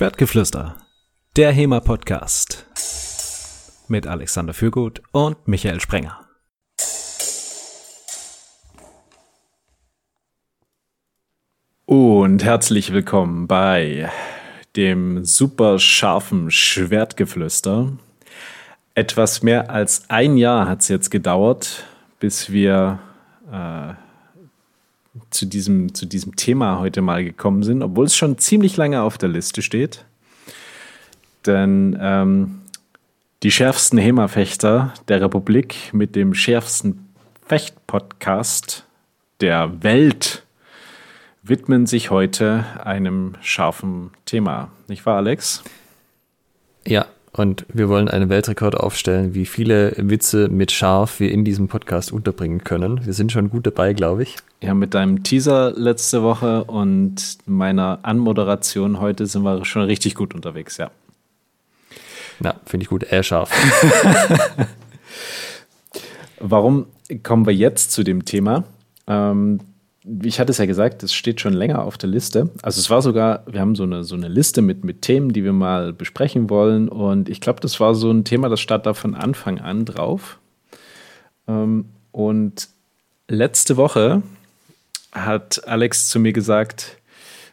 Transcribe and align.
Schwertgeflüster, 0.00 0.76
der 1.36 1.52
HEMA-Podcast 1.52 2.64
mit 3.88 4.06
Alexander 4.06 4.54
Fürgut 4.54 5.02
und 5.12 5.46
Michael 5.46 5.78
Sprenger. 5.78 6.26
Und 11.84 12.42
herzlich 12.42 12.94
willkommen 12.94 13.46
bei 13.46 14.10
dem 14.74 15.22
super 15.26 15.78
scharfen 15.78 16.50
Schwertgeflüster. 16.50 17.92
Etwas 18.94 19.42
mehr 19.42 19.68
als 19.68 20.08
ein 20.08 20.38
Jahr 20.38 20.66
hat 20.66 20.80
es 20.80 20.88
jetzt 20.88 21.10
gedauert, 21.10 21.84
bis 22.20 22.50
wir 22.50 23.00
äh, 23.52 23.92
zu 25.30 25.46
diesem, 25.46 25.94
zu 25.94 26.06
diesem 26.06 26.36
Thema 26.36 26.78
heute 26.78 27.02
mal 27.02 27.24
gekommen 27.24 27.62
sind, 27.62 27.82
obwohl 27.82 28.06
es 28.06 28.16
schon 28.16 28.38
ziemlich 28.38 28.76
lange 28.76 29.02
auf 29.02 29.18
der 29.18 29.28
Liste 29.28 29.62
steht. 29.62 30.04
Denn 31.46 31.98
ähm, 32.00 32.60
die 33.42 33.50
schärfsten 33.50 33.98
HEMA-Fechter 33.98 34.92
der 35.08 35.20
Republik 35.22 35.92
mit 35.92 36.14
dem 36.16 36.34
schärfsten 36.34 37.08
Fecht-Podcast 37.46 38.84
der 39.40 39.82
Welt 39.82 40.44
widmen 41.42 41.86
sich 41.86 42.10
heute 42.10 42.64
einem 42.84 43.34
scharfen 43.40 44.10
Thema. 44.26 44.70
Nicht 44.88 45.06
wahr, 45.06 45.16
Alex? 45.16 45.62
Ja, 46.86 47.06
und 47.32 47.64
wir 47.72 47.88
wollen 47.88 48.08
einen 48.08 48.28
Weltrekord 48.28 48.76
aufstellen, 48.76 49.34
wie 49.34 49.46
viele 49.46 49.94
Witze 49.96 50.48
mit 50.48 50.72
scharf 50.72 51.20
wir 51.20 51.30
in 51.30 51.44
diesem 51.44 51.68
Podcast 51.68 52.12
unterbringen 52.12 52.64
können. 52.64 53.04
Wir 53.06 53.12
sind 53.12 53.30
schon 53.30 53.50
gut 53.50 53.66
dabei, 53.66 53.92
glaube 53.92 54.24
ich. 54.24 54.36
Ja, 54.62 54.74
mit 54.74 54.94
deinem 54.94 55.22
Teaser 55.22 55.72
letzte 55.72 56.22
Woche 56.22 56.64
und 56.64 57.38
meiner 57.46 58.00
Anmoderation 58.02 59.00
heute 59.00 59.26
sind 59.26 59.42
wir 59.42 59.64
schon 59.64 59.82
richtig 59.82 60.14
gut 60.14 60.34
unterwegs, 60.34 60.76
ja. 60.76 60.90
Na, 62.40 62.54
finde 62.66 62.84
ich 62.84 62.90
gut, 62.90 63.04
eher 63.04 63.22
scharf. 63.22 63.50
Warum 66.40 66.86
kommen 67.22 67.46
wir 67.46 67.54
jetzt 67.54 67.92
zu 67.92 68.02
dem 68.02 68.24
Thema? 68.24 68.64
Ähm, 69.06 69.60
ich 70.04 70.40
hatte 70.40 70.50
es 70.50 70.58
ja 70.58 70.66
gesagt, 70.66 71.02
es 71.02 71.12
steht 71.12 71.40
schon 71.40 71.52
länger 71.52 71.84
auf 71.84 71.98
der 71.98 72.08
Liste. 72.08 72.50
Also 72.62 72.80
es 72.80 72.88
war 72.88 73.02
sogar, 73.02 73.44
wir 73.46 73.60
haben 73.60 73.74
so 73.74 73.82
eine, 73.82 74.02
so 74.02 74.14
eine 74.14 74.28
Liste 74.28 74.62
mit, 74.62 74.82
mit 74.82 75.02
Themen, 75.02 75.32
die 75.32 75.44
wir 75.44 75.52
mal 75.52 75.92
besprechen 75.92 76.48
wollen. 76.48 76.88
Und 76.88 77.28
ich 77.28 77.40
glaube, 77.40 77.60
das 77.60 77.80
war 77.80 77.94
so 77.94 78.10
ein 78.10 78.24
Thema, 78.24 78.48
das 78.48 78.60
stand 78.60 78.86
da 78.86 78.94
von 78.94 79.14
Anfang 79.14 79.58
an 79.58 79.84
drauf. 79.84 80.38
Ähm, 81.46 81.86
und 82.12 82.68
letzte 83.28 83.76
Woche 83.76 84.22
hat 85.12 85.66
Alex 85.68 86.08
zu 86.08 86.18
mir 86.18 86.32
gesagt, 86.32 86.96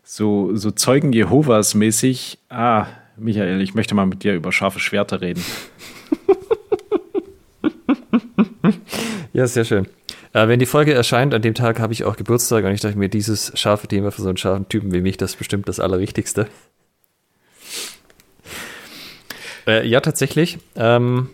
so, 0.04 0.56
so 0.56 0.72
Zeugen 0.72 1.12
Jehovas 1.12 1.76
mäßig, 1.76 2.40
ah, 2.50 2.88
Michael, 3.18 3.62
ich 3.62 3.74
möchte 3.74 3.94
mal 3.94 4.06
mit 4.06 4.24
dir 4.24 4.36
über 4.36 4.54
scharfe 4.54 4.80
Schwerter 4.80 5.20
reden. 5.20 5.44
ja, 9.34 9.48
sehr 9.48 9.66
schön. 9.66 9.88
Äh, 10.38 10.48
wenn 10.48 10.60
die 10.60 10.68
Folge 10.68 10.94
erscheint, 10.94 11.34
an 11.34 11.42
dem 11.42 11.56
Tag 11.56 11.80
habe 11.80 11.94
ich 11.94 12.04
auch 12.04 12.16
Geburtstag 12.16 12.64
und 12.64 12.72
ich 12.72 12.82
dachte 12.82 12.96
mir, 12.96 13.10
dieses 13.10 13.52
scharfe 13.56 13.88
Thema 13.88 14.12
für 14.12 14.22
so 14.22 14.28
einen 14.28 14.38
scharfen 14.38 14.70
Typen 14.70 14.94
wie 14.94 15.02
mich, 15.02 15.18
das 15.18 15.32
ist 15.32 15.38
bestimmt 15.38 15.68
das 15.68 15.80
Allerwichtigste. 15.80 16.46
Äh, 19.66 19.88
ja, 19.88 20.00
tatsächlich. 20.00 20.60
Ähm, 20.76 21.30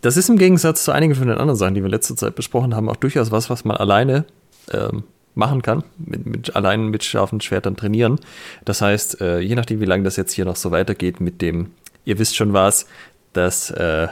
das 0.00 0.16
ist 0.16 0.28
im 0.28 0.38
Gegensatz 0.38 0.84
zu 0.84 0.92
einigen 0.92 1.16
von 1.16 1.26
den 1.26 1.38
anderen 1.38 1.56
Sachen, 1.56 1.74
die 1.74 1.80
wir 1.80 1.86
in 1.86 1.90
letzter 1.90 2.14
Zeit 2.14 2.36
besprochen 2.36 2.76
haben, 2.76 2.88
auch 2.88 2.94
durchaus 2.94 3.32
was, 3.32 3.50
was 3.50 3.64
man 3.64 3.76
alleine 3.76 4.26
ähm, 4.70 5.02
machen 5.34 5.62
kann, 5.62 5.82
mit, 5.98 6.24
mit, 6.24 6.54
allein 6.54 6.90
mit 6.90 7.02
scharfen 7.02 7.40
Schwertern 7.40 7.76
trainieren. 7.76 8.20
Das 8.64 8.80
heißt, 8.80 9.20
äh, 9.20 9.40
je 9.40 9.56
nachdem, 9.56 9.80
wie 9.80 9.86
lange 9.86 10.04
das 10.04 10.14
jetzt 10.14 10.34
hier 10.34 10.44
noch 10.44 10.56
so 10.56 10.70
weitergeht 10.70 11.20
mit 11.20 11.42
dem, 11.42 11.72
ihr 12.04 12.20
wisst 12.20 12.36
schon 12.36 12.52
was, 12.52 12.86
das 13.32 13.72
äh, 13.72 14.06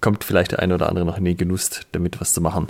kommt 0.00 0.24
vielleicht 0.24 0.52
der 0.52 0.60
eine 0.60 0.76
oder 0.76 0.88
andere 0.88 1.04
noch 1.04 1.18
in 1.18 1.26
den 1.26 1.36
Genuss, 1.36 1.82
damit 1.92 2.18
was 2.18 2.32
zu 2.32 2.40
machen. 2.40 2.68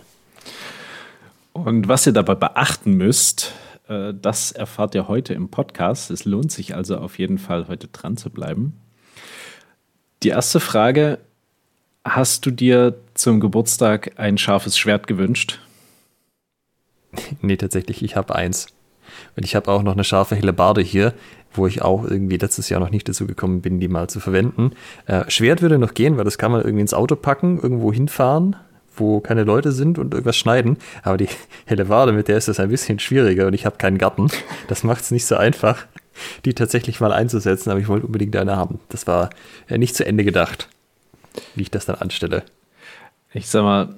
Und 1.53 1.89
was 1.89 2.07
ihr 2.07 2.13
dabei 2.13 2.35
beachten 2.35 2.95
müsst, 2.95 3.53
äh, 3.89 4.15
das 4.15 4.53
erfahrt 4.53 4.95
ihr 4.95 5.09
heute 5.09 5.35
im 5.35 5.49
Podcast. 5.49 6.11
Es 6.11 6.25
lohnt 6.25 6.51
sich 6.51 6.75
also 6.75 6.97
auf 6.97 7.19
jeden 7.19 7.39
Fall, 7.39 7.69
heute 7.69 7.89
dran 7.89 8.17
zu 8.17 8.31
bleiben. 8.31 8.79
Die 10.23 10.29
erste 10.29 10.61
Frage: 10.61 11.19
Hast 12.05 12.47
du 12.47 12.51
dir 12.51 12.97
zum 13.15 13.41
Geburtstag 13.41 14.13
ein 14.17 14.39
scharfes 14.39 14.79
Schwert 14.79 15.07
gewünscht? 15.07 15.61
Nee, 17.43 17.57
tatsächlich, 17.57 18.03
ich 18.03 18.17
habe 18.17 18.35
eins. 18.35 18.69
Und 19.37 19.45
ich 19.45 19.55
habe 19.55 19.71
auch 19.71 19.83
noch 19.83 19.93
eine 19.93 20.05
scharfe 20.05 20.35
helle 20.35 20.55
Barde 20.55 20.81
hier, 20.81 21.13
wo 21.53 21.67
ich 21.67 21.83
auch 21.83 22.05
irgendwie 22.05 22.39
letztes 22.39 22.71
Jahr 22.71 22.81
noch 22.81 22.91
nicht 22.91 23.09
dazu 23.09 23.27
gekommen 23.27 23.61
bin, 23.61 23.79
die 23.79 23.89
mal 23.89 24.09
zu 24.09 24.21
verwenden. 24.21 24.73
Äh, 25.07 25.29
Schwert 25.31 25.61
würde 25.61 25.79
noch 25.79 25.93
gehen, 25.93 26.17
weil 26.17 26.25
das 26.25 26.39
kann 26.39 26.53
man 26.53 26.63
irgendwie 26.63 26.81
ins 26.81 26.95
Auto 26.95 27.15
packen, 27.15 27.61
irgendwo 27.61 27.93
hinfahren, 27.93 28.57
wo 28.97 29.21
keine 29.21 29.45
Leute 29.45 29.73
sind 29.73 29.99
und 29.99 30.15
irgendwas 30.15 30.37
schneiden. 30.37 30.77
Aber 31.03 31.17
die 31.17 31.29
helle 31.67 31.89
Wade, 31.89 32.13
mit 32.13 32.29
der 32.29 32.39
ist 32.39 32.49
das 32.49 32.61
ein 32.61 32.69
bisschen 32.69 32.99
schwieriger 32.99 33.47
und 33.47 33.55
ich 33.55 33.67
habe 33.67 33.77
keinen 33.77 33.99
Garten. 33.99 34.29
Das 34.69 34.85
macht 34.85 35.03
es 35.03 35.11
nicht 35.11 35.27
so 35.27 35.37
einfach, 35.37 35.87
die 36.45 36.55
tatsächlich 36.55 37.01
mal 37.01 37.13
einzusetzen, 37.13 37.71
aber 37.71 37.81
ich 37.81 37.89
wollte 37.89 38.07
unbedingt 38.07 38.37
eine 38.37 38.57
haben. 38.57 38.81
Das 38.89 39.07
war 39.07 39.31
äh, 39.69 39.79
nicht 39.79 39.97
zu 39.97 40.05
Ende 40.05 40.25
gedacht, 40.25 40.69
wie 41.55 41.63
ich 41.63 41.71
das 41.71 41.87
dann 41.87 41.97
anstelle. 41.97 42.43
Ich 43.35 43.49
sag 43.49 43.63
mal, 43.63 43.95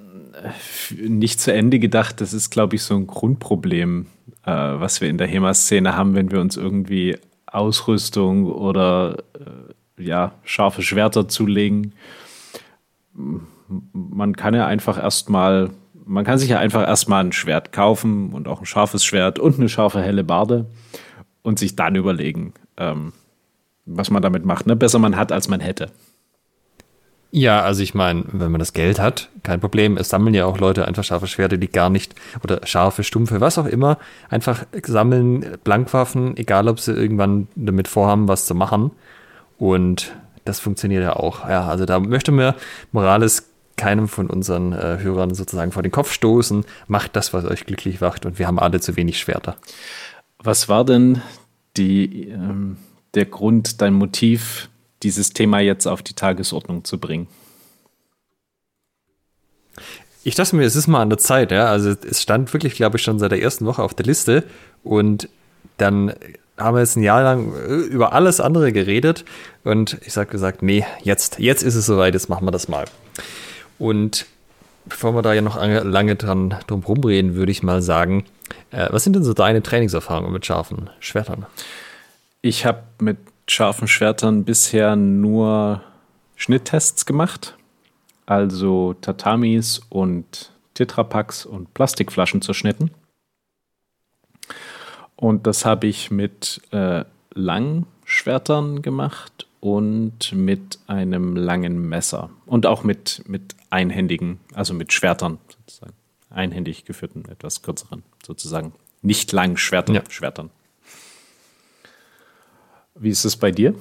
nicht 0.97 1.41
zu 1.41 1.53
Ende 1.53 1.79
gedacht, 1.79 2.21
das 2.21 2.33
ist, 2.33 2.51
glaube 2.51 2.77
ich, 2.77 2.83
so 2.83 2.95
ein 2.95 3.07
Grundproblem, 3.07 4.07
äh, 4.45 4.51
was 4.51 5.01
wir 5.01 5.09
in 5.09 5.19
der 5.19 5.27
HEMA-Szene 5.27 5.97
haben, 5.97 6.15
wenn 6.15 6.31
wir 6.31 6.41
uns 6.41 6.57
irgendwie 6.57 7.17
Ausrüstung 7.47 8.47
oder 8.47 9.19
äh, 9.99 10.03
ja, 10.05 10.33
scharfe 10.45 10.83
Schwerter 10.83 11.29
zulegen 11.29 11.95
man 13.93 14.37
kann 14.37 14.55
ja 14.55 14.67
einfach 14.67 15.03
erstmal, 15.03 15.71
man 16.05 16.25
kann 16.25 16.39
sich 16.39 16.49
ja 16.49 16.59
einfach 16.59 16.87
erstmal 16.87 17.25
ein 17.25 17.33
Schwert 17.33 17.73
kaufen 17.73 18.33
und 18.33 18.49
auch 18.49 18.61
ein 18.61 18.67
scharfes 18.67 19.05
Schwert 19.05 19.39
und 19.39 19.59
eine 19.59 19.69
scharfe 19.69 20.03
helle 20.03 20.25
Barde 20.25 20.67
und 21.43 21.59
sich 21.59 21.77
dann 21.77 21.95
überlegen, 21.95 22.55
ähm, 22.77 23.13
was 23.87 24.11
man 24.11 24.23
damit 24.23 24.45
macht. 24.45 24.67
Ne? 24.67 24.77
Besser 24.77 24.99
man 24.99 25.17
hat, 25.17 25.33
als 25.33 25.49
man 25.49 25.61
hätte. 25.61 25.91
Ja, 27.37 27.63
also 27.63 27.83
ich 27.83 27.95
meine, 27.95 28.23
wenn 28.31 28.53
man 28.53 28.61
das 28.61 28.75
Geld 28.75 29.01
hat, 29.01 29.29
kein 29.43 29.59
Problem. 29.59 29.97
Es 29.97 30.09
sammeln 30.09 30.35
ja 30.35 30.47
auch 30.47 30.59
Leute 30.59 30.87
einfach 30.87 31.03
scharfe 31.03 31.27
Schwerte, 31.27 31.59
die 31.59 31.69
gar 31.69 31.91
nicht, 31.91 32.15
oder 32.45 32.61
scharfe, 32.65 33.03
stumpfe, 33.03 33.41
was 33.41 33.59
auch 33.59 33.67
immer, 33.67 33.99
einfach 34.31 34.65
sammeln 34.87 35.59
Blankwaffen, 35.65 36.37
egal 36.37 36.69
ob 36.69 36.79
sie 36.79 36.93
irgendwann 36.93 37.49
damit 37.57 37.89
vorhaben, 37.89 38.29
was 38.29 38.47
zu 38.47 38.55
machen. 38.55 38.93
Und 39.59 40.15
das 40.45 40.61
funktioniert 40.61 41.03
ja 41.03 41.17
auch. 41.17 41.49
Ja, 41.49 41.67
also 41.67 41.87
da 41.87 41.99
möchte 41.99 42.31
mir 42.31 42.55
Morales 42.93 43.51
keinem 43.77 44.09
von 44.09 44.29
unseren 44.29 44.73
äh, 44.73 44.99
Hörern 45.01 45.35
sozusagen 45.35 45.73
vor 45.73 45.83
den 45.83 45.93
Kopf 45.93 46.13
stoßen. 46.13 46.65
Macht 46.87 47.17
das, 47.17 47.33
was 47.33 47.45
euch 47.45 47.67
glücklich 47.67 48.01
macht 48.01 48.27
und 48.27 48.39
wir 48.39 48.47
haben 48.47 48.59
alle 48.59 48.81
zu 48.81 48.97
wenig 48.97 49.19
Schwerter. 49.19 49.57
Was 50.39 50.69
war 50.69 50.85
denn 50.85 51.23
die, 51.77 52.29
ähm, 52.29 52.77
der 53.15 53.27
Grund, 53.27 53.81
dein 53.81 53.95
Motiv, 53.95 54.69
dieses 55.03 55.33
Thema 55.33 55.61
jetzt 55.61 55.87
auf 55.87 56.03
die 56.03 56.15
Tagesordnung 56.15 56.85
zu 56.85 56.99
bringen? 56.99 57.29
Ich 60.23 60.35
dachte 60.35 60.57
mir, 60.57 60.65
es 60.65 60.77
ist 60.77 60.87
mal 60.87 61.03
an 61.03 61.11
der 61.11 61.19
Zeit, 61.19 61.51
ja. 61.53 61.67
Also 61.67 61.91
es 61.91 62.23
stand 62.23 62.53
wirklich, 62.53 62.75
glaube 62.75 62.97
ich, 62.97 63.03
schon 63.03 63.19
seit 63.19 63.33
der 63.33 63.43
ersten 63.43 63.67
Woche 63.67 63.83
auf 63.83 63.95
der 63.95 64.07
Liste 64.07 64.45
und 64.83 65.29
dann 65.77 66.15
haben 66.57 66.77
wir 66.77 66.81
jetzt 66.81 66.97
ein 66.97 67.03
Jahr 67.03 67.23
lang 67.23 67.53
äh, 67.55 67.75
über 67.75 68.13
alles 68.13 68.41
andere 68.41 68.73
geredet 68.73 69.25
und 69.65 69.99
ich 70.07 70.17
habe 70.17 70.27
gesagt, 70.27 70.63
nee, 70.63 70.85
jetzt, 71.03 71.39
jetzt 71.39 71.63
ist 71.63 71.75
es 71.75 71.87
soweit, 71.87 72.15
jetzt 72.15 72.29
machen 72.29 72.47
wir 72.47 72.53
das 72.53 72.69
mal. 72.69 72.85
Und 73.79 74.27
bevor 74.85 75.15
wir 75.15 75.23
da 75.23 75.33
ja 75.33 75.43
noch 75.43 75.57
lange 75.57 76.17
dran 76.17 76.55
drum 76.67 76.83
rumreden, 76.83 77.35
würde 77.35 77.53
ich 77.53 77.63
mal 77.63 77.83
sagen, 77.83 78.25
äh, 78.71 78.89
was 78.91 79.05
sind 79.05 79.15
denn 79.15 79.25
so 79.25 79.35
deine 79.35 79.63
Trainingserfahrungen 79.63 80.33
mit 80.33 80.47
scharfen 80.47 80.91
Schwertern? 81.01 81.47
Ich 82.43 82.67
habe 82.67 82.83
mit 83.01 83.19
scharfen 83.49 83.89
Schwertern 83.89 84.45
bisher 84.45 84.97
nur 84.97 85.83
Schnitttests 86.37 87.07
gemacht, 87.07 87.57
also 88.27 88.95
Tatamis 88.95 89.81
und 89.89 90.51
Tetrapacks 90.75 91.47
und 91.47 91.73
Plastikflaschen 91.75 92.43
zerschnitten. 92.43 92.91
Und 95.17 95.47
das 95.47 95.65
habe 95.65 95.87
ich 95.87 96.11
mit 96.11 96.61
äh, 96.73 97.05
Langschwertern 97.33 98.83
gemacht 98.83 99.47
und 99.61 100.33
mit 100.33 100.79
einem 100.87 101.37
langen 101.37 101.89
Messer 101.89 102.31
und 102.45 102.67
auch 102.67 102.85
mit, 102.85 103.23
mit 103.27 103.55
einhändigen, 103.75 104.39
also 104.55 104.73
mit 104.73 104.93
Schwertern 104.93 105.39
sozusagen. 105.49 105.95
Einhändig 106.31 106.85
geführten, 106.85 107.25
etwas 107.29 107.63
kürzeren 107.63 108.05
sozusagen. 108.25 108.73
Nicht 109.03 109.33
lang 109.33 109.57
Schwertern, 109.57 109.97
ja. 109.97 110.03
Schwertern. 110.09 110.51
Wie 112.95 113.11
ist 113.11 113.25
es 113.25 113.37
bei 113.37 113.51
dir? 113.51 113.75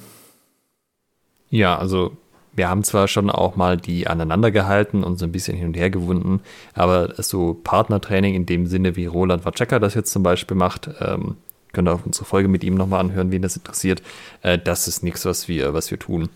Ja, 1.49 1.77
also 1.77 2.17
wir 2.53 2.69
haben 2.69 2.83
zwar 2.83 3.07
schon 3.07 3.29
auch 3.29 3.55
mal 3.55 3.77
die 3.77 4.07
aneinander 4.07 4.49
gehalten 4.49 5.03
und 5.03 5.19
so 5.19 5.25
ein 5.25 5.31
bisschen 5.31 5.55
hin 5.55 5.67
und 5.67 5.77
her 5.77 5.91
gewunden, 5.91 6.41
aber 6.73 7.13
so 7.21 7.53
Partnertraining 7.63 8.33
in 8.33 8.47
dem 8.47 8.65
Sinne, 8.65 8.95
wie 8.95 9.05
Roland 9.05 9.45
Waceka 9.45 9.77
das 9.77 9.93
jetzt 9.93 10.11
zum 10.11 10.23
Beispiel 10.23 10.57
macht, 10.57 10.89
ähm, 10.99 11.37
könnt 11.71 11.87
ihr 11.87 11.93
auf 11.93 12.05
unsere 12.05 12.25
Folge 12.25 12.47
mit 12.47 12.63
ihm 12.63 12.73
nochmal 12.73 12.99
anhören, 12.99 13.31
wen 13.31 13.43
das 13.43 13.55
interessiert. 13.55 14.01
Äh, 14.41 14.57
das 14.57 14.87
ist 14.87 15.03
nichts, 15.03 15.25
was 15.25 15.47
wir, 15.47 15.75
was 15.75 15.91
wir 15.91 15.99
tun. 15.99 16.29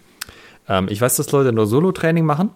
Ähm, 0.69 0.87
ich 0.89 1.01
weiß, 1.01 1.15
dass 1.15 1.31
Leute 1.31 1.51
nur 1.51 1.65
Solo-Training 1.65 2.25
machen. 2.25 2.51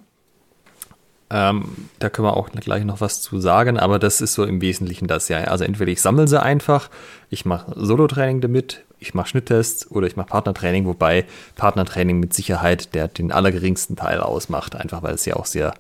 Ähm, 1.34 1.64
da 2.00 2.10
können 2.10 2.28
wir 2.28 2.36
auch 2.36 2.50
gleich 2.50 2.84
noch 2.84 3.00
was 3.00 3.22
zu 3.22 3.40
sagen, 3.40 3.80
aber 3.80 4.00
das 4.00 4.20
ist 4.20 4.34
so 4.34 4.44
im 4.44 4.60
Wesentlichen 4.60 5.08
das 5.08 5.30
ja. 5.30 5.38
Also 5.46 5.64
entweder 5.64 5.90
ich 5.90 6.02
sammle 6.02 6.28
sie 6.28 6.42
einfach, 6.42 6.90
ich 7.30 7.46
mache 7.46 7.72
Solo-Training 7.74 8.42
damit, 8.42 8.84
ich 9.00 9.14
mache 9.14 9.30
Schnitttests 9.30 9.90
oder 9.90 10.08
ich 10.08 10.18
mache 10.18 10.28
Partnertraining, 10.28 10.86
wobei 10.86 11.26
Partnertraining 11.56 12.20
mit 12.20 12.34
Sicherheit 12.34 12.94
der 12.94 13.08
den 13.08 13.32
allergeringsten 13.32 13.96
Teil 13.96 14.20
ausmacht, 14.20 14.76
einfach 14.76 15.04
weil 15.04 15.16
es 15.16 15.26
ja 15.26 15.38
auch 15.38 15.46
sehr 15.46 15.74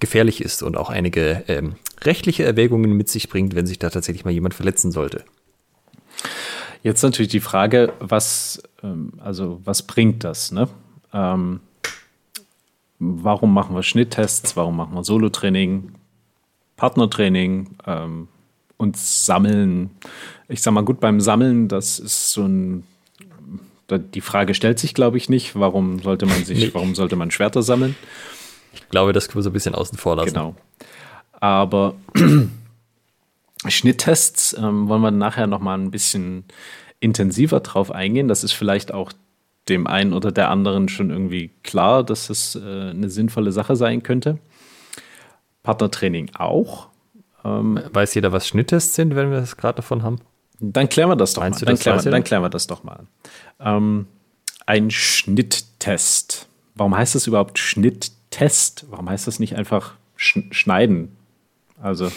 gefährlich 0.00 0.42
ist 0.42 0.62
und 0.62 0.74
auch 0.76 0.88
einige 0.88 1.44
ähm, 1.48 1.74
rechtliche 2.02 2.44
Erwägungen 2.44 2.92
mit 2.92 3.10
sich 3.10 3.28
bringt, 3.28 3.54
wenn 3.54 3.66
sich 3.66 3.78
da 3.78 3.90
tatsächlich 3.90 4.24
mal 4.24 4.30
jemand 4.30 4.54
verletzen 4.54 4.90
sollte. 4.90 5.22
Jetzt 6.82 7.02
natürlich 7.02 7.30
die 7.30 7.40
Frage, 7.40 7.92
was, 8.00 8.62
ähm, 8.82 9.12
also 9.18 9.60
was 9.64 9.82
bringt 9.82 10.24
das? 10.24 10.50
Ne? 10.50 10.68
Ähm, 11.12 11.60
warum 12.98 13.52
machen 13.52 13.74
wir 13.74 13.82
Schnitttests, 13.82 14.56
warum 14.56 14.76
machen 14.76 14.94
wir 14.94 15.04
Solo-Training, 15.04 15.92
Partnertraining 16.76 17.70
ähm, 17.86 18.28
und 18.76 18.96
Sammeln. 18.96 19.90
Ich 20.48 20.62
sag 20.62 20.72
mal, 20.72 20.84
gut, 20.84 21.00
beim 21.00 21.20
Sammeln, 21.20 21.68
das 21.68 21.98
ist 21.98 22.32
so 22.32 22.42
ein, 22.42 22.84
die 23.90 24.20
Frage 24.20 24.54
stellt 24.54 24.78
sich, 24.78 24.94
glaube 24.94 25.16
ich, 25.16 25.28
nicht, 25.28 25.58
warum 25.58 26.00
sollte 26.00 26.26
man 26.26 26.44
sich, 26.44 26.58
nee. 26.58 26.70
warum 26.72 26.94
sollte 26.94 27.16
man 27.16 27.30
Schwerter 27.30 27.62
sammeln? 27.62 27.96
Ich 28.72 28.88
glaube, 28.88 29.12
das 29.12 29.28
können 29.28 29.38
wir 29.38 29.42
so 29.42 29.50
ein 29.50 29.54
bisschen 29.54 29.74
außen 29.74 29.98
vor 29.98 30.16
lassen. 30.16 30.34
Genau. 30.34 30.54
Aber 31.32 31.94
Schnitttests 33.68 34.56
ähm, 34.58 34.88
wollen 34.88 35.02
wir 35.02 35.10
nachher 35.10 35.46
nochmal 35.46 35.78
ein 35.78 35.90
bisschen 35.90 36.44
intensiver 37.00 37.60
drauf 37.60 37.90
eingehen. 37.90 38.28
Das 38.28 38.44
ist 38.44 38.52
vielleicht 38.52 38.92
auch 38.92 39.12
dem 39.68 39.86
einen 39.86 40.12
oder 40.12 40.30
der 40.30 40.50
anderen 40.50 40.88
schon 40.88 41.10
irgendwie 41.10 41.50
klar, 41.62 42.04
dass 42.04 42.30
es 42.30 42.56
äh, 42.56 42.90
eine 42.90 43.08
sinnvolle 43.08 43.52
Sache 43.52 43.76
sein 43.76 44.02
könnte. 44.02 44.38
Partnertraining 45.62 46.30
auch. 46.36 46.88
Ähm, 47.44 47.80
Weiß 47.92 48.14
jeder, 48.14 48.32
was 48.32 48.46
Schnitttests 48.46 48.94
sind, 48.94 49.16
wenn 49.16 49.30
wir 49.30 49.40
das 49.40 49.56
gerade 49.56 49.76
davon 49.76 50.02
haben? 50.02 50.18
Dann 50.60 50.88
klären 50.88 51.10
wir 51.10 51.16
das 51.16 51.32
doch 51.34 51.42
Meinst 51.42 51.62
mal. 51.62 51.66
Dann, 51.66 51.78
klären 51.78 52.04
wir, 52.04 52.10
dann, 52.10 52.24
klären 52.24 52.42
wir, 52.42 52.50
das 52.50 52.66
doch 52.66 52.84
mal. 52.84 53.06
Ähm, 53.60 54.06
ein 54.66 54.90
Schnitttest. 54.90 56.48
Warum 56.74 56.96
heißt 56.96 57.14
das 57.14 57.26
überhaupt 57.26 57.58
Schnitttest? 57.58 58.86
Warum 58.90 59.08
heißt 59.08 59.26
das 59.26 59.38
nicht 59.38 59.56
einfach 59.56 59.94
sch 60.16 60.38
schneiden? 60.50 61.16
Also. 61.80 62.10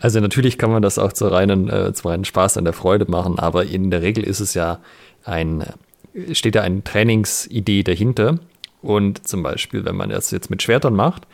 Also 0.00 0.18
natürlich 0.20 0.58
kann 0.58 0.70
man 0.70 0.82
das 0.82 0.98
auch 0.98 1.12
zu 1.12 1.28
reinen, 1.28 1.68
äh, 1.68 1.92
zu 1.92 2.08
reinen 2.08 2.24
Spaß 2.24 2.56
an 2.56 2.64
der 2.64 2.72
Freude 2.72 3.08
machen, 3.08 3.38
aber 3.38 3.66
in 3.66 3.90
der 3.90 4.02
Regel 4.02 4.24
ist 4.24 4.40
es 4.40 4.54
ja 4.54 4.80
ein, 5.24 5.64
steht 6.32 6.54
ja 6.54 6.62
eine 6.62 6.82
Trainingsidee 6.82 7.82
dahinter. 7.82 8.38
Und 8.82 9.28
zum 9.28 9.42
Beispiel, 9.42 9.84
wenn 9.84 9.96
man 9.96 10.08
das 10.08 10.30
jetzt 10.30 10.48
mit 10.48 10.62
Schwertern 10.62 10.94
macht 10.94 11.26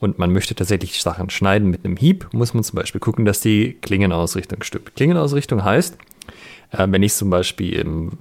und 0.00 0.18
man 0.18 0.32
möchte 0.32 0.56
tatsächlich 0.56 1.00
Sachen 1.00 1.30
schneiden 1.30 1.70
mit 1.70 1.84
einem 1.84 1.96
Hieb, 1.96 2.28
muss 2.32 2.54
man 2.54 2.64
zum 2.64 2.76
Beispiel 2.76 3.00
gucken, 3.00 3.24
dass 3.24 3.40
die 3.40 3.76
Klingenausrichtung 3.80 4.64
stimmt. 4.64 4.96
Klingenausrichtung 4.96 5.62
heißt, 5.62 5.96
äh, 6.72 6.86
wenn 6.90 7.02
ich 7.04 7.14
zum 7.14 7.30
Beispiel 7.30 7.72
im 7.74 8.12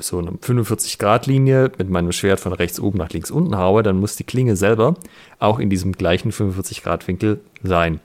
so 0.00 0.18
eine 0.18 0.30
45-Grad-Linie 0.30 1.72
mit 1.76 1.90
meinem 1.90 2.12
Schwert 2.12 2.38
von 2.38 2.52
rechts 2.52 2.78
oben 2.78 2.98
nach 2.98 3.10
links 3.10 3.32
unten 3.32 3.58
haue, 3.58 3.82
dann 3.82 3.98
muss 3.98 4.14
die 4.14 4.24
Klinge 4.24 4.54
selber 4.54 4.94
auch 5.40 5.58
in 5.58 5.70
diesem 5.70 5.92
gleichen 5.92 6.30
45-Grad-Winkel 6.30 7.40
sein. 7.64 8.00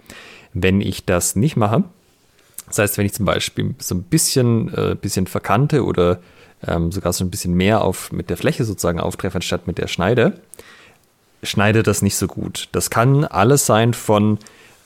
Wenn 0.54 0.82
ich 0.82 1.06
das 1.06 1.36
nicht 1.36 1.56
mache, 1.56 1.84
das 2.68 2.80
heißt, 2.80 2.98
wenn 2.98 3.06
ich 3.06 3.14
zum 3.14 3.26
Beispiel 3.26 3.76
so 3.80 3.96
ein 3.96 4.04
bisschen, 4.04 4.74
äh, 4.74 4.96
bisschen 5.00 5.28
verkannte 5.28 5.84
oder 5.84 6.20
ähm, 6.66 6.92
sogar 6.92 7.14
so 7.14 7.24
ein 7.24 7.30
bisschen 7.30 7.54
mehr 7.54 7.82
auf, 7.84 8.12
mit 8.12 8.30
der 8.30 8.38
Fläche 8.38 8.64
sozusagen 8.64 9.00
auftreffe, 9.00 9.36
anstatt 9.36 9.68
mit 9.68 9.78
der 9.78 9.88
Schneide, 9.88 10.40
schneide 11.44 11.84
das 11.84 12.02
nicht 12.02 12.16
so 12.16 12.28
gut. 12.28 12.70
Das 12.72 12.90
kann 12.90 13.26
alles 13.26 13.66
sein 13.66 13.94
von, 13.94 14.38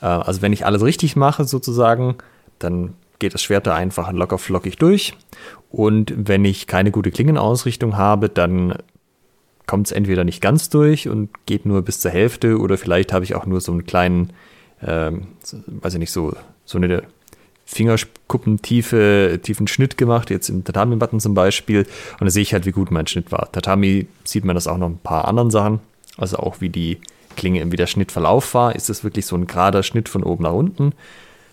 äh, 0.02 0.06
also 0.06 0.42
wenn 0.42 0.54
ich 0.54 0.66
alles 0.66 0.82
richtig 0.84 1.16
mache 1.16 1.46
sozusagen, 1.46 2.16
dann 2.60 2.94
geht 3.20 3.34
das 3.34 3.42
Schwert 3.42 3.68
da 3.68 3.76
einfach 3.76 4.12
locker 4.12 4.38
flockig 4.38 4.78
durch. 4.78 5.14
Und 5.70 6.14
wenn 6.16 6.46
ich 6.46 6.68
keine 6.68 6.92
gute 6.92 7.12
Klingenausrichtung 7.12 7.98
habe, 7.98 8.30
dann 8.30 8.76
kommt 9.66 9.88
es 9.88 9.92
entweder 9.92 10.24
nicht 10.24 10.42
ganz 10.42 10.70
durch 10.70 11.10
und 11.10 11.30
geht 11.46 11.66
nur 11.66 11.82
bis 11.82 12.00
zur 12.00 12.12
Hälfte 12.12 12.58
oder 12.58 12.78
vielleicht 12.78 13.12
habe 13.12 13.26
ich 13.26 13.36
auch 13.36 13.46
nur 13.46 13.60
so 13.60 13.72
einen 13.72 13.86
kleinen 13.86 14.32
ähm, 14.86 15.28
weiß 15.68 15.94
ich 15.94 16.00
nicht, 16.00 16.12
so, 16.12 16.36
so 16.66 16.78
eine 16.78 17.04
Fingerkuppentiefe, 17.66 19.40
tiefen 19.44 19.68
Schnitt 19.68 19.98
gemacht, 19.98 20.30
jetzt 20.30 20.50
im 20.50 20.64
Tatami-Button 20.64 21.20
zum 21.20 21.34
Beispiel. 21.34 21.86
Und 22.20 22.26
da 22.26 22.30
sehe 22.30 22.42
ich 22.42 22.54
halt, 22.54 22.66
wie 22.66 22.72
gut 22.72 22.92
mein 22.92 23.08
Schnitt 23.08 23.32
war. 23.32 23.52
Tatami 23.52 24.08
sieht 24.24 24.46
man 24.46 24.56
das 24.56 24.68
auch 24.68 24.78
noch 24.78 24.88
ein 24.90 25.00
paar 25.00 25.28
anderen 25.28 25.52
Sachen. 25.52 25.80
Also 26.18 26.38
auch 26.38 26.62
wie 26.62 26.70
die 26.70 27.00
Klinge, 27.36 27.72
wie 27.72 27.76
der 27.76 27.88
Schnittverlauf 27.88 28.54
war. 28.54 28.76
Ist 28.76 28.90
das 28.90 29.04
wirklich 29.04 29.26
so 29.26 29.36
ein 29.36 29.48
gerader 29.48 29.84
Schnitt 29.84 30.08
von 30.08 30.24
oben 30.24 30.44
nach 30.44 30.54
unten? 30.54 30.94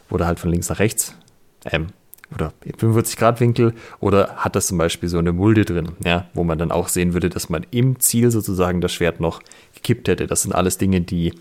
Oder 0.08 0.26
halt 0.26 0.38
von 0.38 0.50
links 0.50 0.68
nach 0.68 0.78
rechts? 0.78 1.16
Ähm, 1.64 1.88
oder 2.34 2.52
45 2.78 3.16
Grad 3.16 3.40
Winkel 3.40 3.74
oder 4.00 4.36
hat 4.36 4.56
das 4.56 4.66
zum 4.66 4.78
Beispiel 4.78 5.08
so 5.08 5.18
eine 5.18 5.32
Mulde 5.32 5.64
drin, 5.64 5.90
ja, 6.04 6.26
wo 6.34 6.42
man 6.42 6.58
dann 6.58 6.72
auch 6.72 6.88
sehen 6.88 7.12
würde, 7.12 7.28
dass 7.28 7.48
man 7.48 7.66
im 7.70 8.00
Ziel 8.00 8.30
sozusagen 8.30 8.80
das 8.80 8.92
Schwert 8.92 9.20
noch 9.20 9.40
gekippt 9.74 10.08
hätte. 10.08 10.26
Das 10.26 10.42
sind 10.42 10.54
alles 10.54 10.78
Dinge, 10.78 11.00
die 11.00 11.34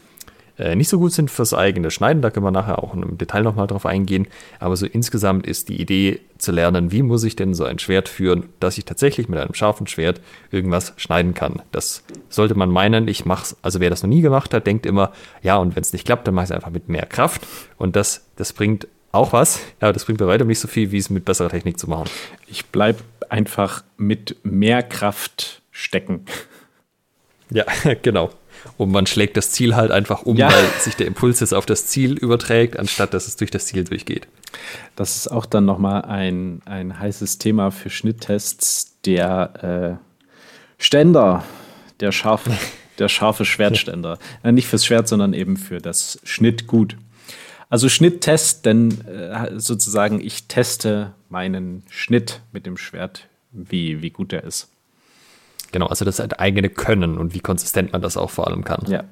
nicht 0.57 0.89
so 0.89 0.99
gut 0.99 1.11
sind 1.11 1.31
fürs 1.31 1.53
eigene 1.53 1.89
Schneiden. 1.89 2.21
Da 2.21 2.29
können 2.29 2.45
wir 2.45 2.51
nachher 2.51 2.83
auch 2.83 2.93
im 2.93 3.17
Detail 3.17 3.41
nochmal 3.41 3.67
drauf 3.67 3.85
eingehen. 3.85 4.27
Aber 4.59 4.75
so 4.75 4.85
insgesamt 4.85 5.47
ist 5.47 5.69
die 5.69 5.81
Idee 5.81 6.19
zu 6.37 6.51
lernen, 6.51 6.91
wie 6.91 7.01
muss 7.01 7.23
ich 7.23 7.35
denn 7.35 7.53
so 7.53 7.63
ein 7.63 7.79
Schwert 7.79 8.07
führen, 8.07 8.49
dass 8.59 8.77
ich 8.77 8.85
tatsächlich 8.85 9.29
mit 9.29 9.39
einem 9.39 9.53
scharfen 9.53 9.87
Schwert 9.87 10.21
irgendwas 10.51 10.93
schneiden 10.97 11.33
kann. 11.33 11.61
Das 11.71 12.03
sollte 12.29 12.55
man 12.55 12.69
meinen. 12.69 13.07
Ich 13.07 13.25
mach's, 13.25 13.55
also 13.61 13.79
wer 13.79 13.89
das 13.89 14.03
noch 14.03 14.09
nie 14.09 14.21
gemacht 14.21 14.53
hat, 14.53 14.67
denkt 14.67 14.85
immer, 14.85 15.11
ja, 15.41 15.57
und 15.57 15.75
wenn 15.75 15.81
es 15.81 15.93
nicht 15.93 16.05
klappt, 16.05 16.27
dann 16.27 16.35
mache 16.35 16.45
ich 16.45 16.49
es 16.51 16.55
einfach 16.55 16.69
mit 16.71 16.87
mehr 16.87 17.05
Kraft. 17.05 17.47
Und 17.77 17.95
das, 17.95 18.27
das 18.35 18.53
bringt 18.53 18.87
auch 19.11 19.33
was. 19.33 19.59
Ja, 19.81 19.91
das 19.91 20.05
bringt 20.05 20.19
bei 20.19 20.27
weitem 20.27 20.47
nicht 20.47 20.59
so 20.59 20.67
viel, 20.67 20.91
wie 20.91 20.97
es 20.97 21.09
mit 21.09 21.25
besserer 21.25 21.49
Technik 21.49 21.79
zu 21.79 21.89
machen. 21.89 22.09
Ich 22.47 22.67
bleibe 22.67 22.99
einfach 23.29 23.83
mit 23.97 24.37
mehr 24.43 24.83
Kraft 24.83 25.61
stecken. 25.71 26.25
Ja, 27.49 27.65
genau. 28.01 28.31
Und 28.77 28.91
man 28.91 29.05
schlägt 29.05 29.37
das 29.37 29.51
Ziel 29.51 29.75
halt 29.75 29.91
einfach 29.91 30.23
um, 30.23 30.37
ja. 30.37 30.51
weil 30.51 30.65
sich 30.79 30.95
der 30.95 31.07
Impuls 31.07 31.39
jetzt 31.39 31.53
auf 31.53 31.65
das 31.65 31.87
Ziel 31.87 32.13
überträgt, 32.13 32.77
anstatt 32.77 33.13
dass 33.13 33.27
es 33.27 33.35
durch 33.35 33.51
das 33.51 33.65
Ziel 33.65 33.83
durchgeht. 33.83 34.27
Das 34.95 35.15
ist 35.15 35.27
auch 35.27 35.45
dann 35.45 35.65
nochmal 35.65 36.03
ein, 36.03 36.61
ein 36.65 36.99
heißes 36.99 37.37
Thema 37.37 37.71
für 37.71 37.89
Schnitttests. 37.89 38.91
Der 39.05 39.99
äh, 39.99 40.83
Ständer, 40.83 41.43
der 41.99 42.11
scharfe, 42.11 42.51
der 42.99 43.09
scharfe 43.09 43.45
Schwertständer. 43.45 44.17
Ja, 44.43 44.51
nicht 44.51 44.67
fürs 44.67 44.85
Schwert, 44.85 45.07
sondern 45.07 45.33
eben 45.33 45.57
für 45.57 45.79
das 45.79 46.19
Schnittgut. 46.23 46.97
Also 47.69 47.89
Schnitttest, 47.89 48.65
denn 48.65 49.01
äh, 49.07 49.59
sozusagen 49.59 50.21
ich 50.21 50.47
teste 50.47 51.13
meinen 51.29 51.83
Schnitt 51.89 52.41
mit 52.51 52.67
dem 52.67 52.77
Schwert, 52.77 53.27
wie, 53.51 54.01
wie 54.03 54.11
gut 54.11 54.31
der 54.31 54.43
ist. 54.43 54.69
Genau, 55.73 55.87
also 55.87 56.05
das 56.05 56.19
eigene 56.19 56.69
Können 56.69 57.17
und 57.17 57.33
wie 57.33 57.39
konsistent 57.39 57.91
man 57.91 58.01
das 58.01 58.15
auch 58.15 58.29
vor 58.29 58.47
allem 58.47 58.63
kann. 58.63 58.85
Ja. 58.87 59.03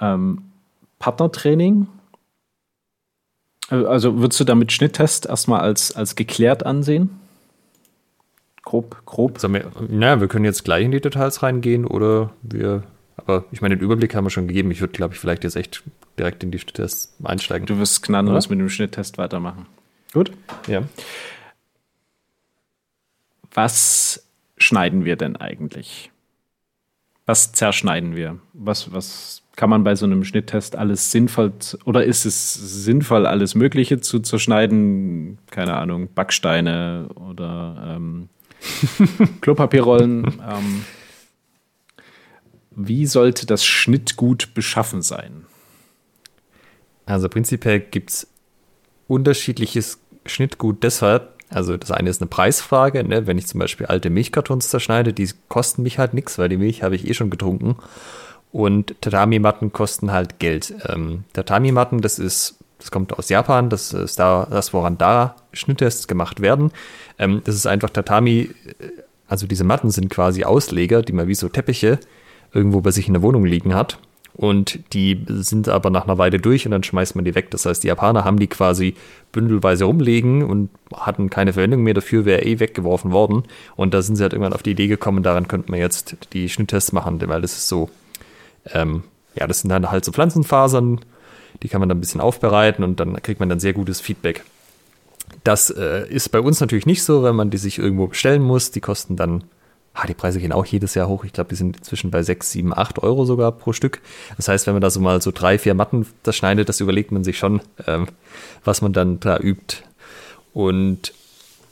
Ähm, 0.00 0.42
Partnertraining. 0.98 1.86
Äh, 3.70 3.84
also 3.84 4.18
würdest 4.18 4.40
du 4.40 4.44
damit 4.44 4.72
Schnitttest 4.72 5.26
erstmal 5.26 5.60
als, 5.60 5.94
als 5.94 6.16
geklärt 6.16 6.66
ansehen? 6.66 7.20
Grob, 8.62 9.06
grob. 9.06 9.40
Wir, 9.40 9.70
naja, 9.88 10.20
wir 10.20 10.28
können 10.28 10.44
jetzt 10.44 10.64
gleich 10.64 10.84
in 10.84 10.90
die 10.90 11.00
Details 11.00 11.42
reingehen 11.44 11.86
oder 11.86 12.32
wir, 12.42 12.82
aber 13.16 13.44
ich 13.52 13.62
meine, 13.62 13.76
den 13.76 13.84
Überblick 13.84 14.16
haben 14.16 14.24
wir 14.26 14.30
schon 14.30 14.48
gegeben. 14.48 14.72
Ich 14.72 14.80
würde, 14.80 14.92
glaube 14.92 15.14
ich, 15.14 15.20
vielleicht 15.20 15.44
jetzt 15.44 15.56
echt 15.56 15.84
direkt 16.18 16.42
in 16.42 16.50
die 16.50 16.58
Schnitttests 16.58 17.14
einsteigen. 17.22 17.66
Du 17.66 17.78
wirst 17.78 18.02
gnadenlos 18.02 18.50
mit 18.50 18.58
dem 18.58 18.68
Schnitttest 18.68 19.16
weitermachen. 19.16 19.66
Gut? 20.12 20.32
Ja. 20.66 20.82
Was 23.54 24.27
schneiden 24.58 25.04
wir 25.04 25.16
denn 25.16 25.36
eigentlich? 25.36 26.10
Was 27.26 27.52
zerschneiden 27.52 28.16
wir? 28.16 28.38
Was, 28.54 28.92
was 28.92 29.42
kann 29.56 29.68
man 29.68 29.84
bei 29.84 29.94
so 29.94 30.06
einem 30.06 30.24
Schnitttest 30.24 30.76
alles 30.76 31.10
sinnvoll 31.10 31.52
oder 31.84 32.04
ist 32.04 32.24
es 32.24 32.54
sinnvoll, 32.54 33.26
alles 33.26 33.54
Mögliche 33.54 34.00
zu 34.00 34.20
zerschneiden? 34.20 35.38
Keine 35.50 35.74
Ahnung, 35.76 36.08
Backsteine 36.14 37.08
oder 37.16 37.96
ähm, 37.96 38.28
Klopapierrollen. 39.40 40.24
ähm, 40.24 40.84
wie 42.70 43.06
sollte 43.06 43.44
das 43.46 43.64
Schnittgut 43.64 44.54
beschaffen 44.54 45.02
sein? 45.02 45.44
Also 47.06 47.28
prinzipiell 47.28 47.80
gibt 47.80 48.10
es 48.10 48.28
unterschiedliches 49.08 49.98
Schnittgut 50.26 50.82
deshalb, 50.82 51.37
also 51.50 51.76
das 51.76 51.90
eine 51.90 52.10
ist 52.10 52.20
eine 52.20 52.28
Preisfrage, 52.28 53.04
ne? 53.04 53.26
wenn 53.26 53.38
ich 53.38 53.46
zum 53.46 53.60
Beispiel 53.60 53.86
alte 53.86 54.10
Milchkartons 54.10 54.68
zerschneide, 54.68 55.12
die 55.12 55.28
kosten 55.48 55.82
mich 55.82 55.98
halt 55.98 56.14
nichts, 56.14 56.38
weil 56.38 56.48
die 56.48 56.56
Milch 56.56 56.82
habe 56.82 56.94
ich 56.94 57.08
eh 57.08 57.14
schon 57.14 57.30
getrunken. 57.30 57.76
Und 58.50 58.94
Tatami-Matten 59.02 59.72
kosten 59.72 60.10
halt 60.10 60.38
Geld. 60.38 60.74
Ähm, 60.88 61.24
Tatami-Matten, 61.34 62.00
das 62.00 62.18
ist 62.18 62.58
das 62.78 62.90
kommt 62.90 63.18
aus 63.18 63.28
Japan, 63.28 63.70
das 63.70 63.92
ist 63.92 64.18
da, 64.18 64.46
das, 64.48 64.72
woran 64.72 64.98
da 64.98 65.34
Schnitttests 65.52 66.06
gemacht 66.06 66.40
werden. 66.40 66.70
Ähm, 67.18 67.42
das 67.44 67.56
ist 67.56 67.66
einfach 67.66 67.90
Tatami, 67.90 68.50
äh, 68.78 68.88
also 69.26 69.46
diese 69.46 69.64
Matten 69.64 69.90
sind 69.90 70.08
quasi 70.08 70.44
Ausleger, 70.44 71.02
die 71.02 71.12
man 71.12 71.28
wie 71.28 71.34
so 71.34 71.48
Teppiche 71.48 71.98
irgendwo 72.52 72.80
bei 72.80 72.90
sich 72.90 73.08
in 73.08 73.14
der 73.14 73.22
Wohnung 73.22 73.44
liegen 73.44 73.74
hat. 73.74 73.98
Und 74.38 74.78
die 74.92 75.20
sind 75.26 75.68
aber 75.68 75.90
nach 75.90 76.04
einer 76.04 76.16
Weile 76.16 76.38
durch 76.38 76.64
und 76.64 76.70
dann 76.70 76.84
schmeißt 76.84 77.16
man 77.16 77.24
die 77.24 77.34
weg. 77.34 77.50
Das 77.50 77.66
heißt, 77.66 77.82
die 77.82 77.88
Japaner 77.88 78.22
haben 78.22 78.38
die 78.38 78.46
quasi 78.46 78.94
bündelweise 79.32 79.84
rumliegen 79.84 80.44
und 80.44 80.70
hatten 80.94 81.28
keine 81.28 81.54
Verwendung 81.54 81.82
mehr 81.82 81.94
dafür, 81.94 82.24
wäre 82.24 82.44
eh 82.44 82.60
weggeworfen 82.60 83.10
worden. 83.10 83.42
Und 83.74 83.94
da 83.94 84.00
sind 84.00 84.14
sie 84.14 84.22
halt 84.22 84.34
irgendwann 84.34 84.52
auf 84.52 84.62
die 84.62 84.70
Idee 84.70 84.86
gekommen, 84.86 85.24
daran 85.24 85.48
könnte 85.48 85.72
man 85.72 85.80
jetzt 85.80 86.16
die 86.34 86.48
Schnitttests 86.48 86.92
machen, 86.92 87.20
weil 87.26 87.42
das 87.42 87.54
ist 87.54 87.66
so, 87.66 87.90
ähm, 88.72 89.02
ja, 89.34 89.48
das 89.48 89.62
sind 89.62 89.70
dann 89.70 89.90
halt 89.90 90.04
so 90.04 90.12
Pflanzenfasern, 90.12 91.00
die 91.64 91.68
kann 91.68 91.80
man 91.80 91.88
dann 91.88 91.98
ein 91.98 92.00
bisschen 92.00 92.20
aufbereiten 92.20 92.84
und 92.84 93.00
dann 93.00 93.20
kriegt 93.20 93.40
man 93.40 93.48
dann 93.48 93.58
sehr 93.58 93.72
gutes 93.72 94.00
Feedback. 94.00 94.44
Das 95.42 95.68
äh, 95.70 96.08
ist 96.08 96.28
bei 96.28 96.40
uns 96.40 96.60
natürlich 96.60 96.86
nicht 96.86 97.02
so, 97.02 97.24
wenn 97.24 97.34
man 97.34 97.50
die 97.50 97.58
sich 97.58 97.80
irgendwo 97.80 98.06
bestellen 98.06 98.42
muss. 98.42 98.70
Die 98.70 98.80
kosten 98.80 99.16
dann 99.16 99.42
Ah, 100.00 100.06
die 100.06 100.14
Preise 100.14 100.38
gehen 100.38 100.52
auch 100.52 100.64
jedes 100.64 100.94
Jahr 100.94 101.08
hoch. 101.08 101.24
Ich 101.24 101.32
glaube, 101.32 101.50
die 101.50 101.56
sind 101.56 101.78
inzwischen 101.78 102.12
bei 102.12 102.22
6, 102.22 102.52
7, 102.52 102.72
8 102.72 103.02
Euro 103.02 103.24
sogar 103.24 103.50
pro 103.50 103.72
Stück. 103.72 104.00
Das 104.36 104.46
heißt, 104.46 104.68
wenn 104.68 104.74
man 104.74 104.80
da 104.80 104.90
so 104.90 105.00
mal 105.00 105.20
so 105.20 105.32
drei, 105.32 105.58
vier 105.58 105.74
Matten 105.74 106.06
das 106.22 106.36
schneidet, 106.36 106.68
das 106.68 106.78
überlegt 106.78 107.10
man 107.10 107.24
sich 107.24 107.36
schon, 107.36 107.60
ähm, 107.84 108.06
was 108.62 108.80
man 108.80 108.92
dann 108.92 109.18
da 109.18 109.38
übt. 109.38 109.78
Und 110.54 111.12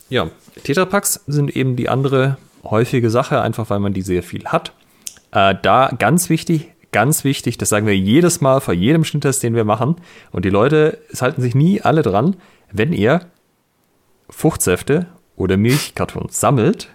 ja, 0.09 0.29
Tetrapacks 0.65 1.23
sind 1.29 1.55
eben 1.55 1.77
die 1.77 1.89
andere 1.89 2.37
häufige 2.65 3.11
Sache, 3.11 3.43
einfach 3.43 3.71
weil 3.71 3.79
man 3.79 3.93
die 3.93 4.03
sehr 4.03 4.25
viel 4.25 4.47
hat. 4.47 4.73
Äh, 5.31 5.55
da 5.63 5.91
ganz 5.97 6.29
wichtig, 6.29 6.73
ganz 6.91 7.23
wichtig, 7.23 7.59
das 7.59 7.69
sagen 7.69 7.87
wir 7.87 7.97
jedes 7.97 8.41
Mal 8.41 8.61
vor 8.61 8.75
jedem 8.75 9.05
Schnitttest, 9.05 9.45
den 9.45 9.55
wir 9.55 9.65
machen. 9.65 9.97
Und 10.33 10.45
die 10.45 10.51
Leute, 10.51 10.99
es 11.13 11.23
halten 11.23 11.43
sich 11.43 11.55
nie 11.55 11.81
alle 11.81 12.03
dran, 12.03 12.35
wenn 12.73 12.93
ihr 12.93 13.21
Fruchtsäfte 14.29 15.07
oder 15.37 15.57
Milchkartons 15.57 16.41
sammelt, 16.41 16.89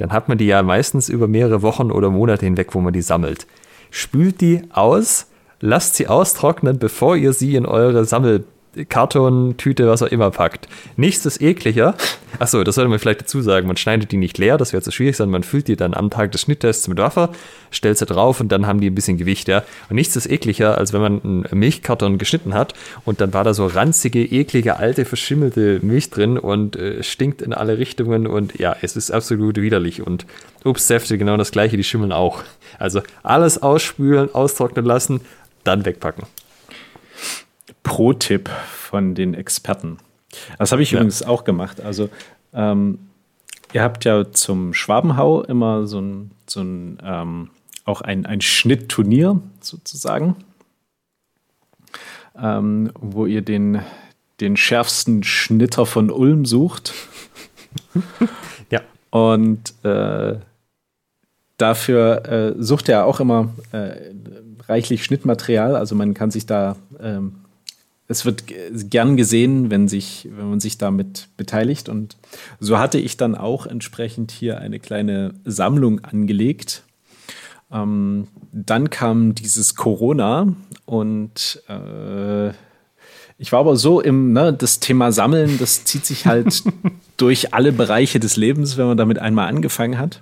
dann 0.00 0.12
hat 0.12 0.28
man 0.28 0.38
die 0.38 0.46
ja 0.46 0.62
meistens 0.62 1.08
über 1.08 1.28
mehrere 1.28 1.62
Wochen 1.62 1.90
oder 1.90 2.10
Monate 2.10 2.46
hinweg, 2.46 2.74
wo 2.74 2.80
man 2.80 2.92
die 2.92 3.02
sammelt. 3.02 3.46
Spült 3.90 4.40
die 4.40 4.62
aus, 4.70 5.26
lasst 5.60 5.96
sie 5.96 6.08
austrocknen, 6.08 6.78
bevor 6.78 7.16
ihr 7.16 7.32
sie 7.32 7.54
in 7.54 7.66
eure 7.66 8.04
Sammel 8.04 8.44
Karton, 8.88 9.56
Tüte, 9.56 9.88
was 9.88 10.02
auch 10.02 10.08
immer 10.08 10.30
packt. 10.30 10.68
Nichts 10.96 11.26
ist 11.26 11.42
ekliger. 11.42 11.96
Achso, 12.38 12.62
das 12.62 12.76
sollte 12.76 12.88
man 12.88 13.00
vielleicht 13.00 13.22
dazu 13.22 13.42
sagen. 13.42 13.66
Man 13.66 13.76
schneidet 13.76 14.12
die 14.12 14.16
nicht 14.16 14.38
leer, 14.38 14.58
das 14.58 14.72
wäre 14.72 14.82
zu 14.82 14.92
schwierig, 14.92 15.16
sondern 15.16 15.32
man 15.32 15.42
füllt 15.42 15.66
die 15.66 15.74
dann 15.74 15.92
am 15.92 16.08
Tag 16.10 16.30
des 16.30 16.42
Schnitttests 16.42 16.86
mit 16.86 16.98
Wasser, 16.98 17.30
stellt 17.72 17.98
sie 17.98 18.06
drauf 18.06 18.40
und 18.40 18.52
dann 18.52 18.66
haben 18.66 18.80
die 18.80 18.88
ein 18.88 18.94
bisschen 18.94 19.18
Gewicht, 19.18 19.48
ja. 19.48 19.64
Und 19.88 19.96
nichts 19.96 20.14
ist 20.14 20.30
ekliger, 20.30 20.78
als 20.78 20.92
wenn 20.92 21.00
man 21.00 21.22
einen 21.22 21.46
Milchkarton 21.52 22.18
geschnitten 22.18 22.54
hat 22.54 22.74
und 23.04 23.20
dann 23.20 23.34
war 23.34 23.42
da 23.42 23.54
so 23.54 23.66
ranzige, 23.66 24.24
eklige, 24.24 24.76
alte, 24.76 25.04
verschimmelte 25.04 25.80
Milch 25.82 26.10
drin 26.10 26.38
und 26.38 26.76
äh, 26.76 27.02
stinkt 27.02 27.42
in 27.42 27.52
alle 27.52 27.78
Richtungen 27.78 28.28
und 28.28 28.58
ja, 28.60 28.76
es 28.82 28.96
ist 28.96 29.10
absolut 29.10 29.56
widerlich. 29.56 30.06
Und 30.06 30.26
Obstsäfte 30.64 31.18
genau 31.18 31.36
das 31.36 31.50
gleiche, 31.50 31.76
die 31.76 31.84
schimmeln 31.84 32.12
auch. 32.12 32.44
Also 32.78 33.02
alles 33.24 33.60
ausspülen, 33.60 34.32
austrocknen 34.32 34.84
lassen, 34.84 35.20
dann 35.64 35.84
wegpacken. 35.84 36.24
Pro-Tipp 37.82 38.48
von 38.48 39.14
den 39.14 39.34
Experten. 39.34 39.98
Das 40.58 40.72
habe 40.72 40.82
ich 40.82 40.92
ja. 40.92 40.98
übrigens 40.98 41.22
auch 41.22 41.44
gemacht. 41.44 41.80
Also 41.80 42.08
ähm, 42.52 42.98
ihr 43.72 43.82
habt 43.82 44.04
ja 44.04 44.30
zum 44.30 44.74
Schwabenhau 44.74 45.42
immer 45.42 45.86
so 45.86 46.00
ein, 46.00 46.30
so 46.46 46.60
ein 46.60 46.98
ähm, 47.02 47.50
auch 47.84 48.00
ein, 48.00 48.26
ein 48.26 48.40
Schnittturnier 48.40 49.40
sozusagen, 49.60 50.36
ähm, 52.40 52.92
wo 52.94 53.26
ihr 53.26 53.42
den, 53.42 53.80
den 54.40 54.56
schärfsten 54.56 55.22
Schnitter 55.22 55.86
von 55.86 56.10
Ulm 56.10 56.46
sucht. 56.46 56.94
ja. 58.70 58.80
Und 59.10 59.74
äh, 59.84 60.36
dafür 61.56 62.24
äh, 62.26 62.62
sucht 62.62 62.88
er 62.88 63.06
auch 63.06 63.20
immer 63.20 63.50
äh, 63.72 64.12
reichlich 64.68 65.04
Schnittmaterial. 65.04 65.74
Also 65.74 65.94
man 65.94 66.14
kann 66.14 66.30
sich 66.30 66.46
da 66.46 66.76
ähm, 67.00 67.39
es 68.10 68.24
wird 68.24 68.42
gern 68.90 69.16
gesehen, 69.16 69.70
wenn, 69.70 69.86
sich, 69.86 70.28
wenn 70.36 70.50
man 70.50 70.58
sich 70.58 70.78
damit 70.78 71.28
beteiligt. 71.36 71.88
Und 71.88 72.16
so 72.58 72.76
hatte 72.76 72.98
ich 72.98 73.16
dann 73.16 73.36
auch 73.36 73.66
entsprechend 73.66 74.32
hier 74.32 74.58
eine 74.58 74.80
kleine 74.80 75.34
Sammlung 75.44 76.00
angelegt. 76.00 76.82
Ähm, 77.70 78.26
dann 78.50 78.90
kam 78.90 79.36
dieses 79.36 79.76
Corona 79.76 80.56
und 80.86 81.62
äh, 81.68 82.48
ich 83.38 83.52
war 83.52 83.60
aber 83.60 83.76
so 83.76 84.00
im, 84.00 84.32
ne, 84.32 84.52
das 84.52 84.80
Thema 84.80 85.12
Sammeln, 85.12 85.58
das 85.60 85.84
zieht 85.84 86.04
sich 86.04 86.26
halt 86.26 86.64
durch 87.16 87.54
alle 87.54 87.70
Bereiche 87.70 88.18
des 88.18 88.36
Lebens, 88.36 88.76
wenn 88.76 88.86
man 88.86 88.96
damit 88.96 89.20
einmal 89.20 89.46
angefangen 89.46 89.98
hat. 89.98 90.20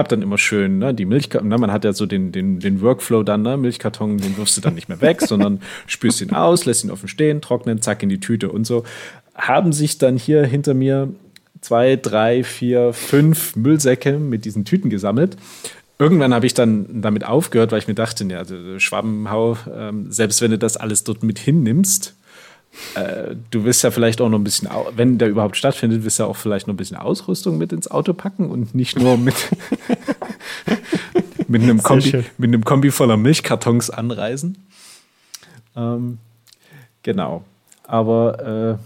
Hab 0.00 0.08
dann 0.08 0.22
immer 0.22 0.38
schön, 0.38 0.78
ne, 0.78 0.94
die 0.94 1.04
Milchkarton, 1.04 1.46
ne, 1.46 1.58
man 1.58 1.70
hat 1.70 1.84
ja 1.84 1.92
so 1.92 2.06
den, 2.06 2.32
den, 2.32 2.58
den 2.58 2.80
Workflow 2.80 3.22
dann, 3.22 3.42
ne, 3.42 3.58
Milchkarton, 3.58 4.16
den 4.16 4.34
wirfst 4.38 4.56
du 4.56 4.62
dann 4.62 4.74
nicht 4.74 4.88
mehr 4.88 5.02
weg, 5.02 5.20
sondern 5.26 5.60
spürst 5.86 6.22
ihn 6.22 6.32
aus, 6.32 6.64
lässt 6.64 6.84
ihn 6.84 6.90
offen 6.90 7.06
stehen, 7.06 7.42
trocknen, 7.42 7.82
zack 7.82 8.02
in 8.02 8.08
die 8.08 8.18
Tüte 8.18 8.50
und 8.50 8.66
so. 8.66 8.84
Haben 9.34 9.74
sich 9.74 9.98
dann 9.98 10.16
hier 10.16 10.46
hinter 10.46 10.72
mir 10.72 11.10
zwei, 11.60 11.96
drei, 11.96 12.44
vier, 12.44 12.94
fünf 12.94 13.56
Müllsäcke 13.56 14.18
mit 14.18 14.46
diesen 14.46 14.64
Tüten 14.64 14.88
gesammelt. 14.88 15.36
Irgendwann 15.98 16.32
habe 16.32 16.46
ich 16.46 16.54
dann 16.54 17.02
damit 17.02 17.26
aufgehört, 17.26 17.70
weil 17.70 17.80
ich 17.80 17.86
mir 17.86 17.94
dachte, 17.94 18.24
ja, 18.24 18.38
also 18.38 18.78
Schwabenhau, 18.78 19.58
ähm, 19.70 20.10
selbst 20.10 20.40
wenn 20.40 20.50
du 20.50 20.56
das 20.56 20.78
alles 20.78 21.04
dort 21.04 21.22
mit 21.22 21.38
hinnimmst, 21.38 22.14
äh, 22.94 23.34
du 23.50 23.64
wirst 23.64 23.82
ja 23.82 23.90
vielleicht 23.90 24.20
auch 24.20 24.28
noch 24.28 24.38
ein 24.38 24.44
bisschen, 24.44 24.68
wenn 24.94 25.18
der 25.18 25.28
überhaupt 25.28 25.56
stattfindet, 25.56 26.04
wirst 26.04 26.18
du 26.18 26.24
ja 26.24 26.28
auch 26.28 26.36
vielleicht 26.36 26.66
noch 26.66 26.74
ein 26.74 26.76
bisschen 26.76 26.96
Ausrüstung 26.96 27.58
mit 27.58 27.72
ins 27.72 27.90
Auto 27.90 28.14
packen 28.14 28.50
und 28.50 28.74
nicht 28.74 28.98
nur 28.98 29.16
mit, 29.16 29.36
mit, 31.48 31.62
einem, 31.62 31.82
Kombi, 31.82 32.24
mit 32.38 32.48
einem 32.48 32.64
Kombi 32.64 32.90
voller 32.90 33.16
Milchkartons 33.16 33.90
anreisen. 33.90 34.58
Ähm, 35.76 36.18
genau. 37.02 37.44
Aber 37.84 38.78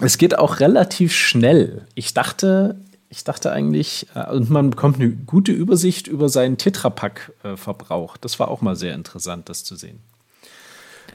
äh, 0.00 0.04
es 0.04 0.18
geht 0.18 0.38
auch 0.38 0.60
relativ 0.60 1.14
schnell. 1.14 1.86
Ich 1.94 2.14
dachte, 2.14 2.76
ich 3.10 3.24
dachte 3.24 3.50
eigentlich, 3.50 4.06
äh, 4.14 4.30
und 4.30 4.50
man 4.50 4.70
bekommt 4.70 4.96
eine 4.96 5.10
gute 5.10 5.52
Übersicht 5.52 6.06
über 6.06 6.28
seinen 6.28 6.58
Tetrapack-Verbrauch. 6.58 8.16
Äh, 8.16 8.18
das 8.20 8.38
war 8.38 8.48
auch 8.48 8.60
mal 8.60 8.76
sehr 8.76 8.94
interessant, 8.94 9.48
das 9.48 9.64
zu 9.64 9.74
sehen. 9.74 9.98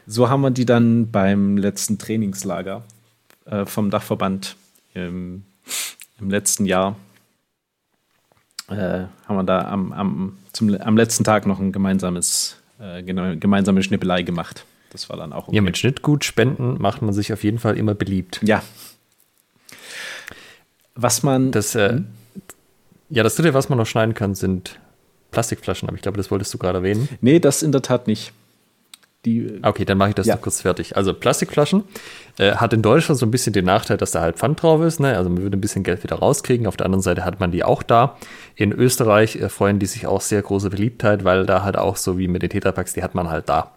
So 0.05 0.29
haben 0.29 0.41
wir 0.41 0.51
die 0.51 0.65
dann 0.65 1.12
beim 1.12 1.57
letzten 1.57 1.98
Trainingslager 1.98 2.83
äh, 3.45 3.65
vom 3.65 3.89
Dachverband 3.89 4.55
im, 4.93 5.43
im 6.19 6.29
letzten 6.29 6.65
Jahr 6.65 6.95
äh, 8.69 9.05
haben 9.27 9.36
wir 9.36 9.43
da 9.43 9.67
am, 9.67 9.91
am, 9.91 10.38
zum, 10.53 10.74
am 10.79 10.98
letzten 10.98 11.24
Tag 11.24 11.45
noch 11.45 11.60
ein 11.60 11.72
gemeinsames, 11.72 12.57
äh, 12.79 13.03
gemeinsame 13.03 13.83
Schnippelei 13.83 14.24
gemacht. 14.24 14.65
Das 14.91 15.10
war 15.10 15.17
dann 15.17 15.33
auch 15.33 15.48
okay. 15.48 15.55
Ja, 15.55 15.62
mit 15.62 15.77
Schnittgut 15.77 16.24
spenden 16.24 16.81
macht 16.81 17.01
man 17.01 17.13
sich 17.13 17.33
auf 17.33 17.43
jeden 17.43 17.60
Fall 17.60 17.77
immer 17.77 17.95
beliebt. 17.95 18.39
Ja. 18.43 18.63
Was 20.95 21.24
man. 21.24 21.51
Das, 21.51 21.75
äh? 21.75 22.01
Ja, 23.10 23.24
das 23.24 23.36
dritte, 23.36 23.53
was 23.53 23.69
man 23.69 23.77
noch 23.77 23.88
schneiden 23.88 24.13
kann, 24.13 24.36
sind 24.36 24.79
Plastikflaschen, 25.31 25.89
aber 25.89 25.95
ich 25.95 26.03
glaube, 26.03 26.17
das 26.17 26.29
wolltest 26.31 26.53
du 26.53 26.57
gerade 26.57 26.79
erwähnen. 26.79 27.10
Nee, 27.22 27.39
das 27.39 27.63
in 27.63 27.72
der 27.72 27.81
Tat 27.81 28.07
nicht. 28.07 28.33
Die, 29.25 29.59
okay, 29.61 29.85
dann 29.85 29.97
mache 29.97 30.09
ich 30.09 30.15
das 30.15 30.27
ja. 30.27 30.35
noch 30.35 30.41
kurz 30.41 30.61
fertig. 30.61 30.97
Also 30.97 31.13
Plastikflaschen 31.13 31.85
äh, 32.39 32.55
hat 32.55 32.73
in 32.73 32.81
Deutschland 32.81 33.17
so 33.17 33.25
ein 33.25 33.31
bisschen 33.31 33.53
den 33.53 33.63
Nachteil, 33.63 33.95
dass 33.95 34.11
da 34.11 34.19
halt 34.19 34.37
Pfand 34.37 34.61
drauf 34.61 34.81
ist. 34.81 34.99
Ne? 34.99 35.15
Also 35.15 35.29
man 35.29 35.41
würde 35.41 35.57
ein 35.57 35.61
bisschen 35.61 35.83
Geld 35.83 36.03
wieder 36.03 36.17
rauskriegen. 36.17 36.67
Auf 36.67 36.75
der 36.75 36.85
anderen 36.85 37.01
Seite 37.01 37.23
hat 37.23 37.39
man 37.39 37.51
die 37.51 37.63
auch 37.63 37.83
da. 37.83 38.17
In 38.55 38.73
Österreich 38.73 39.37
äh, 39.37 39.47
freuen 39.47 39.79
die 39.79 39.85
sich 39.85 40.07
auch 40.07 40.19
sehr 40.19 40.41
große 40.41 40.69
Beliebtheit, 40.69 41.23
weil 41.23 41.45
da 41.45 41.63
halt 41.63 41.77
auch 41.77 41.95
so 41.95 42.17
wie 42.17 42.27
mit 42.27 42.41
den 42.41 42.49
Tetrapacks, 42.49 42.93
die 42.93 43.03
hat 43.03 43.15
man 43.15 43.29
halt 43.29 43.47
da. 43.47 43.71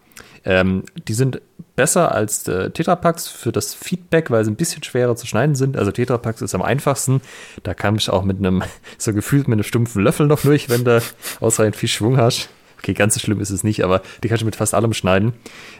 Ähm, 0.44 0.84
die 1.06 1.14
sind 1.14 1.40
besser 1.76 2.12
als 2.12 2.48
äh, 2.48 2.70
Tetrapacks 2.70 3.28
für 3.28 3.52
das 3.52 3.74
Feedback, 3.74 4.30
weil 4.30 4.44
sie 4.44 4.50
ein 4.50 4.56
bisschen 4.56 4.82
schwerer 4.82 5.14
zu 5.14 5.26
schneiden 5.26 5.54
sind. 5.54 5.76
Also 5.76 5.92
Tetrapacks 5.92 6.40
ist 6.42 6.54
am 6.54 6.62
einfachsten. 6.62 7.20
Da 7.62 7.74
kann 7.74 7.96
ich 7.96 8.10
auch 8.10 8.24
mit 8.24 8.38
einem, 8.38 8.62
so 8.98 9.12
gefühlt 9.12 9.46
mit 9.46 9.56
einem 9.56 9.64
stumpfen 9.64 10.02
Löffel 10.02 10.26
noch 10.26 10.40
durch, 10.40 10.68
wenn 10.68 10.84
du 10.84 11.00
ausreichend 11.40 11.76
viel 11.76 11.88
Schwung 11.88 12.16
hast. 12.16 12.48
Okay, 12.78 12.94
ganz 12.94 13.14
so 13.14 13.20
schlimm 13.20 13.40
ist 13.40 13.50
es 13.50 13.64
nicht, 13.64 13.82
aber 13.84 14.02
die 14.22 14.28
kannst 14.28 14.42
du 14.42 14.46
mit 14.46 14.56
fast 14.56 14.74
allem 14.74 14.92
schneiden. 14.92 15.32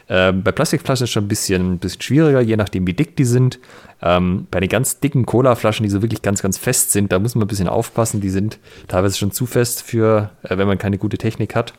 Ähm, 0.09 0.43
bei 0.43 0.51
Plastikflaschen 0.51 1.03
ist 1.03 1.09
es 1.09 1.13
schon 1.13 1.25
ein 1.25 1.27
bisschen, 1.27 1.73
ein 1.73 1.79
bisschen 1.79 2.01
schwieriger, 2.01 2.41
je 2.41 2.57
nachdem, 2.57 2.87
wie 2.87 2.93
dick 2.93 3.15
die 3.15 3.25
sind. 3.25 3.59
Ähm, 4.01 4.47
bei 4.51 4.59
den 4.59 4.69
ganz 4.69 4.99
dicken 4.99 5.25
Cola-Flaschen, 5.25 5.83
die 5.83 5.89
so 5.89 6.01
wirklich 6.01 6.21
ganz, 6.21 6.41
ganz 6.41 6.57
fest 6.57 6.91
sind, 6.91 7.11
da 7.11 7.19
muss 7.19 7.35
man 7.35 7.43
ein 7.43 7.47
bisschen 7.47 7.67
aufpassen. 7.67 8.21
Die 8.21 8.29
sind 8.29 8.59
teilweise 8.87 9.17
schon 9.17 9.31
zu 9.31 9.45
fest 9.45 9.83
für, 9.83 10.31
äh, 10.43 10.57
wenn 10.57 10.67
man 10.67 10.77
keine 10.77 10.97
gute 10.97 11.17
Technik 11.17 11.55
hat, 11.55 11.73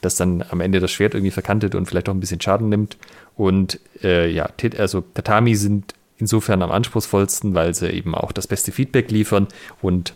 dass 0.00 0.16
dann 0.16 0.44
am 0.50 0.60
Ende 0.60 0.80
das 0.80 0.90
Schwert 0.90 1.14
irgendwie 1.14 1.30
verkantet 1.30 1.74
und 1.74 1.86
vielleicht 1.86 2.08
auch 2.08 2.14
ein 2.14 2.20
bisschen 2.20 2.40
Schaden 2.40 2.68
nimmt. 2.68 2.96
Und 3.36 3.80
äh, 4.02 4.30
ja, 4.30 4.48
also 4.78 5.02
Tatami 5.14 5.54
sind 5.54 5.94
insofern 6.18 6.62
am 6.62 6.70
anspruchsvollsten, 6.70 7.54
weil 7.54 7.74
sie 7.74 7.90
eben 7.90 8.14
auch 8.14 8.32
das 8.32 8.46
beste 8.46 8.72
Feedback 8.72 9.10
liefern 9.10 9.48
und 9.80 10.14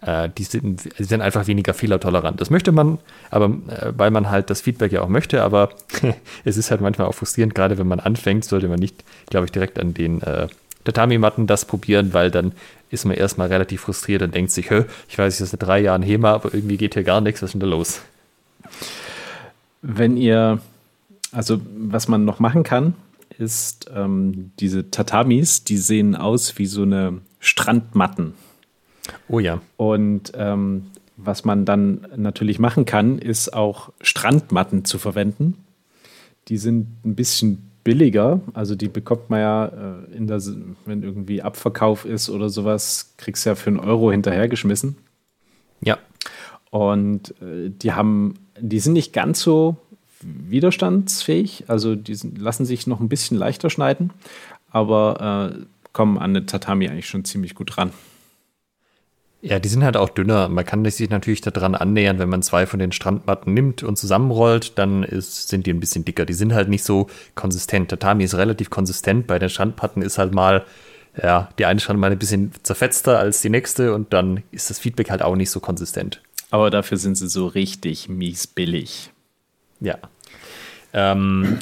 äh, 0.00 0.28
die, 0.36 0.44
sind, 0.44 0.98
die 0.98 1.04
sind 1.04 1.20
einfach 1.20 1.46
weniger 1.46 1.74
fehlertolerant. 1.74 2.40
Das 2.40 2.50
möchte 2.50 2.72
man, 2.72 2.98
aber 3.30 3.46
äh, 3.68 3.92
weil 3.96 4.10
man 4.10 4.30
halt 4.30 4.50
das 4.50 4.60
Feedback 4.60 4.92
ja 4.92 5.02
auch 5.02 5.08
möchte, 5.08 5.42
aber 5.42 5.70
es 6.44 6.56
ist 6.56 6.70
halt 6.70 6.80
manchmal 6.80 7.08
auch 7.08 7.14
frustrierend, 7.14 7.54
gerade 7.54 7.78
wenn 7.78 7.88
man 7.88 8.00
anfängt, 8.00 8.44
sollte 8.44 8.68
man 8.68 8.78
nicht, 8.78 9.04
glaube 9.28 9.46
ich, 9.46 9.52
direkt 9.52 9.78
an 9.78 9.94
den 9.94 10.22
äh, 10.22 10.48
Tatami-Matten 10.84 11.46
das 11.46 11.64
probieren, 11.64 12.14
weil 12.14 12.30
dann 12.30 12.52
ist 12.90 13.04
man 13.04 13.16
erstmal 13.16 13.48
relativ 13.48 13.82
frustriert 13.82 14.22
und 14.22 14.34
denkt 14.34 14.50
sich, 14.50 14.70
ich 15.08 15.18
weiß, 15.18 15.34
ich 15.34 15.40
ist 15.40 15.50
seit 15.50 15.62
drei 15.62 15.80
Jahren 15.80 16.02
HEMA, 16.02 16.32
aber 16.32 16.54
irgendwie 16.54 16.76
geht 16.76 16.94
hier 16.94 17.04
gar 17.04 17.20
nichts, 17.20 17.42
was 17.42 17.48
ist 17.48 17.52
denn 17.54 17.60
da 17.60 17.66
los? 17.66 18.00
Wenn 19.82 20.16
ihr, 20.16 20.60
also 21.32 21.60
was 21.76 22.08
man 22.08 22.24
noch 22.24 22.40
machen 22.40 22.62
kann, 22.62 22.94
ist 23.38 23.90
ähm, 23.94 24.52
diese 24.58 24.90
Tatamis, 24.90 25.64
die 25.64 25.76
sehen 25.76 26.16
aus 26.16 26.58
wie 26.58 26.66
so 26.66 26.82
eine 26.82 27.20
Strandmatten. 27.40 28.34
Oh 29.28 29.38
ja. 29.38 29.60
Und 29.76 30.32
ähm, 30.34 30.86
was 31.16 31.44
man 31.44 31.64
dann 31.64 32.06
natürlich 32.16 32.58
machen 32.58 32.84
kann, 32.84 33.18
ist 33.18 33.52
auch 33.52 33.92
Strandmatten 34.00 34.84
zu 34.84 34.98
verwenden. 34.98 35.64
Die 36.48 36.56
sind 36.56 37.04
ein 37.04 37.14
bisschen 37.14 37.70
billiger. 37.84 38.40
Also 38.54 38.74
die 38.74 38.88
bekommt 38.88 39.30
man 39.30 39.40
ja 39.40 39.66
äh, 39.66 40.16
in 40.16 40.26
der, 40.26 40.40
wenn 40.84 41.02
irgendwie 41.02 41.42
Abverkauf 41.42 42.04
ist 42.04 42.30
oder 42.30 42.50
sowas, 42.50 43.14
kriegst 43.16 43.44
du 43.44 43.50
ja 43.50 43.54
für 43.54 43.70
einen 43.70 43.80
Euro 43.80 44.10
hinterhergeschmissen. 44.10 44.96
Ja. 45.80 45.98
Und 46.70 47.34
äh, 47.42 47.70
die 47.70 47.92
haben, 47.92 48.34
die 48.60 48.78
sind 48.80 48.92
nicht 48.92 49.12
ganz 49.12 49.40
so 49.40 49.76
widerstandsfähig. 50.20 51.64
Also 51.68 51.94
die 51.94 52.14
sind, 52.14 52.38
lassen 52.38 52.66
sich 52.66 52.86
noch 52.86 53.00
ein 53.00 53.08
bisschen 53.08 53.38
leichter 53.38 53.70
schneiden, 53.70 54.10
aber 54.70 55.54
äh, 55.54 55.64
kommen 55.92 56.18
an 56.18 56.30
eine 56.30 56.46
Tatami 56.46 56.88
eigentlich 56.88 57.08
schon 57.08 57.24
ziemlich 57.24 57.54
gut 57.54 57.78
ran. 57.78 57.92
Ja, 59.40 59.60
die 59.60 59.68
sind 59.68 59.84
halt 59.84 59.96
auch 59.96 60.08
dünner. 60.08 60.48
Man 60.48 60.64
kann 60.64 60.84
sich 60.84 61.10
natürlich 61.10 61.40
daran 61.40 61.76
annähern, 61.76 62.18
wenn 62.18 62.28
man 62.28 62.42
zwei 62.42 62.66
von 62.66 62.80
den 62.80 62.90
Strandmatten 62.90 63.54
nimmt 63.54 63.84
und 63.84 63.96
zusammenrollt, 63.96 64.76
dann 64.78 65.04
ist, 65.04 65.48
sind 65.48 65.66
die 65.66 65.72
ein 65.72 65.78
bisschen 65.78 66.04
dicker. 66.04 66.26
Die 66.26 66.32
sind 66.32 66.52
halt 66.52 66.68
nicht 66.68 66.82
so 66.82 67.06
konsistent. 67.36 67.88
Tatami 67.88 68.24
ist 68.24 68.34
relativ 68.34 68.68
konsistent. 68.68 69.28
Bei 69.28 69.38
den 69.38 69.48
Strandmatten 69.48 70.02
ist 70.02 70.18
halt 70.18 70.34
mal, 70.34 70.64
ja, 71.22 71.50
die 71.56 71.66
eine 71.66 71.78
Strandmatte 71.78 72.16
ein 72.16 72.18
bisschen 72.18 72.52
zerfetzter 72.64 73.20
als 73.20 73.40
die 73.40 73.50
nächste 73.50 73.94
und 73.94 74.12
dann 74.12 74.42
ist 74.50 74.70
das 74.70 74.80
Feedback 74.80 75.10
halt 75.10 75.22
auch 75.22 75.36
nicht 75.36 75.50
so 75.50 75.60
konsistent. 75.60 76.20
Aber 76.50 76.70
dafür 76.70 76.96
sind 76.96 77.16
sie 77.16 77.28
so 77.28 77.46
richtig 77.46 78.08
mies 78.08 78.48
billig. 78.48 79.12
Ja. 79.80 79.98
Ähm, 80.92 81.60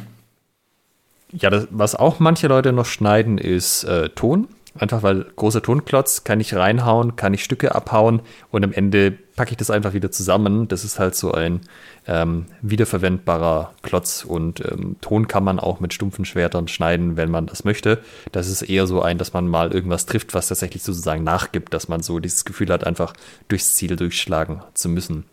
ja, 1.33 1.50
das, 1.50 1.68
was 1.71 1.95
auch 1.95 2.21
manche 2.21 2.47
Leute 2.47 2.73
noch 2.73 2.87
schneiden, 2.87 3.37
ist 3.37 3.85
äh, 3.85 4.09
Ton. 4.11 4.49
Einfach 4.78 5.02
weil 5.02 5.25
großer 5.37 5.62
Tonklotz 5.62 6.25
kann 6.25 6.40
ich 6.40 6.54
reinhauen, 6.54 7.16
kann 7.16 7.35
ich 7.35 7.45
Stücke 7.45 7.75
abhauen 7.75 8.21
und 8.50 8.64
am 8.64 8.73
Ende 8.73 9.12
packe 9.37 9.52
ich 9.52 9.56
das 9.56 9.71
einfach 9.71 9.92
wieder 9.92 10.11
zusammen. 10.11 10.68
Das 10.68 10.85
ist 10.85 10.99
halt 10.99 11.14
so 11.14 11.33
ein 11.33 11.61
ähm, 12.06 12.47
wiederverwendbarer 12.62 13.73
Klotz 13.83 14.25
und 14.25 14.61
ähm, 14.64 14.97
Ton 15.00 15.28
kann 15.28 15.45
man 15.45 15.61
auch 15.61 15.80
mit 15.80 15.95
stumpfen 15.95 16.25
Schwertern 16.25 16.68
schneiden, 16.68 17.16
wenn 17.16 17.30
man 17.30 17.47
das 17.47 17.64
möchte. 17.64 17.99
Das 18.33 18.49
ist 18.49 18.62
eher 18.62 18.87
so 18.87 19.02
ein, 19.02 19.18
dass 19.18 19.33
man 19.33 19.47
mal 19.49 19.73
irgendwas 19.73 20.06
trifft, 20.06 20.35
was 20.35 20.49
tatsächlich 20.49 20.83
sozusagen 20.83 21.23
nachgibt, 21.25 21.73
dass 21.75 21.88
man 21.88 22.02
so 22.02 22.18
dieses 22.18 22.45
Gefühl 22.45 22.71
hat, 22.71 22.85
einfach 22.85 23.12
durchs 23.49 23.75
Ziel 23.75 23.97
durchschlagen 23.97 24.62
zu 24.75 24.88
müssen. 24.88 25.25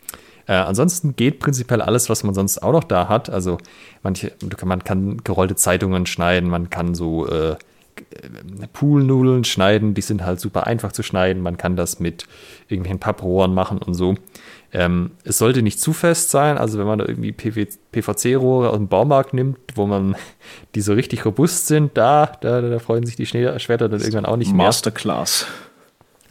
Äh, 0.46 0.52
ansonsten 0.54 1.16
geht 1.16 1.40
prinzipiell 1.40 1.80
alles, 1.80 2.10
was 2.10 2.22
man 2.22 2.34
sonst 2.34 2.62
auch 2.62 2.72
noch 2.72 2.84
da 2.84 3.08
hat. 3.08 3.30
Also 3.30 3.58
manche, 4.02 4.32
man 4.64 4.84
kann 4.84 5.24
gerollte 5.24 5.56
Zeitungen 5.56 6.06
schneiden, 6.06 6.50
man 6.50 6.70
kann 6.70 6.94
so 6.94 7.26
äh, 7.26 7.56
Poolnudeln 8.72 9.44
schneiden, 9.44 9.94
die 9.94 10.00
sind 10.02 10.24
halt 10.24 10.40
super 10.40 10.66
einfach 10.66 10.92
zu 10.92 11.02
schneiden. 11.02 11.42
Man 11.42 11.56
kann 11.56 11.76
das 11.76 12.00
mit 12.00 12.26
irgendwelchen 12.68 13.00
Papprohren 13.00 13.54
machen 13.54 13.78
und 13.78 13.94
so. 13.94 14.16
Ähm, 14.72 15.12
es 15.22 15.38
sollte 15.38 15.62
nicht 15.62 15.80
zu 15.80 15.92
fest 15.92 16.30
sein, 16.30 16.58
also 16.58 16.78
wenn 16.78 16.86
man 16.86 16.98
da 16.98 17.06
irgendwie 17.06 17.30
PVC-Rohre 17.30 18.70
aus 18.70 18.76
dem 18.76 18.88
Baumarkt 18.88 19.32
nimmt, 19.32 19.58
wo 19.76 19.86
man 19.86 20.16
die 20.74 20.80
so 20.80 20.94
richtig 20.94 21.24
robust 21.24 21.68
sind, 21.68 21.96
da, 21.96 22.32
da, 22.40 22.60
da 22.60 22.78
freuen 22.80 23.06
sich 23.06 23.14
die 23.14 23.26
Schwerter 23.26 23.88
dann 23.88 24.00
irgendwann 24.00 24.26
auch 24.26 24.36
nicht 24.36 24.52
mehr. 24.52 24.66
Masterclass. 24.66 25.46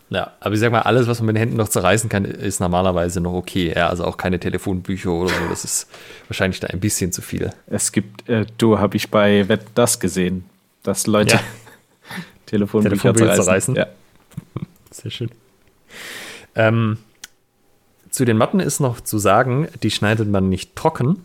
Ja, 0.10 0.32
aber 0.42 0.54
ich 0.54 0.60
sag 0.60 0.72
mal, 0.72 0.82
alles, 0.82 1.08
was 1.08 1.20
man 1.20 1.28
mit 1.28 1.36
den 1.38 1.40
Händen 1.40 1.58
noch 1.58 1.70
zerreißen 1.70 2.08
kann, 2.08 2.26
ist 2.26 2.60
normalerweise 2.60 3.20
noch 3.20 3.34
okay. 3.34 3.74
Ja, 3.76 3.90
also 3.90 4.06
auch 4.06 4.18
keine 4.18 4.40
Telefonbücher 4.40 5.12
oder 5.12 5.30
so. 5.30 5.48
Das 5.50 5.64
ist 5.64 5.90
wahrscheinlich 6.28 6.60
da 6.60 6.68
ein 6.68 6.80
bisschen 6.80 7.12
zu 7.12 7.24
viel. 7.24 7.50
Es 7.66 7.92
gibt, 7.92 8.30
äh, 8.30 8.46
du 8.60 8.78
habe 8.78 8.96
ich 8.96 9.10
bei 9.10 9.48
Wett 9.48 9.62
das 9.74 10.00
gesehen, 10.00 10.46
dass 10.84 11.08
Leute 11.08 11.38
ja. 11.38 11.42
Telefonbücher, 12.54 12.90
Telefonbücher 12.90 13.34
zerreißen. 13.34 13.76
Ja. 13.76 13.88
Sehr 14.92 15.12
schön. 15.12 15.32
Ähm, 16.56 16.98
zu 18.12 18.26
den 18.26 18.38
Matten 18.38 18.60
ist 18.60 18.80
noch 18.80 19.02
zu 19.02 19.18
sagen, 19.18 19.68
die 19.82 19.90
schneidet 19.90 20.30
man 20.30 20.50
nicht 20.50 20.76
trocken, 20.76 21.24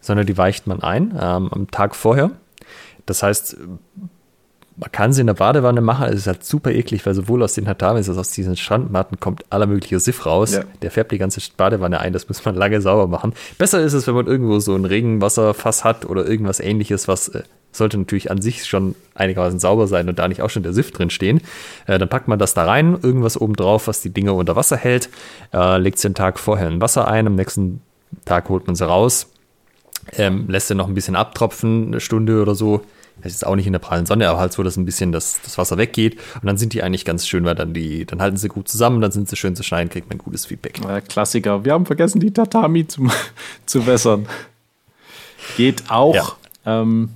sondern 0.00 0.26
die 0.26 0.38
weicht 0.38 0.66
man 0.66 0.82
ein 0.82 1.10
ähm, 1.12 1.52
am 1.52 1.70
Tag 1.70 1.94
vorher. 1.94 2.30
Das 3.04 3.22
heißt, 3.22 3.58
man 4.76 4.90
kann 4.90 5.12
sie 5.12 5.20
in 5.20 5.28
der 5.28 5.34
Badewanne 5.34 5.80
machen, 5.80 6.08
es 6.08 6.16
ist 6.16 6.26
halt 6.26 6.44
super 6.44 6.72
eklig, 6.72 7.06
weil 7.06 7.14
sowohl 7.14 7.42
aus 7.42 7.54
den 7.54 7.66
Tatamis 7.66 8.08
als 8.08 8.18
auch 8.18 8.22
aus 8.22 8.30
diesen 8.30 8.56
Strandmatten 8.56 9.20
kommt 9.20 9.44
aller 9.50 9.66
mögliche 9.66 10.00
Siff 10.00 10.26
raus. 10.26 10.54
Ja. 10.54 10.64
Der 10.82 10.90
färbt 10.90 11.12
die 11.12 11.18
ganze 11.18 11.40
Badewanne 11.56 12.00
ein, 12.00 12.12
das 12.12 12.28
muss 12.28 12.44
man 12.44 12.56
lange 12.56 12.80
sauber 12.80 13.06
machen. 13.06 13.34
Besser 13.56 13.80
ist 13.80 13.92
es, 13.92 14.06
wenn 14.06 14.14
man 14.14 14.26
irgendwo 14.26 14.58
so 14.58 14.74
ein 14.74 14.84
Regenwasserfass 14.84 15.84
hat 15.84 16.06
oder 16.06 16.26
irgendwas 16.26 16.58
ähnliches, 16.58 17.06
was 17.06 17.28
äh, 17.28 17.44
sollte 17.70 17.98
natürlich 17.98 18.30
an 18.30 18.40
sich 18.40 18.64
schon 18.64 18.96
einigermaßen 19.14 19.60
sauber 19.60 19.86
sein 19.86 20.08
und 20.08 20.18
da 20.18 20.26
nicht 20.26 20.42
auch 20.42 20.50
schon 20.50 20.62
der 20.64 20.72
Siff 20.72 20.90
drin 20.90 21.10
stehen. 21.10 21.40
Äh, 21.86 21.98
dann 21.98 22.08
packt 22.08 22.26
man 22.26 22.38
das 22.38 22.54
da 22.54 22.64
rein, 22.64 22.98
irgendwas 23.00 23.40
oben 23.40 23.54
drauf, 23.54 23.86
was 23.86 24.02
die 24.02 24.10
Dinge 24.10 24.32
unter 24.32 24.56
Wasser 24.56 24.76
hält, 24.76 25.08
äh, 25.52 25.78
legt 25.78 25.98
sie 25.98 26.08
den 26.08 26.14
Tag 26.14 26.40
vorher 26.40 26.68
in 26.68 26.80
Wasser 26.80 27.06
ein, 27.06 27.28
am 27.28 27.36
nächsten 27.36 27.80
Tag 28.24 28.48
holt 28.48 28.66
man 28.66 28.74
sie 28.74 28.86
raus, 28.86 29.28
ähm, 30.16 30.46
lässt 30.48 30.68
sie 30.68 30.74
noch 30.74 30.88
ein 30.88 30.94
bisschen 30.94 31.16
abtropfen, 31.16 31.88
eine 31.88 32.00
Stunde 32.00 32.42
oder 32.42 32.54
so, 32.54 32.82
es 33.22 33.34
ist 33.34 33.46
auch 33.46 33.56
nicht 33.56 33.66
in 33.66 33.72
der 33.72 33.80
prallen 33.80 34.06
Sonne, 34.06 34.28
aber 34.28 34.38
halt 34.38 34.52
so, 34.52 34.62
dass 34.62 34.76
ein 34.76 34.84
bisschen 34.84 35.12
das, 35.12 35.40
das 35.42 35.56
Wasser 35.56 35.78
weggeht. 35.78 36.18
Und 36.34 36.46
dann 36.46 36.56
sind 36.56 36.72
die 36.72 36.82
eigentlich 36.82 37.04
ganz 37.04 37.26
schön, 37.26 37.44
weil 37.44 37.54
dann 37.54 37.72
die, 37.72 38.04
dann 38.04 38.20
halten 38.20 38.36
sie 38.36 38.48
gut 38.48 38.68
zusammen, 38.68 39.00
dann 39.00 39.12
sind 39.12 39.28
sie 39.28 39.36
schön 39.36 39.56
zu 39.56 39.62
schneiden, 39.62 39.88
kriegt 39.90 40.08
man 40.08 40.18
gutes 40.18 40.46
Feedback. 40.46 40.80
Ja, 40.82 41.00
Klassiker. 41.00 41.64
Wir 41.64 41.72
haben 41.72 41.86
vergessen, 41.86 42.20
die 42.20 42.32
Tatami 42.32 42.86
zu, 42.86 43.08
zu 43.66 43.86
wässern. 43.86 44.26
Geht 45.56 45.90
auch. 45.90 46.14
Ja. 46.14 46.82
Ähm, 46.82 47.10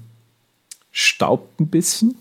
staubt 0.91 1.61
ein 1.61 1.69
bisschen. 1.69 2.17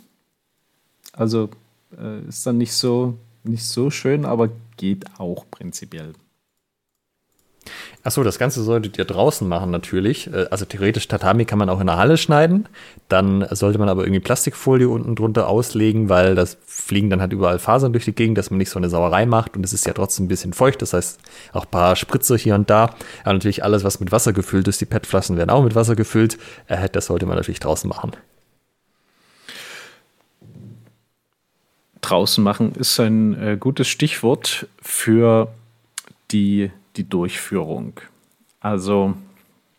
Also 1.14 1.50
äh, 1.98 2.28
ist 2.28 2.46
dann 2.46 2.58
nicht 2.58 2.74
so, 2.74 3.18
nicht 3.44 3.66
so 3.66 3.90
schön, 3.90 4.26
aber 4.26 4.50
geht 4.78 5.06
auch 5.18 5.46
prinzipiell. 5.50 6.14
Achso, 8.04 8.24
das 8.24 8.40
Ganze 8.40 8.64
solltet 8.64 8.98
ihr 8.98 9.06
draußen 9.06 9.48
machen 9.48 9.72
natürlich. 9.72 10.32
Äh, 10.32 10.48
also 10.52 10.66
theoretisch 10.66 11.08
Tatami 11.08 11.46
kann 11.46 11.60
man 11.60 11.70
auch 11.70 11.80
in 11.80 11.88
der 11.88 11.98
Halle 11.98 12.18
schneiden. 12.18 12.68
Dann 13.10 13.46
sollte 13.52 13.80
man 13.80 13.90
aber 13.90 14.04
irgendwie 14.04 14.20
Plastikfolie 14.20 14.88
unten 14.88 15.16
drunter 15.16 15.48
auslegen, 15.48 16.10
weil 16.10 16.36
das 16.36 16.58
fliegen 16.66 17.10
dann 17.10 17.22
halt 17.22 17.34
überall 17.34 17.60
Fasern 17.60 17.94
durch 17.94 18.06
die 18.06 18.16
Gegend, 18.16 18.38
dass 18.38 18.50
man 18.50 18.58
nicht 18.58 18.70
so 18.70 18.80
eine 18.80 18.90
Sauerei 18.90 19.26
macht. 19.26 19.58
Und 19.58 19.66
es 19.66 19.74
ist 19.74 19.86
ja 19.86 19.94
trotzdem 19.94 20.26
ein 20.26 20.30
bisschen 20.30 20.54
feucht. 20.54 20.82
Das 20.82 20.94
heißt, 20.94 21.20
auch 21.54 21.66
ein 21.66 21.72
paar 21.72 21.96
Spritzer 21.96 22.38
hier 22.38 22.56
und 22.56 22.70
da. 22.70 22.96
Aber 23.24 23.34
natürlich 23.34 23.64
alles, 23.64 23.84
was 23.84 24.00
mit 24.00 24.12
Wasser 24.12 24.34
gefüllt 24.34 24.68
ist. 24.68 24.82
Die 24.82 24.86
PET-Flaschen 24.86 25.38
werden 25.38 25.50
auch 25.50 25.64
mit 25.64 25.76
Wasser 25.76 25.96
gefüllt. 25.96 26.38
Äh, 26.68 26.90
das 26.90 27.08
sollte 27.08 27.26
man 27.26 27.38
natürlich 27.38 27.60
draußen 27.60 27.90
machen. 27.90 28.12
Draußen 32.02 32.42
machen 32.42 32.74
ist 32.76 33.00
ein 33.00 33.42
äh, 33.42 33.58
gutes 33.60 33.88
Stichwort 33.88 34.68
für 34.82 35.50
die 36.32 36.72
die 36.98 37.08
Durchführung. 37.08 38.00
Also 38.60 39.14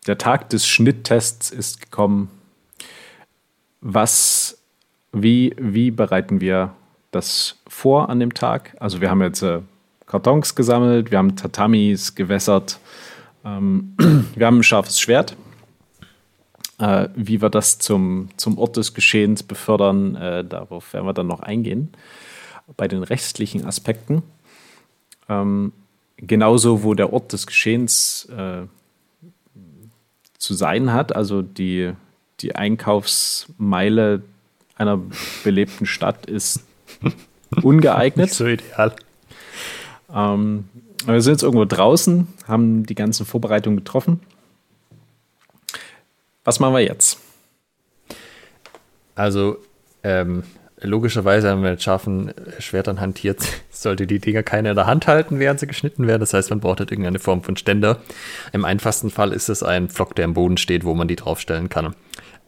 der 0.06 0.18
Tag 0.18 0.50
des 0.50 0.66
Schnitttests 0.66 1.50
ist 1.50 1.80
gekommen. 1.80 2.30
Was, 3.80 4.62
wie, 5.12 5.54
wie 5.58 5.90
bereiten 5.90 6.40
wir 6.40 6.74
das 7.10 7.56
vor 7.66 8.08
an 8.08 8.20
dem 8.20 8.34
Tag? 8.34 8.76
Also 8.80 9.00
wir 9.00 9.10
haben 9.10 9.22
jetzt 9.22 9.42
äh, 9.42 9.60
Kartons 10.06 10.54
gesammelt, 10.54 11.10
wir 11.10 11.18
haben 11.18 11.36
Tatamis 11.36 12.14
gewässert, 12.14 12.80
ähm, 13.44 13.94
wir 14.34 14.46
haben 14.46 14.58
ein 14.58 14.62
scharfes 14.62 15.00
Schwert. 15.00 15.36
Äh, 16.78 17.08
wie 17.16 17.42
wir 17.42 17.50
das 17.50 17.78
zum, 17.78 18.28
zum 18.36 18.56
Ort 18.56 18.76
des 18.76 18.94
Geschehens 18.94 19.42
befördern, 19.42 20.14
äh, 20.14 20.44
darauf 20.44 20.92
werden 20.92 21.06
wir 21.06 21.12
dann 21.12 21.26
noch 21.26 21.40
eingehen. 21.40 21.90
Bei 22.76 22.86
den 22.86 23.02
rechtlichen 23.02 23.64
Aspekten. 23.64 24.22
Ähm, 25.28 25.72
genauso, 26.18 26.82
wo 26.82 26.94
der 26.94 27.12
Ort 27.12 27.32
des 27.32 27.46
Geschehens 27.46 28.28
äh, 28.36 28.66
zu 30.38 30.54
sein 30.54 30.92
hat, 30.92 31.14
also 31.14 31.42
die, 31.42 31.92
die 32.40 32.54
Einkaufsmeile 32.54 34.22
einer 34.76 35.00
belebten 35.42 35.86
Stadt 35.86 36.26
ist 36.26 36.64
ungeeignet. 37.62 38.26
Nicht 38.26 38.34
so 38.34 38.46
ideal. 38.46 38.94
Ähm, 40.14 40.68
wir 41.04 41.20
sind 41.20 41.34
jetzt 41.34 41.42
irgendwo 41.42 41.64
draußen, 41.64 42.28
haben 42.46 42.84
die 42.84 42.94
ganzen 42.94 43.26
Vorbereitungen 43.26 43.78
getroffen. 43.78 44.20
Was 46.44 46.60
machen 46.60 46.74
wir 46.74 46.80
jetzt? 46.80 47.18
Also, 49.14 49.58
ähm, 50.02 50.44
logischerweise, 50.80 51.48
wenn 51.48 51.60
man 51.60 51.72
mit 51.72 51.82
scharfen 51.82 52.32
Schwertern 52.58 53.00
hantiert, 53.00 53.38
sollte 53.70 54.06
die 54.06 54.18
Dinger 54.18 54.42
keiner 54.42 54.70
in 54.70 54.76
der 54.76 54.86
Hand 54.86 55.06
halten, 55.06 55.38
während 55.38 55.60
sie 55.60 55.66
geschnitten 55.66 56.06
werden. 56.06 56.20
Das 56.20 56.34
heißt, 56.34 56.50
man 56.50 56.60
braucht 56.60 56.80
halt 56.80 56.90
irgendeine 56.90 57.18
Form 57.18 57.42
von 57.42 57.56
Ständer. 57.56 58.00
Im 58.52 58.64
einfachsten 58.64 59.10
Fall 59.10 59.32
ist 59.32 59.48
es 59.48 59.62
ein 59.62 59.88
Pflock, 59.88 60.14
der 60.14 60.24
im 60.24 60.34
Boden 60.34 60.56
steht, 60.56 60.84
wo 60.84 60.94
man 60.94 61.08
die 61.08 61.16
draufstellen 61.16 61.68
kann. 61.68 61.94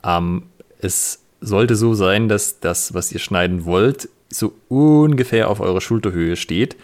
Ähm, 0.04 0.44
es 0.80 1.20
sollte 1.40 1.76
so 1.76 1.94
sein, 1.94 2.28
dass 2.28 2.60
das, 2.60 2.94
was 2.94 3.12
ihr 3.12 3.20
schneiden 3.20 3.64
wollt, 3.64 4.08
so 4.28 4.52
ungefähr 4.68 5.48
auf 5.48 5.60
eurer 5.60 5.80
Schulterhöhe 5.80 6.36
steht 6.36 6.76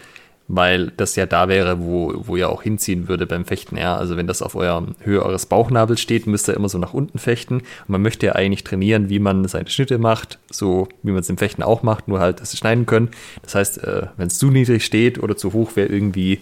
weil 0.47 0.91
das 0.95 1.15
ja 1.15 1.25
da 1.25 1.49
wäre, 1.49 1.79
wo, 1.81 2.13
wo 2.15 2.35
ihr 2.35 2.49
auch 2.49 2.63
hinziehen 2.63 3.07
würde 3.07 3.27
beim 3.27 3.45
Fechten. 3.45 3.77
Ja, 3.77 3.97
also 3.97 4.15
wenn 4.15 4.27
das 4.27 4.41
auf 4.41 4.55
eurer 4.55 4.85
Höhe 5.01 5.23
eures 5.23 5.45
Bauchnabels 5.45 5.99
steht, 5.99 6.25
müsst 6.25 6.47
ihr 6.47 6.55
immer 6.55 6.69
so 6.69 6.77
nach 6.77 6.93
unten 6.93 7.19
fechten. 7.19 7.55
Und 7.55 7.89
man 7.89 8.01
möchte 8.01 8.27
ja 8.27 8.33
eigentlich 8.33 8.63
trainieren, 8.63 9.09
wie 9.09 9.19
man 9.19 9.47
seine 9.47 9.69
Schnitte 9.69 9.97
macht, 9.97 10.39
so 10.49 10.87
wie 11.03 11.11
man 11.11 11.19
es 11.19 11.29
im 11.29 11.37
Fechten 11.37 11.63
auch 11.63 11.83
macht, 11.83 12.07
nur 12.07 12.19
halt, 12.19 12.39
dass 12.39 12.51
sie 12.51 12.57
schneiden 12.57 12.85
können. 12.85 13.09
Das 13.41 13.55
heißt, 13.55 13.83
äh, 13.83 14.07
wenn 14.15 14.27
es 14.27 14.37
zu 14.37 14.49
niedrig 14.49 14.85
steht 14.85 15.21
oder 15.21 15.35
zu 15.35 15.53
hoch, 15.53 15.75
wäre 15.75 15.89
irgendwie 15.89 16.39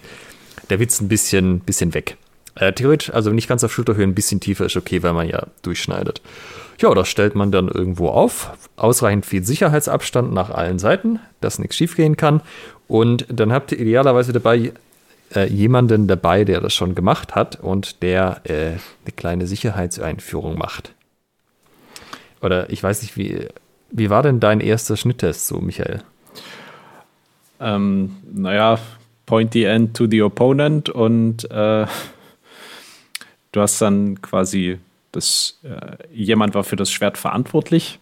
der 0.70 0.78
Witz 0.78 1.00
ein 1.00 1.08
bisschen, 1.08 1.60
bisschen 1.60 1.94
weg. 1.94 2.16
Äh, 2.54 2.72
theoretisch, 2.72 3.12
also 3.12 3.30
nicht 3.30 3.48
ganz 3.48 3.64
auf 3.64 3.72
Schulterhöhe, 3.72 4.04
ein 4.04 4.14
bisschen 4.14 4.40
tiefer 4.40 4.66
ist 4.66 4.76
okay, 4.76 5.02
weil 5.02 5.12
man 5.12 5.28
ja 5.28 5.46
durchschneidet. 5.62 6.22
Ja, 6.78 6.92
das 6.94 7.08
stellt 7.08 7.34
man 7.34 7.50
dann 7.50 7.68
irgendwo 7.68 8.08
auf. 8.08 8.52
Ausreichend 8.76 9.24
viel 9.24 9.44
Sicherheitsabstand 9.44 10.32
nach 10.32 10.50
allen 10.50 10.78
Seiten, 10.78 11.20
dass 11.40 11.58
nichts 11.58 11.76
schiefgehen 11.76 12.16
kann. 12.16 12.42
Und 12.88 13.26
dann 13.28 13.52
habt 13.52 13.72
ihr 13.72 13.80
idealerweise 13.80 14.32
dabei 14.32 14.72
äh, 15.34 15.48
jemanden 15.48 16.06
dabei, 16.06 16.44
der 16.44 16.60
das 16.60 16.74
schon 16.74 16.94
gemacht 16.94 17.34
hat 17.34 17.60
und 17.60 18.02
der 18.02 18.40
äh, 18.44 18.66
eine 18.66 19.12
kleine 19.16 19.46
Sicherheitseinführung 19.46 20.56
macht. 20.56 20.94
Oder 22.40 22.70
ich 22.70 22.82
weiß 22.82 23.02
nicht, 23.02 23.16
wie, 23.16 23.48
wie 23.90 24.10
war 24.10 24.22
denn 24.22 24.40
dein 24.40 24.60
erster 24.60 24.96
Schnitttest 24.96 25.46
so, 25.46 25.58
Michael? 25.58 26.02
Ähm, 27.58 28.16
naja, 28.32 28.78
point 29.24 29.52
the 29.52 29.64
end 29.64 29.96
to 29.96 30.06
the 30.08 30.22
opponent 30.22 30.90
und 30.90 31.50
äh, 31.50 31.86
du 33.52 33.60
hast 33.60 33.80
dann 33.80 34.20
quasi 34.22 34.78
das, 35.10 35.58
äh, 35.64 35.96
jemand 36.12 36.54
war 36.54 36.62
für 36.62 36.76
das 36.76 36.90
Schwert 36.90 37.18
verantwortlich, 37.18 37.98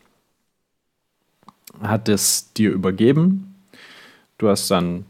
hat 1.81 2.09
es 2.09 2.53
dir 2.53 2.71
übergeben 2.71 3.54
Du 4.39 4.49
hast 4.49 4.71
dann 4.71 5.07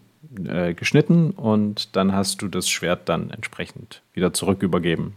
äh, 0.46 0.74
geschnitten 0.74 1.30
und 1.30 1.96
dann 1.96 2.12
hast 2.12 2.42
du 2.42 2.48
das 2.48 2.68
Schwert 2.68 3.08
dann 3.08 3.30
entsprechend 3.30 4.02
wieder 4.12 4.32
zurück 4.32 4.62
übergeben 4.62 5.14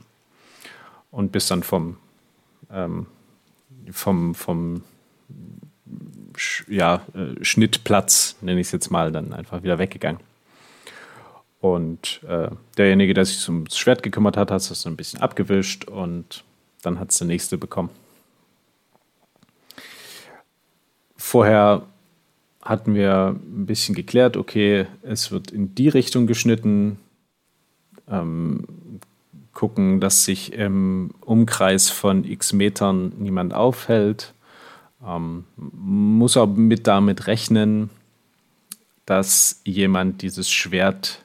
und 1.12 1.32
bist 1.32 1.52
dann 1.52 1.64
vom, 1.64 1.98
ähm, 2.72 3.08
vom, 3.92 4.36
vom 4.36 4.84
ja, 6.68 7.06
äh, 7.14 7.44
Schnittplatz, 7.44 8.36
nenne 8.42 8.62
ich 8.62 8.68
es 8.68 8.72
jetzt 8.72 8.92
mal, 8.92 9.12
dann 9.12 9.34
einfach 9.34 9.64
wieder 9.64 9.80
weggegangen. 9.80 10.22
Und 11.60 12.22
äh, 12.28 12.50
derjenige, 12.78 13.14
der 13.14 13.26
sich 13.26 13.48
ums 13.50 13.78
Schwert 13.78 14.04
gekümmert 14.04 14.38
hat, 14.38 14.52
hat 14.52 14.62
es 14.62 14.86
ein 14.86 14.96
bisschen 14.96 15.22
abgewischt 15.22 15.86
und 15.86 16.44
dann 16.84 17.00
hat 17.00 17.12
es 17.12 17.18
der 17.18 17.28
nächste 17.28 17.58
bekommen. 17.58 17.90
Vorher 21.16 21.84
hatten 22.68 22.94
wir 22.94 23.36
ein 23.36 23.66
bisschen 23.66 23.96
geklärt, 23.96 24.36
okay, 24.36 24.88
es 25.02 25.32
wird 25.32 25.52
in 25.52 25.74
die 25.76 25.90
Richtung 25.90 26.28
geschnitten, 26.28 27.00
ähm, 28.10 28.66
gucken, 29.54 30.00
dass 30.00 30.26
sich 30.26 30.54
im 30.54 31.12
Umkreis 31.22 31.90
von 31.90 32.24
x 32.24 32.54
Metern 32.54 33.14
niemand 33.18 33.54
aufhält, 33.54 34.34
ähm, 35.06 35.46
muss 35.56 36.38
auch 36.38 36.48
mit 36.48 36.88
damit 36.88 37.28
rechnen, 37.28 37.90
dass 39.06 39.62
jemand 39.64 40.22
dieses 40.22 40.50
Schwert 40.52 41.24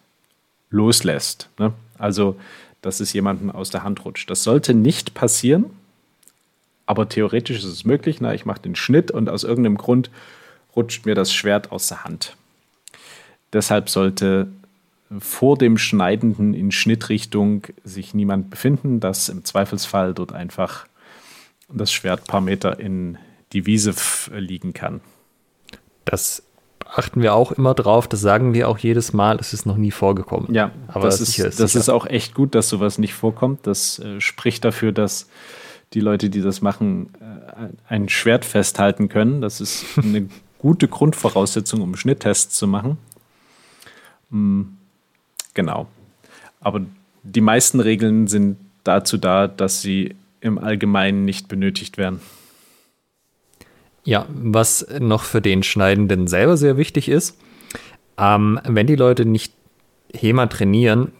loslässt. 0.71 1.49
Ne? 1.59 1.73
Also, 1.99 2.37
dass 2.81 3.01
es 3.01 3.13
jemandem 3.13 3.51
aus 3.51 3.71
der 3.71 3.83
Hand 3.83 4.05
rutscht. 4.05 4.31
Das 4.31 4.45
sollte 4.45 4.75
nicht 4.75 5.15
passieren, 5.15 5.67
aber 6.87 7.09
theoretisch 7.09 7.59
ist 7.59 7.65
es 7.65 7.85
möglich. 7.85 8.21
Na, 8.21 8.35
ich 8.35 8.47
mache 8.47 8.63
den 8.63 8.77
Schnitt 8.77 9.11
und 9.11 9.29
aus 9.29 9.45
irgendeinem 9.45 9.77
Grund 9.77 10.11
rutscht 10.75 11.07
mir 11.07 11.15
das 11.15 11.33
Schwert 11.33 11.73
aus 11.73 11.89
der 11.89 12.05
Hand. 12.05 12.37
Deshalb 13.53 13.89
sollte 13.89 14.49
vor 15.19 15.59
dem 15.59 15.77
Schneidenden 15.77 16.55
in 16.55 16.73
Schnittrichtung 16.73 17.67
sich 17.85 18.15
niemand 18.15 18.51
befinden, 18.51 19.01
dass 19.01 19.29
im 19.29 19.45
Zweifelsfall 19.45 20.15
dort 20.15 20.33
einfach 20.33 20.87
das 21.69 21.93
Schwert 21.93 22.21
ein 22.21 22.27
paar 22.27 22.41
Meter 22.41 22.81
in 22.81 23.19
die 23.53 23.67
Wiese 23.67 23.95
liegen 24.33 24.73
kann. 24.73 25.01
Das 26.05 26.43
achten 26.87 27.23
wir 27.23 27.35
auch 27.35 27.53
immer 27.53 27.75
drauf, 27.75 28.09
das 28.09 28.21
sagen 28.21 28.55
wir 28.55 28.69
auch 28.69 28.79
jedes 28.79 29.13
Mal, 29.13 29.39
es 29.39 29.53
ist 29.53 29.67
noch 29.67 29.77
nie 29.77 29.91
vorgekommen. 29.91 30.53
Ja, 30.53 30.73
aber 30.89 31.07
das, 31.07 31.21
ist, 31.21 31.39
ist, 31.39 31.61
das 31.61 31.75
ist 31.75 31.89
auch 31.89 32.07
echt 32.07 32.35
gut, 32.35 32.55
dass 32.55 32.69
sowas 32.69 32.99
nicht 32.99 33.15
vorkommt. 33.15 33.67
Das 33.67 33.99
äh, 33.99 34.21
spricht 34.21 34.65
dafür, 34.65 34.93
dass 34.93 35.29
die 35.95 36.01
Leute, 36.01 36.31
die 36.31 36.41
das 36.41 36.61
machen, 36.61 37.11
äh, 37.21 37.69
ein 37.89 38.09
Schwert 38.09 38.45
festhalten 38.45 39.09
können. 39.09 39.41
Das 39.41 39.61
ist 39.61 39.85
eine 39.97 40.29
gute 40.63 40.87
Grundvoraussetzung, 40.87 41.83
um 41.83 41.97
Schnitttests 41.97 42.57
zu 42.57 42.69
machen. 42.69 42.97
Hm, 44.31 44.79
genau. 45.55 45.89
Aber 46.61 46.83
die 47.25 47.41
meisten 47.41 47.81
Regeln 47.81 48.29
sind 48.29 48.57
dazu 48.85 49.19
da, 49.19 49.49
dass 49.49 49.83
sie 49.83 50.15
im 50.41 50.59
Allgemeinen 50.59 51.25
nicht 51.25 51.49
benötigt 51.49 51.99
werden. 51.99 52.21
Ja, 54.05 54.27
was 54.29 54.87
noch 55.01 55.25
für 55.25 55.41
den 55.41 55.65
Schneidenden 55.65 56.29
selber 56.29 56.57
sehr 56.57 56.77
wichtig 56.77 57.09
ist, 57.09 57.37
ähm, 58.17 58.61
wenn 58.65 58.87
die 58.87 58.97
Leute 58.97 59.25
nicht 59.25 59.53
HEMA 60.15 60.47
trainieren, 60.47 61.11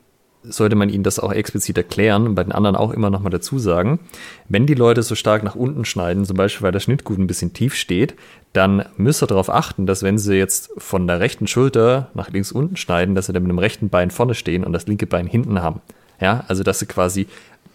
sollte 0.45 0.77
man 0.77 0.89
ihnen 0.89 1.05
das 1.05 1.19
auch 1.19 1.33
explizit 1.33 1.79
erklären 1.79 2.27
und 2.27 2.35
bei 2.35 2.43
den 2.45 2.53
anderen 2.53 2.77
auch 2.77 2.91
immer 2.93 3.11
nochmal 3.11 3.31
dazu 3.31 3.59
sagen. 3.59 4.01
Wenn 4.49 4.67
die 4.67 4.75
Leute 4.75 5.03
so 5.03 5.15
stark 5.15 5.43
nach 5.43 5.55
unten 5.55 5.85
schneiden, 5.85 6.25
zum 6.25 6.37
Beispiel 6.37 6.65
weil 6.65 6.73
der 6.73 6.81
Schnittgut 6.81 7.19
ein 7.19 7.27
bisschen 7.27 7.53
tief 7.53 7.75
steht, 7.75 8.15
dann 8.53 8.85
müsst 8.97 9.23
ihr 9.23 9.27
darauf 9.27 9.49
achten, 9.49 9.87
dass 9.87 10.03
wenn 10.03 10.19
sie 10.19 10.37
jetzt 10.37 10.71
von 10.77 11.07
der 11.07 11.21
rechten 11.21 11.47
Schulter 11.47 12.11
nach 12.15 12.31
links 12.31 12.53
unten 12.53 12.77
schneiden, 12.77 13.15
dass 13.15 13.27
sie 13.27 13.33
dann 13.33 13.43
mit 13.43 13.51
dem 13.51 13.59
rechten 13.59 13.89
Bein 13.89 14.11
vorne 14.11 14.35
stehen 14.35 14.65
und 14.65 14.73
das 14.73 14.87
linke 14.87 15.07
Bein 15.07 15.27
hinten 15.27 15.63
haben. 15.63 15.81
Ja, 16.21 16.45
also 16.49 16.63
dass 16.63 16.79
sie 16.79 16.87
quasi 16.87 17.27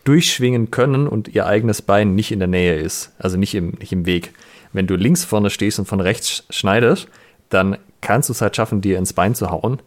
durchschwingen 0.03 0.71
können 0.71 1.07
und 1.07 1.29
ihr 1.29 1.45
eigenes 1.47 1.81
Bein 1.81 2.15
nicht 2.15 2.31
in 2.31 2.39
der 2.39 2.47
Nähe 2.47 2.75
ist, 2.75 3.11
also 3.17 3.37
nicht 3.37 3.55
im, 3.55 3.71
nicht 3.79 3.91
im 3.91 4.05
Weg. 4.05 4.33
Wenn 4.71 4.87
du 4.87 4.95
links 4.95 5.25
vorne 5.25 5.49
stehst 5.49 5.79
und 5.79 5.85
von 5.85 5.99
rechts 5.99 6.43
schneidest, 6.49 7.07
dann 7.49 7.77
kannst 8.01 8.29
du 8.29 8.33
es 8.33 8.41
halt 8.41 8.55
schaffen, 8.55 8.81
dir 8.81 8.97
ins 8.97 9.13
Bein 9.13 9.35
zu 9.35 9.49
hauen 9.49 9.79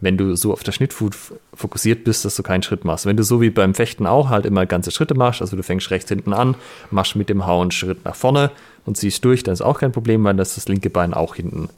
wenn 0.00 0.16
du 0.16 0.36
so 0.36 0.52
auf 0.52 0.62
der 0.62 0.72
Schnittfood 0.72 1.16
fokussiert 1.54 2.04
bist, 2.04 2.24
dass 2.24 2.36
du 2.36 2.42
keinen 2.42 2.62
Schritt 2.62 2.84
machst. 2.84 3.06
Wenn 3.06 3.16
du 3.16 3.24
so 3.24 3.40
wie 3.40 3.50
beim 3.50 3.74
Fechten 3.74 4.06
auch 4.06 4.28
halt 4.28 4.46
immer 4.46 4.66
ganze 4.66 4.90
Schritte 4.90 5.14
machst, 5.14 5.40
also 5.40 5.56
du 5.56 5.62
fängst 5.62 5.90
rechts 5.90 6.08
hinten 6.08 6.32
an, 6.32 6.54
machst 6.90 7.16
mit 7.16 7.28
dem 7.28 7.46
Hauen 7.46 7.62
einen 7.62 7.70
Schritt 7.72 8.04
nach 8.04 8.14
vorne 8.14 8.50
und 8.88 8.96
ziehst 8.96 9.24
durch, 9.24 9.42
dann 9.42 9.52
ist 9.52 9.60
auch 9.60 9.78
kein 9.78 9.92
Problem, 9.92 10.24
weil 10.24 10.34
das 10.34 10.56
das 10.56 10.68
linke 10.68 10.90
Bein 10.90 11.14
auch 11.14 11.36
hinten. 11.36 11.68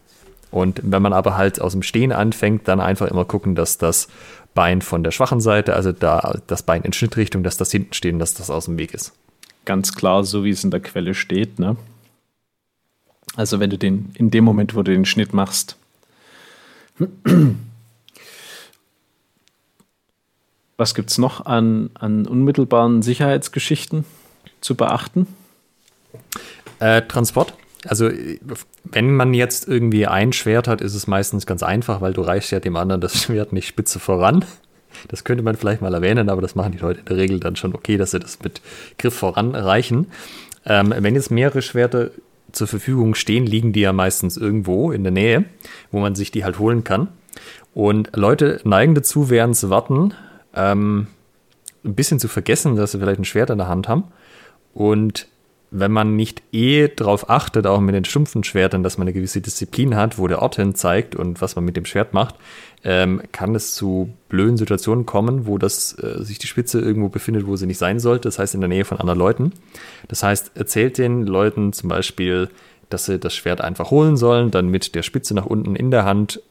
Und 0.50 0.80
wenn 0.82 1.02
man 1.02 1.12
aber 1.12 1.36
halt 1.36 1.60
aus 1.60 1.72
dem 1.72 1.82
Stehen 1.82 2.12
anfängt, 2.12 2.66
dann 2.66 2.80
einfach 2.80 3.08
immer 3.08 3.24
gucken, 3.24 3.54
dass 3.54 3.78
das 3.78 4.08
Bein 4.54 4.82
von 4.82 5.04
der 5.04 5.10
schwachen 5.10 5.40
Seite, 5.40 5.74
also 5.74 5.92
da 5.92 6.40
das 6.46 6.62
Bein 6.62 6.82
in 6.82 6.92
Schnittrichtung, 6.92 7.42
dass 7.42 7.56
das 7.56 7.70
hinten 7.70 7.92
steht 7.92 8.14
und 8.14 8.18
dass 8.18 8.34
das 8.34 8.50
aus 8.50 8.64
dem 8.64 8.78
Weg 8.78 8.94
ist. 8.94 9.12
Ganz 9.64 9.94
klar, 9.94 10.24
so 10.24 10.42
wie 10.44 10.50
es 10.50 10.64
in 10.64 10.70
der 10.70 10.80
Quelle 10.80 11.14
steht, 11.14 11.58
ne? 11.58 11.76
Also 13.36 13.60
wenn 13.60 13.70
du 13.70 13.78
den, 13.78 14.10
in 14.14 14.30
dem 14.30 14.42
Moment, 14.42 14.74
wo 14.74 14.82
du 14.82 14.90
den 14.90 15.04
Schnitt 15.04 15.32
machst, 15.32 15.76
Was 20.80 20.94
gibt 20.94 21.10
es 21.10 21.18
noch 21.18 21.44
an, 21.44 21.90
an 21.92 22.26
unmittelbaren 22.26 23.02
Sicherheitsgeschichten 23.02 24.06
zu 24.62 24.74
beachten? 24.74 25.26
Transport. 26.80 27.54
Also 27.86 28.10
wenn 28.84 29.14
man 29.14 29.32
jetzt 29.32 29.66
irgendwie 29.66 30.06
ein 30.06 30.32
Schwert 30.32 30.68
hat, 30.68 30.80
ist 30.80 30.94
es 30.94 31.06
meistens 31.06 31.46
ganz 31.46 31.62
einfach, 31.62 32.00
weil 32.00 32.12
du 32.12 32.22
reichst 32.22 32.50
ja 32.50 32.60
dem 32.60 32.76
anderen 32.76 33.00
das 33.00 33.22
Schwert 33.22 33.52
nicht 33.52 33.68
spitze 33.68 33.98
voran. 33.98 34.44
Das 35.08 35.24
könnte 35.24 35.42
man 35.42 35.56
vielleicht 35.56 35.82
mal 35.82 35.94
erwähnen, 35.94 36.28
aber 36.28 36.42
das 36.42 36.54
machen 36.54 36.72
die 36.72 36.78
Leute 36.78 37.00
in 37.00 37.06
der 37.06 37.16
Regel 37.16 37.40
dann 37.40 37.56
schon 37.56 37.74
okay, 37.74 37.96
dass 37.96 38.10
sie 38.10 38.18
das 38.18 38.40
mit 38.42 38.60
Griff 38.98 39.14
voran 39.14 39.54
reichen. 39.54 40.08
Ähm, 40.66 40.92
wenn 40.96 41.14
jetzt 41.14 41.30
mehrere 41.30 41.62
Schwerter 41.62 42.10
zur 42.52 42.66
Verfügung 42.66 43.14
stehen, 43.14 43.46
liegen 43.46 43.72
die 43.72 43.80
ja 43.80 43.92
meistens 43.92 44.36
irgendwo 44.36 44.90
in 44.90 45.04
der 45.04 45.12
Nähe, 45.12 45.44
wo 45.90 46.00
man 46.00 46.14
sich 46.14 46.32
die 46.32 46.44
halt 46.44 46.58
holen 46.58 46.84
kann. 46.84 47.08
Und 47.72 48.10
Leute 48.16 48.60
neigen 48.64 48.94
dazu, 48.94 49.30
während 49.30 49.56
sie 49.56 49.70
warten, 49.70 50.12
ähm, 50.54 51.06
ein 51.84 51.94
bisschen 51.94 52.18
zu 52.18 52.28
vergessen, 52.28 52.76
dass 52.76 52.92
sie 52.92 52.98
vielleicht 52.98 53.20
ein 53.20 53.24
Schwert 53.24 53.50
in 53.50 53.58
der 53.58 53.68
Hand 53.68 53.88
haben. 53.88 54.04
Und 54.74 55.28
wenn 55.70 55.92
man 55.92 56.16
nicht 56.16 56.42
eh 56.52 56.88
darauf 56.88 57.30
achtet, 57.30 57.66
auch 57.66 57.80
mit 57.80 57.94
den 57.94 58.04
stumpfen 58.04 58.42
Schwertern, 58.42 58.82
dass 58.82 58.98
man 58.98 59.06
eine 59.06 59.12
gewisse 59.12 59.40
Disziplin 59.40 59.94
hat, 59.94 60.18
wo 60.18 60.26
der 60.26 60.42
Ort 60.42 60.56
hin 60.56 60.74
zeigt 60.74 61.14
und 61.14 61.40
was 61.40 61.54
man 61.54 61.64
mit 61.64 61.76
dem 61.76 61.84
Schwert 61.84 62.12
macht, 62.12 62.34
ähm, 62.82 63.22
kann 63.30 63.54
es 63.54 63.74
zu 63.74 64.12
blöden 64.28 64.56
Situationen 64.56 65.06
kommen, 65.06 65.46
wo 65.46 65.58
das 65.58 65.96
äh, 66.02 66.22
sich 66.24 66.38
die 66.38 66.48
Spitze 66.48 66.80
irgendwo 66.80 67.08
befindet, 67.08 67.46
wo 67.46 67.56
sie 67.56 67.66
nicht 67.66 67.78
sein 67.78 68.00
sollte, 68.00 68.28
das 68.28 68.38
heißt 68.38 68.54
in 68.54 68.60
der 68.60 68.68
Nähe 68.68 68.84
von 68.84 68.98
anderen 68.98 69.18
Leuten. 69.18 69.52
Das 70.08 70.22
heißt, 70.22 70.52
erzählt 70.56 70.98
den 70.98 71.26
Leuten 71.26 71.72
zum 71.72 71.88
Beispiel, 71.88 72.48
dass 72.88 73.04
sie 73.04 73.20
das 73.20 73.34
Schwert 73.34 73.60
einfach 73.60 73.92
holen 73.92 74.16
sollen, 74.16 74.50
dann 74.50 74.68
mit 74.68 74.94
der 74.96 75.02
Spitze 75.02 75.34
nach 75.34 75.46
unten 75.46 75.76
in 75.76 75.92
der 75.92 76.04
Hand 76.04 76.42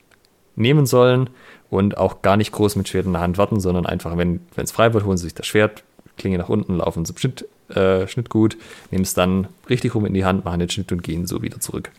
nehmen 0.55 0.85
sollen 0.85 1.29
und 1.69 1.97
auch 1.97 2.21
gar 2.21 2.37
nicht 2.37 2.53
groß 2.53 2.77
mit 2.77 2.87
Schwert 2.87 3.05
in 3.05 3.13
der 3.13 3.21
Hand 3.21 3.37
warten, 3.37 3.59
sondern 3.59 3.85
einfach, 3.85 4.15
wenn 4.17 4.39
es 4.55 4.71
frei 4.71 4.93
wird, 4.93 5.03
holen 5.03 5.17
sie 5.17 5.25
sich 5.25 5.33
das 5.33 5.47
Schwert, 5.47 5.83
Klinge 6.17 6.37
nach 6.37 6.49
unten, 6.49 6.77
laufen 6.77 7.05
zum 7.05 7.17
Schnitt, 7.17 7.45
äh, 7.69 8.07
Schnittgut, 8.07 8.57
nehmen 8.91 9.03
es 9.03 9.13
dann 9.13 9.47
richtig 9.69 9.95
rum 9.95 10.05
in 10.05 10.13
die 10.13 10.25
Hand, 10.25 10.45
machen 10.45 10.59
den 10.59 10.69
Schnitt 10.69 10.91
und 10.91 11.03
gehen 11.03 11.27
so 11.27 11.41
wieder 11.41 11.59
zurück. 11.59 11.91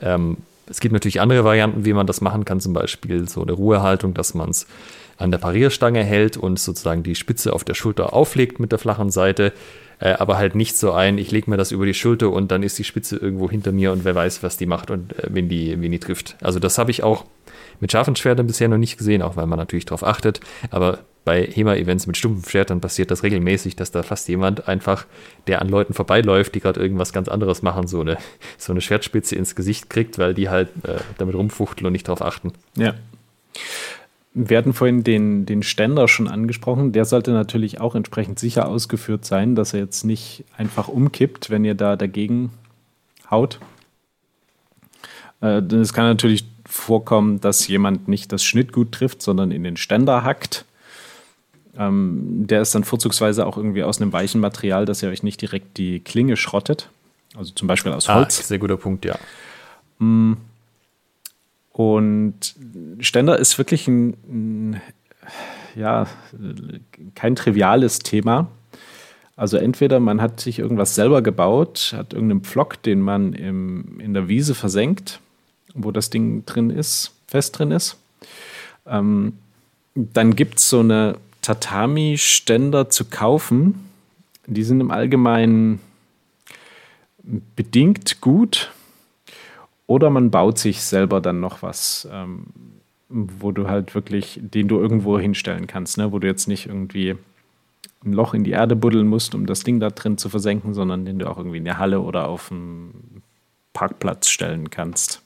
Ähm, 0.00 0.38
es 0.66 0.80
gibt 0.80 0.92
natürlich 0.92 1.20
andere 1.20 1.44
Varianten, 1.44 1.84
wie 1.84 1.92
man 1.92 2.06
das 2.06 2.20
machen 2.20 2.44
kann, 2.44 2.60
zum 2.60 2.72
Beispiel 2.72 3.28
so 3.28 3.42
eine 3.42 3.52
Ruhehaltung, 3.52 4.14
dass 4.14 4.34
man 4.34 4.50
es 4.50 4.66
an 5.16 5.30
der 5.30 5.38
Parierstange 5.38 6.02
hält 6.02 6.36
und 6.36 6.58
sozusagen 6.58 7.02
die 7.02 7.14
Spitze 7.14 7.52
auf 7.52 7.64
der 7.64 7.74
Schulter 7.74 8.12
auflegt 8.12 8.60
mit 8.60 8.72
der 8.72 8.78
flachen 8.78 9.10
Seite, 9.10 9.52
äh, 10.00 10.14
aber 10.14 10.36
halt 10.38 10.54
nicht 10.54 10.76
so 10.76 10.92
ein, 10.92 11.18
ich 11.18 11.30
lege 11.30 11.50
mir 11.50 11.56
das 11.56 11.70
über 11.70 11.86
die 11.86 11.94
Schulter 11.94 12.30
und 12.30 12.50
dann 12.50 12.62
ist 12.62 12.78
die 12.78 12.84
Spitze 12.84 13.16
irgendwo 13.16 13.50
hinter 13.50 13.72
mir 13.72 13.92
und 13.92 14.04
wer 14.04 14.14
weiß, 14.14 14.42
was 14.42 14.56
die 14.56 14.66
macht 14.66 14.90
und 14.90 15.16
äh, 15.18 15.28
wen, 15.30 15.48
die, 15.48 15.80
wen 15.80 15.92
die 15.92 16.00
trifft. 16.00 16.36
Also 16.40 16.58
das 16.58 16.78
habe 16.78 16.90
ich 16.90 17.02
auch 17.02 17.24
mit 17.84 17.92
scharfen 17.92 18.16
Schwertern 18.16 18.46
bisher 18.46 18.66
noch 18.66 18.78
nicht 18.78 18.96
gesehen, 18.96 19.20
auch 19.20 19.36
weil 19.36 19.44
man 19.44 19.58
natürlich 19.58 19.84
darauf 19.84 20.04
achtet, 20.04 20.40
aber 20.70 21.00
bei 21.26 21.44
HEMA-Events 21.44 22.06
mit 22.06 22.16
stumpfen 22.16 22.48
Schwertern 22.48 22.80
passiert 22.80 23.10
das 23.10 23.22
regelmäßig, 23.22 23.76
dass 23.76 23.90
da 23.90 24.02
fast 24.02 24.26
jemand 24.26 24.68
einfach, 24.68 25.04
der 25.48 25.60
an 25.60 25.68
Leuten 25.68 25.92
vorbeiläuft, 25.92 26.54
die 26.54 26.60
gerade 26.60 26.80
irgendwas 26.80 27.12
ganz 27.12 27.28
anderes 27.28 27.60
machen, 27.60 27.86
so 27.86 28.00
eine, 28.00 28.16
so 28.56 28.72
eine 28.72 28.80
Schwertspitze 28.80 29.36
ins 29.36 29.54
Gesicht 29.54 29.90
kriegt, 29.90 30.18
weil 30.18 30.32
die 30.32 30.48
halt 30.48 30.68
äh, 30.84 30.96
damit 31.18 31.34
rumfuchteln 31.34 31.86
und 31.86 31.92
nicht 31.92 32.08
darauf 32.08 32.22
achten. 32.22 32.52
Ja. 32.74 32.94
Wir 34.32 34.56
hatten 34.56 34.72
vorhin 34.72 35.04
den, 35.04 35.44
den 35.44 35.62
Ständer 35.62 36.08
schon 36.08 36.26
angesprochen. 36.26 36.92
Der 36.92 37.04
sollte 37.04 37.32
natürlich 37.32 37.82
auch 37.82 37.94
entsprechend 37.94 38.38
sicher 38.38 38.66
ausgeführt 38.66 39.26
sein, 39.26 39.56
dass 39.56 39.74
er 39.74 39.80
jetzt 39.80 40.04
nicht 40.04 40.44
einfach 40.56 40.88
umkippt, 40.88 41.50
wenn 41.50 41.66
ihr 41.66 41.74
da 41.74 41.96
dagegen 41.96 42.50
haut. 43.30 43.58
Äh, 45.42 45.58
es 45.58 45.92
kann 45.92 46.06
natürlich 46.06 46.46
vorkommen, 46.66 47.40
dass 47.40 47.68
jemand 47.68 48.08
nicht 48.08 48.32
das 48.32 48.44
Schnittgut 48.44 48.92
trifft, 48.92 49.22
sondern 49.22 49.50
in 49.50 49.64
den 49.64 49.76
Ständer 49.76 50.24
hackt. 50.24 50.64
Ähm, 51.76 52.46
der 52.46 52.62
ist 52.62 52.74
dann 52.74 52.84
vorzugsweise 52.84 53.46
auch 53.46 53.56
irgendwie 53.56 53.82
aus 53.82 54.00
einem 54.00 54.12
weichen 54.12 54.40
Material, 54.40 54.84
dass 54.84 55.02
ihr 55.02 55.08
euch 55.08 55.22
nicht 55.22 55.40
direkt 55.42 55.76
die 55.76 56.00
Klinge 56.00 56.36
schrottet. 56.36 56.88
Also 57.36 57.52
zum 57.52 57.68
Beispiel 57.68 57.92
aus 57.92 58.08
ah, 58.08 58.16
Holz. 58.16 58.40
Ah, 58.40 58.42
sehr 58.44 58.58
guter 58.58 58.76
Punkt, 58.76 59.04
ja. 59.04 59.18
Mm. 59.98 60.34
Und 61.72 62.54
Ständer 63.00 63.36
ist 63.38 63.58
wirklich 63.58 63.88
ein, 63.88 64.10
ein, 64.28 64.80
ja, 65.74 66.06
kein 67.16 67.34
triviales 67.34 67.98
Thema. 67.98 68.46
Also 69.34 69.56
entweder 69.56 69.98
man 69.98 70.20
hat 70.22 70.38
sich 70.40 70.60
irgendwas 70.60 70.94
selber 70.94 71.20
gebaut, 71.20 71.92
hat 71.96 72.12
irgendeinen 72.12 72.42
Pflock, 72.42 72.80
den 72.82 73.00
man 73.00 73.32
im, 73.32 73.98
in 73.98 74.14
der 74.14 74.28
Wiese 74.28 74.54
versenkt, 74.54 75.18
wo 75.74 75.90
das 75.90 76.10
Ding 76.10 76.46
drin 76.46 76.70
ist, 76.70 77.12
fest 77.26 77.58
drin 77.58 77.70
ist. 77.70 77.98
Ähm, 78.86 79.34
dann 79.94 80.34
gibt 80.34 80.58
es 80.58 80.70
so 80.70 80.80
eine 80.80 81.16
Tatami-Ständer 81.42 82.90
zu 82.90 83.04
kaufen. 83.04 83.88
Die 84.46 84.62
sind 84.62 84.80
im 84.80 84.90
Allgemeinen 84.90 85.80
bedingt 87.56 88.20
gut 88.20 88.70
oder 89.86 90.10
man 90.10 90.30
baut 90.30 90.58
sich 90.58 90.82
selber 90.82 91.20
dann 91.20 91.40
noch 91.40 91.62
was, 91.62 92.08
ähm, 92.10 92.46
wo 93.08 93.52
du 93.52 93.68
halt 93.68 93.94
wirklich, 93.94 94.40
den 94.42 94.68
du 94.68 94.78
irgendwo 94.78 95.18
hinstellen 95.18 95.66
kannst, 95.66 95.98
ne? 95.98 96.12
wo 96.12 96.18
du 96.18 96.26
jetzt 96.26 96.48
nicht 96.48 96.66
irgendwie 96.66 97.16
ein 98.04 98.12
Loch 98.12 98.34
in 98.34 98.44
die 98.44 98.50
Erde 98.50 98.76
buddeln 98.76 99.06
musst, 99.06 99.34
um 99.34 99.46
das 99.46 99.62
Ding 99.62 99.80
da 99.80 99.90
drin 99.90 100.18
zu 100.18 100.28
versenken, 100.28 100.74
sondern 100.74 101.04
den 101.04 101.18
du 101.18 101.28
auch 101.28 101.38
irgendwie 101.38 101.58
in 101.58 101.64
der 101.64 101.78
Halle 101.78 102.00
oder 102.00 102.28
auf 102.28 102.48
dem 102.48 102.92
Parkplatz 103.72 104.28
stellen 104.28 104.70
kannst. 104.70 105.23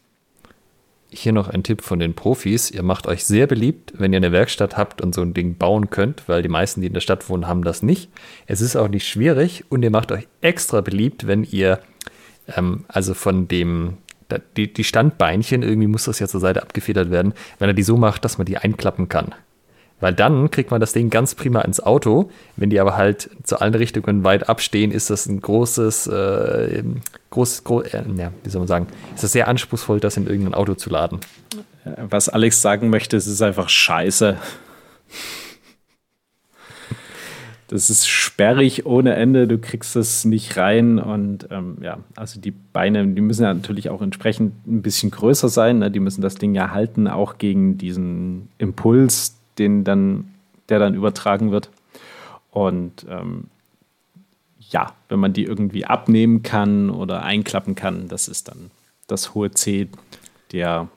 Hier 1.11 1.33
noch 1.33 1.49
ein 1.49 1.62
Tipp 1.62 1.83
von 1.83 1.99
den 1.99 2.14
Profis. 2.14 2.71
Ihr 2.71 2.83
macht 2.83 3.07
euch 3.07 3.25
sehr 3.25 3.47
beliebt, 3.47 3.94
wenn 3.97 4.12
ihr 4.12 4.18
eine 4.18 4.33
Werkstatt 4.33 4.77
habt 4.77 5.01
und 5.01 5.14
so 5.14 5.23
ein 5.23 5.33
Ding 5.33 5.57
bauen 5.57 5.88
könnt, 5.88 6.29
weil 6.29 6.42
die 6.42 6.49
meisten, 6.49 6.83
die 6.83 6.88
in 6.88 6.92
der 6.92 7.01
Stadt 7.01 7.29
wohnen, 7.31 7.49
haben 7.49 7.64
das 7.64 7.83
nicht. 7.83 8.11
Es 8.47 8.61
ist 8.61 8.77
auch 8.77 8.88
nicht 8.88 9.09
schwierig 9.09 9.64
und 9.71 9.83
ihr 9.83 9.90
macht 9.90 10.12
euch 10.12 10.29
extra 10.42 10.83
beliebt, 10.83 11.27
wenn 11.27 11.44
ihr 11.44 11.81
ähm, 12.55 12.85
also 12.88 13.14
von 13.14 13.49
dem 13.49 13.99
die, 14.57 14.71
die 14.73 14.85
Standbeinchen, 14.85 15.62
irgendwie 15.62 15.88
muss 15.88 16.05
das 16.05 16.18
ja 16.18 16.29
zur 16.29 16.40
Seite 16.40 16.62
abgefedert 16.62 17.11
werden, 17.11 17.33
wenn 17.59 17.71
er 17.71 17.75
die 17.75 17.83
so 17.83 17.97
macht, 17.97 18.27
dass 18.27 18.37
man 18.37 18.44
die 18.44 18.59
einklappen 18.59 19.09
kann. 19.09 19.35
Weil 20.00 20.14
dann 20.14 20.50
kriegt 20.50 20.70
man 20.70 20.80
das 20.80 20.92
Ding 20.92 21.11
ganz 21.11 21.34
prima 21.34 21.61
ins 21.62 21.80
Auto. 21.80 22.30
Wenn 22.56 22.70
die 22.70 22.78
aber 22.78 22.96
halt 22.96 23.30
zu 23.42 23.61
allen 23.61 23.74
Richtungen 23.74 24.22
weit 24.24 24.48
abstehen, 24.48 24.92
ist 24.92 25.11
das 25.11 25.26
ein 25.26 25.40
großes, 25.40 26.06
äh, 26.06 26.84
groß, 27.30 27.64
groß 27.64 27.87
äh, 27.87 28.02
ja, 28.16 28.32
wie 28.44 28.50
soll 28.50 28.61
man 28.61 28.68
sagen, 28.68 28.87
ist 29.14 29.24
das 29.24 29.32
sehr 29.32 29.48
anspruchsvoll, 29.48 30.00
das 30.00 30.16
in 30.16 30.26
irgendein 30.26 30.54
Auto 30.54 30.74
zu 30.74 30.90
laden. 30.90 31.20
Was 31.84 32.28
Alex 32.28 32.62
sagen 32.62 32.90
möchte, 32.90 33.16
es 33.16 33.26
ist 33.26 33.42
einfach 33.42 33.68
scheiße. 33.68 34.37
das 37.68 37.90
ist 37.90 38.08
sperrig 38.08 38.87
ohne 38.87 39.14
Ende, 39.14 39.46
du 39.46 39.58
kriegst 39.58 39.94
es 39.94 40.24
nicht 40.24 40.56
rein 40.56 40.98
und 40.98 41.48
ähm, 41.50 41.76
ja, 41.82 41.98
also 42.16 42.40
die 42.40 42.50
Beine, 42.50 43.06
die 43.06 43.20
müssen 43.20 43.42
ja 43.42 43.52
natürlich 43.52 43.90
auch 43.90 44.00
entsprechend 44.00 44.66
ein 44.66 44.80
bisschen 44.80 45.11
größer 45.11 45.48
sein, 45.48 45.78
ne? 45.78 45.90
die 45.90 46.00
müssen 46.00 46.22
das 46.22 46.37
Ding 46.37 46.54
ja 46.54 46.70
halten, 46.70 47.08
auch 47.08 47.37
gegen 47.37 47.76
diesen 47.76 48.48
Impuls, 48.56 49.38
den 49.59 49.85
dann, 49.85 50.35
der 50.68 50.79
dann 50.79 50.94
übertragen 50.94 51.51
wird. 51.51 51.71
Und 52.51 53.07
ähm, 53.09 53.44
ja, 54.59 54.94
wenn 55.09 55.21
man 55.21 55.33
die 55.33 55.44
irgendwie 55.44 55.85
abnehmen 55.85 56.42
kann 56.42 56.90
oder 56.90 57.23
einklappen 57.23 57.75
kann, 57.75 58.09
das 58.09 58.29
ist 58.29 58.49
dann 58.49 58.71
das 59.07 59.35
hohe 59.35 59.51
C 59.51 59.88
der 60.53 60.88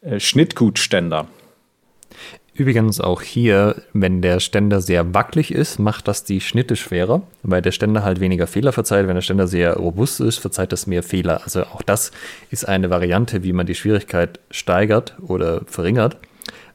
äh, 0.00 0.20
Schnittgutständer. 0.20 1.26
Übrigens 2.54 3.00
auch 3.00 3.22
hier, 3.22 3.82
wenn 3.92 4.20
der 4.20 4.40
Ständer 4.40 4.80
sehr 4.80 5.14
wackelig 5.14 5.54
ist, 5.54 5.78
macht 5.78 6.08
das 6.08 6.24
die 6.24 6.40
Schnitte 6.40 6.74
schwerer, 6.74 7.22
weil 7.44 7.62
der 7.62 7.70
Ständer 7.70 8.02
halt 8.02 8.18
weniger 8.18 8.48
Fehler 8.48 8.72
verzeiht. 8.72 9.06
Wenn 9.06 9.14
der 9.14 9.22
Ständer 9.22 9.46
sehr 9.46 9.76
robust 9.76 10.20
ist, 10.20 10.38
verzeiht 10.38 10.72
das 10.72 10.88
mehr 10.88 11.04
Fehler. 11.04 11.42
Also 11.44 11.62
auch 11.62 11.82
das 11.82 12.10
ist 12.50 12.66
eine 12.66 12.90
Variante, 12.90 13.44
wie 13.44 13.52
man 13.52 13.66
die 13.66 13.76
Schwierigkeit 13.76 14.40
steigert 14.50 15.16
oder 15.20 15.60
verringert. 15.66 16.16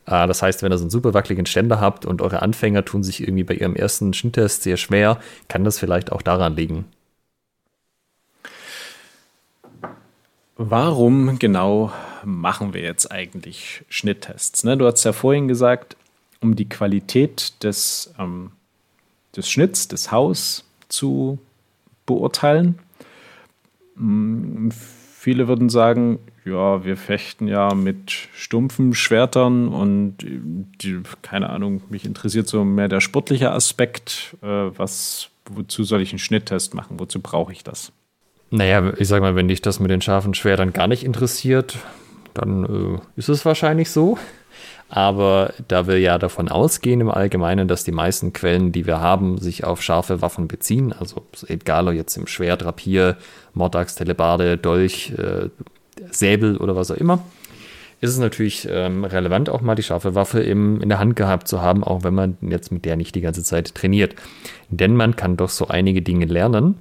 Ah, 0.05 0.27
das 0.27 0.41
heißt, 0.41 0.61
wenn 0.61 0.71
ihr 0.71 0.77
so 0.77 0.83
einen 0.83 0.89
super 0.89 1.13
wackeligen 1.13 1.45
Ständer 1.45 1.79
habt 1.79 2.05
und 2.05 2.21
eure 2.21 2.41
Anfänger 2.41 2.83
tun 2.83 3.03
sich 3.03 3.21
irgendwie 3.21 3.43
bei 3.43 3.53
ihrem 3.53 3.75
ersten 3.75 4.13
Schnitttest 4.13 4.63
sehr 4.63 4.77
schwer, 4.77 5.19
kann 5.47 5.63
das 5.63 5.79
vielleicht 5.79 6.11
auch 6.11 6.21
daran 6.21 6.55
liegen. 6.55 6.85
Warum 10.55 11.39
genau 11.39 11.91
machen 12.23 12.73
wir 12.73 12.81
jetzt 12.81 13.11
eigentlich 13.11 13.83
Schnitttests? 13.89 14.63
Ne? 14.63 14.77
Du 14.77 14.85
hast 14.85 15.03
ja 15.03 15.13
vorhin 15.13 15.47
gesagt, 15.47 15.97
um 16.41 16.55
die 16.55 16.69
Qualität 16.69 17.63
des, 17.63 18.13
ähm, 18.19 18.51
des 19.35 19.49
Schnitts, 19.49 19.87
des 19.87 20.11
Haus 20.11 20.63
zu 20.89 21.39
beurteilen. 22.05 22.77
Hm, 23.95 24.69
viele 24.71 25.47
würden 25.47 25.69
sagen, 25.69 26.19
ja, 26.45 26.83
wir 26.83 26.97
fechten 26.97 27.47
ja 27.47 27.73
mit 27.73 28.11
stumpfen 28.33 28.93
Schwertern 28.93 29.67
und 29.69 30.17
die, 30.19 31.01
keine 31.21 31.49
Ahnung, 31.49 31.81
mich 31.89 32.05
interessiert 32.05 32.47
so 32.47 32.63
mehr 32.63 32.87
der 32.87 33.01
sportliche 33.01 33.51
Aspekt. 33.51 34.35
Äh, 34.41 34.47
was, 34.47 35.29
wozu 35.45 35.83
soll 35.83 36.01
ich 36.01 36.11
einen 36.11 36.19
Schnitttest 36.19 36.73
machen? 36.73 36.99
Wozu 36.99 37.21
brauche 37.21 37.51
ich 37.51 37.63
das? 37.63 37.91
Naja, 38.49 38.93
ich 38.97 39.07
sag 39.07 39.21
mal, 39.21 39.35
wenn 39.35 39.47
dich 39.47 39.61
das 39.61 39.79
mit 39.79 39.89
den 39.89 40.01
scharfen 40.01 40.33
Schwertern 40.33 40.73
gar 40.73 40.87
nicht 40.87 41.03
interessiert, 41.03 41.77
dann 42.33 42.63
äh, 42.95 42.99
ist 43.15 43.29
es 43.29 43.45
wahrscheinlich 43.45 43.89
so. 43.89 44.17
Aber 44.89 45.53
da 45.69 45.87
wir 45.87 45.99
ja 45.99 46.19
davon 46.19 46.49
ausgehen 46.49 47.01
im 47.01 47.09
Allgemeinen, 47.09 47.67
dass 47.67 47.83
die 47.83 47.91
meisten 47.91 48.31
Quellen, 48.31 48.71
die 48.71 48.85
wir 48.85 48.99
haben, 48.99 49.39
sich 49.39 49.63
auf 49.63 49.81
scharfe 49.81 50.21
Waffen 50.21 50.47
beziehen, 50.47 50.93
also 50.93 51.25
egal 51.47 51.87
ob 51.87 51.95
jetzt 51.95 52.15
im 52.15 52.27
Schwert, 52.27 52.63
Rapier, 52.63 53.17
Mordax, 53.55 53.95
Telebarde, 53.95 54.55
Dolch, 54.55 55.13
äh, 55.17 55.49
Säbel 56.11 56.57
oder 56.57 56.75
was 56.75 56.91
auch 56.91 56.97
immer, 56.97 57.23
ist 58.01 58.11
es 58.11 58.19
natürlich 58.19 58.67
ähm, 58.69 59.05
relevant, 59.05 59.49
auch 59.49 59.61
mal 59.61 59.75
die 59.75 59.83
scharfe 59.83 60.13
Waffe 60.13 60.41
im, 60.41 60.81
in 60.81 60.89
der 60.89 60.99
Hand 60.99 61.15
gehabt 61.15 61.47
zu 61.47 61.61
haben, 61.61 61.83
auch 61.83 62.03
wenn 62.03 62.13
man 62.13 62.37
jetzt 62.41 62.71
mit 62.71 62.83
der 62.83 62.97
nicht 62.97 63.15
die 63.15 63.21
ganze 63.21 63.43
Zeit 63.43 63.75
trainiert. 63.75 64.15
Denn 64.69 64.95
man 64.95 65.15
kann 65.15 65.37
doch 65.37 65.49
so 65.49 65.67
einige 65.69 66.01
Dinge 66.01 66.25
lernen. 66.25 66.75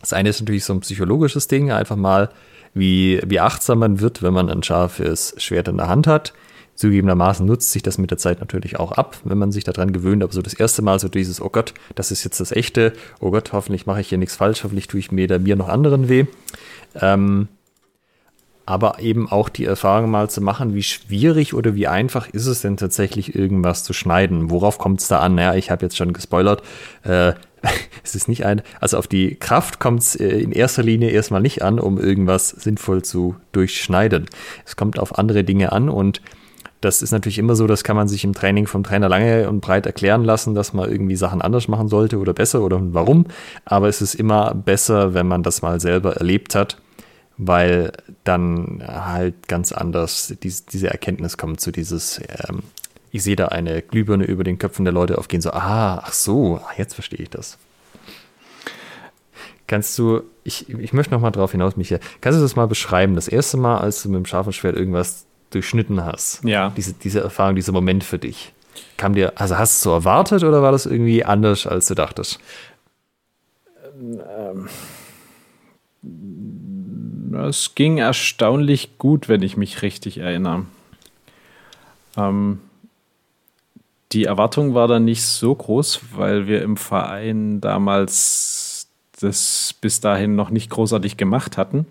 Das 0.00 0.12
eine 0.12 0.28
ist 0.28 0.40
natürlich 0.40 0.64
so 0.64 0.72
ein 0.72 0.80
psychologisches 0.80 1.48
Ding, 1.48 1.72
einfach 1.72 1.96
mal 1.96 2.28
wie, 2.72 3.20
wie 3.26 3.40
achtsam 3.40 3.80
man 3.80 4.00
wird, 4.00 4.22
wenn 4.22 4.32
man 4.32 4.48
ein 4.48 4.62
scharfes 4.62 5.34
Schwert 5.38 5.66
in 5.66 5.78
der 5.78 5.88
Hand 5.88 6.06
hat. 6.06 6.32
Zugegebenermaßen 6.76 7.44
nutzt 7.44 7.72
sich 7.72 7.82
das 7.82 7.98
mit 7.98 8.12
der 8.12 8.18
Zeit 8.18 8.38
natürlich 8.38 8.78
auch 8.78 8.92
ab, 8.92 9.16
wenn 9.24 9.38
man 9.38 9.50
sich 9.50 9.64
daran 9.64 9.92
gewöhnt. 9.92 10.22
Aber 10.22 10.32
so 10.32 10.42
das 10.42 10.54
erste 10.54 10.82
Mal 10.82 11.00
so 11.00 11.08
dieses, 11.08 11.40
oh 11.40 11.48
Gott, 11.48 11.74
das 11.96 12.12
ist 12.12 12.22
jetzt 12.22 12.38
das 12.38 12.52
Echte. 12.52 12.92
Oh 13.18 13.32
Gott, 13.32 13.52
hoffentlich 13.52 13.86
mache 13.86 14.00
ich 14.00 14.08
hier 14.08 14.18
nichts 14.18 14.36
falsch. 14.36 14.62
Hoffentlich 14.62 14.86
tue 14.86 15.00
ich 15.00 15.10
mir 15.10 15.26
da 15.26 15.40
mir 15.40 15.56
noch 15.56 15.68
anderen 15.68 16.08
weh. 16.08 16.26
Ähm, 16.94 17.48
aber 18.68 19.00
eben 19.00 19.30
auch 19.30 19.48
die 19.48 19.64
Erfahrung 19.64 20.10
mal 20.10 20.28
zu 20.28 20.42
machen, 20.42 20.74
wie 20.74 20.82
schwierig 20.82 21.54
oder 21.54 21.74
wie 21.74 21.88
einfach 21.88 22.28
ist 22.28 22.46
es 22.46 22.60
denn 22.60 22.76
tatsächlich 22.76 23.34
irgendwas 23.34 23.82
zu 23.82 23.94
schneiden? 23.94 24.50
Worauf 24.50 24.76
kommt 24.76 25.00
es 25.00 25.08
da 25.08 25.20
an? 25.20 25.38
Ja, 25.38 25.54
ich 25.54 25.70
habe 25.70 25.86
jetzt 25.86 25.96
schon 25.96 26.12
gespoilert. 26.12 26.62
Äh, 27.02 27.32
es 28.04 28.14
ist 28.14 28.28
nicht 28.28 28.44
ein, 28.44 28.60
also 28.78 28.98
auf 28.98 29.06
die 29.06 29.36
Kraft 29.36 29.80
kommt 29.80 30.02
es 30.02 30.16
äh, 30.16 30.28
in 30.28 30.52
erster 30.52 30.82
Linie 30.82 31.08
erstmal 31.08 31.40
nicht 31.40 31.62
an, 31.62 31.78
um 31.78 31.98
irgendwas 31.98 32.50
sinnvoll 32.50 33.00
zu 33.02 33.36
durchschneiden. 33.52 34.26
Es 34.66 34.76
kommt 34.76 34.98
auf 34.98 35.18
andere 35.18 35.44
Dinge 35.44 35.72
an 35.72 35.88
und 35.88 36.20
das 36.82 37.00
ist 37.00 37.10
natürlich 37.10 37.38
immer 37.38 37.56
so, 37.56 37.66
das 37.66 37.84
kann 37.84 37.96
man 37.96 38.06
sich 38.06 38.22
im 38.22 38.34
Training 38.34 38.66
vom 38.66 38.84
Trainer 38.84 39.08
lange 39.08 39.48
und 39.48 39.62
breit 39.62 39.86
erklären 39.86 40.24
lassen, 40.24 40.54
dass 40.54 40.74
man 40.74 40.90
irgendwie 40.90 41.16
Sachen 41.16 41.40
anders 41.40 41.68
machen 41.68 41.88
sollte 41.88 42.18
oder 42.18 42.34
besser 42.34 42.60
oder 42.60 42.78
warum. 42.92 43.24
Aber 43.64 43.88
es 43.88 44.02
ist 44.02 44.14
immer 44.14 44.54
besser, 44.54 45.14
wenn 45.14 45.26
man 45.26 45.42
das 45.42 45.62
mal 45.62 45.80
selber 45.80 46.16
erlebt 46.16 46.54
hat, 46.54 46.76
weil 47.38 47.92
dann 48.24 48.82
halt 48.84 49.48
ganz 49.48 49.72
anders 49.72 50.34
diese 50.42 50.90
Erkenntnis 50.90 51.38
kommt 51.38 51.60
zu 51.60 51.70
dieses, 51.70 52.20
ähm, 52.28 52.64
ich 53.12 53.22
sehe 53.22 53.36
da 53.36 53.46
eine 53.46 53.80
Glühbirne 53.80 54.24
über 54.24 54.44
den 54.44 54.58
Köpfen 54.58 54.84
der 54.84 54.92
Leute 54.92 55.16
aufgehen, 55.16 55.40
so, 55.40 55.52
ah, 55.52 56.02
ach 56.04 56.12
so, 56.12 56.56
ah, 56.56 56.72
jetzt 56.76 56.94
verstehe 56.94 57.20
ich 57.20 57.30
das. 57.30 57.56
Kannst 59.68 59.98
du, 59.98 60.22
ich, 60.44 60.68
ich 60.68 60.92
möchte 60.92 61.14
noch 61.14 61.20
mal 61.20 61.30
drauf 61.30 61.52
hinaus, 61.52 61.76
Michael, 61.76 62.00
kannst 62.20 62.38
du 62.38 62.42
das 62.42 62.56
mal 62.56 62.66
beschreiben? 62.66 63.14
Das 63.14 63.28
erste 63.28 63.56
Mal, 63.56 63.78
als 63.78 64.02
du 64.02 64.08
mit 64.08 64.16
dem 64.16 64.26
scharfen 64.26 64.52
Schwert 64.52 64.76
irgendwas 64.76 65.26
durchschnitten 65.50 66.04
hast. 66.04 66.42
Ja. 66.42 66.70
Diese, 66.76 66.94
diese 66.94 67.20
Erfahrung, 67.20 67.54
dieser 67.54 67.72
Moment 67.72 68.02
für 68.02 68.18
dich. 68.18 68.52
Kam 68.96 69.14
dir, 69.14 69.32
also 69.36 69.58
hast 69.58 69.74
du 69.74 69.76
es 69.76 69.82
so 69.82 69.92
erwartet 69.92 70.42
oder 70.42 70.62
war 70.62 70.72
das 70.72 70.86
irgendwie 70.86 71.24
anders, 71.24 71.66
als 71.66 71.86
du 71.86 71.94
dachtest? 71.94 72.40
Ähm, 74.00 74.68
es 77.34 77.74
ging 77.74 77.98
erstaunlich 77.98 78.98
gut, 78.98 79.28
wenn 79.28 79.42
ich 79.42 79.56
mich 79.56 79.82
richtig 79.82 80.18
erinnere. 80.18 80.66
Ähm, 82.16 82.60
die 84.12 84.24
Erwartung 84.24 84.74
war 84.74 84.88
dann 84.88 85.04
nicht 85.04 85.22
so 85.22 85.54
groß, 85.54 86.00
weil 86.14 86.46
wir 86.46 86.62
im 86.62 86.76
Verein 86.76 87.60
damals 87.60 88.88
das 89.20 89.74
bis 89.80 90.00
dahin 90.00 90.36
noch 90.36 90.50
nicht 90.50 90.70
großartig 90.70 91.16
gemacht 91.16 91.56
hatten, 91.56 91.86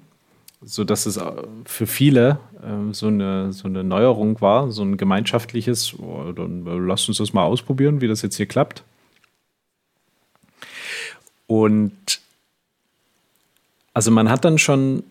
sodass 0.64 1.06
es 1.06 1.20
für 1.66 1.86
viele 1.86 2.40
äh, 2.64 2.94
so, 2.94 3.08
eine, 3.08 3.54
so 3.54 3.68
eine 3.68 3.84
Neuerung 3.84 4.42
war, 4.42 4.72
so 4.72 4.82
ein 4.84 4.98
gemeinschaftliches, 4.98 6.00
oh, 6.00 6.32
dann 6.32 6.66
lass 6.88 7.08
uns 7.08 7.18
das 7.18 7.34
mal 7.34 7.44
ausprobieren, 7.44 8.02
wie 8.02 8.08
das 8.08 8.22
jetzt 8.22 8.38
hier 8.38 8.46
klappt. 8.46 8.84
Und 11.46 12.22
also 13.94 14.12
man 14.12 14.30
hat 14.30 14.46
dann 14.46 14.58
schon 14.58 15.04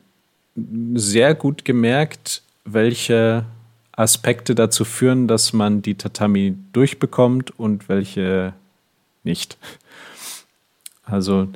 sehr 0.94 1.34
gut 1.34 1.64
gemerkt, 1.64 2.42
welche 2.64 3.44
Aspekte 3.92 4.54
dazu 4.54 4.84
führen, 4.84 5.28
dass 5.28 5.52
man 5.52 5.82
die 5.82 5.94
Tatami 5.94 6.56
durchbekommt 6.72 7.58
und 7.58 7.88
welche 7.88 8.52
nicht. 9.24 9.56
Also 11.04 11.48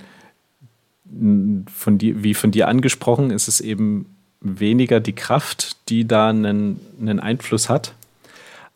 von 1.75 1.99
die, 1.99 2.23
wie 2.23 2.35
von 2.35 2.51
dir 2.53 2.69
angesprochen, 2.69 3.31
ist 3.31 3.49
es 3.49 3.61
eben 3.61 4.07
weniger 4.41 5.01
die 5.01 5.13
Kraft, 5.13 5.77
die 5.89 6.07
da 6.07 6.29
einen, 6.29 6.81
einen 7.01 7.21
Einfluss 7.21 7.69
hat, 7.69 7.95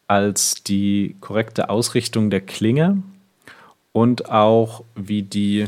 als 0.09 0.63
die 0.65 1.17
korrekte 1.21 1.71
Ausrichtung 1.71 2.31
der 2.31 2.41
Klinge 2.41 3.03
und 3.93 4.31
auch 4.31 4.85
wie 4.95 5.23
die, 5.23 5.67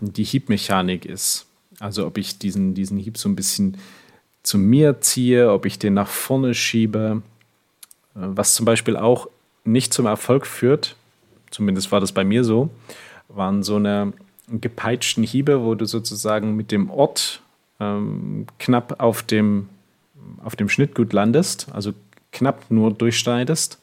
die 0.00 0.24
Hiebmechanik 0.24 1.04
ist. 1.04 1.46
Also 1.84 2.06
ob 2.06 2.16
ich 2.16 2.38
diesen, 2.38 2.72
diesen 2.72 2.96
Hieb 2.96 3.18
so 3.18 3.28
ein 3.28 3.36
bisschen 3.36 3.76
zu 4.42 4.56
mir 4.56 5.02
ziehe, 5.02 5.52
ob 5.52 5.66
ich 5.66 5.78
den 5.78 5.92
nach 5.92 6.08
vorne 6.08 6.54
schiebe, 6.54 7.20
was 8.14 8.54
zum 8.54 8.64
Beispiel 8.64 8.96
auch 8.96 9.28
nicht 9.64 9.92
zum 9.92 10.06
Erfolg 10.06 10.46
führt, 10.46 10.96
zumindest 11.50 11.92
war 11.92 12.00
das 12.00 12.12
bei 12.12 12.24
mir 12.24 12.42
so, 12.42 12.70
waren 13.28 13.62
so 13.62 13.76
eine 13.76 14.14
gepeitschten 14.48 15.24
Hiebe, 15.24 15.62
wo 15.62 15.74
du 15.74 15.84
sozusagen 15.84 16.56
mit 16.56 16.72
dem 16.72 16.88
Ort 16.88 17.42
ähm, 17.80 18.46
knapp 18.58 19.02
auf 19.02 19.22
dem, 19.22 19.68
auf 20.42 20.56
dem 20.56 20.70
Schnittgut 20.70 21.12
landest, 21.12 21.68
also 21.70 21.92
knapp 22.32 22.70
nur 22.70 22.94
durchschneidest. 22.94 23.78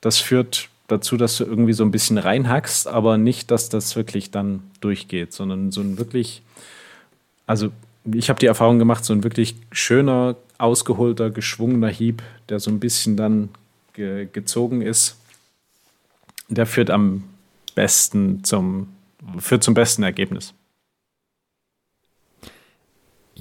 Das 0.00 0.18
führt 0.18 0.68
dazu, 0.88 1.16
dass 1.16 1.36
du 1.36 1.44
irgendwie 1.44 1.74
so 1.74 1.84
ein 1.84 1.92
bisschen 1.92 2.18
reinhackst, 2.18 2.88
aber 2.88 3.18
nicht, 3.18 3.52
dass 3.52 3.68
das 3.68 3.94
wirklich 3.94 4.32
dann 4.32 4.64
durchgeht, 4.80 5.32
sondern 5.32 5.70
so 5.70 5.80
ein 5.80 5.96
wirklich, 5.96 6.42
also 7.50 7.72
ich 8.04 8.28
habe 8.30 8.38
die 8.38 8.46
Erfahrung 8.46 8.78
gemacht, 8.78 9.04
so 9.04 9.12
ein 9.12 9.24
wirklich 9.24 9.56
schöner, 9.72 10.36
ausgeholter, 10.58 11.30
geschwungener 11.30 11.88
Hieb, 11.88 12.22
der 12.48 12.60
so 12.60 12.70
ein 12.70 12.78
bisschen 12.78 13.16
dann 13.16 13.48
ge 13.92 14.28
gezogen 14.32 14.82
ist, 14.82 15.16
der 16.48 16.66
führt 16.66 16.90
am 16.90 17.24
besten 17.74 18.44
zum, 18.44 18.86
führt 19.38 19.64
zum 19.64 19.74
besten 19.74 20.04
Ergebnis. 20.04 20.54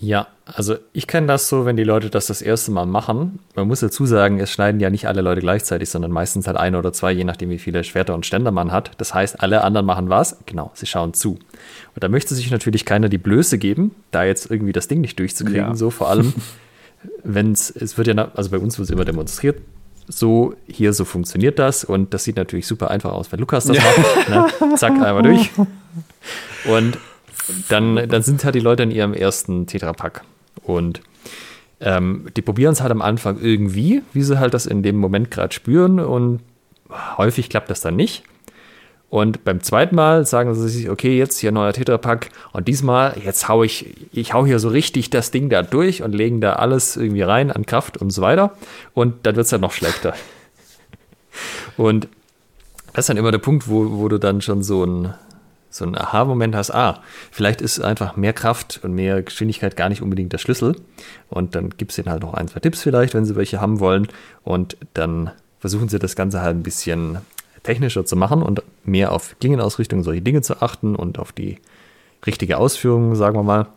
Ja, 0.02 0.28
also 0.46 0.78
ich 0.94 1.08
kenne 1.08 1.28
das 1.28 1.50
so, 1.50 1.66
wenn 1.66 1.76
die 1.76 1.84
Leute 1.84 2.10
das 2.10 2.28
das 2.28 2.42
erste 2.42 2.72
Mal 2.72 2.86
machen. 2.86 3.40
Man 3.56 3.68
muss 3.68 3.82
dazu 3.82 4.06
sagen, 4.06 4.40
es 4.40 4.50
schneiden 4.50 4.80
ja 4.80 4.90
nicht 4.90 5.08
alle 5.08 5.22
Leute 5.22 5.42
gleichzeitig, 5.42 5.90
sondern 5.90 6.12
meistens 6.12 6.48
halt 6.48 6.56
eine 6.56 6.78
oder 6.78 6.94
zwei, 6.94 7.12
je 7.12 7.26
nachdem, 7.26 7.50
wie 7.50 7.60
viele 7.60 7.84
Schwerter 7.84 8.16
und 8.16 8.26
Ständer 8.26 8.52
man 8.52 8.72
hat. 8.72 8.92
Das 8.98 9.14
heißt, 9.14 9.42
alle 9.42 9.62
anderen 9.64 9.86
machen 9.86 10.10
was? 10.10 10.38
Genau, 10.46 10.72
sie 10.74 10.86
schauen 10.86 11.14
zu. 11.14 11.32
Und 11.32 12.04
da 12.04 12.08
möchte 12.08 12.34
sich 12.34 12.50
natürlich 12.50 12.86
keiner 12.86 13.10
die 13.10 13.18
Blöße 13.18 13.58
geben, 13.58 13.94
da 14.12 14.24
jetzt 14.24 14.50
irgendwie 14.50 14.72
das 14.72 14.88
Ding 14.88 15.02
nicht 15.02 15.20
durchzukriegen. 15.20 15.68
Ja. 15.68 15.76
So 15.76 15.90
vor 15.90 16.10
allem, 16.10 16.34
wenn 17.24 17.52
es, 17.52 17.70
es 17.70 17.98
wird 17.98 18.08
ja, 18.08 18.32
also 18.36 18.52
bei 18.52 18.58
uns 18.58 18.80
wird 18.80 18.88
es 18.88 18.94
immer 18.94 19.06
demonstriert, 19.06 19.62
so, 20.08 20.56
hier, 20.66 20.94
so 20.94 21.04
funktioniert 21.04 21.60
das. 21.60 21.84
Und 21.84 22.14
das 22.14 22.24
sieht 22.24 22.38
natürlich 22.38 22.68
super 22.68 22.90
einfach 22.90 23.12
aus, 23.12 23.34
wenn 23.34 23.40
Lukas 23.40 23.66
das 23.66 23.78
ja. 23.78 23.84
macht. 23.84 24.62
Ne? 24.62 24.78
Zack, 24.78 24.94
einmal 24.94 25.24
durch. 25.24 25.52
Und 26.66 26.98
dann, 27.70 27.96
dann 27.96 28.22
sind 28.22 28.44
halt 28.44 28.56
die 28.56 28.60
Leute 28.60 28.84
in 28.84 28.92
ihrem 28.92 29.14
ersten 29.14 29.68
Tetrapack. 29.68 30.24
Und 30.64 31.02
ähm, 31.80 32.28
die 32.36 32.42
probieren 32.42 32.74
es 32.74 32.82
halt 32.82 32.92
am 32.92 33.02
Anfang 33.02 33.40
irgendwie, 33.40 34.02
wie 34.14 34.24
sie 34.24 34.40
halt 34.40 34.54
das 34.54 34.66
in 34.66 34.84
dem 34.84 34.98
Moment 34.98 35.32
gerade 35.32 35.54
spüren. 35.54 36.00
Und 36.00 36.42
häufig 37.18 37.50
klappt 37.50 37.70
das 37.70 37.82
dann 37.82 37.96
nicht. 37.96 38.24
Und 39.10 39.44
beim 39.44 39.62
zweiten 39.62 39.96
Mal 39.96 40.26
sagen 40.26 40.54
sie 40.54 40.70
sich, 40.70 40.90
okay, 40.90 41.18
jetzt 41.18 41.40
hier 41.40 41.52
neuer 41.52 41.74
Tetrapack 41.74 42.30
und 42.54 42.68
diesmal, 42.68 43.16
jetzt 43.24 43.48
hau 43.48 43.64
ich, 43.64 43.96
ich 44.14 44.34
hau 44.36 44.46
hier 44.46 44.60
so 44.60 44.70
richtig 44.70 45.10
das 45.10 45.32
Ding 45.32 45.50
da 45.50 45.64
durch 45.64 46.04
und 46.04 46.14
legen 46.14 46.42
da 46.42 46.54
alles 46.54 46.96
irgendwie 46.96 47.24
rein 47.24 47.52
an 47.52 47.66
Kraft 47.66 47.98
und 47.98 48.12
so 48.12 48.22
weiter. 48.22 48.54
Und 48.94 49.26
dann 49.26 49.36
wird 49.36 49.46
es 49.46 49.50
dann 49.50 49.62
noch 49.62 49.72
schlechter. 49.72 50.14
Und 51.78 52.08
das 52.94 53.04
ist 53.04 53.10
dann 53.10 53.18
immer 53.18 53.32
der 53.32 53.38
Punkt, 53.38 53.70
wo, 53.70 54.00
wo 54.00 54.10
du 54.10 54.18
dann 54.18 54.42
schon 54.42 54.64
so 54.64 54.84
ein, 54.84 55.14
so 55.70 55.86
ein 55.86 55.96
Aha-Moment 55.96 56.56
hast, 56.56 56.72
ah, 56.72 57.02
vielleicht 57.32 57.62
ist 57.62 57.80
einfach 57.80 58.16
mehr 58.16 58.34
Kraft 58.34 58.80
und 58.84 58.94
mehr 58.94 59.22
Geschwindigkeit 59.22 59.76
gar 59.76 59.90
nicht 59.90 60.02
unbedingt 60.02 60.34
der 60.34 60.40
Schlüssel. 60.40 60.76
Und 61.30 61.56
dann 61.56 61.70
gibt 61.72 61.92
es 61.92 61.98
ihnen 61.98 62.10
halt 62.10 62.24
noch 62.24 62.34
ein, 62.34 62.48
zwei 62.48 62.60
Tipps 62.60 62.82
vielleicht, 62.82 63.14
wenn 63.14 63.26
sie 63.26 63.36
welche 63.36 63.62
haben 63.62 63.80
wollen. 63.80 64.08
Und 64.44 64.78
dann 64.94 65.32
versuchen 65.60 65.90
sie 65.90 66.00
das 66.00 66.16
Ganze 66.16 66.42
halt 66.42 66.56
ein 66.56 66.64
bisschen 66.64 67.20
technischer 67.64 68.06
zu 68.06 68.16
machen 68.16 68.42
und 68.42 68.64
mehr 68.84 69.12
auf 69.12 69.36
Klingenausrichtung, 69.40 70.04
solche 70.04 70.22
Dinge 70.22 70.42
zu 70.42 70.62
achten 70.62 70.96
und 70.96 71.20
auf 71.20 71.32
die 71.32 71.60
richtige 72.26 72.58
Ausführung, 72.58 73.16
sagen 73.16 73.38
wir 73.38 73.44
mal. 73.44 73.68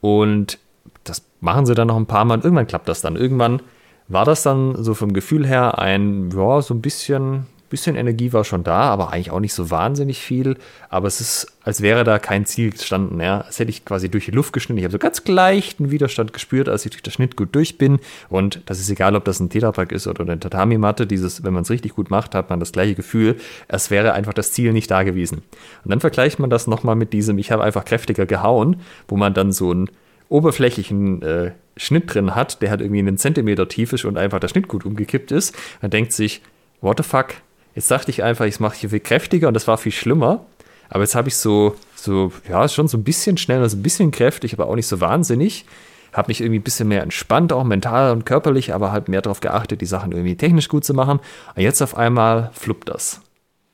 Und 0.00 0.58
das 1.04 1.22
machen 1.40 1.66
sie 1.66 1.74
dann 1.74 1.88
noch 1.88 1.96
ein 1.96 2.06
paar 2.06 2.24
Mal 2.24 2.40
irgendwann 2.40 2.66
klappt 2.66 2.88
das 2.88 3.00
dann. 3.00 3.16
Irgendwann 3.16 3.60
war 4.08 4.24
das 4.24 4.42
dann 4.42 4.82
so 4.82 4.94
vom 4.94 5.12
Gefühl 5.12 5.46
her 5.46 5.78
ein, 5.78 6.30
ja, 6.30 6.60
so 6.62 6.74
ein 6.74 6.80
bisschen 6.80 7.46
bisschen 7.68 7.96
Energie 7.96 8.32
war 8.32 8.44
schon 8.44 8.64
da, 8.64 8.82
aber 8.82 9.12
eigentlich 9.12 9.30
auch 9.30 9.40
nicht 9.40 9.54
so 9.54 9.70
wahnsinnig 9.70 10.18
viel. 10.18 10.56
Aber 10.88 11.08
es 11.08 11.20
ist, 11.20 11.46
als 11.62 11.80
wäre 11.80 12.04
da 12.04 12.18
kein 12.18 12.46
Ziel 12.46 12.70
gestanden. 12.70 13.20
Ja. 13.20 13.40
Als 13.40 13.58
hätte 13.58 13.70
ich 13.70 13.84
quasi 13.84 14.08
durch 14.08 14.26
die 14.26 14.30
Luft 14.30 14.52
geschnitten. 14.52 14.78
Ich 14.78 14.84
habe 14.84 14.92
so 14.92 14.98
ganz 14.98 15.22
leichten 15.26 15.90
Widerstand 15.90 16.32
gespürt, 16.32 16.68
als 16.68 16.84
ich 16.84 16.92
durch 16.92 17.02
den 17.02 17.12
Schnitt 17.12 17.36
gut 17.36 17.54
durch 17.54 17.78
bin. 17.78 17.98
Und 18.28 18.62
das 18.66 18.80
ist 18.80 18.90
egal, 18.90 19.16
ob 19.16 19.24
das 19.24 19.40
ein 19.40 19.50
Tetrapack 19.50 19.92
ist 19.92 20.06
oder 20.06 20.22
eine 20.22 20.38
Tatami-Matte. 20.38 21.06
Dieses, 21.06 21.42
wenn 21.44 21.52
man 21.52 21.62
es 21.62 21.70
richtig 21.70 21.94
gut 21.94 22.10
macht, 22.10 22.34
hat 22.34 22.50
man 22.50 22.60
das 22.60 22.72
gleiche 22.72 22.94
Gefühl. 22.94 23.36
Es 23.68 23.90
wäre 23.90 24.12
einfach 24.12 24.34
das 24.34 24.52
Ziel 24.52 24.72
nicht 24.72 24.90
da 24.90 25.02
gewesen. 25.02 25.42
Und 25.84 25.90
dann 25.90 26.00
vergleicht 26.00 26.38
man 26.38 26.50
das 26.50 26.66
nochmal 26.66 26.96
mit 26.96 27.12
diesem, 27.12 27.38
ich 27.38 27.50
habe 27.50 27.64
einfach 27.64 27.84
kräftiger 27.84 28.26
gehauen, 28.26 28.80
wo 29.08 29.16
man 29.16 29.34
dann 29.34 29.52
so 29.52 29.70
einen 29.70 29.90
oberflächlichen 30.28 31.22
äh, 31.22 31.52
Schnitt 31.76 32.14
drin 32.14 32.34
hat, 32.34 32.62
der 32.62 32.70
halt 32.70 32.80
irgendwie 32.80 33.00
einen 33.00 33.18
Zentimeter 33.18 33.68
tief 33.68 33.92
ist 33.92 34.04
und 34.04 34.16
einfach 34.16 34.40
der 34.40 34.48
Schnitt 34.48 34.68
gut 34.68 34.84
umgekippt 34.84 35.30
ist. 35.30 35.54
Man 35.82 35.90
denkt 35.90 36.12
sich, 36.12 36.42
what 36.80 36.98
the 36.98 37.02
fuck, 37.02 37.34
Jetzt 37.76 37.90
dachte 37.90 38.10
ich 38.10 38.22
einfach, 38.22 38.46
ich 38.46 38.58
mache 38.58 38.74
hier 38.74 38.90
viel 38.90 39.00
kräftiger 39.00 39.48
und 39.48 39.54
das 39.54 39.68
war 39.68 39.76
viel 39.76 39.92
schlimmer. 39.92 40.46
Aber 40.88 41.02
jetzt 41.02 41.14
habe 41.14 41.28
ich 41.28 41.36
so, 41.36 41.76
so, 41.94 42.32
ja, 42.48 42.66
schon 42.68 42.88
so 42.88 42.96
ein 42.96 43.04
bisschen 43.04 43.36
schneller, 43.36 43.68
so 43.68 43.76
ein 43.76 43.82
bisschen 43.82 44.10
kräftig, 44.10 44.54
aber 44.54 44.66
auch 44.66 44.76
nicht 44.76 44.86
so 44.86 45.00
wahnsinnig. 45.00 45.66
Habe 46.14 46.28
mich 46.28 46.40
irgendwie 46.40 46.60
ein 46.60 46.62
bisschen 46.62 46.88
mehr 46.88 47.02
entspannt, 47.02 47.52
auch 47.52 47.64
mental 47.64 48.12
und 48.12 48.24
körperlich, 48.24 48.72
aber 48.72 48.92
halt 48.92 49.08
mehr 49.08 49.20
darauf 49.20 49.40
geachtet, 49.40 49.82
die 49.82 49.86
Sachen 49.86 50.12
irgendwie 50.12 50.36
technisch 50.36 50.68
gut 50.68 50.86
zu 50.86 50.94
machen. 50.94 51.20
Und 51.54 51.62
jetzt 51.62 51.82
auf 51.82 51.94
einmal 51.96 52.50
fluppt 52.54 52.88
das. 52.88 53.20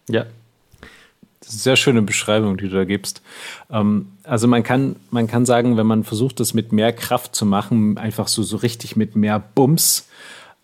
Ja. 0.09 0.27
Das 1.39 1.51
ist 1.51 1.55
eine 1.55 1.61
sehr 1.61 1.77
schöne 1.77 2.03
Beschreibung, 2.03 2.57
die 2.57 2.69
du 2.69 2.77
da 2.77 2.85
gibst. 2.85 3.23
Ähm, 3.71 4.09
also 4.25 4.49
man 4.49 4.65
kann, 4.65 4.97
man 5.11 5.29
kann 5.29 5.47
sagen, 5.47 5.77
wenn 5.77 5.87
man 5.87 6.03
versucht, 6.03 6.41
das 6.41 6.55
mit 6.55 6.73
mehr 6.73 6.93
Kraft 6.93 7.37
zu 7.37 7.47
machen, 7.47 7.99
einfach 7.99 8.27
so, 8.27 8.43
so 8.43 8.57
richtig 8.57 8.97
mit 8.97 9.15
mehr 9.15 9.41
Bums, 9.55 10.09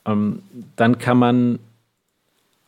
ähm, 0.07 0.43
dann 0.75 0.99
kann 0.99 1.19
man 1.19 1.61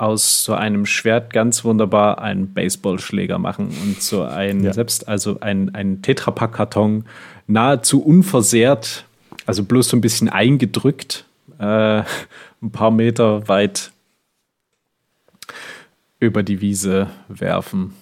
aus 0.01 0.45
so 0.45 0.55
einem 0.55 0.87
Schwert 0.87 1.33
ganz 1.33 1.65
wunderbar 1.65 2.21
einen 2.21 2.55
Baseballschläger 2.55 3.39
machen 3.39 3.69
und 3.69 4.03
so 4.03 4.23
ein, 4.23 4.65
ja. 4.65 4.73
selbst 4.73 5.09
also 5.09 5.41
ein, 5.41 5.75
ein 5.75 6.01
Tetrapack-Karton 6.03 7.05
nahezu 7.47 8.03
unversehrt, 8.03 9.05
also 9.47 9.63
bloß 9.63 9.91
so 9.91 9.97
ein 9.97 10.01
bisschen 10.01 10.29
eingedrückt, 10.29 11.27
äh, 11.59 12.03
ein 12.63 12.71
paar 12.73 12.91
Meter 12.91 13.47
weit 13.49 13.93
über 16.19 16.43
die 16.43 16.61
Wiese 16.61 17.09
werfen. 17.29 17.95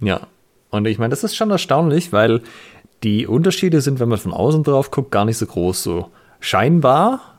Ja, 0.00 0.26
und 0.70 0.86
ich 0.86 0.98
meine, 0.98 1.10
das 1.10 1.24
ist 1.24 1.36
schon 1.36 1.50
erstaunlich, 1.50 2.12
weil 2.12 2.40
die 3.02 3.26
Unterschiede 3.26 3.80
sind, 3.80 4.00
wenn 4.00 4.08
man 4.08 4.18
von 4.18 4.32
außen 4.32 4.62
drauf 4.62 4.90
guckt, 4.90 5.10
gar 5.10 5.24
nicht 5.24 5.38
so 5.38 5.46
groß. 5.46 5.82
So 5.82 6.10
scheinbar, 6.38 7.29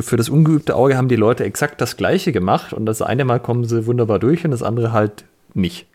für 0.00 0.16
das 0.16 0.28
ungeübte 0.28 0.74
Auge 0.74 0.96
haben 0.96 1.08
die 1.08 1.16
Leute 1.16 1.44
exakt 1.44 1.80
das 1.80 1.96
Gleiche 1.96 2.32
gemacht 2.32 2.72
und 2.72 2.86
das 2.86 3.02
eine 3.02 3.24
Mal 3.24 3.40
kommen 3.40 3.64
sie 3.64 3.86
wunderbar 3.86 4.18
durch 4.18 4.44
und 4.44 4.50
das 4.50 4.62
andere 4.62 4.92
halt 4.92 5.24
nicht. 5.54 5.86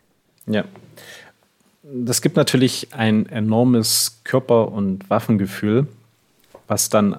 Ja. 0.46 0.64
Das 1.82 2.20
gibt 2.20 2.36
natürlich 2.36 2.88
ein 2.92 3.26
enormes 3.26 4.20
Körper- 4.24 4.72
und 4.72 5.08
Waffengefühl, 5.08 5.86
was 6.66 6.90
dann 6.90 7.16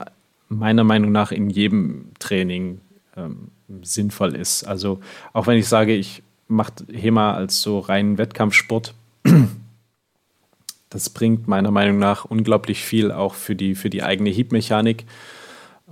meiner 0.48 0.84
Meinung 0.84 1.12
nach 1.12 1.32
in 1.32 1.50
jedem 1.50 2.12
Training 2.20 2.82
ähm, 3.16 3.50
sinnvoll 3.82 4.36
ist. 4.36 4.64
Also 4.64 5.00
auch 5.34 5.48
wenn 5.48 5.58
ich 5.58 5.68
sage, 5.68 5.96
ich 5.96 6.24
mache 6.48 6.74
HEMA 6.92 7.34
als 7.34 7.62
so 7.62 7.80
reinen 7.80 8.18
Wettkampfsport, 8.18 8.94
das 10.90 11.10
bringt 11.10 11.48
meiner 11.48 11.72
Meinung 11.72 12.00
nach 12.00 12.26
unglaublich 12.26 12.84
viel 12.84 13.12
auch 13.12 13.36
für 13.36 13.56
die, 13.56 13.76
für 13.76 13.90
die 13.90 14.04
eigene 14.04 14.30
Hiebmechanik. 14.30 15.06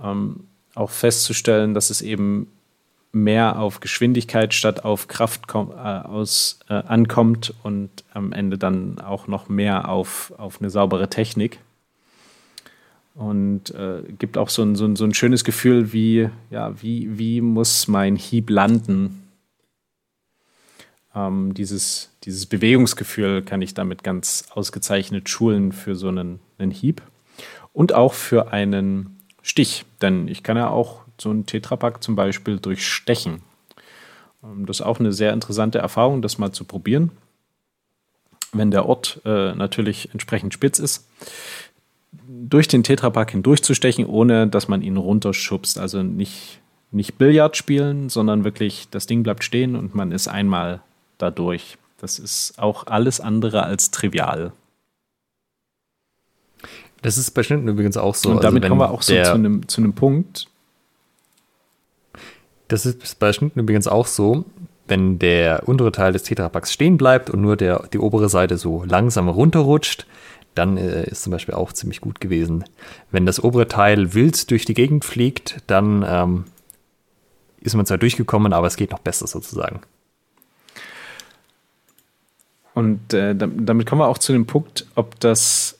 Ähm, 0.02 0.44
auch 0.74 0.90
festzustellen, 0.90 1.74
dass 1.74 1.90
es 1.90 2.02
eben 2.02 2.48
mehr 3.12 3.58
auf 3.58 3.80
Geschwindigkeit 3.80 4.54
statt 4.54 4.84
auf 4.84 5.08
Kraft 5.08 5.42
äh, 5.52 5.56
aus, 5.56 6.60
äh, 6.68 6.74
ankommt 6.74 7.54
und 7.62 7.90
am 8.12 8.32
Ende 8.32 8.58
dann 8.58 9.00
auch 9.00 9.26
noch 9.26 9.48
mehr 9.48 9.88
auf, 9.88 10.32
auf 10.36 10.60
eine 10.60 10.70
saubere 10.70 11.08
Technik. 11.08 11.58
Und 13.14 13.70
äh, 13.74 14.02
gibt 14.18 14.38
auch 14.38 14.48
so 14.48 14.62
ein, 14.62 14.76
so, 14.76 14.84
ein, 14.84 14.94
so 14.94 15.04
ein 15.04 15.14
schönes 15.14 15.42
Gefühl, 15.42 15.92
wie, 15.92 16.30
ja, 16.50 16.80
wie, 16.80 17.18
wie 17.18 17.40
muss 17.40 17.88
mein 17.88 18.14
Hieb 18.14 18.48
landen, 18.48 19.28
ähm, 21.14 21.54
dieses, 21.54 22.10
dieses 22.24 22.46
Bewegungsgefühl 22.46 23.42
kann 23.42 23.62
ich 23.62 23.74
damit 23.74 24.04
ganz 24.04 24.44
ausgezeichnet 24.50 25.28
schulen 25.28 25.72
für 25.72 25.96
so 25.96 26.08
einen, 26.08 26.38
einen 26.58 26.70
Hieb 26.70 27.02
und 27.72 27.92
auch 27.92 28.12
für 28.12 28.52
einen 28.52 29.17
Stich. 29.48 29.84
Denn 30.02 30.28
ich 30.28 30.42
kann 30.42 30.56
ja 30.56 30.68
auch 30.68 31.00
so 31.18 31.30
einen 31.30 31.46
Tetrapack 31.46 32.02
zum 32.02 32.14
Beispiel 32.16 32.58
durchstechen. 32.58 33.42
Ähm, 34.44 34.66
das 34.66 34.80
ist 34.80 34.86
auch 34.86 35.00
eine 35.00 35.12
sehr 35.12 35.32
interessante 35.32 35.78
Erfahrung, 35.78 36.22
das 36.22 36.38
mal 36.38 36.52
zu 36.52 36.64
probieren. 36.64 37.10
Wenn 38.52 38.70
der 38.70 38.86
Ort 38.86 39.20
äh, 39.24 39.54
natürlich 39.54 40.10
entsprechend 40.12 40.54
spitz 40.54 40.78
ist, 40.78 41.08
durch 42.26 42.68
den 42.68 42.82
Tetrapack 42.82 43.32
hindurchzustechen, 43.32 44.06
ohne 44.06 44.46
dass 44.46 44.68
man 44.68 44.82
ihn 44.82 44.96
runterschubst. 44.96 45.78
Also 45.78 46.02
nicht, 46.02 46.60
nicht 46.90 47.18
Billard 47.18 47.56
spielen, 47.56 48.08
sondern 48.08 48.44
wirklich 48.44 48.88
das 48.90 49.06
Ding 49.06 49.22
bleibt 49.22 49.44
stehen 49.44 49.76
und 49.76 49.94
man 49.94 50.12
ist 50.12 50.28
einmal 50.28 50.80
dadurch. 51.18 51.78
Das 52.00 52.18
ist 52.18 52.58
auch 52.58 52.86
alles 52.86 53.20
andere 53.20 53.64
als 53.64 53.90
trivial. 53.90 54.52
Das 57.02 57.16
ist 57.16 57.30
bei 57.32 57.42
Schnitten 57.42 57.68
übrigens 57.68 57.96
auch 57.96 58.14
so. 58.14 58.30
Und 58.30 58.36
also 58.38 58.48
damit 58.48 58.64
also 58.64 58.70
kommen 58.70 58.80
wir 58.80 58.90
auch 58.90 59.02
so 59.02 59.14
zu 59.14 59.34
einem, 59.34 59.68
zu 59.68 59.80
einem 59.80 59.92
Punkt. 59.92 60.48
Das 62.68 62.84
ist 62.84 63.18
bei 63.18 63.32
Schnitten 63.32 63.60
übrigens 63.60 63.86
auch 63.86 64.06
so, 64.06 64.44
wenn 64.86 65.18
der 65.18 65.68
untere 65.68 65.92
Teil 65.92 66.12
des 66.12 66.24
Tetrapacks 66.24 66.72
stehen 66.72 66.96
bleibt 66.96 67.30
und 67.30 67.40
nur 67.40 67.56
der, 67.56 67.88
die 67.92 67.98
obere 67.98 68.28
Seite 68.28 68.58
so 68.58 68.84
langsam 68.84 69.28
runterrutscht, 69.28 70.06
dann 70.54 70.76
äh, 70.76 71.04
ist 71.04 71.22
zum 71.22 71.30
Beispiel 71.30 71.54
auch 71.54 71.72
ziemlich 71.72 72.00
gut 72.00 72.20
gewesen. 72.20 72.64
Wenn 73.10 73.26
das 73.26 73.42
obere 73.42 73.68
Teil 73.68 74.14
wild 74.14 74.50
durch 74.50 74.64
die 74.64 74.74
Gegend 74.74 75.04
fliegt, 75.04 75.62
dann 75.66 76.04
ähm, 76.06 76.44
ist 77.60 77.74
man 77.74 77.86
zwar 77.86 77.98
durchgekommen, 77.98 78.52
aber 78.52 78.66
es 78.66 78.76
geht 78.76 78.90
noch 78.90 78.98
besser 78.98 79.26
sozusagen. 79.26 79.80
Und 82.74 83.12
äh, 83.12 83.34
damit 83.34 83.86
kommen 83.86 84.00
wir 84.00 84.08
auch 84.08 84.18
zu 84.18 84.32
dem 84.32 84.46
Punkt, 84.46 84.86
ob 84.94 85.18
das 85.20 85.77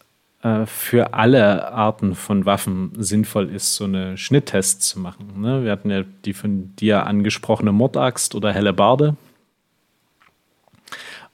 für 0.67 1.15
alle 1.15 1.73
Arten 1.73 2.15
von 2.15 2.47
Waffen 2.47 2.93
sinnvoll 2.97 3.49
ist, 3.51 3.75
so 3.75 3.85
eine 3.85 4.17
Schnitttest 4.17 4.83
zu 4.83 5.01
machen. 5.01 5.41
Ne? 5.41 5.65
Wir 5.65 5.73
hatten 5.73 5.91
ja 5.91 6.05
die 6.25 6.33
von 6.33 6.77
dir 6.77 7.07
angesprochene 7.07 7.73
Mordaxt 7.73 8.37
oder 8.37 8.53
Hellebarde. 8.53 9.17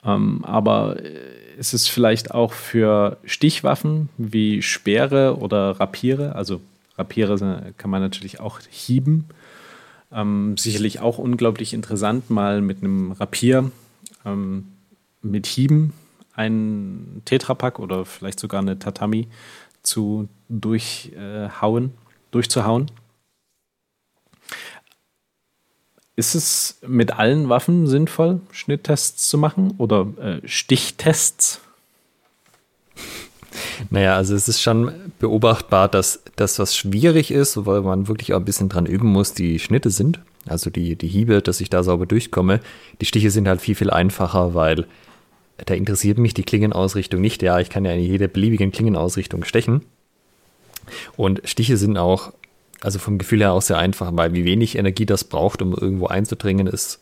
Ähm, 0.04 0.44
aber 0.44 0.96
äh, 1.02 1.18
ist 1.58 1.74
es 1.74 1.86
vielleicht 1.86 2.32
auch 2.32 2.52
für 2.52 3.18
Stichwaffen 3.24 4.08
wie 4.16 4.62
Speere 4.62 5.36
oder 5.38 5.78
Rapiere, 5.78 6.34
also 6.34 6.60
Rapiere 6.96 7.72
kann 7.76 7.90
man 7.90 8.00
natürlich 8.00 8.40
auch 8.40 8.60
hieben. 8.70 9.26
Ähm, 10.12 10.56
sicherlich 10.56 11.00
auch 11.00 11.18
unglaublich 11.18 11.74
interessant, 11.74 12.30
mal 12.30 12.60
mit 12.60 12.82
einem 12.82 13.12
Rapier 13.12 13.70
ähm, 14.24 14.68
mit 15.22 15.46
Hieben 15.46 15.92
einen 16.34 17.22
Tetrapack 17.24 17.78
oder 17.78 18.04
vielleicht 18.04 18.40
sogar 18.40 18.60
eine 18.60 18.78
Tatami 18.78 19.28
zu 19.82 20.28
durchhauen, 20.48 21.92
durchzuhauen. 22.30 22.90
Ist 26.16 26.34
es 26.34 26.78
mit 26.86 27.18
allen 27.18 27.48
Waffen 27.48 27.86
sinnvoll, 27.86 28.40
Schnitttests 28.52 29.28
zu 29.28 29.36
machen 29.36 29.74
oder 29.78 30.06
äh, 30.20 30.46
Stichtests? 30.46 31.60
Naja, 33.90 34.16
also 34.16 34.34
es 34.34 34.48
ist 34.48 34.62
schon 34.62 34.92
beobachtbar, 35.18 35.88
dass 35.88 36.22
das, 36.36 36.58
was 36.58 36.76
schwierig 36.76 37.30
ist, 37.30 37.66
weil 37.66 37.82
man 37.82 38.08
wirklich 38.08 38.32
auch 38.32 38.38
ein 38.38 38.44
bisschen 38.44 38.68
dran 38.68 38.86
üben 38.86 39.08
muss, 39.08 39.34
die 39.34 39.58
Schnitte 39.58 39.90
sind. 39.90 40.20
Also 40.46 40.70
die, 40.70 40.96
die 40.96 41.08
Hiebe, 41.08 41.40
dass 41.42 41.60
ich 41.60 41.70
da 41.70 41.82
sauber 41.82 42.06
durchkomme. 42.06 42.60
Die 43.00 43.06
Stiche 43.06 43.30
sind 43.30 43.48
halt 43.48 43.60
viel, 43.60 43.74
viel 43.74 43.90
einfacher, 43.90 44.54
weil 44.54 44.86
da 45.58 45.74
interessiert 45.74 46.18
mich 46.18 46.34
die 46.34 46.42
Klingenausrichtung 46.42 47.20
nicht. 47.20 47.42
Ja, 47.42 47.60
ich 47.60 47.70
kann 47.70 47.84
ja 47.84 47.92
in 47.92 48.00
jede 48.00 48.28
beliebige 48.28 48.68
Klingenausrichtung 48.70 49.44
stechen. 49.44 49.82
Und 51.16 51.42
Stiche 51.44 51.76
sind 51.76 51.96
auch, 51.96 52.32
also 52.80 52.98
vom 52.98 53.18
Gefühl 53.18 53.40
her 53.40 53.52
auch 53.52 53.62
sehr 53.62 53.78
einfach, 53.78 54.10
weil 54.14 54.32
wie 54.34 54.44
wenig 54.44 54.76
Energie 54.76 55.06
das 55.06 55.24
braucht, 55.24 55.62
um 55.62 55.72
irgendwo 55.72 56.06
einzudringen, 56.06 56.66
ist 56.66 57.00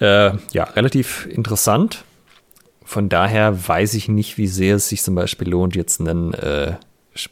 äh, 0.00 0.32
ja 0.52 0.64
relativ 0.64 1.26
interessant. 1.26 2.04
Von 2.84 3.08
daher 3.08 3.66
weiß 3.66 3.94
ich 3.94 4.08
nicht, 4.08 4.36
wie 4.36 4.46
sehr 4.46 4.76
es 4.76 4.88
sich 4.88 5.02
zum 5.02 5.14
Beispiel 5.14 5.48
lohnt, 5.48 5.74
jetzt 5.74 6.00
einen 6.00 6.34
äh, 6.34 6.74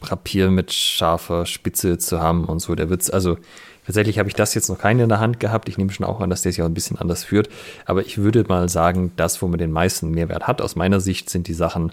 Rapier 0.02 0.50
mit 0.50 0.72
scharfer 0.72 1.44
Spitze 1.46 1.98
zu 1.98 2.20
haben 2.20 2.44
und 2.46 2.60
so. 2.60 2.74
Der 2.74 2.88
wird 2.88 3.12
also 3.12 3.36
Tatsächlich 3.84 4.18
habe 4.18 4.28
ich 4.28 4.34
das 4.34 4.54
jetzt 4.54 4.68
noch 4.68 4.78
keine 4.78 5.02
in 5.02 5.08
der 5.08 5.20
Hand 5.20 5.40
gehabt. 5.40 5.68
Ich 5.68 5.76
nehme 5.76 5.90
schon 5.90 6.06
auch 6.06 6.20
an, 6.20 6.30
dass 6.30 6.42
der 6.42 6.52
sich 6.52 6.62
auch 6.62 6.66
ein 6.66 6.74
bisschen 6.74 6.98
anders 6.98 7.24
führt. 7.24 7.48
Aber 7.84 8.04
ich 8.06 8.18
würde 8.18 8.44
mal 8.48 8.68
sagen, 8.68 9.12
das, 9.16 9.42
wo 9.42 9.48
man 9.48 9.58
den 9.58 9.72
meisten 9.72 10.10
Mehrwert 10.12 10.46
hat, 10.46 10.62
aus 10.62 10.76
meiner 10.76 11.00
Sicht, 11.00 11.30
sind 11.30 11.48
die 11.48 11.54
Sachen, 11.54 11.92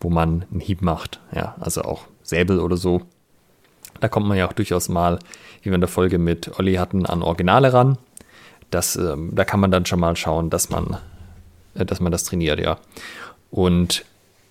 wo 0.00 0.08
man 0.08 0.46
einen 0.50 0.60
Hieb 0.60 0.80
macht. 0.80 1.20
Ja, 1.34 1.54
also 1.60 1.82
auch 1.82 2.06
Säbel 2.22 2.58
oder 2.58 2.76
so. 2.76 3.02
Da 4.00 4.08
kommt 4.08 4.26
man 4.26 4.38
ja 4.38 4.48
auch 4.48 4.52
durchaus 4.52 4.88
mal, 4.88 5.18
wie 5.62 5.70
wir 5.70 5.74
in 5.74 5.80
der 5.80 5.88
Folge 5.88 6.18
mit 6.18 6.58
Olli 6.58 6.74
hatten, 6.74 7.06
an 7.06 7.22
Originale 7.22 7.72
ran. 7.72 7.98
Das, 8.70 8.96
ähm, 8.96 9.30
da 9.34 9.44
kann 9.44 9.60
man 9.60 9.70
dann 9.70 9.86
schon 9.86 10.00
mal 10.00 10.16
schauen, 10.16 10.50
dass 10.50 10.70
man, 10.70 10.98
äh, 11.74 11.84
dass 11.84 12.00
man 12.00 12.12
das 12.12 12.24
trainiert, 12.24 12.60
ja. 12.60 12.78
Und 13.50 14.04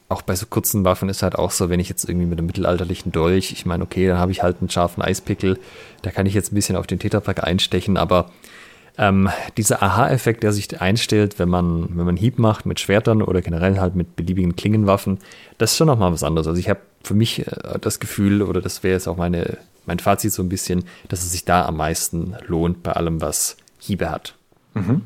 auch 0.07 0.21
bei 0.21 0.35
so 0.35 0.45
kurzen 0.45 0.85
Waffen 0.85 1.09
ist 1.09 1.23
halt 1.23 1.35
auch 1.35 1.51
so, 1.51 1.69
wenn 1.69 1.79
ich 1.79 1.89
jetzt 1.89 2.07
irgendwie 2.07 2.27
mit 2.27 2.37
einem 2.37 2.45
mittelalterlichen 2.45 3.11
Dolch, 3.11 3.51
ich 3.51 3.65
meine, 3.65 3.83
okay, 3.83 4.07
dann 4.07 4.19
habe 4.19 4.31
ich 4.31 4.43
halt 4.43 4.57
einen 4.59 4.69
scharfen 4.69 5.01
Eispickel, 5.01 5.59
da 6.03 6.11
kann 6.11 6.25
ich 6.25 6.33
jetzt 6.33 6.51
ein 6.51 6.55
bisschen 6.55 6.75
auf 6.75 6.85
den 6.85 6.99
Tetrapack 6.99 7.43
einstechen, 7.43 7.97
aber 7.97 8.31
ähm, 8.97 9.29
dieser 9.57 9.83
Aha-Effekt, 9.83 10.43
der 10.43 10.53
sich 10.53 10.79
einstellt, 10.79 11.39
wenn 11.39 11.49
man, 11.49 11.97
wenn 11.97 12.05
man 12.05 12.17
Hieb 12.17 12.39
macht 12.39 12.65
mit 12.65 12.79
Schwertern 12.79 13.21
oder 13.21 13.41
generell 13.41 13.79
halt 13.79 13.95
mit 13.95 14.15
beliebigen 14.15 14.55
Klingenwaffen, 14.55 15.19
das 15.57 15.71
ist 15.71 15.77
schon 15.77 15.87
nochmal 15.87 16.13
was 16.13 16.23
anderes. 16.23 16.47
Also 16.47 16.59
ich 16.59 16.69
habe 16.69 16.79
für 17.03 17.13
mich 17.13 17.45
äh, 17.45 17.79
das 17.81 17.99
Gefühl, 17.99 18.41
oder 18.41 18.61
das 18.61 18.83
wäre 18.83 18.93
jetzt 18.93 19.07
auch 19.07 19.17
meine, 19.17 19.57
mein 19.85 19.99
Fazit 19.99 20.31
so 20.31 20.43
ein 20.43 20.49
bisschen, 20.49 20.85
dass 21.09 21.23
es 21.23 21.31
sich 21.31 21.45
da 21.45 21.65
am 21.65 21.77
meisten 21.77 22.35
lohnt 22.47 22.83
bei 22.83 22.93
allem, 22.93 23.21
was 23.21 23.57
Hiebe 23.79 24.09
hat. 24.09 24.35
Mhm. 24.75 25.01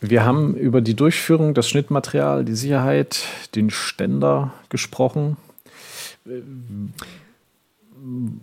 Wir 0.00 0.24
haben 0.24 0.54
über 0.54 0.80
die 0.80 0.94
Durchführung, 0.94 1.54
das 1.54 1.68
Schnittmaterial, 1.68 2.44
die 2.44 2.54
Sicherheit, 2.54 3.24
den 3.54 3.70
Ständer 3.70 4.52
gesprochen. 4.68 5.36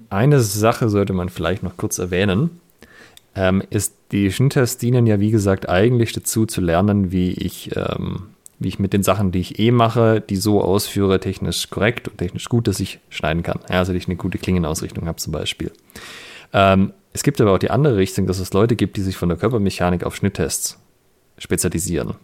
Eine 0.09 0.39
Sache 0.41 0.89
sollte 0.89 1.13
man 1.13 1.29
vielleicht 1.29 1.63
noch 1.63 1.77
kurz 1.77 1.97
erwähnen. 1.97 2.59
Ähm, 3.35 3.63
ist, 3.69 3.93
die 4.11 4.31
Schnitttests 4.31 4.77
dienen 4.77 5.07
ja, 5.07 5.19
wie 5.19 5.31
gesagt, 5.31 5.67
eigentlich 5.69 6.13
dazu 6.13 6.45
zu 6.45 6.61
lernen, 6.61 7.11
wie 7.11 7.31
ich, 7.31 7.75
ähm, 7.75 8.27
wie 8.59 8.69
ich 8.69 8.79
mit 8.79 8.93
den 8.93 9.03
Sachen, 9.03 9.31
die 9.31 9.39
ich 9.39 9.59
eh 9.59 9.71
mache, 9.71 10.21
die 10.21 10.37
so 10.37 10.61
ausführe, 10.61 11.19
technisch 11.19 11.69
korrekt 11.69 12.07
und 12.07 12.17
technisch 12.17 12.47
gut, 12.49 12.67
dass 12.67 12.79
ich 12.79 12.99
schneiden 13.09 13.43
kann. 13.43 13.59
Ja, 13.69 13.79
also, 13.79 13.93
dass 13.93 14.01
ich 14.01 14.07
eine 14.07 14.15
gute 14.17 14.37
Klingenausrichtung 14.37 15.07
habe 15.07 15.17
zum 15.17 15.33
Beispiel. 15.33 15.71
Ähm, 16.53 16.93
Es 17.13 17.23
gibt 17.23 17.39
aber 17.39 17.53
auch 17.53 17.59
die 17.59 17.71
andere 17.71 17.95
Richtung, 17.95 18.27
dass 18.27 18.39
es 18.39 18.51
Leute 18.51 18.75
gibt, 18.75 18.97
die 18.97 19.01
sich 19.01 19.15
von 19.15 19.29
der 19.29 19.37
Körpermechanik 19.37 20.03
auf 20.03 20.17
Schnitttests 20.17 20.77
spezialisieren. 21.37 22.15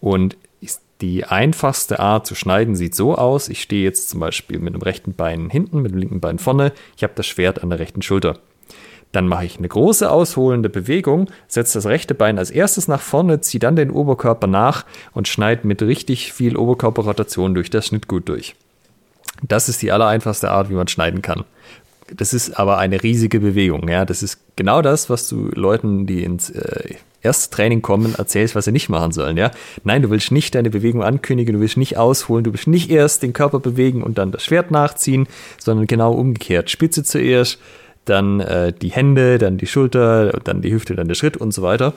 Und 0.00 0.36
die 1.00 1.24
einfachste 1.24 1.98
Art 1.98 2.26
zu 2.26 2.34
schneiden 2.34 2.76
sieht 2.76 2.94
so 2.94 3.14
aus: 3.14 3.48
Ich 3.48 3.62
stehe 3.62 3.84
jetzt 3.84 4.10
zum 4.10 4.20
Beispiel 4.20 4.58
mit 4.58 4.74
dem 4.74 4.82
rechten 4.82 5.14
Bein 5.14 5.50
hinten, 5.50 5.80
mit 5.80 5.92
dem 5.92 5.98
linken 5.98 6.20
Bein 6.20 6.38
vorne. 6.38 6.72
Ich 6.96 7.02
habe 7.02 7.14
das 7.16 7.26
Schwert 7.26 7.62
an 7.62 7.70
der 7.70 7.78
rechten 7.78 8.02
Schulter. 8.02 8.38
Dann 9.12 9.26
mache 9.26 9.44
ich 9.44 9.58
eine 9.58 9.66
große 9.66 10.08
ausholende 10.10 10.68
Bewegung, 10.68 11.30
setze 11.48 11.78
das 11.78 11.86
rechte 11.86 12.14
Bein 12.14 12.38
als 12.38 12.50
erstes 12.50 12.86
nach 12.86 13.00
vorne, 13.00 13.40
ziehe 13.40 13.58
dann 13.58 13.74
den 13.74 13.90
Oberkörper 13.90 14.46
nach 14.46 14.84
und 15.12 15.26
schneide 15.26 15.66
mit 15.66 15.82
richtig 15.82 16.32
viel 16.32 16.56
Oberkörperrotation 16.56 17.54
durch 17.54 17.70
das 17.70 17.86
Schnittgut 17.86 18.28
durch. 18.28 18.54
Das 19.42 19.68
ist 19.68 19.82
die 19.82 19.90
allereinfachste 19.90 20.50
Art, 20.50 20.70
wie 20.70 20.74
man 20.74 20.86
schneiden 20.86 21.22
kann. 21.22 21.44
Das 22.14 22.32
ist 22.34 22.52
aber 22.58 22.78
eine 22.78 23.02
riesige 23.02 23.40
Bewegung. 23.40 23.88
Ja, 23.88 24.04
das 24.04 24.22
ist 24.22 24.38
genau 24.54 24.82
das, 24.82 25.10
was 25.10 25.28
du 25.28 25.48
Leuten, 25.54 26.06
die 26.06 26.22
ins 26.22 26.50
äh, 26.50 26.94
erste 27.22 27.54
Training 27.54 27.82
kommen, 27.82 28.14
erzählst, 28.14 28.54
was 28.54 28.64
sie 28.64 28.72
nicht 28.72 28.88
machen 28.88 29.12
sollen. 29.12 29.36
Ja, 29.36 29.50
nein, 29.84 30.02
du 30.02 30.10
willst 30.10 30.32
nicht 30.32 30.54
deine 30.54 30.70
Bewegung 30.70 31.02
ankündigen, 31.02 31.54
du 31.54 31.60
willst 31.60 31.76
nicht 31.76 31.96
ausholen, 31.96 32.44
du 32.44 32.52
willst 32.52 32.66
nicht 32.66 32.90
erst 32.90 33.22
den 33.22 33.32
Körper 33.32 33.60
bewegen 33.60 34.02
und 34.02 34.18
dann 34.18 34.32
das 34.32 34.44
Schwert 34.44 34.70
nachziehen, 34.70 35.26
sondern 35.58 35.86
genau 35.86 36.12
umgekehrt. 36.12 36.70
Spitze 36.70 37.04
zuerst, 37.04 37.58
dann 38.04 38.40
äh, 38.40 38.72
die 38.72 38.90
Hände, 38.90 39.38
dann 39.38 39.58
die 39.58 39.66
Schulter, 39.66 40.40
dann 40.44 40.62
die 40.62 40.72
Hüfte, 40.72 40.94
dann 40.96 41.08
der 41.08 41.14
Schritt 41.14 41.36
und 41.36 41.52
so 41.52 41.62
weiter. 41.62 41.92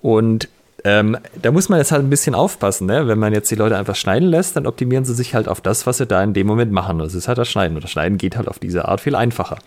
Und 0.00 0.48
ähm, 0.84 1.16
da 1.42 1.50
muss 1.50 1.68
man 1.68 1.80
jetzt 1.80 1.90
halt 1.90 2.04
ein 2.04 2.10
bisschen 2.10 2.36
aufpassen, 2.36 2.86
ne? 2.86 3.08
wenn 3.08 3.18
man 3.18 3.32
jetzt 3.32 3.50
die 3.50 3.56
Leute 3.56 3.76
einfach 3.76 3.96
schneiden 3.96 4.28
lässt, 4.28 4.54
dann 4.54 4.66
optimieren 4.66 5.04
sie 5.04 5.14
sich 5.14 5.34
halt 5.34 5.48
auf 5.48 5.60
das, 5.60 5.84
was 5.84 5.96
sie 5.96 6.06
da 6.06 6.22
in 6.22 6.32
dem 6.32 6.46
Moment 6.46 6.70
machen. 6.70 7.00
Das 7.00 7.14
ist 7.14 7.26
halt 7.26 7.38
das 7.38 7.48
Schneiden. 7.48 7.76
Und 7.76 7.82
das 7.82 7.90
Schneiden 7.90 8.18
geht 8.18 8.36
halt 8.36 8.46
auf 8.46 8.60
diese 8.60 8.86
Art 8.86 9.00
viel 9.00 9.16
einfacher. 9.16 9.58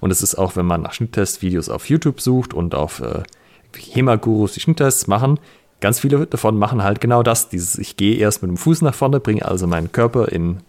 Und 0.00 0.10
es 0.10 0.22
ist 0.22 0.36
auch, 0.36 0.56
wenn 0.56 0.64
man 0.64 0.80
nach 0.80 0.94
Schnitttest-Videos 0.94 1.68
auf 1.68 1.90
YouTube 1.90 2.22
sucht 2.22 2.54
und 2.54 2.74
auf 2.74 3.00
äh, 3.00 3.22
HEMA-Gurus 3.76 4.52
die 4.52 4.60
Schnitttests 4.60 5.06
machen, 5.06 5.38
ganz 5.80 6.00
viele 6.00 6.26
davon 6.26 6.58
machen 6.58 6.82
halt 6.82 7.00
genau 7.00 7.22
das. 7.22 7.48
Dieses, 7.48 7.78
ich 7.78 7.96
gehe 7.96 8.16
erst 8.16 8.42
mit 8.42 8.50
dem 8.50 8.56
Fuß 8.56 8.82
nach 8.82 8.94
vorne, 8.94 9.20
bringe 9.20 9.44
also 9.44 9.66
meinen 9.66 9.92
Körper 9.92 10.28
in 10.28 10.60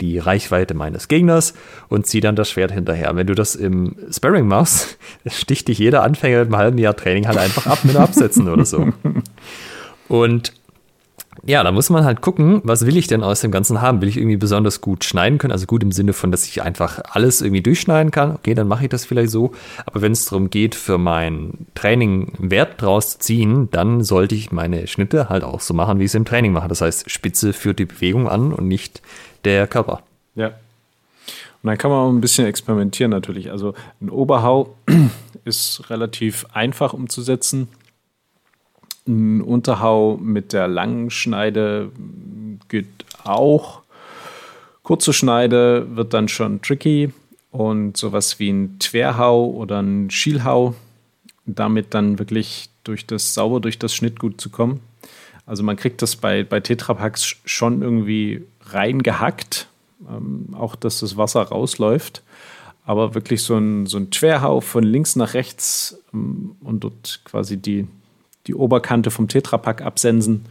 die 0.00 0.18
Reichweite 0.18 0.74
meines 0.74 1.08
Gegners 1.08 1.54
und 1.88 2.06
zieh 2.06 2.20
dann 2.20 2.36
das 2.36 2.50
Schwert 2.50 2.70
hinterher. 2.70 3.16
Wenn 3.16 3.26
du 3.26 3.34
das 3.34 3.56
im 3.56 3.96
Sparring 4.10 4.46
machst, 4.46 4.98
sticht 5.26 5.68
dich 5.68 5.78
jeder 5.78 6.04
Anfänger 6.04 6.38
mit 6.40 6.48
einem 6.48 6.56
halben 6.56 6.78
Jahr 6.78 6.96
Training 6.96 7.26
halt 7.26 7.38
einfach 7.38 7.66
ab 7.66 7.80
mit 7.82 7.96
Absetzen 7.96 8.48
oder 8.48 8.64
so. 8.64 8.92
Und 10.08 10.52
ja, 11.44 11.62
da 11.62 11.72
muss 11.72 11.90
man 11.90 12.04
halt 12.04 12.20
gucken, 12.20 12.60
was 12.64 12.86
will 12.86 12.96
ich 12.96 13.06
denn 13.06 13.22
aus 13.22 13.40
dem 13.40 13.50
Ganzen 13.50 13.80
haben? 13.80 14.00
Will 14.00 14.08
ich 14.08 14.16
irgendwie 14.16 14.36
besonders 14.36 14.80
gut 14.80 15.04
schneiden 15.04 15.38
können? 15.38 15.52
Also 15.52 15.66
gut 15.66 15.82
im 15.82 15.92
Sinne 15.92 16.12
von, 16.12 16.30
dass 16.30 16.46
ich 16.46 16.62
einfach 16.62 17.00
alles 17.10 17.40
irgendwie 17.40 17.62
durchschneiden 17.62 18.10
kann. 18.10 18.34
Okay, 18.34 18.54
dann 18.54 18.68
mache 18.68 18.84
ich 18.84 18.90
das 18.90 19.04
vielleicht 19.04 19.30
so. 19.30 19.52
Aber 19.86 20.02
wenn 20.02 20.12
es 20.12 20.26
darum 20.26 20.50
geht, 20.50 20.74
für 20.74 20.98
mein 20.98 21.66
Training 21.74 22.32
Wert 22.38 22.80
draus 22.82 23.12
zu 23.12 23.18
ziehen, 23.20 23.68
dann 23.70 24.02
sollte 24.02 24.34
ich 24.34 24.52
meine 24.52 24.86
Schnitte 24.86 25.28
halt 25.28 25.44
auch 25.44 25.60
so 25.60 25.74
machen, 25.74 25.98
wie 25.98 26.04
ich 26.04 26.10
es 26.10 26.14
im 26.14 26.24
Training 26.24 26.52
mache. 26.52 26.68
Das 26.68 26.80
heißt, 26.80 27.10
Spitze 27.10 27.52
führt 27.52 27.78
die 27.78 27.86
Bewegung 27.86 28.28
an 28.28 28.52
und 28.52 28.66
nicht 28.66 29.02
der 29.44 29.66
Körper. 29.66 30.02
Ja. 30.34 30.48
Und 31.62 31.68
dann 31.68 31.78
kann 31.78 31.90
man 31.90 32.00
auch 32.00 32.10
ein 32.10 32.20
bisschen 32.20 32.46
experimentieren 32.46 33.10
natürlich. 33.10 33.50
Also 33.50 33.74
ein 34.00 34.10
Oberhau 34.10 34.76
ist 35.44 35.90
relativ 35.90 36.46
einfach 36.52 36.92
umzusetzen. 36.92 37.68
Ein 39.08 39.40
Unterhau 39.40 40.18
mit 40.18 40.52
der 40.52 40.68
langen 40.68 41.10
Schneide 41.10 41.90
geht 42.68 42.86
auch. 43.24 43.82
Kurze 44.82 45.12
Schneide 45.12 45.96
wird 45.96 46.14
dann 46.14 46.28
schon 46.28 46.62
tricky 46.62 47.12
und 47.50 47.96
sowas 47.96 48.38
wie 48.38 48.50
ein 48.50 48.78
Twerhau 48.78 49.46
oder 49.46 49.80
ein 49.80 50.10
Schielhau, 50.10 50.74
damit 51.46 51.94
dann 51.94 52.18
wirklich 52.18 52.68
durch 52.84 53.06
das 53.06 53.34
sauber 53.34 53.60
durch 53.60 53.78
das 53.78 53.94
Schnittgut 53.94 54.40
zu 54.40 54.50
kommen. 54.50 54.80
Also 55.46 55.62
man 55.62 55.76
kriegt 55.76 56.02
das 56.02 56.16
bei, 56.16 56.44
bei 56.44 56.60
Tetrapacks 56.60 57.36
schon 57.44 57.80
irgendwie 57.80 58.44
reingehackt, 58.66 59.68
ähm, 60.08 60.54
auch 60.54 60.76
dass 60.76 61.00
das 61.00 61.16
Wasser 61.16 61.42
rausläuft. 61.42 62.22
Aber 62.84 63.14
wirklich 63.14 63.42
so 63.42 63.56
ein, 63.56 63.86
so 63.86 63.98
ein 63.98 64.10
Querhau 64.10 64.60
von 64.60 64.84
links 64.84 65.16
nach 65.16 65.34
rechts 65.34 65.98
ähm, 66.14 66.56
und 66.60 66.84
dort 66.84 67.20
quasi 67.24 67.56
die, 67.56 67.86
die 68.48 68.54
Oberkante 68.54 69.10
vom 69.10 69.28
Tetrapack 69.28 69.82
absensen, 69.82 70.46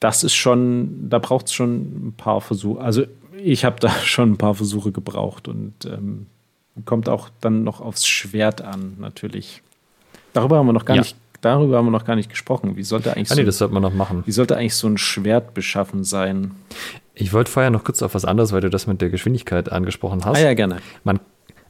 das 0.00 0.24
ist 0.24 0.34
schon, 0.34 1.08
da 1.08 1.18
braucht 1.18 1.46
es 1.46 1.52
schon 1.52 2.08
ein 2.08 2.14
paar 2.16 2.40
Versuche. 2.40 2.80
Also 2.80 3.04
ich 3.36 3.64
habe 3.64 3.78
da 3.78 3.90
schon 4.04 4.32
ein 4.32 4.38
paar 4.38 4.54
Versuche 4.54 4.90
gebraucht 4.90 5.46
und 5.46 5.84
ähm, 5.84 6.26
kommt 6.84 7.08
auch 7.08 7.28
dann 7.40 7.62
noch 7.62 7.80
aufs 7.80 8.06
Schwert 8.06 8.62
an, 8.62 8.96
natürlich. 8.98 9.62
Darüber 10.32 10.56
haben 10.56 10.66
wir 10.66 10.72
noch 10.72 10.86
gar 10.86 10.96
ja. 10.96 11.02
nicht 11.02 11.16
darüber 11.42 11.76
haben 11.76 11.86
wir 11.86 11.90
noch 11.90 12.04
gar 12.04 12.16
nicht 12.16 12.30
gesprochen. 12.30 12.76
Wie 12.76 12.82
sollte 12.84 13.14
eigentlich 13.14 13.30
ah, 13.30 13.34
nee, 13.34 13.42
so, 13.42 13.46
das 13.46 13.58
sollte 13.58 13.74
man 13.74 13.82
noch 13.82 13.92
machen. 13.92 14.22
Wie 14.24 14.32
sollte 14.32 14.56
eigentlich 14.56 14.76
so 14.76 14.86
ein 14.86 14.96
Schwert 14.96 15.54
beschaffen 15.54 16.04
sein? 16.04 16.52
Ich 17.14 17.32
wollte 17.32 17.50
vorher 17.50 17.70
noch 17.70 17.84
kurz 17.84 18.00
auf 18.00 18.14
was 18.14 18.24
anderes, 18.24 18.52
weil 18.52 18.62
du 18.62 18.70
das 18.70 18.86
mit 18.86 19.02
der 19.02 19.10
Geschwindigkeit 19.10 19.70
angesprochen 19.70 20.24
hast. 20.24 20.38
Ah 20.38 20.40
ja, 20.40 20.54
gerne. 20.54 20.78
Man, 21.04 21.20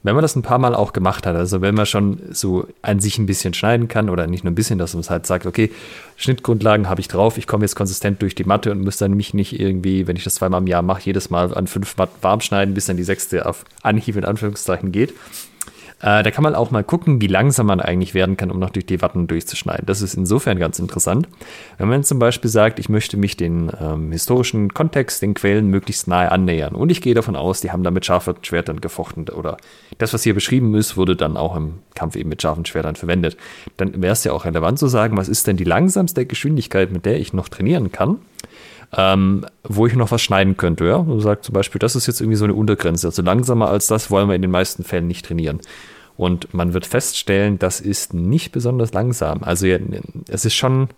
wenn 0.02 0.14
man 0.14 0.22
das 0.22 0.34
ein 0.34 0.42
paar 0.42 0.58
Mal 0.58 0.74
auch 0.74 0.92
gemacht 0.92 1.26
hat, 1.26 1.36
also 1.36 1.60
wenn 1.60 1.74
man 1.74 1.86
schon 1.86 2.20
so 2.30 2.66
an 2.82 3.00
sich 3.00 3.18
ein 3.18 3.26
bisschen 3.26 3.54
schneiden 3.54 3.88
kann 3.88 4.10
oder 4.10 4.26
nicht 4.26 4.44
nur 4.44 4.50
ein 4.50 4.56
bisschen, 4.56 4.78
dass 4.78 4.94
man 4.94 5.00
es 5.00 5.10
halt 5.10 5.26
sagt, 5.26 5.46
okay, 5.46 5.70
Schnittgrundlagen 6.16 6.88
habe 6.88 7.00
ich 7.00 7.08
drauf, 7.08 7.38
ich 7.38 7.46
komme 7.46 7.64
jetzt 7.64 7.76
konsistent 7.76 8.20
durch 8.22 8.34
die 8.34 8.44
Matte 8.44 8.70
und 8.72 8.82
muss 8.82 8.96
dann 8.96 9.14
mich 9.14 9.34
nicht 9.34 9.58
irgendwie, 9.58 10.06
wenn 10.06 10.16
ich 10.16 10.24
das 10.24 10.36
zweimal 10.36 10.60
im 10.60 10.66
Jahr 10.66 10.82
mache, 10.82 11.02
jedes 11.04 11.30
Mal 11.30 11.54
an 11.54 11.66
fünf 11.66 11.96
Matten 11.96 12.16
warm 12.22 12.40
schneiden, 12.40 12.74
bis 12.74 12.86
dann 12.86 12.96
die 12.96 13.04
sechste 13.04 13.46
auf 13.46 13.64
Anhieb 13.82 14.16
in 14.16 14.24
Anführungszeichen 14.24 14.92
geht, 14.92 15.14
äh, 16.02 16.22
da 16.22 16.30
kann 16.30 16.42
man 16.42 16.54
auch 16.54 16.70
mal 16.72 16.82
gucken, 16.82 17.20
wie 17.20 17.28
langsam 17.28 17.66
man 17.66 17.80
eigentlich 17.80 18.12
werden 18.12 18.36
kann, 18.36 18.50
um 18.50 18.58
noch 18.58 18.70
durch 18.70 18.86
die 18.86 19.00
Watten 19.00 19.28
durchzuschneiden. 19.28 19.86
Das 19.86 20.02
ist 20.02 20.14
insofern 20.14 20.58
ganz 20.58 20.80
interessant. 20.80 21.28
Wenn 21.78 21.88
man 21.88 22.02
zum 22.02 22.18
Beispiel 22.18 22.50
sagt, 22.50 22.80
ich 22.80 22.88
möchte 22.88 23.16
mich 23.16 23.36
den 23.36 23.70
ähm, 23.80 24.10
historischen 24.10 24.74
Kontext, 24.74 25.22
den 25.22 25.34
Quellen 25.34 25.68
möglichst 25.68 26.08
nahe 26.08 26.30
annähern 26.30 26.74
und 26.74 26.90
ich 26.90 27.00
gehe 27.00 27.14
davon 27.14 27.36
aus, 27.36 27.60
die 27.60 27.70
haben 27.70 27.84
da 27.84 27.92
mit 27.92 28.04
scharfen 28.04 28.34
Schwertern 28.42 28.80
gefochten 28.80 29.28
oder 29.28 29.56
das, 29.98 30.12
was 30.12 30.24
hier 30.24 30.34
beschrieben 30.34 30.74
ist, 30.74 30.96
wurde 30.96 31.14
dann 31.14 31.36
auch 31.36 31.54
im 31.54 31.74
Kampf 31.94 32.16
eben 32.16 32.28
mit 32.28 32.42
scharfen 32.42 32.66
Schwertern 32.66 32.96
verwendet. 32.96 33.36
Dann 33.76 34.02
wäre 34.02 34.12
es 34.12 34.24
ja 34.24 34.32
auch 34.32 34.44
relevant 34.44 34.80
zu 34.80 34.88
sagen, 34.88 35.16
was 35.16 35.28
ist 35.28 35.46
denn 35.46 35.56
die 35.56 35.64
langsamste 35.64 36.26
Geschwindigkeit, 36.26 36.90
mit 36.90 37.06
der 37.06 37.20
ich 37.20 37.32
noch 37.32 37.48
trainieren 37.48 37.92
kann? 37.92 38.18
ähm, 38.94 39.46
wo 39.64 39.86
ich 39.86 39.94
noch 39.94 40.10
was 40.10 40.22
schneiden 40.22 40.56
könnte. 40.56 40.84
Ja? 40.86 40.96
Und 40.96 41.20
sagt 41.20 41.44
zum 41.44 41.54
Beispiel, 41.54 41.78
das 41.78 41.96
ist 41.96 42.06
jetzt 42.06 42.20
irgendwie 42.20 42.36
so 42.36 42.44
eine 42.44 42.54
Untergrenze. 42.54 43.06
Also 43.06 43.22
langsamer 43.22 43.68
als 43.68 43.86
das 43.86 44.10
wollen 44.10 44.28
wir 44.28 44.34
in 44.34 44.42
den 44.42 44.50
meisten 44.50 44.84
Fällen 44.84 45.06
nicht 45.06 45.24
trainieren. 45.24 45.60
Und 46.16 46.52
man 46.54 46.74
wird 46.74 46.86
feststellen, 46.86 47.58
das 47.58 47.80
ist 47.80 48.14
nicht 48.14 48.52
besonders 48.52 48.92
langsam. 48.92 49.42
Also 49.42 49.66
es 50.28 50.44
ist 50.44 50.54
schon, 50.54 50.88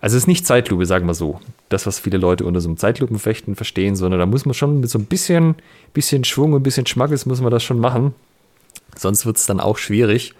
also 0.00 0.16
es 0.16 0.24
ist 0.24 0.26
nicht 0.26 0.46
Zeitlupe, 0.46 0.86
sagen 0.86 1.06
wir 1.06 1.14
so. 1.14 1.40
Das, 1.68 1.86
was 1.86 2.00
viele 2.00 2.18
Leute 2.18 2.44
unter 2.44 2.60
so 2.60 2.68
einem 2.68 2.78
Zeitlupenfechten 2.78 3.56
verstehen, 3.56 3.96
sondern 3.96 4.20
da 4.20 4.26
muss 4.26 4.46
man 4.46 4.54
schon 4.54 4.80
mit 4.80 4.90
so 4.90 4.98
ein 4.98 5.04
bisschen, 5.04 5.56
bisschen 5.92 6.24
Schwung 6.24 6.52
und 6.52 6.60
ein 6.60 6.64
bisschen 6.64 6.86
Schmackes 6.86 7.26
muss 7.26 7.40
man 7.40 7.50
das 7.50 7.62
schon 7.62 7.78
machen. 7.78 8.14
Sonst 8.96 9.26
wird 9.26 9.36
es 9.36 9.46
dann 9.46 9.60
auch 9.60 9.78
schwierig. 9.78 10.34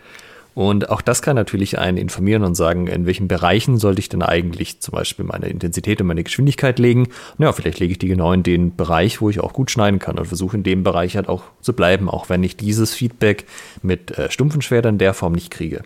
Und 0.55 0.91
auch 0.91 1.01
das 1.01 1.23
kann 1.23 1.37
natürlich 1.37 1.79
einen 1.79 1.97
informieren 1.97 2.43
und 2.43 2.55
sagen, 2.55 2.87
in 2.87 3.07
welchen 3.07 3.29
Bereichen 3.29 3.79
sollte 3.79 4.01
ich 4.01 4.09
denn 4.09 4.23
eigentlich 4.23 4.81
zum 4.81 4.93
Beispiel 4.93 5.25
meine 5.25 5.49
Intensität 5.49 6.01
und 6.01 6.09
meine 6.09 6.25
Geschwindigkeit 6.25 6.79
legen. 6.79 7.09
Naja, 7.39 7.53
vielleicht 7.53 7.79
lege 7.79 7.93
ich 7.93 7.99
die 7.99 8.09
genau 8.09 8.33
in 8.33 8.43
den 8.43 8.75
Bereich, 8.75 9.21
wo 9.21 9.31
ich 9.31 9.41
auch 9.41 9.53
gut 9.53 9.71
schneiden 9.71 9.99
kann 9.99 10.19
und 10.19 10.27
versuche 10.27 10.57
in 10.57 10.63
dem 10.63 10.83
Bereich 10.83 11.17
halt 11.17 11.29
auch 11.29 11.45
zu 11.61 11.73
bleiben, 11.73 12.09
auch 12.09 12.29
wenn 12.29 12.43
ich 12.43 12.57
dieses 12.57 12.95
Feedback 12.95 13.47
mit 13.83 14.19
äh, 14.19 14.31
stumpfen 14.31 14.63
Schwertern 14.63 14.95
in 14.95 14.99
der 14.99 15.15
Form 15.15 15.33
nicht 15.33 15.51
kriege. 15.51 15.83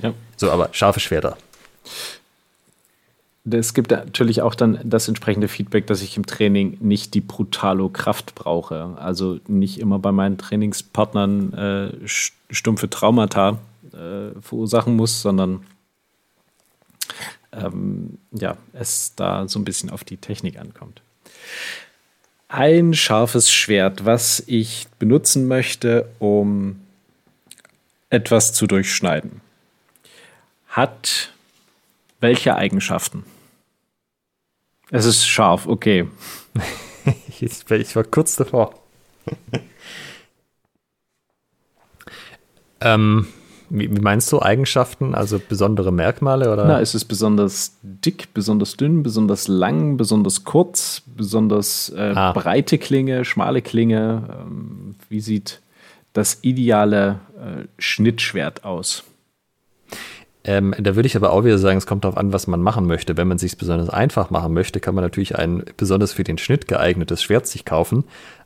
Ja. 0.00 0.14
So, 0.36 0.50
aber 0.50 0.70
scharfe 0.72 1.00
Schwerter. 1.00 1.36
Es 3.50 3.74
gibt 3.74 3.90
natürlich 3.90 4.40
auch 4.40 4.54
dann 4.54 4.78
das 4.84 5.08
entsprechende 5.08 5.48
Feedback, 5.48 5.88
dass 5.88 6.00
ich 6.00 6.16
im 6.16 6.26
Training 6.26 6.76
nicht 6.80 7.14
die 7.14 7.20
brutalo 7.20 7.88
Kraft 7.88 8.36
brauche. 8.36 8.96
Also 8.96 9.40
nicht 9.48 9.80
immer 9.80 9.98
bei 9.98 10.12
meinen 10.12 10.38
Trainingspartnern 10.38 11.52
äh, 11.52 11.90
stumpfe 12.06 12.88
Traumata 12.88 13.58
äh, 13.94 14.40
verursachen 14.40 14.96
muss, 14.96 15.22
sondern 15.22 15.64
ähm, 17.52 18.18
ja, 18.32 18.56
es 18.72 19.14
da 19.14 19.46
so 19.48 19.58
ein 19.58 19.64
bisschen 19.64 19.90
auf 19.90 20.04
die 20.04 20.16
Technik 20.16 20.58
ankommt. 20.58 21.02
Ein 22.48 22.94
scharfes 22.94 23.50
Schwert, 23.50 24.04
was 24.04 24.42
ich 24.46 24.86
benutzen 24.98 25.48
möchte, 25.48 26.08
um 26.18 26.80
etwas 28.10 28.52
zu 28.52 28.66
durchschneiden, 28.66 29.40
hat 30.68 31.32
welche 32.20 32.54
Eigenschaften? 32.56 33.24
Es 34.90 35.06
ist 35.06 35.26
scharf, 35.26 35.66
okay. 35.66 36.06
ich 37.40 37.96
war 37.96 38.04
kurz 38.04 38.36
davor. 38.36 38.74
ähm, 42.80 43.26
wie, 43.74 43.88
meinst 43.88 44.30
du 44.30 44.42
Eigenschaften, 44.42 45.14
also 45.14 45.40
besondere 45.40 45.92
Merkmale? 45.92 46.52
Oder? 46.52 46.66
Na, 46.66 46.78
ist 46.78 46.94
es 46.94 47.06
besonders 47.06 47.78
dick, 47.82 48.34
besonders 48.34 48.76
dünn, 48.76 49.02
besonders 49.02 49.48
lang, 49.48 49.96
besonders 49.96 50.44
kurz, 50.44 51.02
besonders 51.06 51.90
äh, 51.96 52.12
ah. 52.14 52.32
breite 52.32 52.76
Klinge, 52.76 53.24
schmale 53.24 53.62
Klinge? 53.62 54.28
Ähm, 54.42 54.94
wie 55.08 55.20
sieht 55.20 55.62
das 56.12 56.40
ideale 56.42 57.20
äh, 57.36 57.64
Schnittschwert 57.78 58.64
aus? 58.64 59.04
Ähm, 60.44 60.74
da 60.78 60.94
würde 60.94 61.06
ich 61.06 61.16
aber 61.16 61.32
auch 61.32 61.44
wieder 61.44 61.56
sagen, 61.56 61.78
es 61.78 61.86
kommt 61.86 62.04
darauf 62.04 62.18
an, 62.18 62.32
was 62.34 62.46
man 62.46 62.60
machen 62.60 62.86
möchte. 62.86 63.16
Wenn 63.16 63.28
man 63.28 63.36
es 63.36 63.42
sich 63.42 63.56
besonders 63.56 63.88
einfach 63.88 64.28
machen 64.28 64.52
möchte, 64.52 64.80
kann 64.80 64.94
man 64.94 65.04
natürlich 65.04 65.38
ein 65.38 65.64
besonders 65.78 66.12
für 66.12 66.24
den 66.24 66.36
Schnitt 66.36 66.68
geeignetes 66.68 67.22
Schwert 67.22 67.46
sich 67.46 67.64
kaufen. 67.64 68.04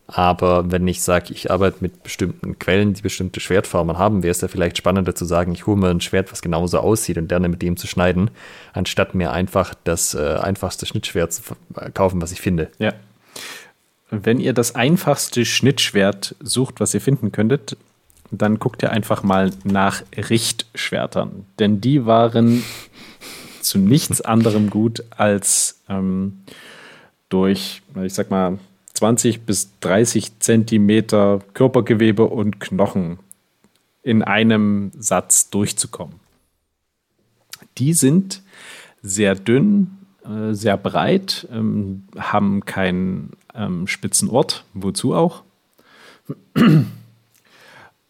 Aber 0.09 0.71
wenn 0.71 0.87
ich 0.87 1.03
sage, 1.03 1.33
ich 1.33 1.51
arbeite 1.51 1.79
mit 1.81 2.05
bestimmten 2.05 2.59
Quellen, 2.59 2.95
die 2.95 3.03
bestimmte 3.03 3.41
Schwertformen 3.41 3.99
haben, 3.99 4.23
wäre 4.23 4.31
es 4.31 4.41
ja 4.41 4.49
vielleicht 4.49 4.79
spannender 4.79 5.17
zu 5.17 5.25
sagen, 5.25 5.53
ich 5.53 5.67
hole 5.67 5.77
mir 5.77 5.89
ein 5.89 6.01
Schwert, 6.01 6.31
was 6.31 6.43
genauso 6.43 6.79
aussieht 6.79 7.19
und 7.19 7.31
lerne 7.31 7.49
mit 7.49 7.61
dem 7.61 7.77
zu 7.77 7.89
schneiden, 7.89 8.31
anstatt 8.73 9.17
mir 9.17 9.33
einfach 9.33 9.75
das 9.83 10.15
äh, 10.15 10.37
einfachste 10.41 10.87
Schnittschwert 10.87 11.33
zu 11.33 11.43
kaufen, 11.93 12.23
was 12.23 12.31
ich 12.31 12.41
finde. 12.41 12.71
Ja. 12.79 12.93
Wenn 14.11 14.39
ihr 14.39 14.53
das 14.53 14.77
einfachste 14.77 15.45
Schnittschwert 15.45 16.37
sucht, 16.41 16.79
was 16.79 16.95
ihr 16.95 17.01
finden 17.01 17.33
könntet, 17.33 17.77
dann 18.31 18.61
guckt 18.61 18.83
ihr 18.85 18.93
einfach 18.93 19.25
mal 19.25 19.51
nach 19.65 20.03
Richtschwertern. 20.17 21.47
Denn 21.59 21.81
die 21.81 22.07
waren 22.07 22.63
zu 23.61 23.79
nichts 23.79 24.21
anderem 24.21 24.71
gut 24.71 25.03
als 25.11 25.81
ähm, 25.89 26.45
durch, 27.29 27.83
ich 28.01 28.15
sag 28.15 28.31
mal, 28.31 28.59
20 28.97 29.43
bis 29.43 29.79
30 29.81 30.41
Zentimeter 30.41 31.41
Körpergewebe 31.53 32.25
und 32.25 32.61
Knochen 32.61 33.19
in 34.03 34.23
einem 34.23 34.91
Satz 34.99 35.51
durchzukommen. 35.51 36.17
Die 37.77 37.93
sind 37.93 38.43
sehr 39.03 39.35
dünn, 39.35 39.99
äh, 40.25 40.55
sehr 40.55 40.79
breit, 40.79 41.47
ähm, 41.53 42.05
haben 42.17 42.65
keinen 42.65 43.33
ähm, 43.55 43.87
spitzen 43.87 44.31
Ort, 44.31 44.65
wozu 44.73 45.15
auch. 45.15 45.43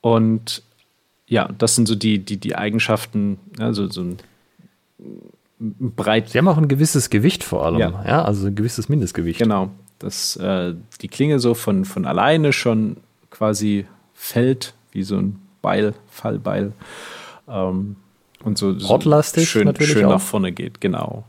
Und 0.01 0.63
ja, 1.27 1.49
das 1.59 1.75
sind 1.75 1.89
so 1.89 1.97
die, 1.97 2.21
die, 2.21 2.37
die 2.37 2.55
Eigenschaften, 2.55 3.39
also 3.59 3.89
so 3.91 4.03
ein 4.03 4.19
breit. 5.59 6.31
Sie 6.31 6.39
haben 6.39 6.49
auch 6.49 6.59
ein 6.59 6.69
gewisses 6.69 7.11
Gewicht 7.11 7.43
vor 7.43 7.65
allem, 7.67 7.79
ja, 7.79 8.05
ja 8.07 8.25
also 8.25 8.47
ein 8.47 8.55
gewisses 8.55 8.89
Mindestgewicht. 8.89 9.41
Genau, 9.41 9.71
dass 9.99 10.37
äh, 10.37 10.75
die 11.01 11.09
Klinge 11.09 11.39
so 11.39 11.55
von, 11.55 11.85
von 11.85 12.05
alleine 12.05 12.53
schon 12.53 12.99
quasi 13.31 13.87
fällt, 14.15 14.75
wie 14.93 15.03
so 15.03 15.17
ein 15.17 15.39
Beil, 15.63 15.95
Fallbeil. 16.11 16.73
Ähm, 17.49 17.97
und 18.43 18.59
so, 18.59 18.79
so 18.79 18.89
Ortlastig 18.91 19.49
schön, 19.49 19.75
schön 19.81 20.05
auch. 20.07 20.11
nach 20.13 20.21
vorne 20.21 20.53
geht, 20.53 20.81
genau. 20.81 21.25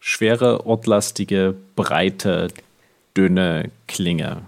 Schwere, 0.00 0.66
ortlastige, 0.66 1.54
breite, 1.76 2.48
dünne 3.16 3.70
Klinge. 3.86 4.42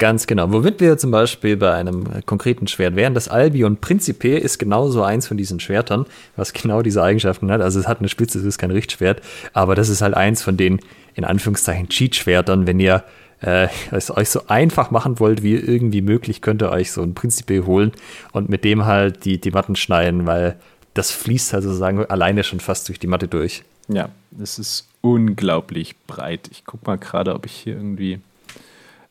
Ganz 0.00 0.26
genau. 0.26 0.50
Womit 0.50 0.80
wir 0.80 0.96
zum 0.96 1.10
Beispiel 1.10 1.58
bei 1.58 1.74
einem 1.74 2.24
konkreten 2.24 2.66
Schwert 2.66 2.96
wären, 2.96 3.12
das 3.12 3.28
Albion 3.28 3.76
Principe 3.76 4.38
ist 4.38 4.58
genauso 4.58 5.02
eins 5.02 5.26
von 5.26 5.36
diesen 5.36 5.60
Schwertern, 5.60 6.06
was 6.36 6.54
genau 6.54 6.80
diese 6.80 7.02
Eigenschaften 7.02 7.50
hat. 7.50 7.60
Also 7.60 7.78
es 7.78 7.86
hat 7.86 7.98
eine 7.98 8.08
Spitze, 8.08 8.38
es 8.38 8.44
ist 8.44 8.56
kein 8.56 8.70
Richtschwert, 8.70 9.20
aber 9.52 9.74
das 9.74 9.90
ist 9.90 10.00
halt 10.00 10.14
eins 10.14 10.40
von 10.40 10.56
den, 10.56 10.80
in 11.14 11.24
Anführungszeichen, 11.24 11.88
Cheat-Schwertern. 11.88 12.66
Wenn 12.66 12.80
ihr 12.80 13.04
äh, 13.40 13.68
es 13.90 14.14
euch 14.14 14.28
so 14.28 14.46
einfach 14.48 14.90
machen 14.90 15.18
wollt, 15.18 15.42
wie 15.42 15.54
irgendwie 15.54 16.02
möglich, 16.02 16.42
könnt 16.42 16.62
ihr 16.62 16.70
euch 16.70 16.92
so 16.92 17.02
ein 17.02 17.14
Principe 17.14 17.66
holen 17.66 17.92
und 18.32 18.48
mit 18.48 18.64
dem 18.64 18.84
halt 18.84 19.24
die, 19.24 19.40
die 19.40 19.50
Matten 19.50 19.76
schneiden, 19.76 20.26
weil 20.26 20.56
das 20.94 21.10
fließt 21.12 21.52
halt 21.52 21.64
sozusagen 21.64 22.04
alleine 22.06 22.44
schon 22.44 22.60
fast 22.60 22.88
durch 22.88 22.98
die 22.98 23.06
Matte 23.06 23.28
durch. 23.28 23.62
Ja, 23.88 24.10
es 24.40 24.58
ist 24.58 24.88
unglaublich 25.00 25.96
breit. 26.06 26.48
Ich 26.52 26.64
gucke 26.64 26.86
mal 26.86 26.98
gerade, 26.98 27.34
ob 27.34 27.46
ich 27.46 27.52
hier 27.52 27.74
irgendwie 27.74 28.20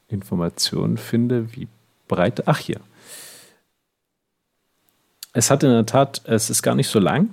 Informationen 0.08 0.98
finde, 0.98 1.54
wie 1.56 1.68
breit. 2.08 2.48
Ach, 2.48 2.60
hier. 2.60 2.80
Es 5.34 5.52
hat 5.52 5.64
in 5.64 5.70
der 5.70 5.86
Tat, 5.86 6.22
es 6.26 6.50
ist 6.50 6.64
gar 6.64 6.76
nicht 6.76 6.88
so 6.88 7.00
lang. 7.00 7.30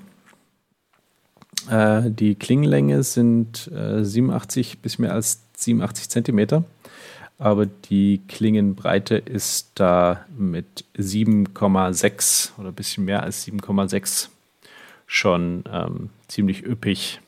Äh, 1.70 2.10
die 2.10 2.34
Klingenlänge 2.34 3.02
sind 3.02 3.70
äh, 3.74 4.04
87 4.04 4.80
bis 4.80 4.98
mehr 4.98 5.12
als 5.12 5.42
87 5.56 6.08
Zentimeter, 6.08 6.64
aber 7.38 7.66
die 7.66 8.20
Klingenbreite 8.28 9.16
ist 9.16 9.70
da 9.74 10.24
mit 10.36 10.84
7,6 10.96 12.50
oder 12.58 12.68
ein 12.68 12.74
bisschen 12.74 13.04
mehr 13.04 13.22
als 13.22 13.46
7,6 13.46 14.28
schon 15.06 15.64
ähm, 15.72 16.10
ziemlich 16.28 16.64
üppig 16.64 17.20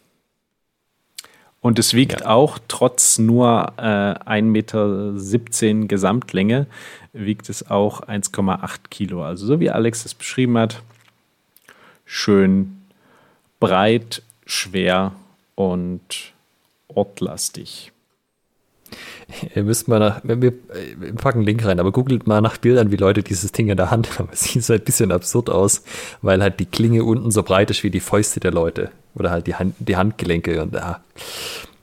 und 1.60 1.78
es 1.78 1.92
wiegt 1.94 2.20
ja. 2.20 2.28
auch 2.28 2.58
trotz 2.68 3.18
nur 3.18 3.72
äh, 3.76 3.82
1,17 3.82 4.42
Meter 4.42 5.86
Gesamtlänge, 5.86 6.66
wiegt 7.12 7.48
es 7.48 7.68
auch 7.68 8.02
1,8 8.02 8.78
Kilo. 8.90 9.24
Also 9.24 9.46
so 9.46 9.60
wie 9.60 9.70
Alex 9.70 10.04
es 10.04 10.14
beschrieben 10.14 10.56
hat, 10.56 10.82
schön 12.04 12.77
breit, 13.60 14.22
schwer 14.46 15.12
und 15.54 16.32
ortlastig. 16.88 17.92
Ihr 19.54 19.62
müsst 19.62 19.88
mal 19.88 19.98
nach, 19.98 20.20
wir, 20.22 20.52
packen 21.16 21.38
einen 21.38 21.46
Link 21.46 21.64
rein, 21.64 21.78
aber 21.78 21.92
googelt 21.92 22.26
mal 22.26 22.40
nach 22.40 22.56
Bildern, 22.56 22.90
wie 22.90 22.96
Leute 22.96 23.22
dieses 23.22 23.52
Ding 23.52 23.68
in 23.68 23.76
der 23.76 23.90
Hand 23.90 24.18
haben. 24.18 24.28
Es 24.32 24.44
sieht 24.44 24.66
halt 24.68 24.82
ein 24.82 24.84
bisschen 24.84 25.12
absurd 25.12 25.50
aus, 25.50 25.82
weil 26.22 26.40
halt 26.40 26.58
die 26.60 26.66
Klinge 26.66 27.04
unten 27.04 27.30
so 27.30 27.42
breit 27.42 27.70
ist 27.70 27.82
wie 27.82 27.90
die 27.90 28.00
Fäuste 28.00 28.40
der 28.40 28.52
Leute. 28.52 28.90
Oder 29.14 29.30
halt 29.30 29.46
die, 29.46 29.54
Hand, 29.54 29.74
die 29.78 29.96
Handgelenke. 29.96 30.62
Und, 30.62 30.74
ja. 30.74 31.00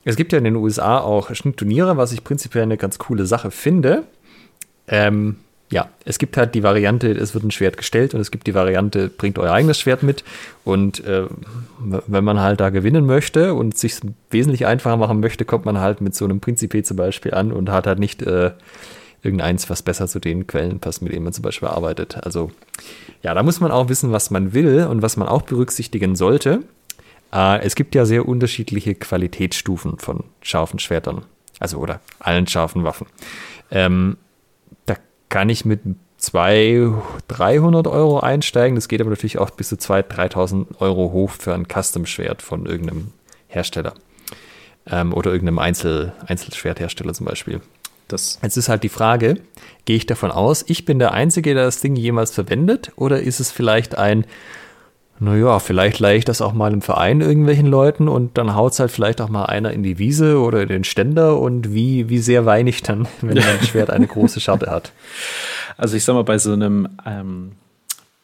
Es 0.03 0.15
gibt 0.15 0.31
ja 0.31 0.39
in 0.39 0.43
den 0.43 0.55
USA 0.55 0.99
auch 0.99 1.33
Schnittturniere, 1.33 1.97
was 1.97 2.11
ich 2.11 2.23
prinzipiell 2.23 2.63
eine 2.63 2.77
ganz 2.77 2.97
coole 2.97 3.25
Sache 3.25 3.51
finde. 3.51 4.03
Ähm, 4.87 5.37
ja, 5.71 5.89
es 6.05 6.19
gibt 6.19 6.37
halt 6.37 6.53
die 6.53 6.63
Variante, 6.63 7.11
es 7.11 7.33
wird 7.33 7.43
ein 7.43 7.51
Schwert 7.51 7.77
gestellt 7.77 8.13
und 8.13 8.21
es 8.21 8.29
gibt 8.29 8.45
die 8.45 8.53
Variante, 8.53 9.09
bringt 9.09 9.39
euer 9.39 9.51
eigenes 9.51 9.79
Schwert 9.79 10.03
mit. 10.03 10.23
Und 10.63 11.03
äh, 11.05 11.25
wenn 11.79 12.23
man 12.23 12.39
halt 12.39 12.59
da 12.59 12.69
gewinnen 12.69 13.05
möchte 13.05 13.53
und 13.55 13.77
sich 13.77 13.99
wesentlich 14.29 14.67
einfacher 14.67 14.97
machen 14.97 15.19
möchte, 15.19 15.43
kommt 15.43 15.65
man 15.65 15.79
halt 15.79 16.01
mit 16.01 16.13
so 16.13 16.25
einem 16.25 16.39
Principe 16.39 16.83
zum 16.83 16.97
Beispiel 16.97 17.33
an 17.33 17.51
und 17.51 17.71
hat 17.71 17.87
halt 17.87 17.97
nicht 17.97 18.21
äh, 18.21 18.51
irgendeins, 19.23 19.69
was 19.69 19.81
besser 19.81 20.07
zu 20.07 20.19
den 20.19 20.45
Quellen 20.45 20.79
passt, 20.79 21.01
mit 21.01 21.11
denen 21.11 21.23
man 21.23 21.33
zum 21.33 21.41
Beispiel 21.41 21.67
arbeitet. 21.67 22.23
Also 22.23 22.51
ja, 23.23 23.33
da 23.33 23.41
muss 23.41 23.59
man 23.59 23.71
auch 23.71 23.89
wissen, 23.89 24.11
was 24.11 24.29
man 24.29 24.53
will 24.53 24.85
und 24.85 25.01
was 25.01 25.17
man 25.17 25.27
auch 25.27 25.41
berücksichtigen 25.41 26.15
sollte. 26.15 26.61
Äh, 27.33 27.61
es 27.63 27.73
gibt 27.73 27.95
ja 27.95 28.05
sehr 28.05 28.27
unterschiedliche 28.27 28.93
Qualitätsstufen 28.93 29.97
von 29.97 30.25
scharfen 30.41 30.77
Schwertern. 30.77 31.23
Also 31.59 31.79
oder 31.79 32.01
allen 32.19 32.45
scharfen 32.45 32.83
Waffen. 32.83 33.07
Ähm, 33.71 34.17
kann 35.35 35.49
ich 35.49 35.65
mit 35.65 35.81
200, 36.15 37.03
300 37.27 37.87
Euro 37.87 38.21
einsteigen. 38.21 38.75
Das 38.75 38.87
geht 38.87 39.01
aber 39.01 39.09
natürlich 39.09 39.37
auch 39.37 39.49
bis 39.49 39.67
zu 39.67 39.75
2.000, 39.75 40.31
3.000 40.31 40.65
Euro 40.79 41.11
hoch 41.11 41.31
für 41.31 41.53
ein 41.53 41.67
Custom-Schwert 41.67 42.41
von 42.41 42.65
irgendeinem 42.65 43.11
Hersteller. 43.49 43.95
Ähm, 44.89 45.13
oder 45.13 45.33
irgendeinem 45.33 45.59
Einzel, 45.59 46.13
Einzelschwerthersteller 46.25 47.13
zum 47.13 47.25
Beispiel. 47.25 47.59
Das 48.07 48.39
Jetzt 48.43 48.55
ist 48.55 48.69
halt 48.69 48.83
die 48.83 48.89
Frage, 48.89 49.41
gehe 49.83 49.97
ich 49.97 50.05
davon 50.05 50.31
aus, 50.31 50.63
ich 50.69 50.85
bin 50.85 50.99
der 50.99 51.11
Einzige, 51.11 51.53
der 51.53 51.65
das 51.65 51.81
Ding 51.81 51.97
jemals 51.97 52.31
verwendet? 52.31 52.93
Oder 52.95 53.19
ist 53.19 53.41
es 53.41 53.51
vielleicht 53.51 53.97
ein, 53.97 54.25
naja, 55.19 55.59
vielleicht 55.59 55.99
leihe 55.99 56.17
ich 56.17 56.25
das 56.25 56.41
auch 56.41 56.51
mal 56.51 56.73
im 56.73 56.81
Verein 56.81 57.21
irgendwelchen 57.21 57.67
Leuten 57.67 58.09
und 58.09 58.37
dann 58.37 58.53
haut 58.53 58.73
es 58.73 58.79
halt 58.79 58.91
vielleicht 58.91 59.21
auch 59.21 59.29
mal 59.29 59.45
einer 59.45 59.71
in 59.71 59.81
die 59.81 59.97
Wiese 59.97 60.39
oder 60.39 60.63
in 60.63 60.67
den 60.67 60.83
Ständer 60.83 61.39
und 61.39 61.73
wie, 61.73 62.09
wie 62.09 62.17
sehr 62.17 62.45
weine 62.45 62.69
ich 62.69 62.83
dann, 62.83 63.07
wenn 63.21 63.37
mein 63.37 63.63
Schwert 63.63 63.91
eine 63.91 64.07
große 64.07 64.41
Scharte 64.41 64.69
hat. 64.69 64.91
Also 65.77 65.97
ich 65.97 66.05
sag 66.05 66.13
mal, 66.13 66.23
bei 66.23 66.37
so 66.37 66.53
einem 66.53 66.87
ähm, 67.05 67.51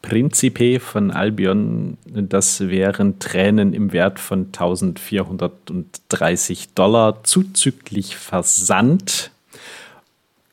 Principe 0.00 0.80
von 0.80 1.10
Albion, 1.10 1.98
das 2.06 2.66
wären 2.68 3.18
Tränen 3.18 3.74
im 3.74 3.92
Wert 3.92 4.18
von 4.18 4.46
1430 4.46 6.72
Dollar 6.72 7.22
zuzüglich 7.24 8.16
Versand. 8.16 9.32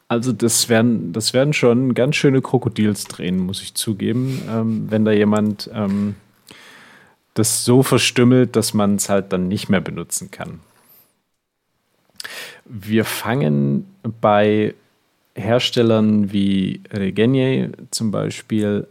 Also 0.10 0.34
das 0.34 0.68
werden, 0.68 1.14
das 1.14 1.34
werden 1.34 1.54
schon 1.54 1.94
ganz 1.94 2.18
schöne 2.18 2.42
Krokodilstränen, 2.42 3.40
muss 3.40 3.62
ich 3.62 3.76
zugeben, 3.76 4.42
ähm, 4.52 4.88
wenn 4.90 5.06
da 5.06 5.12
jemand 5.12 5.70
ähm, 5.74 6.16
das 7.40 7.64
so 7.66 7.82
verstümmelt, 7.84 8.56
dass 8.56 8.74
man 8.74 8.96
es 8.96 9.10
halt 9.10 9.32
dann 9.34 9.48
nicht 9.48 9.70
mehr 9.70 9.82
benutzen 9.82 10.30
kann. 10.30 10.60
Wir 12.66 13.06
fangen 13.06 13.88
bei 14.22 14.76
Herstellern 15.36 16.32
wie 16.32 16.82
Regenier 16.92 17.72
zum 17.92 18.12
Beispiel 18.12 18.88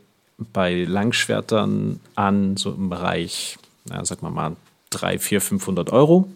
bei 0.53 0.85
Langschwertern 0.85 2.01
an, 2.15 2.57
so 2.57 2.73
im 2.73 2.89
Bereich, 2.89 3.59
na, 3.89 4.05
sag 4.05 4.23
mal 4.23 4.31
mal, 4.31 4.57
3, 4.91 5.19
4, 5.19 5.41
500 5.41 5.91
Euro. 5.91 6.29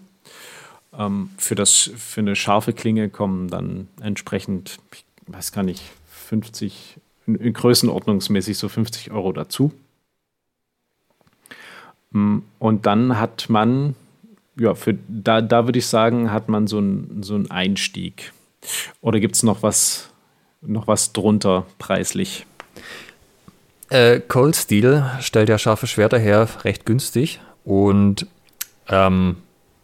Ähm, 0.96 1.30
für, 1.38 1.54
das, 1.54 1.90
für 1.96 2.20
eine 2.20 2.36
scharfe 2.36 2.72
Klinge 2.72 3.08
kommen 3.08 3.48
dann 3.48 3.88
entsprechend, 4.00 4.78
ich 4.92 5.04
weiß 5.26 5.52
gar 5.52 5.62
nicht, 5.62 5.82
50, 6.28 6.96
in, 7.26 7.36
in 7.36 7.52
Größenordnungsmäßig 7.52 8.58
so 8.58 8.68
50 8.68 9.12
Euro 9.12 9.32
dazu. 9.32 9.72
Mm, 12.12 12.38
und 12.58 12.86
dann 12.86 13.18
hat 13.18 13.48
man, 13.48 13.94
ja, 14.58 14.74
für, 14.74 14.96
da, 15.08 15.40
da 15.40 15.66
würde 15.66 15.78
ich 15.78 15.86
sagen, 15.86 16.30
hat 16.30 16.48
man 16.48 16.66
so, 16.66 16.78
ein, 16.78 17.22
so 17.22 17.34
einen 17.34 17.50
Einstieg. 17.50 18.32
Oder 19.00 19.20
gibt 19.20 19.34
es 19.34 19.42
noch 19.42 19.62
was, 19.62 20.10
noch 20.60 20.86
was 20.86 21.12
drunter 21.12 21.66
preislich? 21.78 22.46
Äh, 23.88 24.20
Cold 24.20 24.56
Steel 24.56 25.04
stellt 25.20 25.48
ja 25.48 25.58
scharfe 25.58 25.86
Schwerter 25.86 26.18
her, 26.18 26.48
recht 26.64 26.86
günstig. 26.86 27.40
Und 27.64 28.26
ähm, 28.88 29.36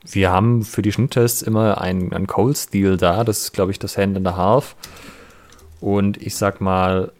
wir 0.05 0.31
haben 0.31 0.63
für 0.63 0.83
die 0.83 0.93
Schnitttests 0.93 1.43
immer 1.43 1.81
ein, 1.81 2.13
ein 2.13 2.27
Cold 2.27 2.57
Steel 2.57 2.97
da. 2.97 3.25
Das 3.25 3.41
ist, 3.41 3.53
glaube 3.53 3.73
ich, 3.73 3.79
das 3.79 3.99
Hand 3.99 4.17
in 4.17 4.25
the 4.25 4.33
Half. 4.33 4.77
Und 5.81 6.17
ich 6.23 6.37
sag 6.37 6.61
mal, 6.61 7.13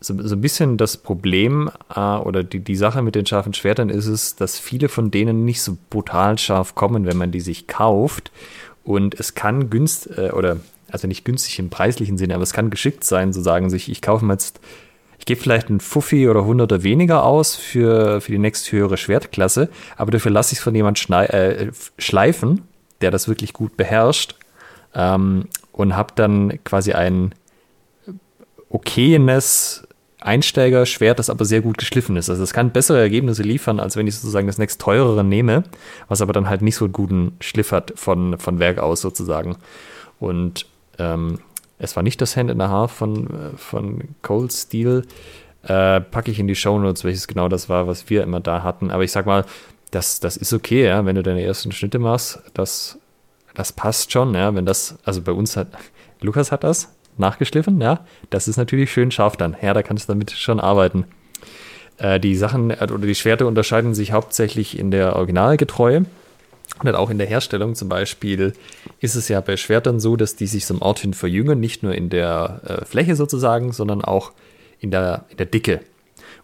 so, 0.00 0.14
so 0.26 0.34
ein 0.34 0.40
bisschen 0.40 0.78
das 0.78 0.96
Problem 0.96 1.70
äh, 1.94 2.00
oder 2.00 2.42
die, 2.42 2.60
die 2.60 2.76
Sache 2.76 3.02
mit 3.02 3.14
den 3.14 3.26
scharfen 3.26 3.52
Schwertern 3.52 3.90
ist 3.90 4.06
es, 4.06 4.34
dass 4.34 4.58
viele 4.58 4.88
von 4.88 5.10
denen 5.10 5.44
nicht 5.44 5.62
so 5.62 5.76
brutal 5.90 6.38
scharf 6.38 6.74
kommen, 6.74 7.04
wenn 7.04 7.18
man 7.18 7.30
die 7.30 7.40
sich 7.40 7.66
kauft. 7.66 8.32
Und 8.82 9.18
es 9.20 9.34
kann 9.34 9.68
günstig, 9.68 10.16
äh, 10.16 10.30
oder 10.30 10.56
also 10.90 11.06
nicht 11.06 11.24
günstig 11.24 11.58
im 11.58 11.68
preislichen 11.68 12.16
Sinne, 12.16 12.34
aber 12.34 12.42
es 12.42 12.54
kann 12.54 12.70
geschickt 12.70 13.04
sein, 13.04 13.32
so 13.32 13.42
sagen 13.42 13.68
sich, 13.68 13.90
ich 13.90 14.00
kaufe 14.00 14.24
mir 14.24 14.32
jetzt, 14.32 14.58
ich 15.18 15.26
gebe 15.26 15.40
vielleicht 15.40 15.68
einen 15.68 15.80
Fuffi 15.80 16.28
oder 16.28 16.46
Hunderter 16.46 16.82
weniger 16.82 17.24
aus 17.24 17.54
für, 17.54 18.22
für 18.22 18.32
die 18.32 18.38
nächsthöhere 18.38 18.96
Schwertklasse, 18.96 19.68
aber 19.96 20.10
dafür 20.10 20.32
lasse 20.32 20.52
ich 20.52 20.58
es 20.58 20.64
von 20.64 20.74
jemand 20.74 21.08
äh, 21.10 21.70
schleifen, 21.98 22.62
der 23.02 23.10
das 23.10 23.28
wirklich 23.28 23.52
gut 23.52 23.76
beherrscht 23.76 24.34
ähm, 24.94 25.44
und 25.72 25.94
habe 25.94 26.14
dann 26.16 26.58
quasi 26.64 26.92
ein 26.92 27.34
okayes 28.70 29.86
Einsteiger-Schwert, 30.20 31.18
das 31.18 31.30
aber 31.30 31.44
sehr 31.44 31.62
gut 31.62 31.78
geschliffen 31.78 32.16
ist. 32.16 32.28
Also 32.30 32.42
es 32.42 32.52
kann 32.52 32.70
bessere 32.70 33.00
Ergebnisse 33.00 33.42
liefern, 33.42 33.80
als 33.80 33.96
wenn 33.96 34.06
ich 34.06 34.16
sozusagen 34.16 34.46
das 34.46 34.58
nächst 34.58 34.80
teurere 34.80 35.24
nehme, 35.24 35.64
was 36.08 36.20
aber 36.20 36.32
dann 36.32 36.48
halt 36.48 36.62
nicht 36.62 36.76
so 36.76 36.84
einen 36.84 36.92
guten 36.92 37.36
Schliff 37.40 37.72
hat 37.72 37.92
von, 37.96 38.38
von 38.38 38.58
Werk 38.58 38.78
aus 38.78 39.00
sozusagen. 39.00 39.56
Und 40.18 40.66
ähm, 40.98 41.38
es 41.78 41.96
war 41.96 42.02
nicht 42.02 42.20
das 42.20 42.36
Hand 42.36 42.50
in 42.50 42.58
the 42.58 42.66
Half 42.66 42.92
von, 42.92 43.26
äh, 43.26 43.56
von 43.56 44.08
Cold 44.22 44.52
Steel. 44.52 45.02
Äh, 45.62 46.00
packe 46.00 46.30
ich 46.30 46.38
in 46.38 46.46
die 46.46 46.54
Show 46.54 46.78
Notes, 46.78 47.04
welches 47.04 47.26
genau 47.26 47.48
das 47.48 47.68
war, 47.68 47.86
was 47.86 48.08
wir 48.10 48.22
immer 48.22 48.40
da 48.40 48.62
hatten. 48.62 48.90
Aber 48.90 49.04
ich 49.04 49.12
sag 49.12 49.26
mal, 49.26 49.44
das, 49.90 50.20
das 50.20 50.36
ist 50.36 50.52
okay, 50.52 50.84
ja, 50.86 51.04
wenn 51.04 51.16
du 51.16 51.22
deine 51.22 51.42
ersten 51.42 51.72
Schnitte 51.72 51.98
machst, 51.98 52.40
das, 52.54 52.98
das 53.54 53.72
passt 53.72 54.12
schon, 54.12 54.34
ja, 54.34 54.54
wenn 54.54 54.64
das, 54.66 54.96
also 55.04 55.20
bei 55.20 55.32
uns 55.32 55.56
hat, 55.56 55.68
Lukas 56.20 56.52
hat 56.52 56.64
das 56.64 56.88
nachgeschliffen, 57.18 57.80
ja, 57.80 58.04
das 58.30 58.48
ist 58.48 58.56
natürlich 58.56 58.92
schön 58.92 59.10
scharf 59.10 59.36
dann, 59.36 59.56
ja, 59.60 59.74
da 59.74 59.82
kannst 59.82 60.08
du 60.08 60.12
damit 60.12 60.30
schon 60.30 60.60
arbeiten. 60.60 61.04
Äh, 61.98 62.20
die 62.20 62.36
Sachen 62.36 62.70
äh, 62.70 62.76
oder 62.82 63.06
die 63.06 63.14
Schwerte 63.14 63.46
unterscheiden 63.46 63.94
sich 63.94 64.12
hauptsächlich 64.12 64.78
in 64.78 64.90
der 64.90 65.16
Originalgetreue 65.16 66.06
und 66.82 66.94
auch 66.94 67.10
in 67.10 67.18
der 67.18 67.26
Herstellung 67.26 67.74
zum 67.74 67.88
Beispiel 67.88 68.54
ist 69.00 69.14
es 69.14 69.28
ja 69.28 69.40
bei 69.40 69.56
Schwertern 69.56 70.00
so, 70.00 70.16
dass 70.16 70.36
die 70.36 70.46
sich 70.46 70.64
zum 70.64 70.80
Ort 70.80 71.00
hin 71.00 71.12
verjüngen, 71.12 71.60
nicht 71.60 71.82
nur 71.82 71.94
in 71.94 72.08
der 72.08 72.60
äh, 72.64 72.84
Fläche 72.84 73.16
sozusagen, 73.16 73.72
sondern 73.72 74.02
auch 74.02 74.32
in 74.78 74.90
der, 74.90 75.26
in 75.28 75.36
der 75.36 75.46
Dicke. 75.46 75.80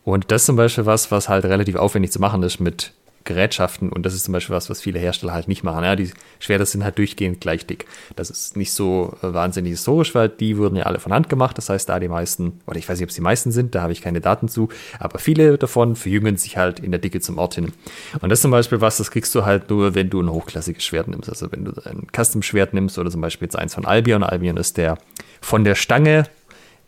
Und 0.05 0.31
das 0.31 0.43
ist 0.43 0.47
zum 0.47 0.57
Beispiel 0.57 0.87
was, 0.87 1.11
was 1.11 1.29
halt 1.29 1.45
relativ 1.45 1.77
aufwendig 1.77 2.13
zu 2.13 2.21
machen 2.21 2.43
ist 2.43 2.61
mit 2.61 2.93
Gerätschaften 3.27 3.91
und 3.91 4.07
das 4.07 4.15
ist 4.15 4.25
zum 4.25 4.33
Beispiel 4.33 4.57
was, 4.57 4.71
was 4.71 4.81
viele 4.81 4.99
Hersteller 4.99 5.35
halt 5.35 5.49
nicht 5.49 5.63
machen. 5.63 5.85
Ja, 5.85 5.95
die 5.95 6.11
Schwerter 6.39 6.65
sind 6.65 6.83
halt 6.83 6.97
durchgehend 6.97 7.41
gleich 7.41 7.67
dick. 7.67 7.87
Das 8.17 8.31
ist 8.31 8.57
nicht 8.57 8.73
so 8.73 9.17
äh, 9.23 9.35
wahnsinnig 9.35 9.73
historisch, 9.73 10.15
weil 10.15 10.29
die 10.29 10.57
wurden 10.57 10.77
ja 10.77 10.85
alle 10.85 10.99
von 10.99 11.13
Hand 11.13 11.29
gemacht. 11.29 11.59
Das 11.59 11.69
heißt, 11.69 11.89
da 11.89 12.01
die 12.01 12.09
meisten, 12.09 12.61
oder 12.67 12.79
ich 12.79 12.89
weiß 12.89 12.99
nicht, 12.99 13.05
ob 13.05 13.11
es 13.11 13.15
die 13.15 13.21
meisten 13.21 13.53
sind, 13.53 13.75
da 13.75 13.83
habe 13.83 13.93
ich 13.93 14.01
keine 14.01 14.21
Daten 14.21 14.49
zu, 14.49 14.69
aber 14.99 15.19
viele 15.19 15.59
davon 15.59 15.97
verjüngen 15.97 16.37
sich 16.37 16.57
halt 16.57 16.81
in 16.81 16.91
der 16.91 17.01
Dicke 17.01 17.21
zum 17.21 17.39
Ort 17.39 17.57
hin. 17.57 17.73
Und 18.21 18.31
das 18.31 18.39
ist 18.39 18.43
zum 18.43 18.51
Beispiel 18.51 18.81
was, 18.81 18.97
das 18.97 19.11
kriegst 19.11 19.35
du 19.35 19.45
halt 19.45 19.69
nur, 19.69 19.95
wenn 19.95 20.09
du 20.09 20.23
ein 20.23 20.31
hochklassiges 20.31 20.85
Schwert 20.85 21.09
nimmst. 21.09 21.29
Also 21.29 21.53
wenn 21.53 21.65
du 21.65 21.73
ein 21.85 22.07
Custom-Schwert 22.17 22.73
nimmst 22.73 22.99
oder 22.99 23.11
zum 23.11 23.21
Beispiel 23.21 23.47
jetzt 23.47 23.57
eins 23.57 23.75
von 23.75 23.85
Albion. 23.85 24.23
Albion 24.23 24.57
ist 24.57 24.77
der 24.77 24.99
von 25.41 25.65
der 25.65 25.75
Stange, 25.75 26.25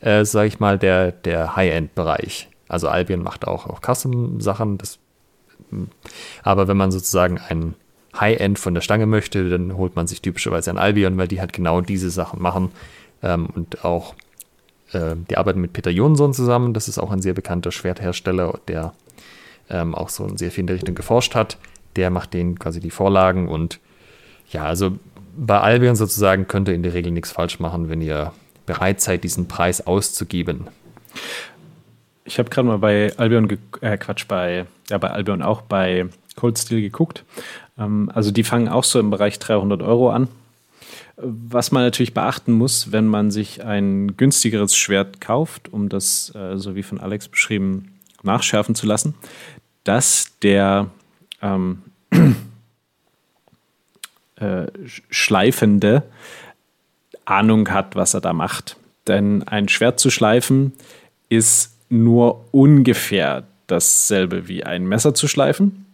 äh, 0.01 0.25
sage 0.25 0.49
ich 0.49 0.61
mal, 0.61 0.79
der, 0.79 1.13
der 1.13 1.57
High-End-Bereich. 1.57 2.49
Also 2.69 2.89
Albion 2.89 3.23
macht 3.23 3.47
auch, 3.47 3.67
auch 3.67 3.81
Custom-Sachen, 3.81 4.79
das 4.79 4.99
aber 6.43 6.69
wenn 6.69 6.77
man 6.77 6.91
sozusagen 6.91 7.39
ein 7.39 7.75
High-End 8.19 8.59
von 8.59 8.75
der 8.75 8.81
Stange 8.81 9.07
möchte, 9.07 9.49
dann 9.49 9.77
holt 9.77 9.97
man 9.97 10.07
sich 10.07 10.23
typischerweise 10.23 10.71
ein 10.71 10.79
Albion, 10.79 11.17
weil 11.19 11.29
die 11.29 11.41
halt 11.41 11.53
genau 11.53 11.81
diese 11.81 12.11
Sachen 12.11 12.41
machen. 12.43 12.73
Ähm, 13.23 13.47
und 13.55 13.85
auch, 13.85 14.15
äh, 14.93 15.15
die 15.31 15.37
arbeiten 15.37 15.61
mit 15.61 15.73
Peter 15.73 15.91
Jonsson 15.91 16.33
zusammen. 16.33 16.75
Das 16.75 16.89
ist 16.89 16.99
auch 16.99 17.11
ein 17.11 17.23
sehr 17.23 17.35
bekannter 17.35 17.73
Schwerthersteller, 17.73 18.59
der 18.69 18.93
ähm, 19.71 19.95
auch 19.95 20.09
so 20.09 20.29
sehr 20.37 20.51
viel 20.51 20.63
in 20.63 20.67
der 20.69 20.77
Richtung 20.77 20.95
geforscht 20.95 21.35
hat. 21.35 21.59
Der 21.97 22.11
macht 22.11 22.35
denen 22.35 22.59
quasi 22.59 22.81
die 22.81 22.91
Vorlagen 22.91 23.49
und 23.49 23.81
ja, 24.51 24.65
also 24.65 24.99
bei 25.37 25.61
Albion 25.61 25.95
sozusagen 25.95 26.49
könnt 26.49 26.69
ihr 26.69 26.75
in 26.75 26.83
der 26.83 26.95
Regel 26.95 27.13
nichts 27.13 27.31
falsch 27.31 27.61
machen, 27.61 27.89
wenn 27.91 28.01
ihr 28.01 28.33
bereit 28.67 29.01
seid, 29.01 29.25
diesen 29.25 29.47
Preis 29.47 29.87
auszugeben. 29.87 30.69
Ich 32.29 32.39
habe 32.39 32.51
gerade 32.51 32.69
mal 32.69 32.77
bei 32.77 33.11
Albion, 33.17 33.49
äh, 33.81 33.97
Quatsch, 33.97 34.27
bei, 34.29 34.67
ja, 34.91 34.99
bei 34.99 35.11
Albion 35.11 35.41
auch 35.41 35.63
bei 35.63 36.09
Cold 36.37 36.59
Steel 36.59 36.83
geguckt. 36.83 37.25
Ähm, 37.79 38.13
also 38.15 38.31
die 38.31 38.45
fangen 38.45 38.69
auch 38.69 38.85
so 38.85 39.01
im 39.01 39.09
Bereich 39.09 39.39
300 39.39 39.81
Euro 39.81 40.11
an. 40.11 40.29
Was 41.17 41.73
man 41.73 41.83
natürlich 41.83 42.13
beachten 42.13 42.53
muss, 42.53 42.93
wenn 42.93 43.07
man 43.07 43.31
sich 43.31 43.65
ein 43.65 44.19
günstigeres 44.19 44.77
Schwert 44.77 45.23
kauft, 45.23 45.73
um 45.73 45.89
das, 45.89 46.35
äh, 46.35 46.59
so 46.59 46.75
wie 46.75 46.83
von 46.83 47.01
Alex 47.01 47.29
beschrieben, 47.29 47.99
nachschärfen 48.23 48.75
zu 48.75 48.87
lassen, 48.87 49.15
dass 49.85 50.39
der 50.43 50.91
ähm, 51.41 51.83
äh, 54.37 54.67
Schleifende 55.09 56.03
Ahnung 57.25 57.71
hat, 57.71 57.97
was 57.97 58.13
er 58.13 58.21
da 58.21 58.35
macht. 58.35 58.77
Denn 59.07 59.49
ein 59.49 59.71
Schwert 59.71 59.99
zu 59.99 60.11
schleifen 60.11 60.75
ist 61.31 61.78
nur 61.89 62.45
ungefähr 62.53 63.45
dasselbe 63.67 64.49
wie 64.49 64.65
ein 64.65 64.87
Messer 64.87 65.15
zu 65.15 65.29
schleifen. 65.29 65.87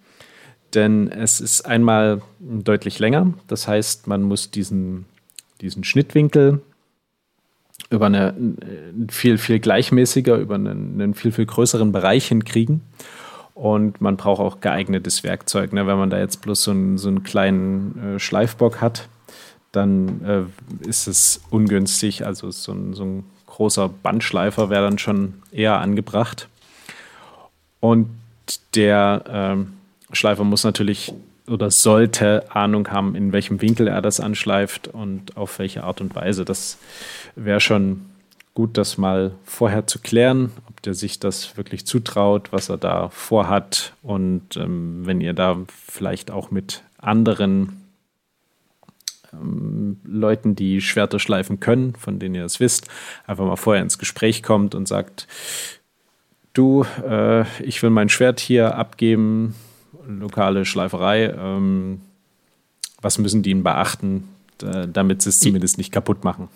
Denn 0.74 1.10
es 1.10 1.40
ist 1.40 1.62
einmal 1.62 2.20
deutlich 2.40 2.98
länger. 2.98 3.32
Das 3.46 3.68
heißt, 3.68 4.06
man 4.06 4.22
muss 4.22 4.50
diesen, 4.50 5.06
diesen 5.60 5.84
Schnittwinkel 5.84 6.62
über 7.90 8.06
eine 8.06 8.34
viel, 9.08 9.38
viel 9.38 9.60
gleichmäßiger, 9.60 10.36
über 10.36 10.56
einen, 10.56 11.00
einen 11.00 11.14
viel, 11.14 11.32
viel 11.32 11.46
größeren 11.46 11.92
Bereich 11.92 12.26
hinkriegen. 12.26 12.80
Und 13.54 14.00
man 14.00 14.16
braucht 14.16 14.40
auch 14.40 14.60
geeignetes 14.60 15.22
Werkzeug. 15.22 15.72
Ne? 15.72 15.86
Wenn 15.86 15.98
man 15.98 16.10
da 16.10 16.18
jetzt 16.18 16.42
bloß 16.42 16.64
so 16.64 16.70
einen, 16.72 16.98
so 16.98 17.08
einen 17.08 17.22
kleinen 17.22 18.16
äh, 18.16 18.18
Schleifbock 18.18 18.80
hat, 18.80 19.08
dann 19.70 20.24
äh, 20.24 20.88
ist 20.88 21.06
es 21.06 21.40
ungünstig. 21.50 22.26
Also 22.26 22.50
so 22.50 22.72
ein, 22.72 22.94
so 22.94 23.04
ein 23.04 23.24
großer 23.54 23.88
Bandschleifer 23.88 24.68
wäre 24.68 24.82
dann 24.82 24.98
schon 24.98 25.34
eher 25.52 25.78
angebracht. 25.80 26.48
Und 27.78 28.08
der 28.74 29.24
ähm, 29.28 29.74
Schleifer 30.12 30.42
muss 30.42 30.64
natürlich 30.64 31.12
oder 31.46 31.70
sollte 31.70 32.50
Ahnung 32.50 32.90
haben, 32.90 33.14
in 33.14 33.32
welchem 33.32 33.60
Winkel 33.60 33.86
er 33.86 34.02
das 34.02 34.18
anschleift 34.18 34.88
und 34.88 35.36
auf 35.36 35.58
welche 35.58 35.84
Art 35.84 36.00
und 36.00 36.14
Weise. 36.14 36.44
Das 36.44 36.78
wäre 37.36 37.60
schon 37.60 38.06
gut, 38.54 38.76
das 38.76 38.98
mal 38.98 39.32
vorher 39.44 39.86
zu 39.86 39.98
klären, 40.00 40.50
ob 40.68 40.82
der 40.82 40.94
sich 40.94 41.20
das 41.20 41.56
wirklich 41.56 41.86
zutraut, 41.86 42.50
was 42.50 42.70
er 42.70 42.78
da 42.78 43.08
vorhat. 43.10 43.92
Und 44.02 44.56
ähm, 44.56 45.02
wenn 45.04 45.20
ihr 45.20 45.34
da 45.34 45.58
vielleicht 45.68 46.30
auch 46.30 46.50
mit 46.50 46.82
anderen 46.98 47.83
ähm, 49.40 50.00
Leuten, 50.04 50.54
die 50.54 50.80
Schwerter 50.80 51.18
schleifen 51.18 51.60
können, 51.60 51.94
von 51.94 52.18
denen 52.18 52.34
ihr 52.34 52.44
es 52.44 52.60
wisst, 52.60 52.88
einfach 53.26 53.44
mal 53.44 53.56
vorher 53.56 53.82
ins 53.82 53.98
Gespräch 53.98 54.42
kommt 54.42 54.74
und 54.74 54.86
sagt, 54.86 55.26
du, 56.52 56.84
äh, 57.06 57.44
ich 57.62 57.82
will 57.82 57.90
mein 57.90 58.08
Schwert 58.08 58.40
hier 58.40 58.76
abgeben, 58.76 59.54
lokale 60.06 60.64
Schleiferei, 60.64 61.34
ähm, 61.36 62.00
was 63.00 63.18
müssen 63.18 63.42
die 63.42 63.50
ihnen 63.50 63.62
beachten, 63.62 64.28
damit 64.56 65.20
sie 65.20 65.28
es 65.28 65.40
zumindest 65.40 65.76
nicht 65.76 65.92
kaputt 65.92 66.24
machen? 66.24 66.48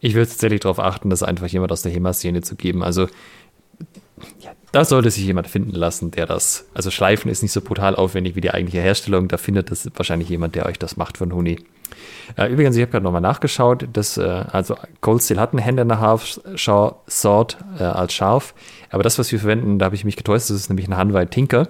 Ich 0.00 0.14
würde 0.14 0.28
tatsächlich 0.28 0.60
darauf 0.60 0.80
achten, 0.80 1.10
das 1.10 1.22
einfach 1.22 1.46
jemand 1.46 1.70
aus 1.70 1.82
der 1.82 1.92
HEMA-Szene 1.92 2.42
zu 2.42 2.56
geben. 2.56 2.82
Also 2.82 3.08
ja, 4.40 4.52
da 4.72 4.84
sollte 4.84 5.10
sich 5.10 5.24
jemand 5.24 5.48
finden 5.48 5.72
lassen, 5.72 6.10
der 6.10 6.26
das. 6.26 6.66
Also 6.74 6.90
Schleifen 6.90 7.30
ist 7.30 7.42
nicht 7.42 7.52
so 7.52 7.60
brutal 7.60 7.96
aufwendig 7.96 8.36
wie 8.36 8.40
die 8.40 8.50
eigentliche 8.50 8.80
Herstellung. 8.80 9.28
Da 9.28 9.36
findet 9.36 9.70
das 9.70 9.88
wahrscheinlich 9.96 10.28
jemand, 10.28 10.54
der 10.54 10.66
euch 10.66 10.78
das 10.78 10.96
macht 10.96 11.18
von 11.18 11.32
Huni. 11.32 11.58
Äh, 12.36 12.52
übrigens, 12.52 12.76
ich 12.76 12.82
habe 12.82 12.92
gerade 12.92 13.04
nochmal 13.04 13.20
nachgeschaut, 13.20 13.88
dass, 13.92 14.16
äh, 14.16 14.22
also 14.22 14.76
Cold 15.00 15.22
Steel 15.22 15.38
hat 15.38 15.52
eine 15.52 15.64
Hand 15.64 15.78
and 15.78 15.92
a 15.92 15.98
Half 15.98 16.40
Sword 16.56 17.56
äh, 17.78 17.82
als 17.82 18.12
scharf, 18.14 18.54
aber 18.90 19.02
das, 19.02 19.18
was 19.18 19.30
wir 19.30 19.38
verwenden, 19.38 19.78
da 19.78 19.86
habe 19.86 19.94
ich 19.94 20.04
mich 20.04 20.16
getäuscht, 20.16 20.50
das 20.50 20.56
ist 20.56 20.68
nämlich 20.68 20.88
ein 20.88 20.96
Hanwei 20.96 21.26
Tinker. 21.26 21.68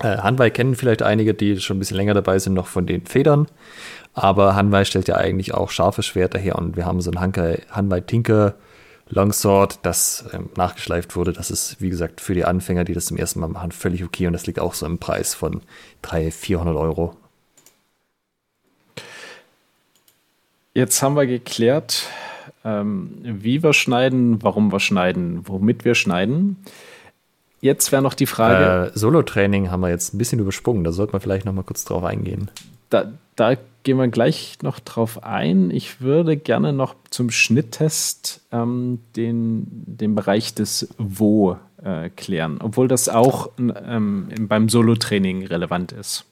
Äh, 0.00 0.18
Hanwei 0.18 0.50
kennen 0.50 0.74
vielleicht 0.74 1.02
einige, 1.02 1.34
die 1.34 1.58
schon 1.60 1.76
ein 1.76 1.80
bisschen 1.80 1.96
länger 1.96 2.14
dabei 2.14 2.38
sind, 2.38 2.54
noch 2.54 2.66
von 2.66 2.86
den 2.86 3.06
Federn, 3.06 3.46
aber 4.12 4.54
Hanwei 4.54 4.84
stellt 4.84 5.08
ja 5.08 5.16
eigentlich 5.16 5.54
auch 5.54 5.70
scharfe 5.70 6.02
Schwerter 6.02 6.38
her 6.38 6.56
und 6.56 6.76
wir 6.76 6.84
haben 6.84 7.00
so 7.00 7.10
ein 7.10 7.18
Hanwei 7.18 8.00
Tinker 8.00 8.54
Longsword, 9.08 9.80
das 9.82 10.24
ähm, 10.32 10.48
nachgeschleift 10.56 11.14
wurde. 11.16 11.32
Das 11.32 11.50
ist, 11.50 11.80
wie 11.80 11.90
gesagt, 11.90 12.20
für 12.20 12.34
die 12.34 12.44
Anfänger, 12.44 12.84
die 12.84 12.94
das 12.94 13.06
zum 13.06 13.16
ersten 13.16 13.40
Mal 13.40 13.48
machen, 13.48 13.72
völlig 13.72 14.02
okay 14.04 14.26
und 14.26 14.32
das 14.32 14.46
liegt 14.46 14.58
auch 14.58 14.74
so 14.74 14.86
im 14.86 14.98
Preis 14.98 15.34
von 15.34 15.60
300, 16.02 16.32
400 16.32 16.76
Euro. 16.76 17.16
Jetzt 20.72 21.02
haben 21.02 21.14
wir 21.14 21.26
geklärt, 21.26 22.08
ähm, 22.64 23.20
wie 23.22 23.62
wir 23.62 23.72
schneiden, 23.72 24.42
warum 24.42 24.72
wir 24.72 24.80
schneiden, 24.80 25.46
womit 25.46 25.84
wir 25.84 25.94
schneiden. 25.94 26.56
Jetzt 27.60 27.92
wäre 27.92 28.02
noch 28.02 28.14
die 28.14 28.26
Frage. 28.26 28.90
Äh, 28.92 28.98
Solo-Training 28.98 29.70
haben 29.70 29.80
wir 29.80 29.88
jetzt 29.88 30.12
ein 30.12 30.18
bisschen 30.18 30.40
übersprungen. 30.40 30.84
Da 30.84 30.92
sollte 30.92 31.12
man 31.12 31.22
vielleicht 31.22 31.46
noch 31.46 31.52
mal 31.52 31.62
kurz 31.62 31.84
drauf 31.84 32.04
eingehen. 32.04 32.50
Da, 32.90 33.12
da 33.36 33.56
gehen 33.82 33.98
wir 33.98 34.08
gleich 34.08 34.58
noch 34.62 34.80
drauf 34.80 35.22
ein. 35.22 35.70
Ich 35.70 36.00
würde 36.00 36.36
gerne 36.36 36.72
noch 36.72 36.94
zum 37.10 37.30
Schnitttest 37.30 38.40
ähm, 38.50 39.00
den, 39.16 39.66
den 39.70 40.14
Bereich 40.14 40.54
des 40.54 40.88
Wo 40.98 41.58
äh, 41.82 42.10
klären, 42.10 42.58
obwohl 42.60 42.88
das 42.88 43.08
auch 43.08 43.50
ähm, 43.58 44.28
beim 44.48 44.68
Solo-Training 44.68 45.46
relevant 45.46 45.92
ist. 45.92 46.24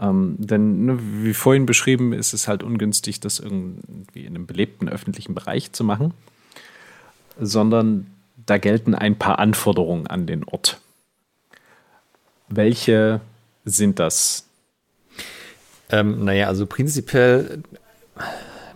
Ähm, 0.00 0.36
denn, 0.38 0.84
ne, 0.84 0.98
wie 1.00 1.34
vorhin 1.34 1.66
beschrieben, 1.66 2.12
ist 2.12 2.32
es 2.32 2.48
halt 2.48 2.62
ungünstig, 2.62 3.20
das 3.20 3.40
irgendwie 3.40 4.24
in 4.24 4.34
einem 4.34 4.46
belebten 4.46 4.88
öffentlichen 4.88 5.34
Bereich 5.34 5.72
zu 5.72 5.84
machen, 5.84 6.14
sondern 7.40 8.06
da 8.46 8.58
gelten 8.58 8.94
ein 8.94 9.16
paar 9.16 9.38
Anforderungen 9.38 10.06
an 10.06 10.26
den 10.26 10.44
Ort. 10.44 10.80
Welche 12.48 13.20
sind 13.64 13.98
das? 13.98 14.47
Ähm, 15.90 16.24
naja, 16.24 16.48
also 16.48 16.66
prinzipiell, 16.66 17.62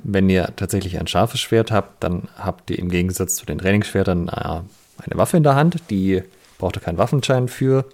wenn 0.03 0.29
ihr 0.31 0.51
tatsächlich 0.57 0.99
ein 0.99 1.07
scharfes 1.07 1.41
Schwert 1.41 1.71
habt, 1.71 2.03
dann 2.03 2.29
habt 2.37 2.71
ihr 2.71 2.79
im 2.79 2.89
Gegensatz 2.89 3.37
zu 3.37 3.47
den 3.47 3.59
Trainingsschwertern 3.59 4.29
äh, 4.29 4.33
eine 4.33 5.17
Waffe 5.17 5.37
in 5.37 5.43
der 5.43 5.55
Hand. 5.55 5.77
Die 5.91 6.23
braucht 6.59 6.77
ihr 6.77 6.83
keinen 6.83 6.99
Waffenschein 6.99 7.49
für. 7.49 7.85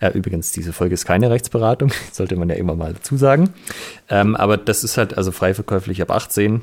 Äh, 0.00 0.10
übrigens, 0.10 0.52
diese 0.52 0.72
Folge 0.72 0.94
ist 0.94 1.04
keine 1.04 1.30
Rechtsberatung, 1.30 1.92
sollte 2.12 2.36
man 2.36 2.48
ja 2.48 2.56
immer 2.56 2.74
mal 2.74 2.94
dazu 2.94 3.16
sagen. 3.16 3.50
Ähm, 4.08 4.36
aber 4.36 4.56
das 4.56 4.84
ist 4.84 4.96
halt 4.96 5.16
also 5.16 5.32
frei 5.32 5.54
verkäuflich 5.54 6.02
ab 6.02 6.10
18. 6.10 6.62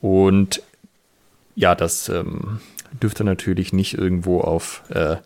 Und 0.00 0.62
ja, 1.54 1.74
das 1.74 2.08
ähm, 2.08 2.60
dürfte 3.02 3.24
natürlich 3.24 3.72
nicht 3.72 3.96
irgendwo 3.96 4.40
auf 4.40 4.82
äh, 4.90 5.16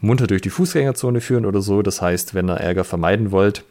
munter 0.00 0.26
durch 0.26 0.42
die 0.42 0.50
Fußgängerzone 0.50 1.20
führen 1.20 1.46
oder 1.46 1.62
so. 1.62 1.82
Das 1.82 2.02
heißt, 2.02 2.34
wenn 2.34 2.50
ihr 2.50 2.56
Ärger 2.56 2.84
vermeiden 2.84 3.30
wollt, 3.32 3.64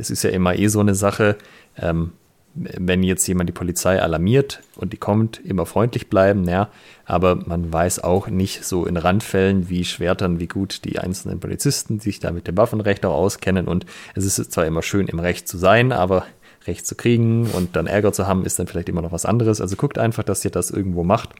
es 0.00 0.10
ist 0.10 0.22
ja 0.22 0.30
immer 0.30 0.58
eh 0.58 0.68
so 0.68 0.80
eine 0.80 0.94
Sache, 0.94 1.36
ähm, 1.76 2.12
wenn 2.54 3.04
jetzt 3.04 3.26
jemand 3.28 3.48
die 3.48 3.52
Polizei 3.54 4.02
alarmiert 4.02 4.60
und 4.76 4.92
die 4.92 4.96
kommt, 4.96 5.38
immer 5.44 5.66
freundlich 5.66 6.08
bleiben, 6.08 6.48
ja, 6.48 6.68
aber 7.04 7.36
man 7.36 7.72
weiß 7.72 8.02
auch 8.02 8.26
nicht 8.26 8.64
so 8.64 8.86
in 8.86 8.96
Randfällen 8.96 9.68
wie 9.68 9.84
Schwertern, 9.84 10.40
wie 10.40 10.48
gut 10.48 10.84
die 10.84 10.98
einzelnen 10.98 11.38
Polizisten 11.38 12.00
sich 12.00 12.18
da 12.18 12.32
mit 12.32 12.48
dem 12.48 12.56
Waffenrecht 12.56 13.06
auch 13.06 13.14
auskennen 13.14 13.68
und 13.68 13.86
es 14.16 14.24
ist 14.24 14.50
zwar 14.50 14.66
immer 14.66 14.82
schön 14.82 15.06
im 15.06 15.20
Recht 15.20 15.46
zu 15.46 15.58
sein, 15.58 15.92
aber 15.92 16.24
Recht 16.66 16.86
zu 16.86 16.94
kriegen 16.94 17.46
und 17.50 17.76
dann 17.76 17.86
Ärger 17.86 18.12
zu 18.12 18.26
haben, 18.26 18.44
ist 18.44 18.58
dann 18.58 18.66
vielleicht 18.66 18.88
immer 18.88 19.02
noch 19.02 19.12
was 19.12 19.24
anderes. 19.24 19.60
Also 19.60 19.76
guckt 19.76 19.98
einfach, 19.98 20.24
dass 20.24 20.44
ihr 20.44 20.50
das 20.50 20.70
irgendwo 20.70 21.04
macht, 21.04 21.30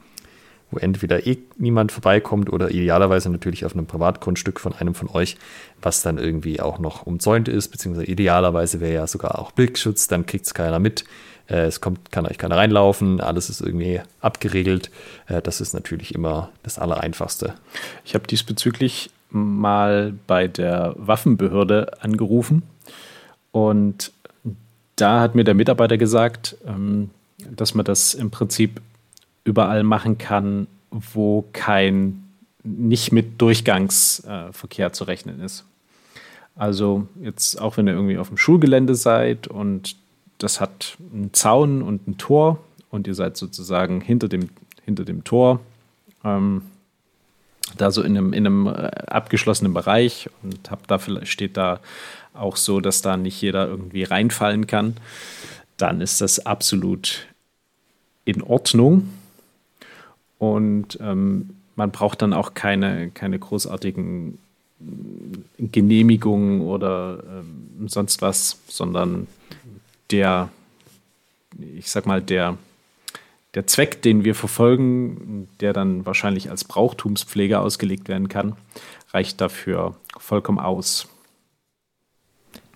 wo 0.71 0.79
entweder 0.79 1.27
eh 1.27 1.39
niemand 1.57 1.93
vorbeikommt 1.93 2.53
oder 2.53 2.71
idealerweise 2.71 3.31
natürlich 3.31 3.64
auf 3.64 3.75
einem 3.75 3.87
Privatgrundstück 3.87 4.61
von 4.61 4.73
einem 4.75 4.95
von 4.95 5.09
euch, 5.11 5.37
was 5.83 6.03
dann 6.03 6.18
irgendwie 6.18 6.61
auch 6.61 6.79
noch 6.79 7.07
umzäunt 7.07 7.49
ist, 7.49 7.68
beziehungsweise 7.68 8.11
idealerweise 8.11 8.81
wäre 8.81 8.95
ja 8.95 9.07
sogar 9.07 9.39
auch 9.39 9.53
Blickschutz, 9.53 10.09
dann 10.09 10.27
kriegt 10.27 10.47
es 10.47 10.55
keiner 10.55 10.79
mit. 10.79 11.05
Äh, 11.49 11.66
es 11.66 11.81
kommt, 11.81 12.12
kann 12.12 12.27
euch 12.27 12.39
keiner 12.39 12.57
reinlaufen, 12.57 13.21
alles 13.21 13.51
ist 13.51 13.61
irgendwie 13.61 14.01
abgeregelt. 14.21 14.91
Äh, 15.27 15.43
das 15.43 15.61
ist 15.61 15.75
natürlich 15.75 16.14
immer 16.14 16.51
das 16.62 16.79
Allereinfachste. 16.79 17.55
Ich 18.05 18.14
habe 18.14 18.27
diesbezüglich 18.27 19.11
mal 19.31 20.14
bei 20.27 20.49
der 20.49 20.95
Waffenbehörde 20.97 22.03
angerufen 22.03 22.62
und 23.53 24.12
da 24.97 25.21
hat 25.21 25.35
mir 25.35 25.45
der 25.45 25.55
Mitarbeiter 25.55 25.97
gesagt, 25.97 26.57
ähm, 26.66 27.11
dass 27.51 27.75
man 27.75 27.85
das 27.85 28.14
im 28.14 28.31
Prinzip 28.31 28.81
überall 29.45 29.82
machen 29.82 30.18
kann, 30.18 30.66
wo 30.91 31.45
kein 31.53 32.24
nicht 32.62 33.12
mit 33.12 33.41
Durchgangsverkehr 33.41 34.86
äh, 34.88 34.93
zu 34.93 35.05
rechnen 35.05 35.41
ist. 35.41 35.64
Also 36.57 37.09
jetzt 37.22 37.61
auch 37.61 37.76
wenn 37.76 37.86
ihr 37.86 37.95
irgendwie 37.95 38.18
auf 38.18 38.28
dem 38.28 38.36
Schulgelände 38.36 38.95
seid 38.95 39.47
und 39.47 39.97
das 40.38 40.61
hat 40.61 40.97
einen 41.12 41.32
Zaun 41.32 41.82
und 41.82 42.07
ein 42.07 42.18
Tor 42.18 42.62
und 42.91 43.07
ihr 43.07 43.14
seid 43.14 43.36
sozusagen 43.36 44.01
hinter 44.01 44.28
dem, 44.28 44.51
hinter 44.84 45.05
dem 45.05 45.24
Tor, 45.24 45.61
ähm, 46.24 46.62
da 47.76 47.91
so 47.91 48.03
in 48.03 48.16
einem, 48.16 48.32
in 48.32 48.47
einem 48.47 48.66
äh, 48.66 48.91
abgeschlossenen 49.07 49.72
Bereich 49.72 50.28
und 50.43 50.70
habt 50.70 50.91
da 50.91 50.99
vielleicht 50.99 51.28
steht 51.28 51.57
da 51.57 51.80
auch 52.34 52.57
so, 52.57 52.80
dass 52.80 53.03
da 53.03 53.16
nicht 53.16 53.41
jeder 53.41 53.66
irgendwie 53.66 54.03
reinfallen 54.03 54.66
kann, 54.66 54.97
dann 55.76 56.01
ist 56.01 56.20
das 56.20 56.45
absolut 56.47 57.26
in 58.24 58.43
Ordnung. 58.43 59.09
Und 60.41 60.99
ähm, 61.03 61.51
man 61.76 61.91
braucht 61.91 62.22
dann 62.22 62.32
auch 62.32 62.55
keine, 62.55 63.11
keine 63.11 63.38
großartigen 63.38 64.38
Genehmigungen 65.59 66.62
oder 66.62 67.22
ähm, 67.28 67.88
sonst 67.88 68.22
was, 68.22 68.59
sondern 68.66 69.26
der, 70.11 70.49
ich 71.76 71.91
sag 71.91 72.07
mal, 72.07 72.22
der, 72.22 72.57
der 73.53 73.66
Zweck, 73.66 74.01
den 74.01 74.24
wir 74.24 74.34
verfolgen, 74.34 75.47
der 75.61 75.74
dann 75.74 76.07
wahrscheinlich 76.07 76.51
als 76.51 76.64
Brauchtumspflege 76.64 77.61
ausgelegt 77.61 78.09
werden 78.09 78.30
kann, 78.30 78.57
reicht 79.11 79.43
dafür 79.43 79.95
vollkommen 80.18 80.59
aus. 80.59 81.07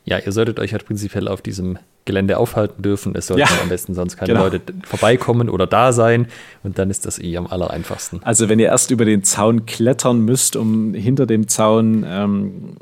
Ja, 0.05 0.19
ihr 0.19 0.33
solltet 0.33 0.61
euch 0.61 0.73
halt 0.73 0.85
prinzipiell 0.85 1.29
auf 1.29 1.41
diesem 1.41 1.79
Gelände 2.05 2.39
aufhalten 2.39 2.83
dürfen. 2.83 3.15
Es 3.15 3.29
sollten 3.29 3.41
ja, 3.41 3.49
am 3.63 3.69
besten 3.69 3.95
sonst 3.95 4.17
keine 4.17 4.35
genau. 4.35 4.45
Leute 4.45 4.61
vorbeikommen 4.85 5.49
oder 5.49 5.67
da 5.67 5.93
sein. 5.93 6.29
Und 6.63 6.79
dann 6.79 6.91
ist 6.91 7.07
das 7.07 7.19
eh 7.19 7.37
am 7.37 7.47
aller 7.47 7.71
einfachsten. 7.71 8.21
Also 8.25 8.49
wenn 8.49 8.59
ihr 8.59 8.67
erst 8.67 8.91
über 8.91 9.05
den 9.05 9.25
Zaun 9.25 9.67
klettern 9.67 10.21
müsst, 10.21 10.57
um 10.57 10.95
hinter 10.95 11.27
dem 11.27 11.49
Zaun 11.49 12.05
ähm, 12.07 12.77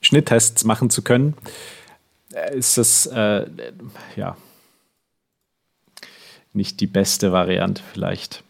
Schnitttests 0.00 0.64
machen 0.64 0.90
zu 0.90 1.02
können, 1.02 1.34
äh, 2.32 2.56
ist 2.56 2.78
das 2.78 3.06
äh, 3.06 3.46
ja 4.16 4.36
nicht 6.54 6.80
die 6.80 6.86
beste 6.86 7.32
Variante 7.32 7.82
vielleicht. 7.92 8.42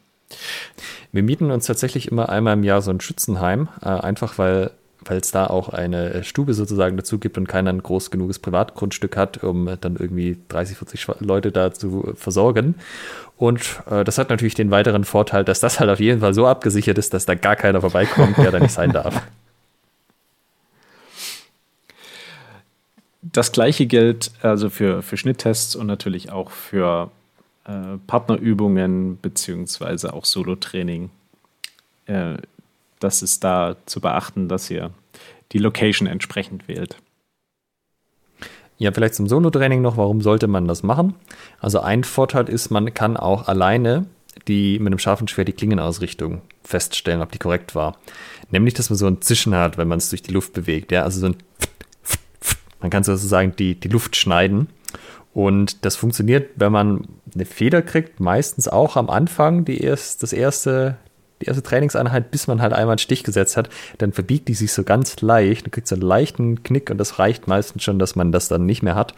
Wir 1.12 1.22
mieten 1.22 1.50
uns 1.50 1.66
tatsächlich 1.66 2.10
immer 2.10 2.28
einmal 2.28 2.54
im 2.54 2.64
Jahr 2.64 2.82
so 2.82 2.90
ein 2.90 3.00
Schützenheim, 3.00 3.68
äh, 3.82 3.88
einfach 3.88 4.38
weil 4.38 4.70
weil 5.04 5.18
es 5.18 5.30
da 5.30 5.46
auch 5.46 5.68
eine 5.68 6.24
Stube 6.24 6.54
sozusagen 6.54 6.96
dazu 6.96 7.18
gibt 7.18 7.38
und 7.38 7.48
keiner 7.48 7.70
ein 7.70 7.82
groß 7.82 8.10
genuges 8.10 8.38
Privatgrundstück 8.38 9.16
hat, 9.16 9.42
um 9.42 9.68
dann 9.80 9.96
irgendwie 9.96 10.38
30, 10.48 10.76
40 10.78 11.06
Leute 11.20 11.52
da 11.52 11.72
zu 11.72 12.12
versorgen. 12.14 12.76
Und 13.36 13.82
äh, 13.90 14.04
das 14.04 14.18
hat 14.18 14.30
natürlich 14.30 14.54
den 14.54 14.70
weiteren 14.70 15.04
Vorteil, 15.04 15.44
dass 15.44 15.60
das 15.60 15.80
halt 15.80 15.90
auf 15.90 16.00
jeden 16.00 16.20
Fall 16.20 16.34
so 16.34 16.46
abgesichert 16.46 16.98
ist, 16.98 17.14
dass 17.14 17.26
da 17.26 17.34
gar 17.34 17.56
keiner 17.56 17.80
vorbeikommt, 17.80 18.38
der 18.38 18.50
da 18.50 18.60
nicht 18.60 18.72
sein 18.72 18.92
darf. 18.92 19.22
Das 23.24 23.52
gleiche 23.52 23.86
gilt 23.86 24.32
also 24.42 24.68
für, 24.68 25.00
für 25.00 25.16
Schnitttests 25.16 25.74
und 25.74 25.86
natürlich 25.86 26.30
auch 26.30 26.50
für 26.50 27.10
äh, 27.64 27.96
Partnerübungen 28.06 29.18
beziehungsweise 29.20 30.12
auch 30.12 30.24
Solo-Training. 30.24 31.08
Äh, 32.06 32.34
das 33.02 33.22
ist 33.22 33.44
da 33.44 33.76
zu 33.86 34.00
beachten, 34.00 34.48
dass 34.48 34.70
ihr 34.70 34.90
die 35.52 35.58
Location 35.58 36.08
entsprechend 36.08 36.68
wählt. 36.68 36.96
Ja, 38.78 38.90
vielleicht 38.92 39.14
zum 39.14 39.28
Solo-Training 39.28 39.82
noch, 39.82 39.96
warum 39.96 40.22
sollte 40.22 40.48
man 40.48 40.66
das 40.66 40.82
machen? 40.82 41.14
Also 41.60 41.80
ein 41.80 42.04
Vorteil 42.04 42.48
ist, 42.48 42.70
man 42.70 42.92
kann 42.94 43.16
auch 43.16 43.48
alleine 43.48 44.06
die 44.48 44.78
mit 44.78 44.88
einem 44.88 44.98
scharfen 44.98 45.28
Schwert 45.28 45.48
die 45.48 45.52
Klingenausrichtung 45.52 46.40
feststellen, 46.62 47.20
ob 47.20 47.30
die 47.30 47.38
korrekt 47.38 47.74
war. 47.74 47.98
Nämlich, 48.50 48.74
dass 48.74 48.88
man 48.88 48.96
so 48.96 49.06
ein 49.06 49.20
Zischen 49.20 49.54
hat, 49.54 49.76
wenn 49.76 49.88
man 49.88 49.98
es 49.98 50.10
durch 50.10 50.22
die 50.22 50.32
Luft 50.32 50.54
bewegt. 50.54 50.90
Ja, 50.90 51.02
also 51.02 51.20
so 51.20 51.26
ein 51.26 51.36
man 52.82 52.90
kann 52.90 53.04
sozusagen 53.04 53.54
die, 53.56 53.76
die 53.76 53.88
Luft 53.88 54.16
schneiden. 54.16 54.68
Und 55.32 55.84
das 55.84 55.96
funktioniert, 55.96 56.50
wenn 56.56 56.72
man 56.72 57.06
eine 57.34 57.46
Feder 57.46 57.80
kriegt, 57.80 58.20
meistens 58.20 58.68
auch 58.68 58.96
am 58.96 59.08
Anfang 59.08 59.64
die 59.64 59.80
erst, 59.80 60.22
das 60.22 60.32
erste, 60.32 60.98
die 61.42 61.46
erste 61.46 61.62
Trainingseinheit, 61.62 62.30
bis 62.30 62.46
man 62.46 62.62
halt 62.62 62.72
einmal 62.72 62.92
einen 62.92 62.98
Stich 62.98 63.24
gesetzt 63.24 63.56
hat, 63.56 63.68
dann 63.98 64.12
verbiegt 64.12 64.48
die 64.48 64.54
sich 64.54 64.72
so 64.72 64.82
ganz 64.84 65.20
leicht. 65.20 65.66
Du 65.66 65.70
kriegst 65.70 65.88
so 65.88 65.94
einen 65.94 66.02
leichten 66.02 66.62
Knick 66.62 66.90
und 66.90 66.98
das 66.98 67.18
reicht 67.18 67.48
meistens 67.48 67.82
schon, 67.82 67.98
dass 67.98 68.16
man 68.16 68.32
das 68.32 68.48
dann 68.48 68.66
nicht 68.66 68.82
mehr 68.82 68.94
hat. 68.94 69.14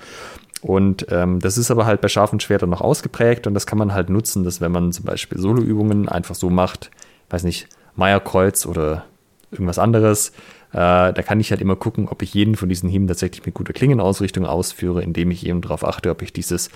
Und 0.62 1.06
ähm, 1.10 1.40
das 1.40 1.58
ist 1.58 1.70
aber 1.70 1.84
halt 1.84 2.00
bei 2.00 2.08
scharfen 2.08 2.40
Schwertern 2.40 2.70
noch 2.70 2.80
ausgeprägt 2.80 3.46
und 3.46 3.52
das 3.52 3.66
kann 3.66 3.78
man 3.78 3.92
halt 3.92 4.08
nutzen, 4.08 4.44
dass 4.44 4.62
wenn 4.62 4.72
man 4.72 4.92
zum 4.92 5.04
Beispiel 5.04 5.38
Soloübungen 5.38 6.08
einfach 6.08 6.34
so 6.34 6.48
macht, 6.48 6.90
weiß 7.28 7.44
nicht, 7.44 7.68
Meierkreuz 7.96 8.64
oder 8.64 9.04
irgendwas 9.50 9.78
anderes, 9.78 10.30
äh, 10.72 11.12
da 11.12 11.22
kann 11.22 11.38
ich 11.38 11.50
halt 11.50 11.60
immer 11.60 11.76
gucken, 11.76 12.08
ob 12.08 12.22
ich 12.22 12.32
jeden 12.32 12.56
von 12.56 12.68
diesen 12.68 12.88
Hieben 12.88 13.06
tatsächlich 13.06 13.44
mit 13.44 13.54
guter 13.54 13.74
Klingenausrichtung 13.74 14.46
ausführe, 14.46 15.02
indem 15.02 15.30
ich 15.30 15.46
eben 15.46 15.60
darauf 15.60 15.84
achte, 15.84 16.10
ob 16.10 16.22
ich 16.22 16.32
dieses 16.32 16.70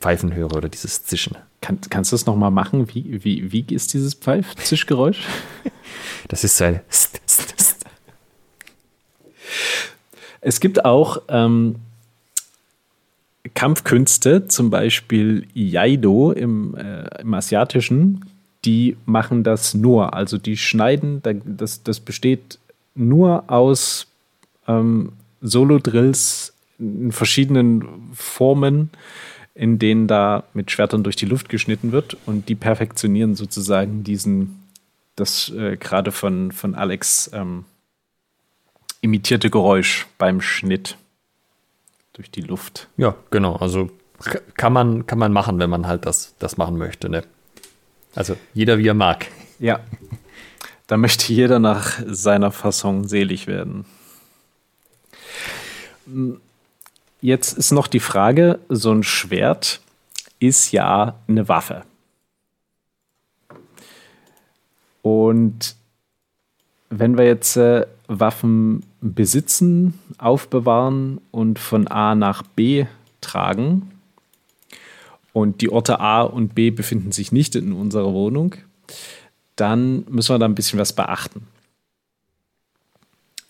Pfeifen 0.00 0.34
höre 0.34 0.54
oder 0.56 0.68
dieses 0.68 1.04
Zischen. 1.04 1.36
Kann, 1.60 1.78
kannst 1.90 2.10
du 2.12 2.14
das 2.14 2.26
nochmal 2.26 2.50
machen? 2.50 2.88
Wie, 2.94 3.22
wie, 3.22 3.52
wie 3.52 3.74
ist 3.74 3.92
dieses 3.92 4.14
Pfeif-Zischgeräusch? 4.14 5.20
das 6.28 6.42
ist 6.42 6.56
so 6.56 6.64
ein. 6.64 6.80
Es 10.40 10.60
gibt 10.60 10.86
auch 10.86 11.20
ähm, 11.28 11.76
Kampfkünste, 13.54 14.48
zum 14.48 14.70
Beispiel 14.70 15.46
Iaido 15.54 16.32
im, 16.32 16.74
äh, 16.76 17.20
im 17.20 17.34
Asiatischen, 17.34 18.24
die 18.64 18.96
machen 19.04 19.44
das 19.44 19.74
nur. 19.74 20.14
Also 20.14 20.38
die 20.38 20.56
schneiden, 20.56 21.22
das, 21.44 21.82
das 21.82 22.00
besteht 22.00 22.58
nur 22.94 23.44
aus 23.48 24.06
ähm, 24.66 25.12
Solo-Drills 25.42 26.54
in 26.78 27.12
verschiedenen 27.12 27.84
Formen, 28.14 28.90
in 29.54 29.78
denen 29.78 30.06
da 30.06 30.44
mit 30.54 30.70
Schwertern 30.70 31.02
durch 31.02 31.16
die 31.16 31.26
Luft 31.26 31.48
geschnitten 31.48 31.92
wird 31.92 32.16
und 32.26 32.48
die 32.48 32.54
perfektionieren 32.54 33.34
sozusagen 33.34 34.04
diesen, 34.04 34.68
das 35.16 35.50
äh, 35.50 35.76
gerade 35.76 36.12
von, 36.12 36.52
von 36.52 36.74
Alex 36.74 37.30
ähm, 37.32 37.64
imitierte 39.00 39.50
Geräusch 39.50 40.06
beim 40.18 40.40
Schnitt 40.40 40.96
durch 42.12 42.30
die 42.30 42.42
Luft. 42.42 42.88
Ja, 42.96 43.14
genau. 43.30 43.56
Also 43.56 43.90
kann 44.54 44.72
man, 44.72 45.06
kann 45.06 45.18
man 45.18 45.32
machen, 45.32 45.58
wenn 45.58 45.70
man 45.70 45.86
halt 45.86 46.06
das, 46.06 46.34
das 46.38 46.56
machen 46.56 46.76
möchte. 46.76 47.08
Ne? 47.08 47.24
Also 48.14 48.36
jeder 48.54 48.78
wie 48.78 48.88
er 48.88 48.94
mag. 48.94 49.26
Ja. 49.58 49.80
Da 50.86 50.96
möchte 50.96 51.32
jeder 51.32 51.58
nach 51.58 52.00
seiner 52.06 52.50
Fassung 52.50 53.06
selig 53.06 53.46
werden. 53.46 53.84
Jetzt 57.20 57.58
ist 57.58 57.70
noch 57.70 57.86
die 57.86 58.00
Frage, 58.00 58.60
so 58.68 58.92
ein 58.92 59.02
Schwert 59.02 59.80
ist 60.38 60.72
ja 60.72 61.16
eine 61.28 61.48
Waffe. 61.48 61.82
Und 65.02 65.76
wenn 66.88 67.16
wir 67.16 67.24
jetzt 67.24 67.56
äh, 67.56 67.86
Waffen 68.08 68.84
besitzen, 69.00 69.98
aufbewahren 70.18 71.20
und 71.30 71.58
von 71.58 71.86
A 71.88 72.14
nach 72.14 72.42
B 72.42 72.86
tragen, 73.20 73.90
und 75.32 75.60
die 75.60 75.70
Orte 75.70 76.00
A 76.00 76.22
und 76.22 76.54
B 76.54 76.70
befinden 76.70 77.12
sich 77.12 77.32
nicht 77.32 77.54
in 77.54 77.72
unserer 77.72 78.12
Wohnung, 78.12 78.56
dann 79.56 80.04
müssen 80.08 80.34
wir 80.34 80.38
da 80.38 80.46
ein 80.46 80.54
bisschen 80.54 80.78
was 80.78 80.92
beachten. 80.92 81.46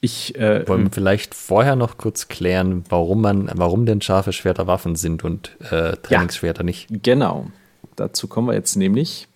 Ich, 0.00 0.34
äh, 0.36 0.66
Wollen 0.66 0.84
wir 0.84 0.90
vielleicht 0.90 1.34
vorher 1.34 1.76
noch 1.76 1.98
kurz 1.98 2.28
klären, 2.28 2.84
warum 2.88 3.20
man, 3.20 3.50
warum 3.54 3.84
denn 3.84 4.00
scharfe 4.00 4.32
Schwerter 4.32 4.66
Waffen 4.66 4.96
sind 4.96 5.24
und 5.24 5.56
äh, 5.70 5.96
Trainingsschwerter 5.96 6.62
ja, 6.62 6.64
nicht? 6.64 6.86
Genau. 7.02 7.48
Dazu 7.96 8.26
kommen 8.26 8.48
wir 8.48 8.54
jetzt 8.54 8.76
nämlich. 8.76 9.28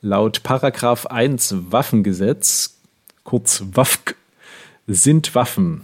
Laut 0.00 0.42
Paragraph 0.42 1.06
1 1.06 1.70
Waffengesetz, 1.70 2.78
kurz 3.24 3.62
WAFG, 3.74 4.14
sind 4.86 5.34
Waffen 5.34 5.82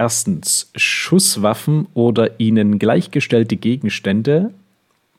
erstens 0.00 0.70
Schusswaffen 0.74 1.86
oder 1.92 2.40
ihnen 2.40 2.78
gleichgestellte 2.78 3.56
Gegenstände. 3.56 4.54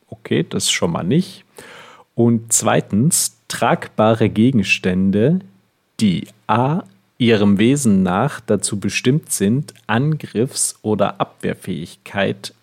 Okay, 0.08 0.44
das 0.48 0.72
schon 0.72 0.92
mal 0.92 1.04
nicht. 1.04 1.46
Und 2.16 2.52
zweitens 2.52 3.38
tragbare 3.48 4.30
Gegenstände, 4.30 5.42
die 6.00 6.28
a 6.48 6.82
ihrem 7.22 7.60
Wesen 7.60 8.02
nach 8.02 8.40
dazu 8.40 8.80
bestimmt 8.80 9.32
sind, 9.32 9.76
Angriffs- 9.86 10.80
oder 10.82 11.22
Abwehrfähigkeit 11.22 12.56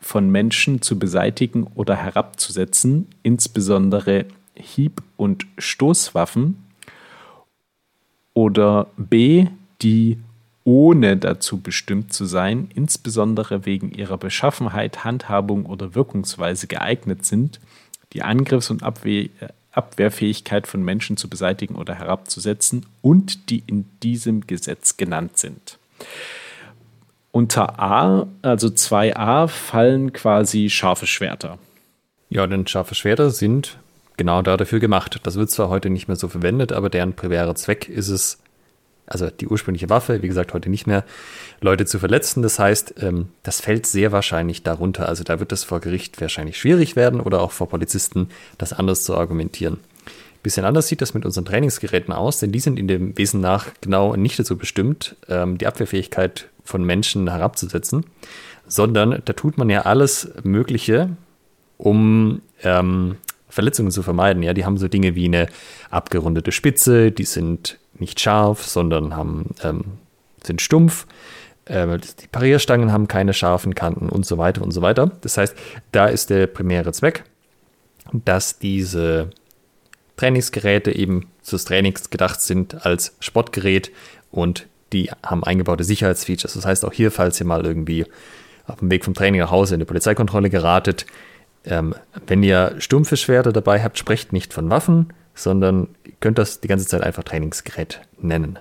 von 0.00 0.30
Menschen 0.30 0.80
zu 0.80 0.98
beseitigen 0.98 1.66
oder 1.74 1.94
herabzusetzen, 1.94 3.06
insbesondere 3.22 4.24
Hieb- 4.54 5.02
und 5.18 5.46
Stoßwaffen, 5.58 6.56
oder 8.32 8.86
b, 8.96 9.48
die 9.82 10.16
ohne 10.64 11.18
dazu 11.18 11.60
bestimmt 11.60 12.12
zu 12.12 12.24
sein, 12.24 12.70
insbesondere 12.74 13.66
wegen 13.66 13.90
ihrer 13.90 14.16
Beschaffenheit, 14.16 15.04
Handhabung 15.04 15.66
oder 15.66 15.94
Wirkungsweise 15.94 16.66
geeignet 16.66 17.26
sind, 17.26 17.60
die 18.14 18.22
Angriffs- 18.22 18.70
und 18.70 18.82
Abwehr 18.82 19.28
Abwehrfähigkeit 19.78 20.66
von 20.66 20.82
Menschen 20.82 21.16
zu 21.16 21.30
beseitigen 21.30 21.76
oder 21.76 21.94
herabzusetzen 21.94 22.84
und 23.00 23.48
die 23.48 23.62
in 23.66 23.86
diesem 24.02 24.46
Gesetz 24.46 24.98
genannt 24.98 25.38
sind. 25.38 25.78
Unter 27.30 27.78
A, 27.80 28.26
also 28.42 28.68
2a, 28.68 29.48
fallen 29.48 30.12
quasi 30.12 30.68
scharfe 30.68 31.06
Schwerter. 31.06 31.58
Ja, 32.28 32.46
denn 32.46 32.66
scharfe 32.66 32.94
Schwerter 32.94 33.30
sind 33.30 33.78
genau 34.16 34.42
dafür 34.42 34.80
gemacht. 34.80 35.20
Das 35.22 35.36
wird 35.36 35.50
zwar 35.50 35.70
heute 35.70 35.88
nicht 35.88 36.08
mehr 36.08 36.16
so 36.16 36.28
verwendet, 36.28 36.72
aber 36.72 36.90
deren 36.90 37.14
primärer 37.14 37.54
Zweck 37.54 37.88
ist 37.88 38.08
es, 38.08 38.38
also 39.08 39.30
die 39.30 39.48
ursprüngliche 39.48 39.88
Waffe, 39.88 40.22
wie 40.22 40.28
gesagt, 40.28 40.54
heute 40.54 40.70
nicht 40.70 40.86
mehr, 40.86 41.04
Leute 41.60 41.86
zu 41.86 41.98
verletzen. 41.98 42.42
Das 42.42 42.58
heißt, 42.58 42.94
ähm, 43.02 43.28
das 43.42 43.60
fällt 43.60 43.86
sehr 43.86 44.12
wahrscheinlich 44.12 44.62
darunter. 44.62 45.08
Also 45.08 45.24
da 45.24 45.40
wird 45.40 45.52
es 45.52 45.64
vor 45.64 45.80
Gericht 45.80 46.20
wahrscheinlich 46.20 46.58
schwierig 46.58 46.96
werden 46.96 47.20
oder 47.20 47.40
auch 47.40 47.52
vor 47.52 47.68
Polizisten, 47.68 48.28
das 48.58 48.72
anders 48.72 49.04
zu 49.04 49.16
argumentieren. 49.16 49.78
Bisschen 50.42 50.64
anders 50.64 50.86
sieht 50.86 51.02
das 51.02 51.14
mit 51.14 51.24
unseren 51.24 51.44
Trainingsgeräten 51.44 52.14
aus, 52.14 52.38
denn 52.38 52.52
die 52.52 52.60
sind 52.60 52.78
in 52.78 52.86
dem 52.86 53.18
Wesen 53.18 53.40
nach 53.40 53.66
genau 53.80 54.14
nicht 54.14 54.38
dazu 54.38 54.56
bestimmt, 54.56 55.16
ähm, 55.28 55.58
die 55.58 55.66
Abwehrfähigkeit 55.66 56.48
von 56.62 56.84
Menschen 56.84 57.28
herabzusetzen, 57.28 58.04
sondern 58.66 59.20
da 59.24 59.32
tut 59.32 59.58
man 59.58 59.68
ja 59.68 59.82
alles 59.82 60.30
Mögliche, 60.44 61.16
um 61.76 62.42
ähm, 62.62 63.16
Verletzungen 63.48 63.90
zu 63.90 64.02
vermeiden. 64.02 64.42
Ja, 64.42 64.52
die 64.54 64.64
haben 64.64 64.78
so 64.78 64.88
Dinge 64.88 65.14
wie 65.14 65.24
eine 65.24 65.48
abgerundete 65.90 66.52
Spitze, 66.52 67.10
die 67.10 67.24
sind 67.24 67.78
nicht 68.00 68.20
scharf, 68.20 68.64
sondern 68.64 69.16
haben, 69.16 69.54
ähm, 69.62 69.84
sind 70.42 70.60
stumpf. 70.60 71.06
Äh, 71.64 71.98
die 71.98 72.26
Parierstangen 72.30 72.92
haben 72.92 73.08
keine 73.08 73.32
scharfen 73.32 73.74
Kanten 73.74 74.08
und 74.08 74.26
so 74.26 74.38
weiter 74.38 74.62
und 74.62 74.70
so 74.70 74.82
weiter. 74.82 75.12
Das 75.20 75.36
heißt, 75.36 75.56
da 75.92 76.06
ist 76.06 76.30
der 76.30 76.46
primäre 76.46 76.92
Zweck, 76.92 77.24
dass 78.12 78.58
diese 78.58 79.30
Trainingsgeräte 80.16 80.92
eben 80.94 81.28
fürs 81.42 81.64
Trainings 81.64 82.10
gedacht 82.10 82.40
sind 82.40 82.84
als 82.84 83.16
Sportgerät 83.20 83.90
und 84.30 84.66
die 84.92 85.10
haben 85.24 85.44
eingebaute 85.44 85.84
Sicherheitsfeatures. 85.84 86.54
Das 86.54 86.64
heißt, 86.64 86.84
auch 86.84 86.92
hier, 86.92 87.10
falls 87.10 87.38
ihr 87.40 87.46
mal 87.46 87.64
irgendwie 87.64 88.06
auf 88.66 88.80
dem 88.80 88.90
Weg 88.90 89.04
vom 89.04 89.14
Training 89.14 89.40
nach 89.40 89.50
Hause 89.50 89.74
in 89.74 89.78
eine 89.78 89.86
Polizeikontrolle 89.86 90.50
geratet, 90.50 91.06
ähm, 91.64 91.94
wenn 92.26 92.42
ihr 92.42 92.74
stumpfe 92.78 93.16
Schwerter 93.16 93.52
dabei 93.52 93.82
habt, 93.82 93.98
sprecht 93.98 94.32
nicht 94.32 94.52
von 94.52 94.70
Waffen, 94.70 95.12
sondern 95.38 95.88
ihr 96.04 96.12
könnt 96.20 96.38
das 96.38 96.60
die 96.60 96.68
ganze 96.68 96.86
Zeit 96.86 97.02
einfach 97.02 97.24
Trainingsgerät 97.24 98.00
nennen. 98.20 98.58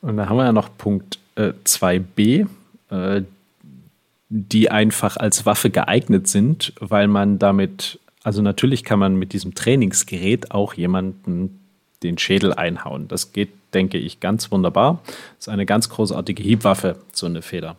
Und 0.00 0.16
da 0.16 0.28
haben 0.28 0.36
wir 0.36 0.44
ja 0.44 0.52
noch 0.52 0.76
Punkt 0.76 1.18
äh, 1.34 1.52
2b, 1.64 2.46
äh, 2.90 3.22
die 4.28 4.70
einfach 4.70 5.16
als 5.16 5.46
Waffe 5.46 5.70
geeignet 5.70 6.28
sind, 6.28 6.74
weil 6.80 7.08
man 7.08 7.38
damit, 7.38 7.98
also 8.22 8.42
natürlich 8.42 8.84
kann 8.84 8.98
man 8.98 9.16
mit 9.16 9.32
diesem 9.32 9.54
Trainingsgerät 9.54 10.50
auch 10.50 10.74
jemanden 10.74 11.58
den 12.02 12.18
Schädel 12.18 12.52
einhauen. 12.52 13.08
Das 13.08 13.32
geht, 13.32 13.50
denke 13.74 13.98
ich, 13.98 14.20
ganz 14.20 14.52
wunderbar. 14.52 15.02
Das 15.06 15.46
ist 15.46 15.48
eine 15.48 15.66
ganz 15.66 15.88
großartige 15.88 16.42
Hiebwaffe, 16.42 16.96
so 17.12 17.26
eine 17.26 17.42
Feder. 17.42 17.76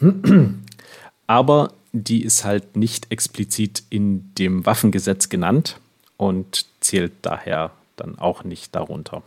Aber 1.26 1.72
die 1.92 2.22
ist 2.22 2.44
halt 2.44 2.76
nicht 2.76 3.10
explizit 3.10 3.82
in 3.90 4.34
dem 4.34 4.64
Waffengesetz 4.64 5.28
genannt 5.28 5.80
und 6.16 6.66
zählt 6.82 7.12
daher 7.22 7.70
dann 7.96 8.18
auch 8.18 8.44
nicht 8.44 8.74
darunter. 8.74 9.22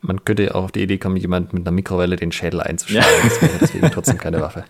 Man 0.00 0.24
könnte 0.24 0.44
ja 0.44 0.54
auch 0.54 0.64
auf 0.64 0.72
die 0.72 0.82
Idee 0.82 0.98
kommen, 0.98 1.16
jemand 1.16 1.52
mit 1.52 1.66
einer 1.66 1.72
Mikrowelle 1.74 2.16
den 2.16 2.30
Schädel 2.30 2.60
einzuschneiden. 2.60 3.30
Ja. 3.40 3.48
Deswegen 3.60 3.90
trotzdem 3.90 4.18
keine 4.18 4.40
Waffe. 4.40 4.64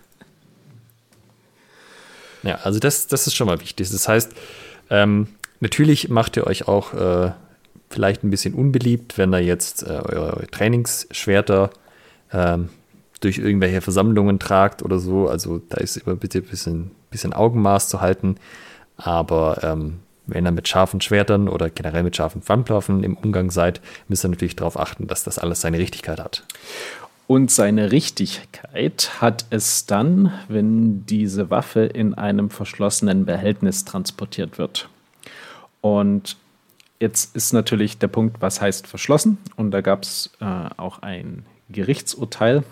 Ja, 2.43 2.57
also 2.57 2.79
das, 2.79 3.09
das 3.09 3.27
ist 3.27 3.35
schon 3.35 3.47
mal 3.47 3.61
wichtig. 3.61 3.91
Das 3.91 4.09
heißt, 4.09 4.33
ähm, 4.91 5.29
natürlich 5.61 6.09
macht 6.09 6.37
ihr 6.37 6.47
euch 6.47 6.67
auch 6.69 6.95
äh, 6.95 7.33
vielleicht 7.91 8.25
ein 8.25 8.31
bisschen 8.31 8.55
unbeliebt, 8.55 9.19
wenn 9.19 9.33
ihr 9.33 9.43
jetzt 9.43 9.83
äh, 9.83 9.87
eure 9.87 10.47
Trainingsschwerter 10.51 11.71
ähm, 12.33 12.71
durch 13.21 13.39
irgendwelche 13.39 13.81
Versammlungen 13.81 14.39
tragt 14.39 14.83
oder 14.83 14.99
so. 14.99 15.29
Also 15.29 15.61
da 15.69 15.79
ist 15.79 15.97
immer 15.97 16.17
bitte 16.17 16.39
ein 16.39 16.45
bisschen, 16.45 16.91
bisschen 17.11 17.33
Augenmaß 17.33 17.89
zu 17.89 18.01
halten. 18.01 18.37
Aber 18.97 19.59
ähm, 19.63 20.01
wenn 20.29 20.47
ihr 20.47 20.53
mit 20.53 20.69
scharfen 20.69 21.01
Schwertern 21.01 21.49
oder 21.49 21.71
generell 21.71 22.03
mit 22.03 22.15
scharfen 22.15 22.43
Pfannplaffen 22.43 23.03
im 23.03 23.17
Umgang 23.17 23.51
seid, 23.51 23.81
müsst 24.07 24.25
ihr 24.25 24.29
natürlich 24.29 24.57
darauf 24.57 24.79
achten, 24.79 25.07
dass 25.07 25.25
das 25.25 25.39
alles 25.39 25.61
seine 25.61 25.79
Richtigkeit 25.79 26.21
hat. 26.21 26.45
Und 27.27 27.51
seine 27.51 27.93
Richtigkeit 27.93 29.11
hat 29.21 29.47
es 29.51 29.85
dann, 29.85 30.33
wenn 30.49 31.05
diese 31.05 31.51
Waffe 31.51 31.81
in 31.81 32.15
einem 32.15 32.49
verschlossenen 32.49 33.27
Behältnis 33.27 33.85
transportiert 33.85 34.57
wird. 34.57 34.89
Und 35.83 36.37
jetzt 37.01 37.37
ist 37.37 37.53
natürlich 37.53 37.99
der 37.99 38.09
Punkt, 38.09 38.41
was 38.41 38.61
heißt 38.61 38.87
verschlossen? 38.87 39.39
Und 39.57 39.73
da 39.73 39.83
gab 39.83 40.05
es 40.05 40.31
äh, 40.41 40.45
auch 40.77 41.03
ein 41.03 41.45
Gerichtsurteil 41.69 42.65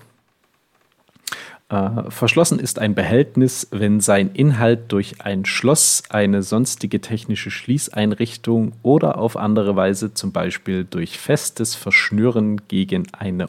äh, 1.69 2.11
verschlossen 2.11 2.61
ist 2.61 2.79
ein 2.79 2.95
Behältnis, 2.95 3.67
wenn 3.73 4.01
sein 4.01 4.31
Inhalt 4.33 4.93
durch 4.93 5.21
ein 5.23 5.45
Schloss, 5.45 6.05
eine 6.09 6.43
sonstige 6.43 7.01
technische 7.01 7.51
Schließeinrichtung 7.51 8.73
oder 8.83 9.19
auf 9.19 9.37
andere 9.37 9.75
Weise, 9.75 10.15
zum 10.15 10.31
Beispiel 10.31 10.85
durch 10.85 11.19
festes 11.19 11.75
Verschnüren 11.75 12.69
gegen, 12.69 13.13
eine 13.13 13.49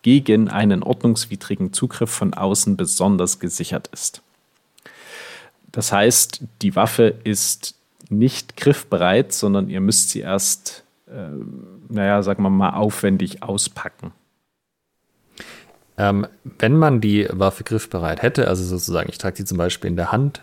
gegen 0.00 0.48
einen 0.48 0.82
ordnungswidrigen 0.82 1.72
Zugriff 1.72 2.10
von 2.10 2.34
außen 2.34 2.76
besonders 2.76 3.40
gesichert 3.40 3.88
ist. 3.92 4.22
Das 5.70 5.92
heißt, 5.92 6.44
die 6.62 6.76
Waffe 6.76 7.14
ist 7.24 7.74
nicht 8.08 8.56
griffbereit, 8.56 9.32
sondern 9.32 9.68
ihr 9.68 9.80
müsst 9.80 10.10
sie 10.10 10.20
erst, 10.20 10.84
äh, 11.08 11.28
naja, 11.88 12.22
sagen 12.22 12.42
wir 12.42 12.50
mal, 12.50 12.74
aufwendig 12.74 13.42
auspacken. 13.42 14.12
Ähm, 15.96 16.26
wenn 16.58 16.76
man 16.76 17.00
die 17.00 17.28
Waffe 17.30 17.64
griffbereit 17.64 18.22
hätte, 18.22 18.48
also 18.48 18.64
sozusagen, 18.64 19.08
ich 19.08 19.18
trage 19.18 19.36
sie 19.36 19.44
zum 19.44 19.58
Beispiel 19.58 19.90
in 19.90 19.96
der 19.96 20.12
Hand 20.12 20.42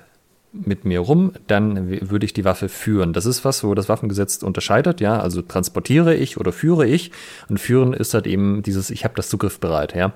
mit 0.54 0.86
mir 0.86 1.00
rum, 1.00 1.34
dann 1.48 2.10
würde 2.10 2.26
ich 2.26 2.34
die 2.34 2.44
Waffe 2.44 2.68
führen. 2.70 3.14
Das 3.14 3.26
ist 3.26 3.46
was, 3.46 3.64
wo 3.64 3.74
das 3.74 3.88
Waffengesetz 3.90 4.44
unterscheidet, 4.44 5.00
ja. 5.00 5.20
Also 5.20 5.42
transportiere 5.42 6.16
ich 6.16 6.38
oder 6.38 6.52
führe 6.52 6.86
ich. 6.86 7.12
Und 7.48 7.60
führen 7.60 7.94
ist 7.94 8.14
halt 8.14 8.28
eben 8.28 8.62
dieses, 8.64 8.90
ich 8.90 9.04
habe 9.04 9.14
das 9.16 9.30
zugriffbereit, 9.30 9.96
ja. 9.96 10.14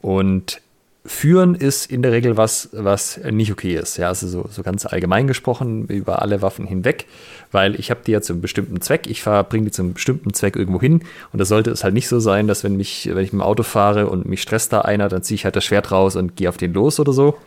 Und 0.00 0.62
führen 1.04 1.54
ist 1.54 1.90
in 1.90 2.02
der 2.02 2.12
Regel 2.12 2.36
was, 2.36 2.68
was 2.72 3.18
nicht 3.30 3.50
okay 3.50 3.74
ist. 3.74 3.96
Ja, 3.96 4.08
also 4.08 4.28
so, 4.28 4.46
so 4.50 4.62
ganz 4.62 4.84
allgemein 4.84 5.26
gesprochen 5.26 5.86
über 5.86 6.20
alle 6.20 6.42
Waffen 6.42 6.66
hinweg, 6.66 7.06
weil 7.52 7.74
ich 7.80 7.90
habe 7.90 8.00
die 8.06 8.12
ja 8.12 8.20
zu 8.20 8.34
einem 8.34 8.42
bestimmten 8.42 8.80
Zweck, 8.82 9.06
ich 9.08 9.24
bringe 9.24 9.64
die 9.64 9.70
zu 9.70 9.82
einem 9.82 9.94
bestimmten 9.94 10.34
Zweck 10.34 10.56
irgendwo 10.56 10.80
hin 10.80 11.02
und 11.32 11.38
da 11.38 11.46
sollte 11.46 11.70
es 11.70 11.84
halt 11.84 11.94
nicht 11.94 12.08
so 12.08 12.20
sein, 12.20 12.46
dass 12.46 12.64
wenn 12.64 12.76
mich, 12.76 13.06
wenn 13.06 13.24
ich 13.24 13.32
mit 13.32 13.40
dem 13.40 13.46
Auto 13.46 13.62
fahre 13.62 14.08
und 14.08 14.26
mich 14.26 14.42
stresst 14.42 14.74
da 14.74 14.82
einer, 14.82 15.08
dann 15.08 15.22
ziehe 15.22 15.36
ich 15.36 15.44
halt 15.44 15.56
das 15.56 15.64
Schwert 15.64 15.90
raus 15.90 16.16
und 16.16 16.36
gehe 16.36 16.50
auf 16.50 16.58
den 16.58 16.74
los 16.74 17.00
oder 17.00 17.14
so, 17.14 17.38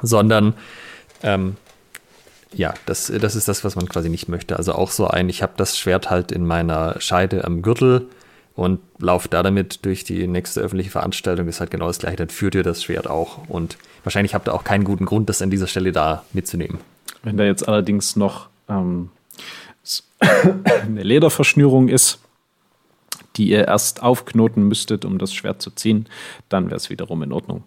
sondern 0.00 0.54
ähm, 1.24 1.56
ja, 2.52 2.74
das, 2.86 3.12
das 3.20 3.34
ist 3.34 3.48
das, 3.48 3.64
was 3.64 3.74
man 3.74 3.88
quasi 3.88 4.08
nicht 4.08 4.28
möchte. 4.28 4.56
Also 4.56 4.72
auch 4.72 4.92
so 4.92 5.08
ein, 5.08 5.28
ich 5.28 5.42
habe 5.42 5.52
das 5.56 5.76
Schwert 5.76 6.10
halt 6.10 6.30
in 6.30 6.46
meiner 6.46 7.00
Scheide 7.00 7.44
am 7.44 7.60
Gürtel 7.60 8.06
und 8.56 8.80
lauft 8.98 9.34
da 9.34 9.42
damit 9.42 9.84
durch 9.84 10.02
die 10.02 10.26
nächste 10.26 10.60
öffentliche 10.62 10.90
Veranstaltung, 10.90 11.46
ist 11.46 11.60
halt 11.60 11.70
genau 11.70 11.86
das 11.86 11.98
gleiche, 11.98 12.16
dann 12.16 12.30
führt 12.30 12.54
ihr 12.54 12.62
das 12.62 12.82
Schwert 12.82 13.06
auch. 13.06 13.46
Und 13.48 13.76
wahrscheinlich 14.02 14.34
habt 14.34 14.48
ihr 14.48 14.54
auch 14.54 14.64
keinen 14.64 14.84
guten 14.84 15.04
Grund, 15.04 15.28
das 15.28 15.42
an 15.42 15.50
dieser 15.50 15.66
Stelle 15.66 15.92
da 15.92 16.24
mitzunehmen. 16.32 16.78
Wenn 17.22 17.36
da 17.36 17.44
jetzt 17.44 17.68
allerdings 17.68 18.16
noch 18.16 18.48
ähm, 18.68 19.10
eine 20.20 21.02
Lederverschnürung 21.02 21.88
ist, 21.88 22.18
die 23.36 23.50
ihr 23.50 23.68
erst 23.68 24.02
aufknoten 24.02 24.66
müsstet, 24.66 25.04
um 25.04 25.18
das 25.18 25.34
Schwert 25.34 25.60
zu 25.60 25.70
ziehen, 25.70 26.06
dann 26.48 26.66
wäre 26.66 26.76
es 26.76 26.88
wiederum 26.88 27.22
in 27.22 27.32
Ordnung. 27.32 27.64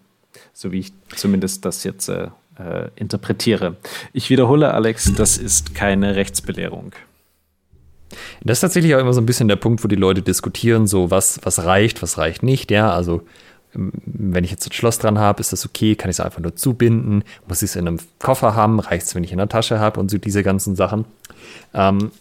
So 0.54 0.72
wie 0.72 0.80
ich 0.80 0.94
zumindest 1.16 1.66
das 1.66 1.84
jetzt 1.84 2.10
äh, 2.10 2.30
äh, 2.58 2.90
interpretiere. 2.96 3.78
Ich 4.12 4.32
wiederhole, 4.32 4.74
Alex, 4.74 5.14
das 5.14 5.38
ist 5.38 5.76
keine 5.76 6.16
Rechtsbelehrung. 6.16 6.94
Das 8.43 8.57
ist 8.57 8.62
tatsächlich 8.62 8.95
auch 8.95 8.99
immer 8.99 9.14
so 9.14 9.22
ein 9.22 9.26
bisschen 9.26 9.47
der 9.47 9.55
Punkt, 9.55 9.84
wo 9.84 9.88
die 9.88 9.95
Leute 9.95 10.22
diskutieren, 10.22 10.88
so 10.88 11.12
was, 11.12 11.39
was 11.43 11.64
reicht, 11.64 12.01
was 12.01 12.18
reicht 12.18 12.43
nicht. 12.43 12.72
Ja, 12.72 12.93
also 12.93 13.22
ähm, 13.76 13.91
wenn 14.05 14.43
ich 14.43 14.51
jetzt 14.51 14.68
ein 14.68 14.74
Schloss 14.74 14.99
dran 14.99 15.20
habe, 15.20 15.41
ist 15.41 15.53
das 15.53 15.66
okay, 15.66 15.95
kann 15.95 16.10
ich 16.10 16.16
es 16.16 16.20
einfach 16.20 16.39
nur 16.39 16.55
zubinden, 16.55 17.24
muss 17.47 17.62
ich 17.62 17.72
es 17.72 17.76
in 17.76 17.88
einem 17.88 17.99
Koffer 18.20 18.55
haben, 18.55 18.80
reicht 18.80 19.07
es, 19.07 19.16
wenn 19.16 19.24
ich 19.24 19.32
in 19.32 19.38
der 19.38 19.49
Tasche 19.49 19.80
habe 19.80 19.99
und 19.99 20.10
so 20.10 20.18
diese 20.18 20.43
ganzen 20.43 20.76
Sachen. 20.76 21.05
Ähm, 21.74 22.12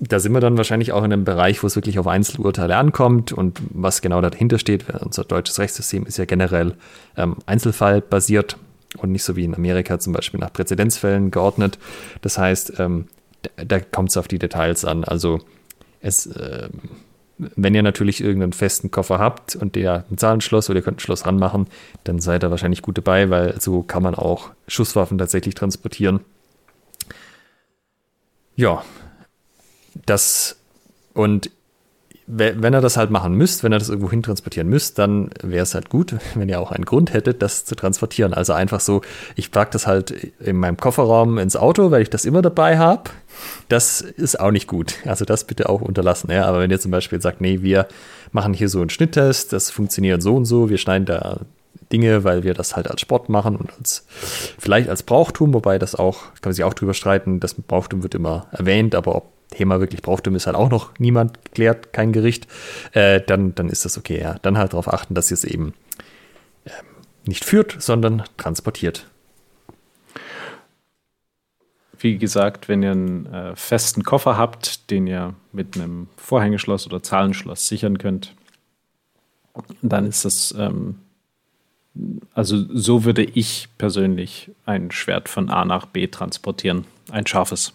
da 0.00 0.18
sind 0.18 0.32
wir 0.32 0.40
dann 0.40 0.56
wahrscheinlich 0.56 0.92
auch 0.92 1.04
in 1.04 1.12
einem 1.12 1.24
Bereich, 1.24 1.62
wo 1.62 1.66
es 1.66 1.76
wirklich 1.76 1.98
auf 1.98 2.06
Einzelurteile 2.06 2.76
ankommt 2.76 3.32
und 3.32 3.60
was 3.70 4.00
genau 4.00 4.22
dahinter 4.22 4.58
steht. 4.58 4.86
Unser 5.00 5.24
deutsches 5.24 5.58
Rechtssystem 5.58 6.06
ist 6.06 6.16
ja 6.16 6.24
generell 6.24 6.74
ähm, 7.18 7.36
einzelfallbasiert 7.44 8.56
und 8.96 9.12
nicht 9.12 9.24
so 9.24 9.36
wie 9.36 9.44
in 9.44 9.54
Amerika 9.54 9.98
zum 9.98 10.14
Beispiel 10.14 10.40
nach 10.40 10.54
Präzedenzfällen 10.54 11.30
geordnet. 11.30 11.78
Das 12.22 12.38
heißt, 12.38 12.74
ähm, 12.78 13.08
da, 13.56 13.80
kommt 13.80 14.10
es 14.10 14.16
auf 14.16 14.28
die 14.28 14.38
Details 14.38 14.84
an. 14.84 15.04
Also 15.04 15.40
es, 16.00 16.26
äh, 16.26 16.68
wenn 17.38 17.74
ihr 17.74 17.82
natürlich 17.82 18.20
irgendeinen 18.20 18.52
festen 18.52 18.90
Koffer 18.90 19.18
habt 19.18 19.56
und 19.56 19.74
der 19.74 20.04
ein 20.10 20.18
Zahlenschloss 20.18 20.68
oder 20.68 20.80
ihr 20.80 20.82
könnt 20.82 20.98
ein 20.98 21.00
Schloss 21.00 21.26
ranmachen, 21.26 21.66
dann 22.04 22.18
seid 22.18 22.44
ihr 22.44 22.50
wahrscheinlich 22.50 22.82
gut 22.82 22.98
dabei, 22.98 23.30
weil 23.30 23.60
so 23.60 23.82
kann 23.82 24.02
man 24.02 24.14
auch 24.14 24.50
Schusswaffen 24.68 25.18
tatsächlich 25.18 25.54
transportieren. 25.54 26.20
Ja, 28.56 28.84
das 30.06 30.58
und 31.14 31.50
wenn 32.32 32.74
ihr 32.74 32.80
das 32.80 32.96
halt 32.96 33.10
machen 33.10 33.34
müsst, 33.34 33.64
wenn 33.64 33.72
ihr 33.72 33.78
das 33.78 33.88
irgendwo 33.88 34.10
hin 34.10 34.22
transportieren 34.22 34.68
müsst, 34.68 34.98
dann 34.98 35.30
wäre 35.42 35.62
es 35.62 35.74
halt 35.74 35.90
gut, 35.90 36.16
wenn 36.34 36.48
ihr 36.48 36.60
auch 36.60 36.70
einen 36.70 36.84
Grund 36.84 37.12
hättet, 37.12 37.42
das 37.42 37.64
zu 37.64 37.74
transportieren. 37.74 38.34
Also 38.34 38.52
einfach 38.52 38.80
so, 38.80 39.02
ich 39.36 39.50
packe 39.50 39.72
das 39.72 39.86
halt 39.86 40.10
in 40.40 40.56
meinem 40.56 40.76
Kofferraum 40.76 41.38
ins 41.38 41.56
Auto, 41.56 41.90
weil 41.90 42.02
ich 42.02 42.10
das 42.10 42.24
immer 42.24 42.42
dabei 42.42 42.78
habe. 42.78 43.10
Das 43.68 44.00
ist 44.00 44.38
auch 44.38 44.50
nicht 44.50 44.66
gut. 44.66 44.94
Also 45.06 45.24
das 45.24 45.44
bitte 45.44 45.68
auch 45.68 45.80
unterlassen. 45.80 46.30
Ja? 46.30 46.44
Aber 46.46 46.60
wenn 46.60 46.70
ihr 46.70 46.80
zum 46.80 46.90
Beispiel 46.90 47.20
sagt, 47.20 47.40
nee, 47.40 47.62
wir 47.62 47.86
machen 48.32 48.54
hier 48.54 48.68
so 48.68 48.80
einen 48.80 48.90
Schnitttest, 48.90 49.52
das 49.52 49.70
funktioniert 49.70 50.22
so 50.22 50.36
und 50.36 50.44
so, 50.44 50.70
wir 50.70 50.78
schneiden 50.78 51.06
da 51.06 51.40
Dinge, 51.92 52.24
weil 52.24 52.42
wir 52.44 52.54
das 52.54 52.76
halt 52.76 52.88
als 52.90 53.00
Sport 53.00 53.28
machen 53.28 53.56
und 53.56 53.70
als 53.78 54.06
vielleicht 54.58 54.88
als 54.88 55.02
Brauchtum, 55.02 55.52
wobei 55.54 55.78
das 55.78 55.94
auch, 55.94 56.22
kann 56.40 56.50
man 56.50 56.52
sich 56.54 56.64
auch 56.64 56.74
drüber 56.74 56.94
streiten, 56.94 57.40
das 57.40 57.54
Brauchtum 57.54 58.02
wird 58.02 58.14
immer 58.14 58.46
erwähnt, 58.52 58.94
aber 58.94 59.16
ob 59.16 59.32
Thema 59.50 59.80
wirklich 59.80 60.02
Brauchtum 60.02 60.36
ist 60.36 60.46
halt 60.46 60.56
auch 60.56 60.70
noch 60.70 60.98
niemand 60.98 61.44
geklärt, 61.44 61.92
kein 61.92 62.12
Gericht, 62.12 62.46
äh, 62.92 63.20
dann, 63.20 63.54
dann 63.54 63.68
ist 63.68 63.84
das 63.84 63.98
okay. 63.98 64.20
Ja. 64.20 64.36
Dann 64.42 64.56
halt 64.56 64.72
darauf 64.72 64.92
achten, 64.92 65.14
dass 65.14 65.30
ihr 65.30 65.34
es 65.34 65.44
eben 65.44 65.74
äh, 66.64 66.70
nicht 67.26 67.44
führt, 67.44 67.76
sondern 67.78 68.22
transportiert. 68.36 69.06
Wie 71.98 72.16
gesagt, 72.16 72.68
wenn 72.68 72.82
ihr 72.82 72.92
einen 72.92 73.26
äh, 73.26 73.56
festen 73.56 74.04
Koffer 74.04 74.38
habt, 74.38 74.90
den 74.90 75.06
ihr 75.06 75.34
mit 75.52 75.76
einem 75.76 76.08
Vorhängeschloss 76.16 76.86
oder 76.86 77.02
Zahlenschloss 77.02 77.66
sichern 77.66 77.98
könnt, 77.98 78.34
dann 79.82 80.06
ist 80.06 80.24
das, 80.24 80.54
ähm, 80.56 81.00
also 82.34 82.64
so 82.72 83.04
würde 83.04 83.22
ich 83.22 83.68
persönlich 83.78 84.50
ein 84.64 84.90
Schwert 84.90 85.28
von 85.28 85.50
A 85.50 85.64
nach 85.64 85.86
B 85.86 86.06
transportieren, 86.06 86.86
ein 87.10 87.26
scharfes. 87.26 87.72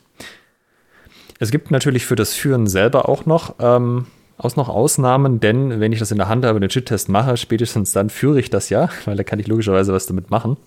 Es 1.40 1.52
gibt 1.52 1.70
natürlich 1.70 2.06
für 2.06 2.16
das 2.16 2.34
Führen 2.34 2.68
selber 2.68 3.10
auch 3.10 3.26
noch, 3.26 3.56
ähm, 3.60 4.08
aus 4.38 4.56
noch 4.56 4.70
Ausnahmen, 4.70 5.40
denn 5.40 5.80
wenn 5.80 5.94
ich 5.94 6.00
das 6.00 6.12
in 6.12 6.18
der 6.18 6.28
Hand 6.28 6.46
habe, 6.46 6.60
den 6.60 6.70
Chit-Test 6.70 7.10
mache, 7.10 7.38
spätestens 7.38 7.92
dann 7.92 8.10
führe 8.10 8.40
ich 8.40 8.50
das 8.50 8.70
ja, 8.70 8.90
weil 9.06 9.18
da 9.18 9.24
kann 9.24 9.40
ich 9.40 9.48
logischerweise 9.48 9.94
was 9.94 10.06
damit 10.06 10.30
machen. 10.30 10.58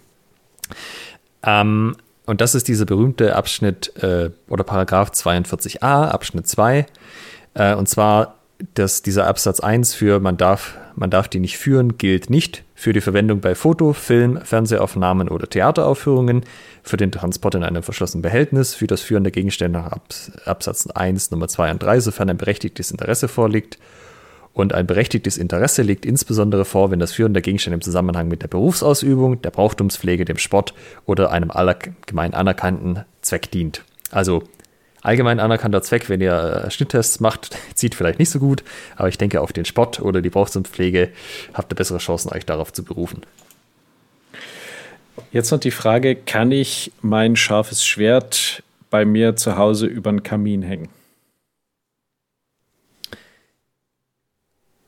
Ähm, 1.43 1.97
und 2.27 2.43
das 2.43 2.55
ist 2.55 2.69
dieser 2.69 2.85
berühmte 2.85 3.35
Abschnitt 3.37 3.97
äh, 4.03 4.31
oder 4.49 4.65
Paragraph 4.65 5.11
42a, 5.11 6.09
Abschnitt 6.09 6.47
2. 6.47 6.87
Äh, 7.55 7.75
und 7.75 7.89
zwar, 7.89 8.37
dass 8.75 9.01
dieser 9.01 9.27
Absatz 9.27 9.61
1 9.61 9.95
für 9.95 10.21
man 10.21 10.37
darf, 10.37 10.77
man 10.99 11.11
darf 11.11 11.29
die 11.29 11.41
nicht 11.41 11.59
führen, 11.59 11.99
gilt 11.99 12.31
nicht 12.31 12.65
für 12.75 12.93
die 12.93 13.01
Verwendung 13.01 13.41
bei 13.41 13.55
Foto, 13.55 13.93
Film, 13.93 14.41
Fernsehaufnahmen 14.43 15.29
oder 15.29 15.49
Theateraufführungen, 15.49 16.45
für 16.83 16.97
den 16.97 17.13
Transport 17.13 17.55
in 17.55 17.65
einem 17.65 17.83
verschlossenen 17.83 18.23
Behältnis, 18.23 18.75
für 18.75 18.87
das 18.87 19.01
Führen 19.01 19.25
der 19.25 19.33
Gegenstände 19.33 19.79
nach 19.79 19.99
Absatz 20.45 20.87
1, 20.87 21.31
Nummer 21.31 21.49
2 21.49 21.73
und 21.73 21.83
3, 21.83 22.01
sofern 22.01 22.31
ein 22.31 22.37
berechtigtes 22.37 22.91
Interesse 22.91 23.29
vorliegt. 23.29 23.79
Und 24.53 24.73
ein 24.75 24.87
berechtigtes 24.87 25.39
Interesse 25.39 25.83
liegt 25.83 26.05
insbesondere 26.05 26.65
vor, 26.65 26.91
wenn 26.91 26.99
das 26.99 27.13
Führen 27.13 27.33
der 27.33 27.43
Gegenstände 27.43 27.77
im 27.77 27.81
Zusammenhang 27.81 28.27
mit 28.27 28.43
der 28.43 28.49
Berufsausübung, 28.49 29.41
der 29.43 29.51
Brauchtumspflege, 29.51 30.25
dem 30.25 30.39
Sport 30.39 30.75
oder 31.07 31.31
einem 31.31 31.53
allgemein 31.53 32.35
anerkannten 32.35 33.05
Zweck 33.23 33.53
dient. 33.53 33.85
Also 34.11 34.43
allgemein 35.09 35.41
anerkannter 35.41 35.83
Zweck, 35.83 36.11
wenn 36.11 36.21
ihr 36.21 36.65
äh, 36.67 36.71
Schnitttests 36.71 37.19
macht, 37.21 37.57
zieht 37.75 37.95
vielleicht 37.95 38.19
nicht 38.19 38.31
so 38.31 38.39
gut, 38.39 38.63
aber 38.97 39.09
ich 39.09 39.19
denke, 39.19 39.41
auf 39.41 39.53
den 39.53 39.65
Sport 39.65 40.01
oder 40.01 40.21
die 40.21 40.31
Brauchtumspflege 40.31 41.11
habt 41.55 41.73
ihr 41.73 41.77
bessere 41.77 41.99
Chancen, 41.99 42.31
euch 42.33 42.45
darauf 42.45 42.73
zu 42.73 42.85
berufen. 42.85 43.23
Jetzt 45.33 45.51
noch 45.51 45.59
die 45.59 45.71
Frage: 45.71 46.15
Kann 46.15 46.53
ich 46.53 46.93
mein 47.01 47.37
scharfes 47.37 47.85
Schwert 47.85 48.63
bei 48.91 49.05
mir 49.05 49.35
zu 49.37 49.57
Hause 49.57 49.87
über 49.87 50.11
den 50.11 50.23
Kamin 50.23 50.63
hängen? 50.63 50.89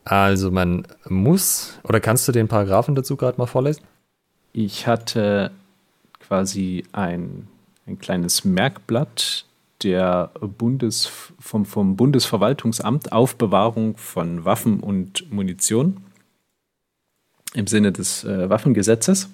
Also 0.05 0.51
man 0.51 0.87
muss, 1.09 1.79
oder 1.83 2.01
kannst 2.01 2.27
du 2.29 2.33
den 2.33 2.49
Paragraphen 2.49 2.95
dazu 2.95 3.17
gerade 3.17 3.39
mal 3.39 3.47
vorlesen? 3.47 3.85
Ich 4.53 4.87
hatte 4.87 5.51
quasi 6.19 6.85
ein, 6.93 7.49
ein 7.87 7.99
kleines 7.99 8.45
Merkblatt 8.45 9.45
der 9.82 10.31
Bundes, 10.40 11.11
vom, 11.39 11.65
vom 11.65 11.97
Bundesverwaltungsamt 11.97 13.12
Aufbewahrung 13.12 13.97
von 13.97 14.44
Waffen 14.44 14.81
und 14.81 15.31
Munition 15.32 15.98
im 17.55 17.66
Sinne 17.66 17.93
des 17.93 18.24
äh, 18.24 18.48
Waffengesetzes. 18.48 19.28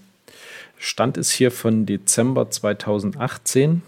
Stand 0.79 1.17
ist 1.17 1.31
hier 1.31 1.51
von 1.51 1.87
Dezember 1.87 2.51
2018. 2.51 3.83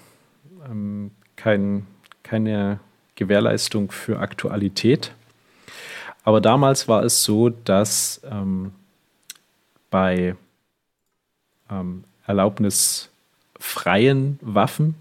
Ähm, 0.69 1.11
kein, 1.37 1.87
keine 2.23 2.81
Gewährleistung 3.15 3.91
für 3.91 4.19
Aktualität. 4.19 5.13
Aber 6.25 6.41
damals 6.41 6.89
war 6.89 7.05
es 7.05 7.25
so, 7.25 7.51
dass 7.51 8.23
ähm, 8.31 8.73
bei 9.91 10.35
ähm, 11.71 12.05
erlaubnisfreien 12.27 14.39
Waffen 14.43 14.95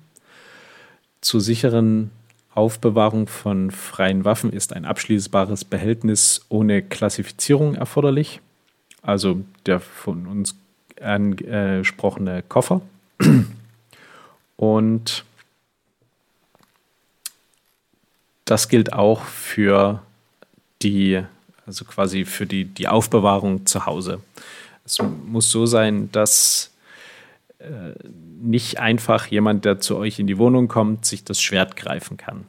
zur 1.28 1.42
sicheren 1.42 2.10
Aufbewahrung 2.54 3.28
von 3.28 3.70
freien 3.70 4.24
Waffen 4.24 4.54
ist 4.54 4.72
ein 4.72 4.86
abschließbares 4.86 5.66
Behältnis 5.66 6.46
ohne 6.48 6.82
Klassifizierung 6.82 7.76
erforderlich. 7.76 8.40
Also 9.02 9.42
der 9.66 9.82
von 9.82 10.26
uns 10.26 10.56
angesprochene 11.02 12.44
Koffer. 12.48 12.80
Und 14.56 15.26
das 18.46 18.70
gilt 18.70 18.94
auch 18.94 19.26
für 19.26 20.02
die, 20.82 21.22
also 21.66 21.84
quasi 21.84 22.24
für 22.24 22.46
die, 22.46 22.64
die 22.64 22.88
Aufbewahrung 22.88 23.66
zu 23.66 23.86
Hause. 23.86 24.22
Es 24.86 24.98
muss 25.02 25.52
so 25.52 25.66
sein, 25.66 26.10
dass 26.14 26.72
äh, 27.60 27.92
nicht 28.42 28.80
einfach 28.80 29.28
jemand, 29.28 29.66
der 29.66 29.80
zu 29.80 29.98
euch 29.98 30.20
in 30.20 30.28
die 30.28 30.38
Wohnung 30.38 30.68
kommt, 30.68 31.06
sich 31.06 31.24
das 31.24 31.42
Schwert 31.42 31.76
greifen 31.76 32.18
kann. 32.18 32.46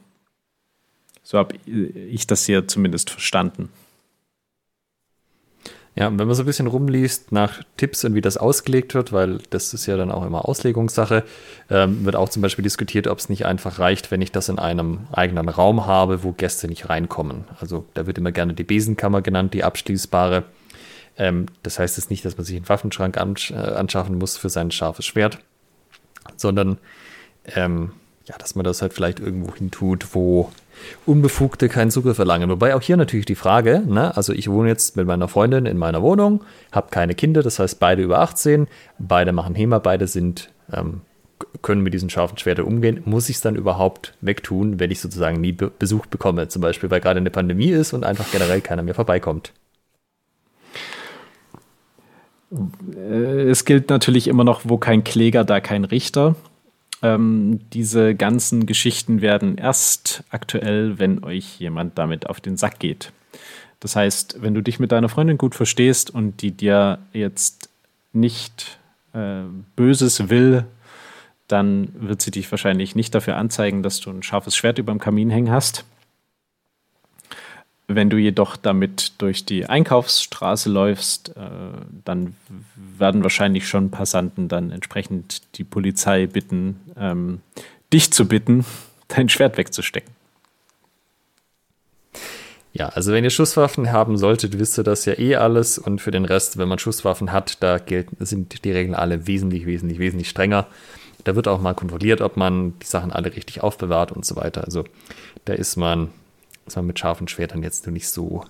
So 1.23 1.37
habe 1.37 1.55
ich 1.65 2.27
das 2.27 2.45
hier 2.45 2.67
zumindest 2.67 3.09
verstanden. 3.09 3.69
Ja, 5.95 6.05
wenn 6.05 6.27
man 6.27 6.33
so 6.33 6.43
ein 6.43 6.45
bisschen 6.45 6.67
rumliest 6.67 7.31
nach 7.31 7.61
Tipps 7.75 8.05
und 8.05 8.15
wie 8.15 8.21
das 8.21 8.37
ausgelegt 8.37 8.93
wird, 8.93 9.11
weil 9.11 9.39
das 9.49 9.73
ist 9.73 9.85
ja 9.85 9.97
dann 9.97 10.11
auch 10.11 10.25
immer 10.25 10.47
Auslegungssache, 10.47 11.25
ähm, 11.69 12.05
wird 12.05 12.15
auch 12.15 12.29
zum 12.29 12.41
Beispiel 12.41 12.63
diskutiert, 12.63 13.07
ob 13.07 13.17
es 13.17 13.27
nicht 13.27 13.45
einfach 13.45 13.79
reicht, 13.79 14.09
wenn 14.09 14.21
ich 14.21 14.31
das 14.31 14.47
in 14.49 14.59
einem 14.59 15.07
eigenen 15.11 15.49
Raum 15.49 15.85
habe, 15.87 16.23
wo 16.23 16.31
Gäste 16.31 16.67
nicht 16.67 16.87
reinkommen. 16.89 17.43
Also 17.59 17.85
da 17.95 18.07
wird 18.07 18.17
immer 18.17 18.31
gerne 18.31 18.53
die 18.53 18.63
Besenkammer 18.63 19.21
genannt, 19.21 19.53
die 19.53 19.63
abschließbare. 19.63 20.43
Ähm, 21.17 21.47
das 21.63 21.79
heißt 21.79 21.97
jetzt 21.97 22.09
nicht, 22.09 22.23
dass 22.23 22.37
man 22.37 22.45
sich 22.45 22.55
einen 22.55 22.69
Waffenschrank 22.69 23.17
ansch 23.17 23.51
äh, 23.51 23.55
anschaffen 23.55 24.17
muss 24.17 24.37
für 24.37 24.49
sein 24.49 24.71
scharfes 24.71 25.05
Schwert, 25.05 25.39
sondern 26.37 26.77
ähm, 27.55 27.91
ja, 28.25 28.37
dass 28.37 28.55
man 28.55 28.63
das 28.63 28.81
halt 28.81 28.93
vielleicht 28.93 29.19
irgendwo 29.19 29.53
hin 29.55 29.71
tut, 29.71 30.13
wo 30.13 30.51
Unbefugte 31.05 31.67
keinen 31.67 31.91
Zugriff 31.91 32.19
erlangen. 32.19 32.49
Wobei 32.49 32.75
auch 32.75 32.81
hier 32.81 32.95
natürlich 32.95 33.25
die 33.25 33.35
Frage, 33.35 33.81
ne, 33.85 34.15
also 34.15 34.33
ich 34.33 34.49
wohne 34.49 34.69
jetzt 34.69 34.95
mit 34.95 35.07
meiner 35.07 35.27
Freundin 35.27 35.65
in 35.65 35.77
meiner 35.77 36.01
Wohnung, 36.01 36.43
habe 36.71 36.89
keine 36.91 37.15
Kinder, 37.15 37.41
das 37.41 37.59
heißt 37.59 37.79
beide 37.79 38.03
über 38.03 38.19
18, 38.19 38.67
beide 38.99 39.31
machen 39.31 39.55
HEMA, 39.55 39.79
beide 39.79 40.07
sind, 40.07 40.51
ähm, 40.71 41.01
können 41.61 41.81
mit 41.81 41.93
diesen 41.93 42.09
scharfen 42.09 42.37
Schwertern 42.37 42.65
umgehen. 42.65 43.01
Muss 43.05 43.29
ich 43.29 43.37
es 43.37 43.41
dann 43.41 43.55
überhaupt 43.55 44.13
wegtun, 44.21 44.79
wenn 44.79 44.91
ich 44.91 44.99
sozusagen 44.99 45.41
nie 45.41 45.53
Be 45.53 45.71
Besuch 45.77 46.05
bekomme? 46.05 46.49
Zum 46.49 46.61
Beispiel, 46.61 46.91
weil 46.91 47.01
gerade 47.01 47.19
eine 47.19 47.31
Pandemie 47.31 47.69
ist 47.69 47.93
und 47.93 48.03
einfach 48.03 48.29
generell 48.31 48.61
keiner 48.61 48.83
mehr 48.83 48.93
vorbeikommt. 48.93 49.53
Äh, 52.95 53.49
es 53.49 53.65
gilt 53.65 53.89
natürlich 53.89 54.27
immer 54.27 54.43
noch, 54.43 54.61
wo 54.63 54.77
kein 54.77 55.03
Kläger, 55.03 55.43
da 55.43 55.59
kein 55.59 55.85
Richter. 55.85 56.35
Ähm, 57.01 57.61
diese 57.71 58.15
ganzen 58.15 58.65
Geschichten 58.65 59.21
werden 59.21 59.57
erst 59.57 60.23
aktuell, 60.29 60.99
wenn 60.99 61.23
euch 61.23 61.59
jemand 61.59 61.97
damit 61.97 62.29
auf 62.29 62.41
den 62.41 62.57
Sack 62.57 62.79
geht. 62.79 63.13
Das 63.79 63.95
heißt, 63.95 64.41
wenn 64.41 64.53
du 64.53 64.61
dich 64.61 64.79
mit 64.79 64.91
deiner 64.91 65.07
Freundin 65.07 65.37
gut 65.37 65.55
verstehst 65.55 66.13
und 66.13 66.41
die 66.41 66.51
dir 66.51 66.99
jetzt 67.13 67.69
nicht 68.11 68.79
äh, 69.13 69.43
Böses 69.75 70.29
will, 70.29 70.65
dann 71.47 71.89
wird 71.97 72.21
sie 72.21 72.31
dich 72.31 72.51
wahrscheinlich 72.51 72.95
nicht 72.95 73.15
dafür 73.15 73.37
anzeigen, 73.37 73.81
dass 73.81 73.99
du 74.01 74.09
ein 74.09 74.21
scharfes 74.23 74.55
Schwert 74.55 74.77
über 74.77 74.91
dem 74.91 74.99
Kamin 74.99 75.29
hängen 75.29 75.51
hast. 75.51 75.85
Wenn 77.91 78.11
du 78.11 78.17
jedoch 78.17 78.55
damit 78.55 79.13
durch 79.17 79.45
die 79.45 79.65
Einkaufsstraße 79.65 80.69
läufst, 80.69 81.29
äh, 81.29 81.49
dann 82.05 82.35
werden 82.75 83.23
wahrscheinlich 83.23 83.67
schon 83.67 83.89
Passanten 83.89 84.47
dann 84.47 84.69
entsprechend 84.69 85.41
die 85.57 85.63
Polizei 85.63 86.27
bitten, 86.27 86.79
ähm, 86.95 87.41
dich 87.91 88.13
zu 88.13 88.27
bitten, 88.27 88.63
dein 89.07 89.27
Schwert 89.27 89.57
wegzustecken. 89.57 90.13
Ja, 92.73 92.89
also 92.89 93.11
wenn 93.11 93.23
ihr 93.23 93.31
Schusswaffen 93.31 93.91
haben 93.91 94.19
solltet, 94.19 94.59
wisst 94.59 94.77
ihr 94.77 94.83
das 94.83 95.05
ja 95.05 95.17
eh 95.17 95.37
alles. 95.37 95.79
Und 95.79 95.99
für 95.99 96.11
den 96.11 96.25
Rest, 96.25 96.59
wenn 96.59 96.69
man 96.69 96.77
Schusswaffen 96.77 97.31
hat, 97.31 97.63
da 97.63 97.79
gelten, 97.79 98.23
sind 98.23 98.63
die 98.63 98.71
Regeln 98.71 98.93
alle 98.93 99.25
wesentlich, 99.25 99.65
wesentlich, 99.65 99.97
wesentlich 99.97 100.29
strenger. 100.29 100.67
Da 101.23 101.35
wird 101.35 101.47
auch 101.47 101.59
mal 101.59 101.73
kontrolliert, 101.73 102.21
ob 102.21 102.37
man 102.37 102.77
die 102.77 102.85
Sachen 102.85 103.11
alle 103.11 103.35
richtig 103.35 103.63
aufbewahrt 103.63 104.11
und 104.11 104.25
so 104.25 104.35
weiter. 104.35 104.63
Also 104.65 104.83
da 105.45 105.53
ist 105.53 105.75
man 105.75 106.09
ist 106.69 106.75
man 106.75 106.87
mit 106.87 106.99
scharfen 106.99 107.27
Schwertern 107.27 107.63
jetzt 107.63 107.85
nur 107.85 107.93
nicht 107.93 108.07
so, 108.07 108.45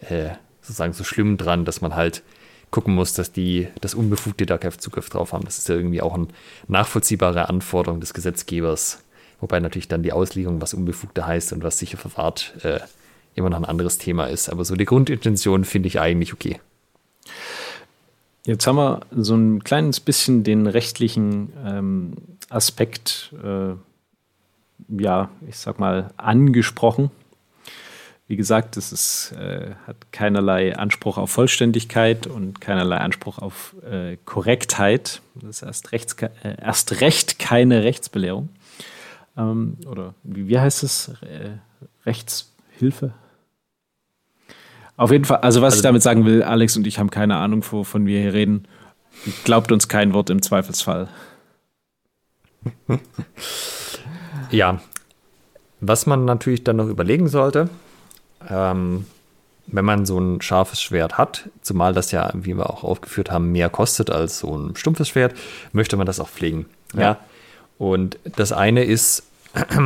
äh, 0.00 0.30
sozusagen 0.60 0.92
so 0.92 1.04
schlimm 1.04 1.36
dran, 1.36 1.64
dass 1.64 1.80
man 1.80 1.94
halt 1.94 2.22
gucken 2.70 2.94
muss, 2.94 3.14
dass 3.14 3.32
die, 3.32 3.68
das 3.80 3.94
Unbefugte 3.94 4.46
da 4.46 4.58
keinen 4.58 4.78
Zugriff 4.78 5.08
drauf 5.08 5.32
haben. 5.32 5.44
Das 5.44 5.58
ist 5.58 5.68
ja 5.68 5.74
irgendwie 5.74 6.02
auch 6.02 6.14
eine 6.14 6.28
nachvollziehbare 6.68 7.48
Anforderung 7.48 8.00
des 8.00 8.12
Gesetzgebers. 8.12 9.02
Wobei 9.40 9.60
natürlich 9.60 9.88
dann 9.88 10.02
die 10.02 10.12
Auslegung, 10.12 10.60
was 10.60 10.74
Unbefugte 10.74 11.26
heißt 11.26 11.52
und 11.52 11.62
was 11.62 11.78
sicher 11.78 11.98
verwahrt, 11.98 12.54
äh, 12.62 12.80
immer 13.34 13.50
noch 13.50 13.58
ein 13.58 13.64
anderes 13.64 13.98
Thema 13.98 14.26
ist. 14.26 14.48
Aber 14.48 14.64
so 14.64 14.74
die 14.76 14.84
Grundintention 14.84 15.64
finde 15.64 15.88
ich 15.88 16.00
eigentlich 16.00 16.32
okay. 16.32 16.60
Jetzt 18.44 18.66
haben 18.66 18.76
wir 18.76 19.00
so 19.10 19.34
ein 19.34 19.64
kleines 19.64 20.00
bisschen 20.00 20.44
den 20.44 20.66
rechtlichen 20.66 21.52
ähm, 21.64 22.12
Aspekt, 22.48 23.34
äh, 23.42 23.74
ja, 24.88 25.30
ich 25.48 25.58
sag 25.58 25.80
mal, 25.80 26.12
angesprochen. 26.16 27.10
Wie 28.28 28.36
gesagt, 28.36 28.76
es 28.76 28.92
ist, 28.92 29.32
äh, 29.38 29.74
hat 29.86 30.10
keinerlei 30.10 30.76
Anspruch 30.76 31.16
auf 31.16 31.30
Vollständigkeit 31.30 32.26
und 32.26 32.60
keinerlei 32.60 32.96
Anspruch 32.96 33.38
auf 33.38 33.76
äh, 33.88 34.16
Korrektheit. 34.24 35.22
Das 35.36 35.58
ist 35.58 35.62
erst, 35.62 35.92
rechts, 35.92 36.14
äh, 36.14 36.56
erst 36.60 37.00
recht 37.00 37.38
keine 37.38 37.84
Rechtsbelehrung. 37.84 38.48
Ähm, 39.36 39.76
oder 39.86 40.14
wie, 40.24 40.48
wie, 40.48 40.58
heißt 40.58 40.82
es? 40.82 41.12
Rechtshilfe? 42.04 43.14
Auf 44.96 45.12
jeden 45.12 45.24
Fall, 45.24 45.38
also 45.38 45.60
was 45.60 45.74
also, 45.74 45.76
ich 45.76 45.82
damit 45.82 46.02
sagen 46.02 46.24
will, 46.24 46.42
Alex 46.42 46.76
und 46.76 46.86
ich 46.86 46.98
haben 46.98 47.10
keine 47.10 47.36
Ahnung, 47.36 47.64
wovon 47.70 48.06
wir 48.06 48.20
hier 48.20 48.32
reden. 48.32 48.66
Glaubt 49.44 49.70
uns 49.70 49.86
kein 49.86 50.14
Wort 50.14 50.30
im 50.30 50.42
Zweifelsfall. 50.42 51.08
ja, 54.50 54.80
was 55.80 56.06
man 56.06 56.24
natürlich 56.24 56.64
dann 56.64 56.76
noch 56.76 56.88
überlegen 56.88 57.28
sollte, 57.28 57.68
ähm, 58.48 59.06
wenn 59.66 59.84
man 59.84 60.06
so 60.06 60.18
ein 60.18 60.40
scharfes 60.40 60.80
Schwert 60.80 61.18
hat, 61.18 61.48
zumal 61.60 61.92
das 61.92 62.12
ja, 62.12 62.30
wie 62.34 62.56
wir 62.56 62.70
auch 62.70 62.84
aufgeführt 62.84 63.30
haben, 63.30 63.52
mehr 63.52 63.68
kostet 63.68 64.10
als 64.10 64.38
so 64.38 64.56
ein 64.56 64.76
stumpfes 64.76 65.08
Schwert, 65.08 65.34
möchte 65.72 65.96
man 65.96 66.06
das 66.06 66.20
auch 66.20 66.28
pflegen. 66.28 66.66
Ja. 66.94 67.00
ja? 67.00 67.18
Und 67.78 68.18
das 68.36 68.52
eine 68.52 68.84
ist, 68.84 69.24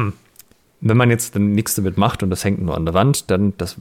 wenn 0.81 0.97
man 0.97 1.11
jetzt 1.11 1.35
dann 1.35 1.53
nichts 1.53 1.75
damit 1.75 1.97
macht 1.97 2.23
und 2.23 2.31
das 2.31 2.45
hängt 2.45 2.61
nur 2.63 2.77
an 2.77 2.85
der 2.85 2.95
Wand, 2.95 3.31
dann, 3.31 3.55
das 3.57 3.77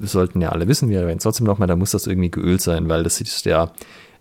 sollten 0.00 0.40
ja 0.40 0.50
alle 0.50 0.68
wissen, 0.68 0.88
wir 0.88 1.00
erwähnen 1.00 1.18
es 1.18 1.24
trotzdem 1.24 1.46
nochmal, 1.46 1.68
da 1.68 1.76
muss 1.76 1.92
das 1.92 2.06
irgendwie 2.06 2.30
geölt 2.30 2.60
sein, 2.60 2.88
weil 2.88 3.02
das 3.02 3.20
ist 3.20 3.44
ja 3.46 3.70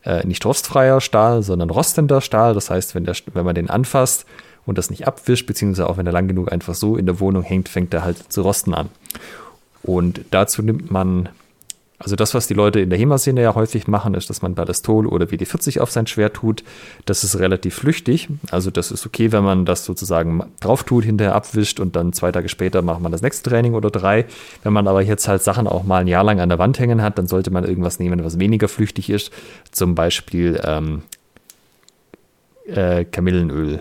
äh, 0.03 0.25
nicht 0.25 0.45
rostfreier 0.45 1.01
Stahl, 1.01 1.43
sondern 1.43 1.69
rostender 1.69 2.21
Stahl. 2.21 2.53
Das 2.53 2.69
heißt, 2.69 2.95
wenn, 2.95 3.05
der, 3.05 3.15
wenn 3.33 3.45
man 3.45 3.55
den 3.55 3.69
anfasst 3.69 4.25
und 4.65 4.77
das 4.77 4.89
nicht 4.89 5.07
abwischt, 5.07 5.47
beziehungsweise 5.47 5.89
auch 5.89 5.97
wenn 5.97 6.05
er 6.05 6.13
lang 6.13 6.27
genug 6.27 6.51
einfach 6.51 6.73
so 6.73 6.95
in 6.97 7.05
der 7.05 7.19
Wohnung 7.19 7.43
hängt, 7.43 7.69
fängt 7.69 7.93
er 7.93 8.03
halt 8.03 8.31
zu 8.31 8.41
rosten 8.41 8.73
an. 8.73 8.89
Und 9.83 10.21
dazu 10.31 10.61
nimmt 10.61 10.91
man, 10.91 11.29
also 11.99 12.15
das, 12.15 12.33
was 12.33 12.47
die 12.47 12.53
Leute 12.53 12.79
in 12.79 12.89
der 12.89 12.97
HEMA-Szene 12.97 13.41
ja 13.41 13.53
häufig 13.53 13.87
machen, 13.87 14.13
ist, 14.13 14.29
dass 14.29 14.41
man 14.41 14.55
Ballistol 14.55 15.05
oder 15.07 15.27
WD-40 15.27 15.79
auf 15.79 15.91
sein 15.91 16.07
Schwert 16.07 16.35
tut. 16.35 16.63
Das 17.05 17.23
ist 17.23 17.39
relativ 17.39 17.75
flüchtig. 17.75 18.29
Also 18.49 18.71
das 18.71 18.91
ist 18.91 19.05
okay, 19.05 19.31
wenn 19.31 19.43
man 19.43 19.65
das 19.65 19.85
sozusagen 19.85 20.43
drauf 20.61 20.83
tut, 20.83 21.03
hinterher 21.03 21.35
abwischt 21.35 21.79
und 21.79 21.95
dann 21.95 22.13
zwei 22.13 22.31
Tage 22.31 22.49
später 22.49 22.81
macht 22.81 23.01
man 23.01 23.11
das 23.11 23.21
nächste 23.21 23.49
Training 23.49 23.73
oder 23.73 23.89
drei. 23.89 24.25
Wenn 24.63 24.73
man 24.73 24.87
aber 24.87 25.01
jetzt 25.01 25.27
halt 25.27 25.43
Sachen 25.43 25.67
auch 25.67 25.83
mal 25.83 26.01
ein 26.01 26.07
Jahr 26.07 26.23
lang 26.23 26.39
an 26.39 26.49
der 26.49 26.59
Wand 26.59 26.79
hängen 26.79 27.01
hat, 27.01 27.17
dann 27.17 27.27
sollte 27.27 27.51
man 27.51 27.65
irgendwas 27.65 27.99
nehmen, 27.99 28.23
was 28.23 28.39
weniger 28.39 28.69
flüchtig 28.69 29.09
ist. 29.09 29.31
Zum 29.71 29.95
Beispiel 29.95 30.59
ähm, 30.63 31.03
äh, 32.65 33.03
Kamillenöl. 33.05 33.79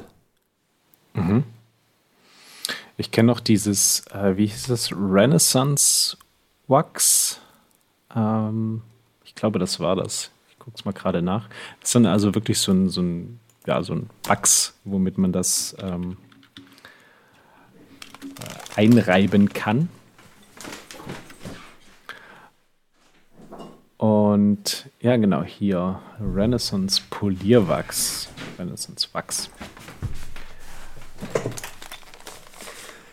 Mhm. 1.14 1.44
Ich 2.96 3.10
kenne 3.10 3.26
noch 3.26 3.40
dieses, 3.40 4.06
äh, 4.08 4.36
wie 4.36 4.46
hieß 4.46 4.66
das, 4.66 4.92
Renaissance 4.92 6.16
Wax. 6.68 7.40
Ähm, 8.14 8.82
ich 9.24 9.34
glaube, 9.34 9.58
das 9.58 9.80
war 9.80 9.96
das. 9.96 10.30
Ich 10.50 10.58
gucke 10.58 10.76
es 10.76 10.84
mal 10.84 10.92
gerade 10.92 11.22
nach. 11.22 11.48
Das 11.80 11.88
ist 11.88 11.94
dann 11.94 12.06
also 12.06 12.34
wirklich 12.34 12.58
so 12.58 12.72
ein, 12.72 12.88
so 12.88 13.00
ein, 13.00 13.40
ja, 13.66 13.82
so 13.82 13.94
ein 13.94 14.10
Wachs, 14.24 14.74
womit 14.84 15.16
man 15.18 15.32
das 15.32 15.74
ähm, 15.80 16.18
äh, 18.76 18.80
einreiben 18.80 19.48
kann. 19.48 19.88
Und 23.96 24.90
ja, 25.00 25.16
genau, 25.16 25.44
hier 25.44 26.00
Renaissance 26.20 27.00
Polierwachs. 27.08 28.28
Renaissance 28.58 29.08
Wachs. 29.12 29.48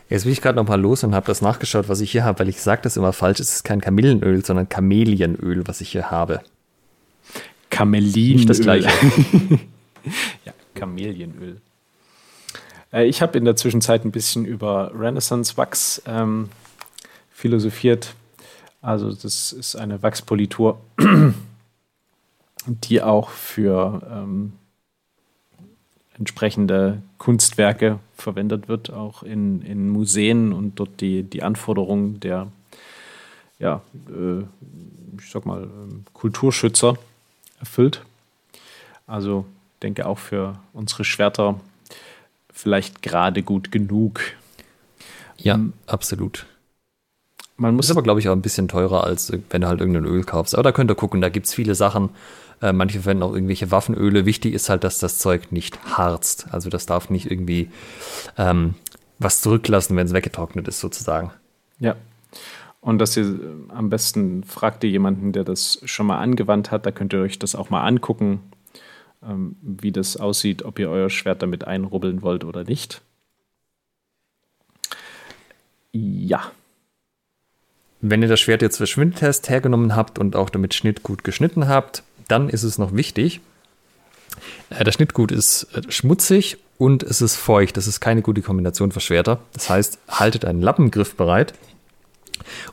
Jetzt 0.10 0.24
bin 0.24 0.34
ich 0.34 0.42
gerade 0.42 0.56
noch 0.56 0.68
mal 0.68 0.82
los 0.82 1.04
und 1.04 1.14
habe 1.14 1.28
das 1.28 1.42
nachgeschaut, 1.42 1.88
was 1.88 2.02
ich 2.02 2.12
hier 2.12 2.24
habe, 2.24 2.40
weil 2.40 2.50
ich 2.50 2.62
sage 2.62 2.82
das 2.82 2.98
immer 2.98 3.14
falsch. 3.14 3.40
Es 3.40 3.54
ist 3.54 3.64
kein 3.64 3.80
Kamillenöl, 3.80 4.44
sondern 4.44 4.68
Kamelienöl, 4.68 5.68
was 5.68 5.82
ich 5.82 5.92
hier 5.92 6.10
habe. 6.10 6.42
Kamelinöl. 7.70 8.36
Nicht 8.38 8.50
das 8.50 8.60
gleiche. 8.60 8.90
ja, 10.46 10.54
Kamelienöl. 10.74 11.62
Äh, 12.92 13.06
ich 13.06 13.22
habe 13.22 13.38
in 13.38 13.46
der 13.46 13.56
Zwischenzeit 13.56 14.04
ein 14.04 14.12
bisschen 14.12 14.46
über 14.46 14.92
Renaissance 14.96 15.58
Wachs 15.58 16.02
ähm, 16.08 16.50
philosophiert. 17.32 18.16
Also 18.82 19.14
das 19.14 19.52
ist 19.52 19.76
eine 19.76 20.02
Wachspolitur, 20.02 20.80
die 22.66 23.02
auch 23.04 23.30
für 23.30 24.02
ähm, 24.12 24.54
entsprechende 26.20 27.02
Kunstwerke 27.18 28.00
verwendet 28.16 28.68
wird, 28.68 28.92
auch 28.92 29.24
in, 29.24 29.62
in 29.62 29.90
Museen 29.90 30.54
und 30.54 30.80
dort 30.80 31.02
die, 31.02 31.24
die 31.24 31.42
Anforderungen 31.42 32.20
der, 32.20 32.48
ja, 33.58 33.82
äh, 34.10 34.42
ich 35.18 35.32
sag 35.32 35.46
mal, 35.46 35.64
ähm, 35.64 36.06
Kulturschützer 36.14 36.98
erfüllt. 37.60 38.04
Also 39.08 39.46
denke 39.82 40.06
auch 40.06 40.20
für 40.20 40.60
unsere 40.74 41.04
Schwerter 41.04 41.60
vielleicht 42.52 43.02
gerade 43.02 43.42
gut 43.42 43.72
genug. 43.72 44.20
Ja, 45.38 45.56
um, 45.56 45.74
absolut. 45.88 46.46
Man 47.56 47.76
muss 47.76 47.86
ist 47.86 47.92
aber, 47.92 48.04
glaube 48.04 48.20
ich, 48.20 48.30
auch 48.30 48.34
ein 48.34 48.42
bisschen 48.42 48.68
teurer, 48.68 49.04
als 49.04 49.34
wenn 49.50 49.62
du 49.62 49.68
halt 49.68 49.80
irgendein 49.80 50.06
Öl 50.06 50.24
kaufst. 50.24 50.54
Aber 50.54 50.64
da 50.64 50.72
könnt 50.72 50.92
ihr 50.92 50.96
gucken, 50.96 51.22
da 51.22 51.30
gibt 51.30 51.46
es 51.46 51.54
viele 51.54 51.76
Sachen. 51.76 52.10
Äh, 52.62 52.74
manche 52.74 53.00
verwenden 53.00 53.24
auch 53.24 53.34
irgendwelche 53.34 53.72
Waffenöle. 53.72 54.26
Wichtig 54.26 54.54
ist 54.54 54.70
halt, 54.70 54.84
dass 54.84 55.00
das 55.00 55.20
Zeug 55.20 55.52
nicht 55.52 55.80
harzt. 55.98 56.48
Also 56.52 56.70
das 56.70 56.86
darf 56.86 57.10
nicht 57.10 57.30
irgendwie 57.30 57.72
ähm, 58.38 58.76
was 59.18 59.42
zurücklassen, 59.42 59.96
wenn 59.96 60.08
es 60.08 60.14
weggetrocknet 60.14 60.68
ist, 60.68 60.80
sozusagen. 60.80 61.32
Ja. 61.80 61.96
Und 62.82 63.00
dass 63.00 63.18
ihr 63.18 63.26
äh, 63.26 63.38
am 63.70 63.90
besten 63.90 64.44
fragt 64.44 64.84
ihr 64.84 64.90
jemanden, 64.90 65.32
der 65.32 65.44
das 65.44 65.82
schon 65.86 66.08
mal 66.08 66.20
angewandt 66.20 66.72
hat. 66.72 66.86
Da 66.86 66.92
könnt 66.92 67.14
ihr 67.14 67.22
euch 67.22 67.40
das 67.40 67.56
auch 67.56 67.70
mal 67.70 67.86
angucken, 67.86 68.42
ähm, 69.24 69.56
wie 69.62 69.92
das 69.92 70.18
aussieht, 70.18 70.64
ob 70.64 70.80
ihr 70.80 70.90
euer 70.90 71.10
Schwert 71.10 71.42
damit 71.42 71.66
einrubbeln 71.66 72.22
wollt 72.22 72.44
oder 72.44 72.64
nicht. 72.64 73.02
Ja. 75.92 76.52
Wenn 78.02 78.22
ihr 78.22 78.30
das 78.30 78.40
Schwert 78.40 78.62
jetzt 78.62 78.78
für 78.78 78.88
Schwindtest 78.88 79.50
hergenommen 79.50 79.96
habt 79.96 80.20
und 80.20 80.38
auch 80.38 80.50
damit 80.50 80.74
Schnitt 80.74 81.04
gut 81.04 81.26
geschnitten 81.26 81.68
habt, 81.68 82.04
dann 82.30 82.50
ist 82.50 82.64
es 82.64 82.78
noch 82.78 82.96
wichtig, 82.96 83.42
äh, 84.70 84.84
das 84.84 84.96
Schnittgut 84.96 85.32
ist 85.32 85.68
äh, 85.74 85.92
schmutzig 85.92 86.58
und 86.78 87.04
es 87.04 87.22
ist 87.22 87.36
feucht. 87.36 87.78
Das 87.78 87.88
ist 87.88 88.00
keine 88.00 88.22
gute 88.22 88.42
Kombination 88.42 88.92
für 88.92 89.00
Schwerter. 89.00 89.40
Das 89.54 89.70
heißt, 89.70 90.00
haltet 90.08 90.46
einen 90.46 90.62
Lappengriff 90.62 91.16
bereit. 91.16 91.54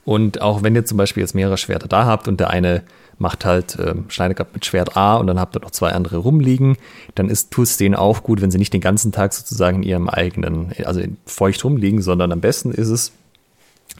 Und 0.05 0.41
auch 0.41 0.63
wenn 0.63 0.75
ihr 0.75 0.85
zum 0.85 0.97
Beispiel 0.97 1.23
jetzt 1.23 1.35
mehrere 1.35 1.59
Schwerter 1.59 1.89
da 1.89 2.07
habt 2.07 2.29
und 2.29 2.39
der 2.39 2.51
eine 2.51 2.85
macht 3.19 3.45
halt 3.45 3.79
äh, 3.79 3.95
schneidet 4.09 4.39
mit 4.53 4.65
Schwert 4.65 4.97
A 4.97 5.17
und 5.17 5.27
dann 5.27 5.41
habt 5.41 5.57
ihr 5.57 5.61
noch 5.61 5.71
zwei 5.71 5.91
andere 5.91 6.19
rumliegen, 6.19 6.77
dann 7.15 7.31
ist 7.31 7.51
tut 7.51 7.65
es 7.65 7.77
denen 7.77 7.95
auch 7.95 8.23
gut, 8.23 8.43
wenn 8.43 8.51
sie 8.51 8.59
nicht 8.59 8.75
den 8.75 8.81
ganzen 8.81 9.11
Tag 9.11 9.33
sozusagen 9.33 9.79
in 9.79 9.89
ihrem 9.89 10.09
eigenen, 10.09 10.73
also 10.85 11.01
feucht 11.25 11.65
rumliegen, 11.65 12.03
sondern 12.03 12.31
am 12.31 12.41
besten 12.41 12.73
ist 12.73 12.89
es, 12.89 13.13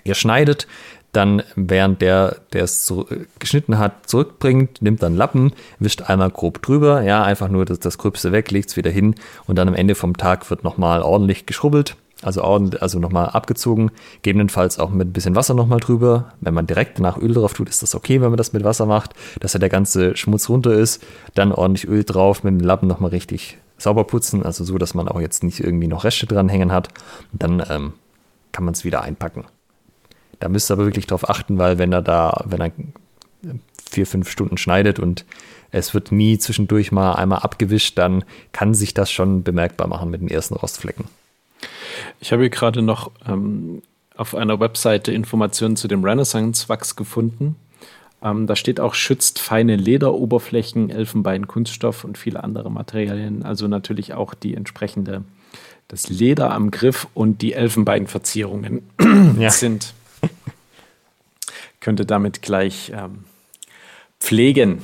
ihr 0.05 0.15
schneidet, 0.15 0.67
dann 1.17 1.43
während 1.55 2.03
der, 2.03 2.37
der 2.53 2.65
es 2.65 2.93
geschnitten 3.39 3.79
hat, 3.79 4.09
zurückbringt, 4.09 4.83
nimmt 4.83 5.03
dann 5.03 5.17
Lappen, 5.17 5.53
wischt 5.79 6.03
einmal 6.03 6.31
grob 6.31 6.63
drüber, 6.63 7.03
ja, 7.03 7.23
einfach 7.23 7.49
nur 7.49 7.65
das, 7.65 7.81
das 7.81 7.99
Gröbste 7.99 8.33
weg, 8.33 8.51
legt 8.51 8.71
es 8.71 8.77
wieder 8.77 8.91
hin 8.91 9.15
und 9.47 9.57
dann 9.57 9.69
am 9.69 9.75
Ende 9.75 9.95
vom 9.95 10.17
Tag 10.17 10.49
wird 10.51 10.63
nochmal 10.63 11.03
ordentlich 11.03 11.47
geschrubbelt, 11.47 11.97
also, 12.23 12.43
ordentlich, 12.43 12.83
also 12.83 12.99
nochmal 12.99 13.29
abgezogen, 13.29 13.91
gegebenenfalls 14.23 14.79
auch 14.79 14.91
mit 14.91 15.09
ein 15.09 15.13
bisschen 15.13 15.35
Wasser 15.35 15.53
nochmal 15.55 15.81
drüber. 15.81 16.33
Wenn 16.41 16.55
man 16.55 16.67
direkt 16.67 16.99
danach 16.99 17.19
Öl 17.19 17.35
drauf 17.35 17.53
tut, 17.53 17.69
ist 17.69 17.83
das 17.83 17.95
okay, 17.95 18.23
wenn 18.23 18.31
man 18.31 18.39
das 18.39 18.55
mit 18.55 18.65
Wasser 18.65 18.87
macht, 18.87 19.13
dass 19.41 19.53
ja 19.53 19.59
der 19.59 19.69
ganze 19.69 20.17
Schmutz 20.17 20.49
runter 20.49 20.73
ist, 20.73 21.05
dann 21.35 21.53
ordentlich 21.53 21.87
Öl 21.87 22.05
drauf, 22.05 22.43
mit 22.43 22.59
dem 22.59 22.67
Lappen 22.67 22.89
nochmal 22.89 23.11
richtig 23.11 23.59
sauber 23.79 24.05
putzen, 24.05 24.43
also 24.43 24.65
so, 24.65 24.79
dass 24.79 24.95
man 24.95 25.09
auch 25.09 25.21
jetzt 25.21 25.43
nicht 25.43 25.61
irgendwie 25.61 25.89
noch 25.89 26.05
Reste 26.05 26.27
dranhängen 26.27 26.73
hat. 26.73 26.89
Dann 27.33 27.63
ähm, 27.69 27.93
kann 28.53 28.65
man 28.65 28.73
es 28.73 28.85
wieder 28.85 29.03
einpacken. 29.03 29.45
Da 30.39 30.49
müsst 30.49 30.71
ihr 30.71 30.75
aber 30.75 30.85
wirklich 30.85 31.07
drauf 31.07 31.29
achten, 31.29 31.59
weil 31.59 31.79
wenn 31.79 31.93
er 31.93 32.03
da, 32.03 32.45
wenn 32.47 32.61
er 32.61 32.73
vier, 33.91 34.07
fünf 34.07 34.31
Stunden 34.31 34.59
schneidet 34.59 34.99
und 34.99 35.25
es 35.71 35.95
wird 35.95 36.13
nie 36.13 36.39
zwischendurch 36.39 36.93
mal 36.93 37.15
einmal 37.15 37.41
abgewischt, 37.41 37.99
dann 37.99 38.25
kann 38.53 38.75
sich 38.75 38.95
das 38.95 39.11
schon 39.11 39.43
bemerkbar 39.43 39.87
machen 39.87 40.11
mit 40.11 40.21
den 40.21 40.29
ersten 40.29 40.55
Rostflecken. 40.55 41.07
Ich 42.21 42.33
habe 42.33 42.43
hier 42.43 42.51
gerade 42.51 42.83
noch 42.83 43.11
ähm, 43.27 43.83
auf 44.17 44.35
einer 44.35 44.61
Webseite 44.61 45.13
Informationen 45.13 45.77
zu 45.77 45.89
dem 45.89 46.05
Renaissance-Wachs 46.05 46.97
gefunden. 46.97 47.57
Ähm, 48.23 48.47
da 48.47 48.57
steht 48.57 48.81
auch, 48.81 48.95
schützt 48.95 49.39
feine 49.39 49.77
Lederoberflächen, 49.77 50.91
Elfenbein, 50.91 51.47
Kunststoff 51.47 52.05
und 52.05 52.17
viele 52.17 52.43
andere 52.43 52.71
Materialien. 52.71 53.43
Also 53.43 53.69
natürlich 53.69 54.15
auch 54.15 54.35
die 54.35 54.55
entsprechende, 54.55 55.25
das 55.89 56.09
Leder 56.09 56.53
am 56.53 56.71
Griff 56.71 57.09
und 57.15 57.43
die 57.43 57.53
Elfenbeinverzierungen 57.53 58.83
ja. 59.39 59.51
sind 59.51 59.95
könnte 61.87 62.05
damit 62.05 62.43
gleich 62.43 62.91
ähm, 62.93 63.27
pflegen. 64.19 64.83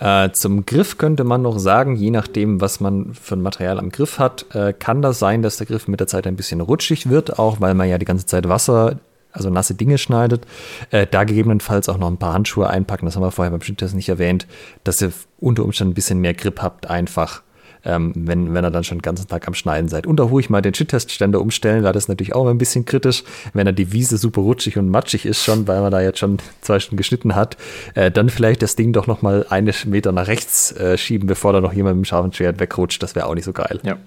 Äh, 0.00 0.32
zum 0.32 0.66
Griff 0.66 0.98
könnte 0.98 1.22
man 1.22 1.42
noch 1.42 1.60
sagen, 1.60 1.94
je 1.94 2.10
nachdem, 2.10 2.60
was 2.60 2.80
man 2.80 3.14
für 3.14 3.36
ein 3.36 3.42
Material 3.42 3.78
am 3.78 3.90
Griff 3.90 4.18
hat, 4.18 4.46
äh, 4.52 4.72
kann 4.72 5.00
das 5.00 5.20
sein, 5.20 5.42
dass 5.42 5.58
der 5.58 5.68
Griff 5.68 5.86
mit 5.86 6.00
der 6.00 6.08
Zeit 6.08 6.26
ein 6.26 6.34
bisschen 6.34 6.60
rutschig 6.60 7.08
wird, 7.08 7.38
auch 7.38 7.60
weil 7.60 7.74
man 7.74 7.88
ja 7.88 7.98
die 7.98 8.04
ganze 8.04 8.26
Zeit 8.26 8.48
Wasser, 8.48 8.98
also 9.30 9.48
nasse 9.48 9.76
Dinge 9.76 9.96
schneidet. 9.96 10.44
Äh, 10.90 11.06
da 11.08 11.22
gegebenenfalls 11.22 11.88
auch 11.88 11.98
noch 11.98 12.08
ein 12.08 12.18
paar 12.18 12.34
Handschuhe 12.34 12.68
einpacken, 12.68 13.06
das 13.06 13.14
haben 13.14 13.22
wir 13.22 13.30
vorher 13.30 13.52
beim 13.52 13.62
Schnittest 13.62 13.94
nicht 13.94 14.08
erwähnt, 14.08 14.48
dass 14.82 15.00
ihr 15.00 15.12
unter 15.38 15.64
Umständen 15.64 15.92
ein 15.92 15.94
bisschen 15.94 16.20
mehr 16.20 16.34
Grip 16.34 16.60
habt, 16.60 16.90
einfach 16.90 17.43
ähm, 17.84 18.12
wenn, 18.14 18.54
wenn 18.54 18.64
ihr 18.64 18.70
dann 18.70 18.84
schon 18.84 18.98
den 18.98 19.02
ganzen 19.02 19.28
Tag 19.28 19.46
am 19.46 19.54
Schneiden 19.54 19.88
seid. 19.88 20.06
Und 20.06 20.16
da 20.16 20.24
ruhig 20.24 20.50
mal 20.50 20.62
den 20.62 20.74
Shit-Test-Ständer 20.74 21.40
umstellen, 21.40 21.84
weil 21.84 21.92
das 21.92 22.08
natürlich 22.08 22.34
auch 22.34 22.46
ein 22.46 22.58
bisschen 22.58 22.84
kritisch, 22.84 23.24
wenn 23.52 23.66
er 23.66 23.72
die 23.72 23.92
Wiese 23.92 24.16
super 24.16 24.40
rutschig 24.40 24.78
und 24.78 24.88
matschig 24.88 25.26
ist 25.26 25.42
schon, 25.42 25.66
weil 25.68 25.80
man 25.80 25.90
da 25.90 26.00
jetzt 26.00 26.18
schon 26.18 26.38
zwei 26.60 26.80
Stunden 26.80 26.96
geschnitten 26.96 27.34
hat, 27.34 27.56
äh, 27.94 28.10
dann 28.10 28.28
vielleicht 28.28 28.62
das 28.62 28.76
Ding 28.76 28.92
doch 28.92 29.06
noch 29.06 29.22
mal 29.22 29.46
eine 29.50 29.72
Meter 29.86 30.12
nach 30.12 30.26
rechts 30.26 30.72
äh, 30.72 30.96
schieben, 30.96 31.26
bevor 31.26 31.52
da 31.52 31.60
noch 31.60 31.72
jemand 31.72 31.96
mit 31.96 32.04
dem 32.04 32.08
scharfen 32.08 32.32
Schwert 32.32 32.60
wegrutscht. 32.60 33.02
Das 33.02 33.14
wäre 33.14 33.26
auch 33.26 33.34
nicht 33.34 33.44
so 33.44 33.52
geil. 33.52 33.80
Ja. 33.82 33.98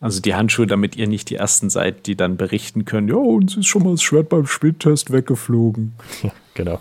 Also 0.00 0.20
die 0.20 0.34
Handschuhe, 0.34 0.66
damit 0.66 0.96
ihr 0.96 1.06
nicht 1.06 1.30
die 1.30 1.36
Ersten 1.36 1.70
seid, 1.70 2.06
die 2.06 2.14
dann 2.14 2.36
berichten 2.36 2.84
können, 2.84 3.08
ja, 3.08 3.14
uns 3.14 3.56
ist 3.56 3.66
schon 3.66 3.84
mal 3.84 3.92
das 3.92 4.02
Schwert 4.02 4.28
beim 4.28 4.46
Spieltest 4.46 5.12
weggeflogen. 5.12 5.94
Ja, 6.22 6.30
genau. 6.52 6.80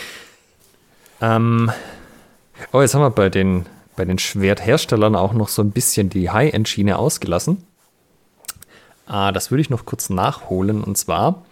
ähm, 1.20 1.70
Oh, 2.72 2.80
jetzt 2.80 2.94
haben 2.94 3.02
wir 3.02 3.10
bei 3.10 3.28
den, 3.28 3.66
bei 3.96 4.04
den 4.04 4.18
Schwertherstellern 4.18 5.16
auch 5.16 5.32
noch 5.32 5.48
so 5.48 5.62
ein 5.62 5.70
bisschen 5.70 6.10
die 6.10 6.30
High-End-Schiene 6.30 6.98
ausgelassen. 6.98 7.64
Ah, 9.06 9.32
das 9.32 9.50
würde 9.50 9.60
ich 9.60 9.70
noch 9.70 9.86
kurz 9.86 10.10
nachholen. 10.10 10.84
Und 10.84 10.96
zwar 10.96 11.44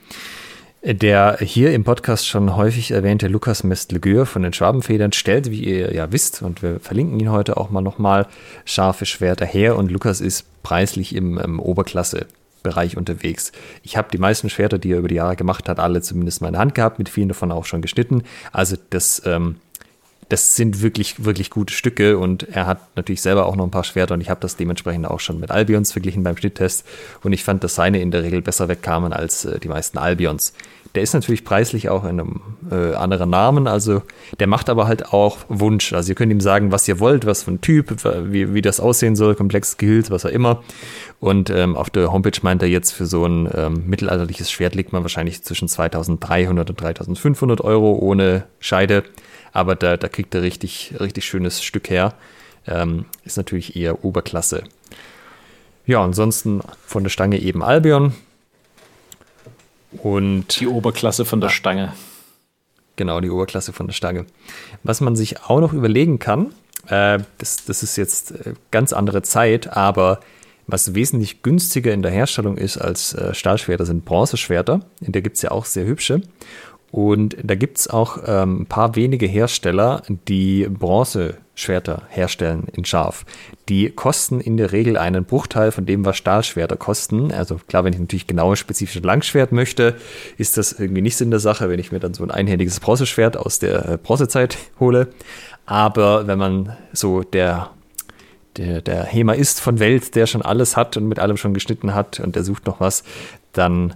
der 0.82 1.38
hier 1.40 1.72
im 1.72 1.82
Podcast 1.82 2.28
schon 2.28 2.54
häufig 2.54 2.92
erwähnte 2.92 3.26
Lukas 3.26 3.64
Mestlegür 3.64 4.26
von 4.26 4.42
den 4.42 4.52
Schwabenfedern 4.52 5.12
stellt, 5.12 5.50
wie 5.50 5.64
ihr 5.64 5.92
ja 5.92 6.12
wisst, 6.12 6.40
und 6.42 6.62
wir 6.62 6.78
verlinken 6.78 7.18
ihn 7.18 7.32
heute 7.32 7.56
auch 7.56 7.70
mal 7.70 7.80
nochmal, 7.80 8.26
scharfe 8.64 9.04
Schwerter 9.04 9.44
her. 9.44 9.76
Und 9.76 9.90
Lukas 9.90 10.20
ist 10.20 10.62
preislich 10.62 11.14
im, 11.14 11.38
im 11.38 11.58
Oberklasse 11.58 12.26
Bereich 12.62 12.96
unterwegs. 12.96 13.52
Ich 13.82 13.96
habe 13.96 14.08
die 14.12 14.18
meisten 14.18 14.50
Schwerter, 14.50 14.78
die 14.78 14.92
er 14.92 14.98
über 14.98 15.08
die 15.08 15.14
Jahre 15.16 15.36
gemacht 15.36 15.68
hat, 15.68 15.78
alle 15.78 16.02
zumindest 16.02 16.40
mal 16.40 16.48
in 16.48 16.54
der 16.54 16.60
Hand 16.60 16.74
gehabt, 16.74 16.98
mit 16.98 17.08
vielen 17.08 17.28
davon 17.28 17.52
auch 17.52 17.64
schon 17.64 17.82
geschnitten. 17.82 18.24
Also 18.52 18.76
das 18.90 19.22
ähm, 19.24 19.56
das 20.28 20.56
sind 20.56 20.82
wirklich, 20.82 21.24
wirklich 21.24 21.50
gute 21.50 21.72
Stücke 21.72 22.18
und 22.18 22.42
er 22.48 22.66
hat 22.66 22.80
natürlich 22.96 23.22
selber 23.22 23.46
auch 23.46 23.56
noch 23.56 23.64
ein 23.64 23.70
paar 23.70 23.84
Schwerter 23.84 24.14
und 24.14 24.20
ich 24.20 24.28
habe 24.28 24.40
das 24.40 24.56
dementsprechend 24.56 25.06
auch 25.06 25.20
schon 25.20 25.40
mit 25.40 25.50
Albions 25.50 25.92
verglichen 25.92 26.22
beim 26.22 26.36
Schnitttest 26.36 26.86
und 27.22 27.32
ich 27.32 27.44
fand, 27.44 27.64
dass 27.64 27.74
seine 27.74 28.00
in 28.00 28.10
der 28.10 28.22
Regel 28.22 28.42
besser 28.42 28.68
wegkamen 28.68 29.12
als 29.12 29.44
äh, 29.46 29.58
die 29.58 29.68
meisten 29.68 29.96
Albions. 29.98 30.52
Der 30.94 31.02
ist 31.02 31.12
natürlich 31.12 31.44
preislich 31.44 31.90
auch 31.90 32.04
in 32.04 32.20
einem 32.20 32.40
äh, 32.70 32.94
anderen 32.94 33.30
Namen, 33.30 33.68
also 33.68 34.02
der 34.40 34.46
macht 34.46 34.70
aber 34.70 34.86
halt 34.86 35.12
auch 35.12 35.38
Wunsch. 35.48 35.92
Also 35.92 36.10
ihr 36.10 36.14
könnt 36.14 36.32
ihm 36.32 36.40
sagen, 36.40 36.72
was 36.72 36.88
ihr 36.88 36.98
wollt, 36.98 37.26
was 37.26 37.42
für 37.42 37.52
ein 37.52 37.60
Typ, 37.60 37.96
wie, 38.32 38.54
wie 38.54 38.62
das 38.62 38.80
aussehen 38.80 39.14
soll, 39.14 39.34
komplex 39.34 39.76
gehüllt, 39.76 40.10
was 40.10 40.24
auch 40.24 40.30
immer. 40.30 40.62
Und 41.20 41.50
ähm, 41.50 41.76
auf 41.76 41.90
der 41.90 42.10
Homepage 42.10 42.38
meint 42.42 42.62
er 42.62 42.68
jetzt, 42.68 42.92
für 42.92 43.04
so 43.04 43.26
ein 43.26 43.50
ähm, 43.54 43.84
mittelalterliches 43.86 44.50
Schwert 44.50 44.74
liegt 44.74 44.92
man 44.92 45.02
wahrscheinlich 45.02 45.42
zwischen 45.42 45.68
2300 45.68 46.70
und 46.70 46.80
3500 46.80 47.60
Euro 47.60 47.92
ohne 47.92 48.44
Scheide. 48.58 49.04
Aber 49.52 49.74
da, 49.76 49.96
da 49.96 50.08
kriegt 50.08 50.34
er 50.34 50.42
richtig, 50.42 50.94
richtig 50.98 51.24
schönes 51.24 51.62
Stück 51.62 51.90
her. 51.90 52.14
Ähm, 52.66 53.06
ist 53.24 53.36
natürlich 53.36 53.76
eher 53.76 54.04
Oberklasse. 54.04 54.64
Ja, 55.86 56.02
ansonsten 56.04 56.60
von 56.84 57.02
der 57.02 57.10
Stange 57.10 57.38
eben 57.38 57.62
Albion. 57.62 58.14
Und 60.02 60.60
die 60.60 60.66
Oberklasse 60.66 61.24
von 61.24 61.40
der 61.40 61.48
Stange. 61.48 61.94
Genau, 62.96 63.20
die 63.20 63.30
Oberklasse 63.30 63.72
von 63.72 63.86
der 63.86 63.94
Stange. 63.94 64.26
Was 64.82 65.00
man 65.00 65.16
sich 65.16 65.42
auch 65.44 65.60
noch 65.60 65.72
überlegen 65.72 66.18
kann, 66.18 66.52
äh, 66.88 67.20
das, 67.38 67.64
das 67.64 67.82
ist 67.82 67.96
jetzt 67.96 68.32
äh, 68.32 68.54
ganz 68.70 68.92
andere 68.92 69.22
Zeit, 69.22 69.74
aber 69.74 70.20
was 70.66 70.94
wesentlich 70.94 71.42
günstiger 71.42 71.94
in 71.94 72.02
der 72.02 72.10
Herstellung 72.10 72.58
ist 72.58 72.76
als 72.76 73.14
äh, 73.14 73.34
Stahlschwerter, 73.34 73.86
sind 73.86 74.04
Bronzeschwerter. 74.04 74.80
In 75.00 75.12
der 75.12 75.22
gibt 75.22 75.36
es 75.36 75.42
ja 75.42 75.50
auch 75.50 75.64
sehr 75.64 75.86
hübsche. 75.86 76.20
Und 76.90 77.36
da 77.42 77.54
gibt 77.54 77.78
es 77.78 77.88
auch 77.88 78.18
ähm, 78.26 78.62
ein 78.62 78.66
paar 78.66 78.96
wenige 78.96 79.26
Hersteller, 79.26 80.02
die 80.26 80.66
Bronzeschwerter 80.68 82.02
herstellen 82.08 82.66
in 82.72 82.84
scharf. 82.86 83.26
Die 83.68 83.90
kosten 83.90 84.40
in 84.40 84.56
der 84.56 84.72
Regel 84.72 84.96
einen 84.96 85.24
Bruchteil 85.24 85.70
von 85.70 85.84
dem, 85.84 86.06
was 86.06 86.16
Stahlschwerter 86.16 86.76
kosten. 86.76 87.30
Also 87.30 87.60
klar, 87.68 87.84
wenn 87.84 87.92
ich 87.92 87.98
natürlich 88.00 88.26
genaue 88.26 88.56
spezifische 88.56 89.00
Langschwert 89.00 89.52
möchte, 89.52 89.96
ist 90.38 90.56
das 90.56 90.72
irgendwie 90.72 91.02
nicht 91.02 91.16
Sinn 91.16 91.30
der 91.30 91.40
Sache, 91.40 91.68
wenn 91.68 91.78
ich 91.78 91.92
mir 91.92 92.00
dann 92.00 92.14
so 92.14 92.22
ein 92.22 92.30
einhändiges 92.30 92.80
Bronzeschwert 92.80 93.36
aus 93.36 93.58
der 93.58 93.86
äh, 93.86 93.98
Bronzezeit 93.98 94.56
hole. 94.80 95.08
Aber 95.66 96.26
wenn 96.26 96.38
man 96.38 96.76
so 96.92 97.22
der 97.22 97.70
der, 98.56 98.82
der 98.82 99.04
Hema 99.04 99.34
ist 99.34 99.60
von 99.60 99.78
Welt, 99.78 100.16
der 100.16 100.26
schon 100.26 100.42
alles 100.42 100.76
hat 100.76 100.96
und 100.96 101.06
mit 101.06 101.20
allem 101.20 101.36
schon 101.36 101.54
geschnitten 101.54 101.94
hat 101.94 102.18
und 102.18 102.34
der 102.34 102.42
sucht 102.42 102.66
noch 102.66 102.80
was, 102.80 103.04
dann 103.52 103.94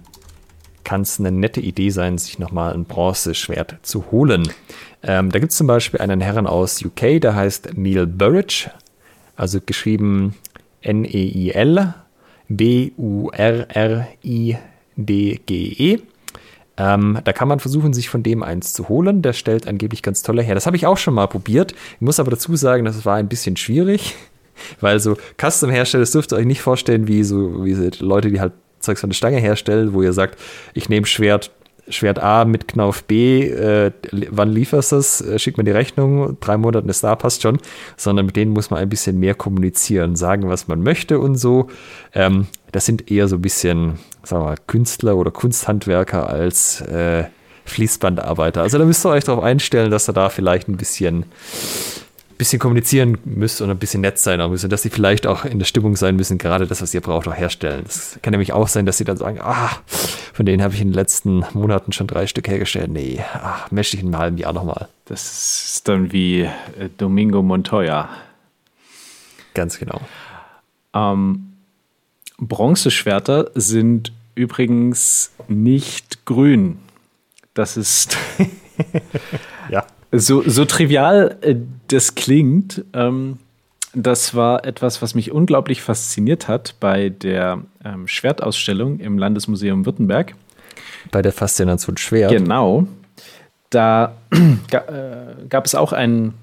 kann 0.83 1.01
es 1.01 1.19
eine 1.19 1.31
nette 1.31 1.61
Idee 1.61 1.89
sein, 1.89 2.17
sich 2.17 2.39
nochmal 2.39 2.73
ein 2.73 2.85
Bronzeschwert 2.85 3.77
zu 3.81 4.11
holen. 4.11 4.43
Ähm, 5.01 5.31
da 5.31 5.39
gibt 5.39 5.51
es 5.51 5.57
zum 5.57 5.67
Beispiel 5.67 6.01
einen 6.01 6.21
Herren 6.21 6.47
aus 6.47 6.83
UK, 6.83 7.21
der 7.21 7.35
heißt 7.35 7.77
Neil 7.77 8.07
Burridge, 8.07 8.69
also 9.35 9.59
geschrieben 9.65 10.35
N-E-I-L 10.81 11.93
B-U-R-R-I-D-G-E. 12.47 12.99
Ähm, 16.75 17.19
da 17.23 17.33
kann 17.33 17.47
man 17.47 17.59
versuchen, 17.59 17.93
sich 17.93 18.09
von 18.09 18.23
dem 18.23 18.41
eins 18.41 18.73
zu 18.73 18.89
holen. 18.89 19.21
Der 19.21 19.33
stellt 19.33 19.67
angeblich 19.67 20.01
ganz 20.01 20.23
tolle 20.23 20.41
her. 20.41 20.55
Das 20.55 20.65
habe 20.65 20.75
ich 20.75 20.87
auch 20.87 20.97
schon 20.97 21.13
mal 21.13 21.27
probiert. 21.27 21.73
Ich 21.95 22.01
muss 22.01 22.19
aber 22.19 22.31
dazu 22.31 22.55
sagen, 22.55 22.83
das 22.85 23.05
war 23.05 23.17
ein 23.17 23.29
bisschen 23.29 23.57
schwierig, 23.57 24.15
weil 24.79 24.99
so 24.99 25.15
Custom-Hersteller, 25.39 26.01
das 26.01 26.11
dürft 26.11 26.31
ihr 26.33 26.37
euch 26.37 26.45
nicht 26.45 26.61
vorstellen, 26.61 27.07
wie 27.07 27.23
so 27.23 27.63
wie 27.63 27.73
Leute, 27.99 28.31
die 28.31 28.41
halt 28.41 28.53
Zeugs 28.83 29.01
von 29.01 29.09
der 29.09 29.15
Stange 29.15 29.37
herstellen, 29.37 29.93
wo 29.93 30.01
ihr 30.01 30.13
sagt, 30.13 30.39
ich 30.73 30.89
nehme 30.89 31.05
Schwert, 31.05 31.51
Schwert 31.89 32.19
A 32.19 32.45
mit 32.45 32.67
Knauf 32.67 33.03
B, 33.03 33.47
äh, 33.49 33.91
wann 34.29 34.51
lieferst 34.51 34.91
du 34.91 34.95
es? 34.97 35.21
Äh, 35.21 35.39
schickt 35.39 35.57
mir 35.57 35.63
die 35.63 35.71
Rechnung, 35.71 36.37
drei 36.39 36.57
Monate 36.57 36.87
ist 36.87 37.03
da, 37.03 37.15
passt 37.15 37.41
schon. 37.41 37.59
Sondern 37.97 38.27
mit 38.27 38.35
denen 38.35 38.51
muss 38.51 38.69
man 38.69 38.79
ein 38.79 38.89
bisschen 38.89 39.19
mehr 39.19 39.35
kommunizieren, 39.35 40.15
sagen, 40.15 40.49
was 40.49 40.67
man 40.67 40.81
möchte 40.81 41.19
und 41.19 41.35
so. 41.35 41.67
Ähm, 42.13 42.47
das 42.71 42.85
sind 42.85 43.11
eher 43.11 43.27
so 43.27 43.35
ein 43.35 43.41
bisschen, 43.41 43.99
sagen 44.23 44.43
wir 44.43 44.49
mal, 44.49 44.57
Künstler 44.67 45.17
oder 45.17 45.31
Kunsthandwerker 45.31 46.29
als 46.29 46.81
äh, 46.81 47.25
Fließbandarbeiter. 47.65 48.61
Also 48.61 48.77
da 48.77 48.85
müsst 48.85 49.05
ihr 49.05 49.09
euch 49.09 49.23
darauf 49.23 49.43
einstellen, 49.43 49.91
dass 49.91 50.09
ihr 50.09 50.13
da 50.13 50.29
vielleicht 50.29 50.67
ein 50.67 50.77
bisschen 50.77 51.25
bisschen 52.37 52.59
kommunizieren 52.59 53.17
müsst 53.25 53.61
und 53.61 53.69
ein 53.69 53.77
bisschen 53.77 54.01
nett 54.01 54.19
sein 54.19 54.41
auch 54.41 54.49
müssen, 54.49 54.69
dass 54.69 54.81
sie 54.81 54.89
vielleicht 54.89 55.27
auch 55.27 55.45
in 55.45 55.59
der 55.59 55.65
Stimmung 55.65 55.95
sein 55.95 56.15
müssen, 56.15 56.37
gerade 56.37 56.67
das, 56.67 56.81
was 56.81 56.93
ihr 56.93 57.01
braucht, 57.01 57.27
auch 57.27 57.35
herstellen. 57.35 57.83
Es 57.87 58.19
kann 58.21 58.31
nämlich 58.31 58.53
auch 58.53 58.67
sein, 58.67 58.85
dass 58.85 58.97
sie 58.97 59.03
dann 59.03 59.17
sagen, 59.17 59.39
ah, 59.41 59.69
von 60.33 60.45
denen 60.45 60.63
habe 60.63 60.73
ich 60.73 60.81
in 60.81 60.89
den 60.89 60.93
letzten 60.93 61.45
Monaten 61.53 61.91
schon 61.91 62.07
drei 62.07 62.27
Stück 62.27 62.47
hergestellt. 62.47 62.91
Nee, 62.91 63.23
ach, 63.33 63.71
möchte 63.71 63.97
ich 63.97 64.03
in 64.03 64.09
einem 64.09 64.19
halben 64.19 64.37
Jahr 64.37 64.53
nochmal. 64.53 64.87
Das 65.05 65.75
ist 65.75 65.87
dann 65.87 66.11
wie 66.11 66.41
äh, 66.41 66.89
Domingo 66.97 67.41
Montoya. 67.41 68.09
Ganz 69.53 69.77
genau. 69.77 70.01
Ähm, 70.93 71.53
Bronzeschwerter 72.37 73.51
sind 73.55 74.11
übrigens 74.35 75.31
nicht 75.47 76.25
grün. 76.25 76.79
Das 77.53 77.77
ist 77.77 78.17
ja. 79.69 79.85
So, 80.15 80.47
so 80.47 80.65
trivial 80.65 81.37
äh, 81.41 81.55
das 81.87 82.15
klingt, 82.15 82.83
ähm, 82.93 83.37
das 83.93 84.33
war 84.33 84.65
etwas, 84.65 85.01
was 85.01 85.13
mich 85.13 85.31
unglaublich 85.31 85.81
fasziniert 85.81 86.47
hat 86.47 86.75
bei 86.79 87.09
der 87.09 87.61
ähm, 87.85 88.07
Schwertausstellung 88.07 88.99
im 88.99 89.17
Landesmuseum 89.17 89.85
Württemberg. 89.85 90.33
Bei 91.11 91.21
der 91.21 91.31
Faszination 91.31 91.97
Schwert. 91.97 92.31
Genau. 92.31 92.87
Da 93.69 94.15
äh, 94.31 95.45
gab 95.47 95.65
es 95.65 95.75
auch 95.75 95.93
ein 95.93 96.33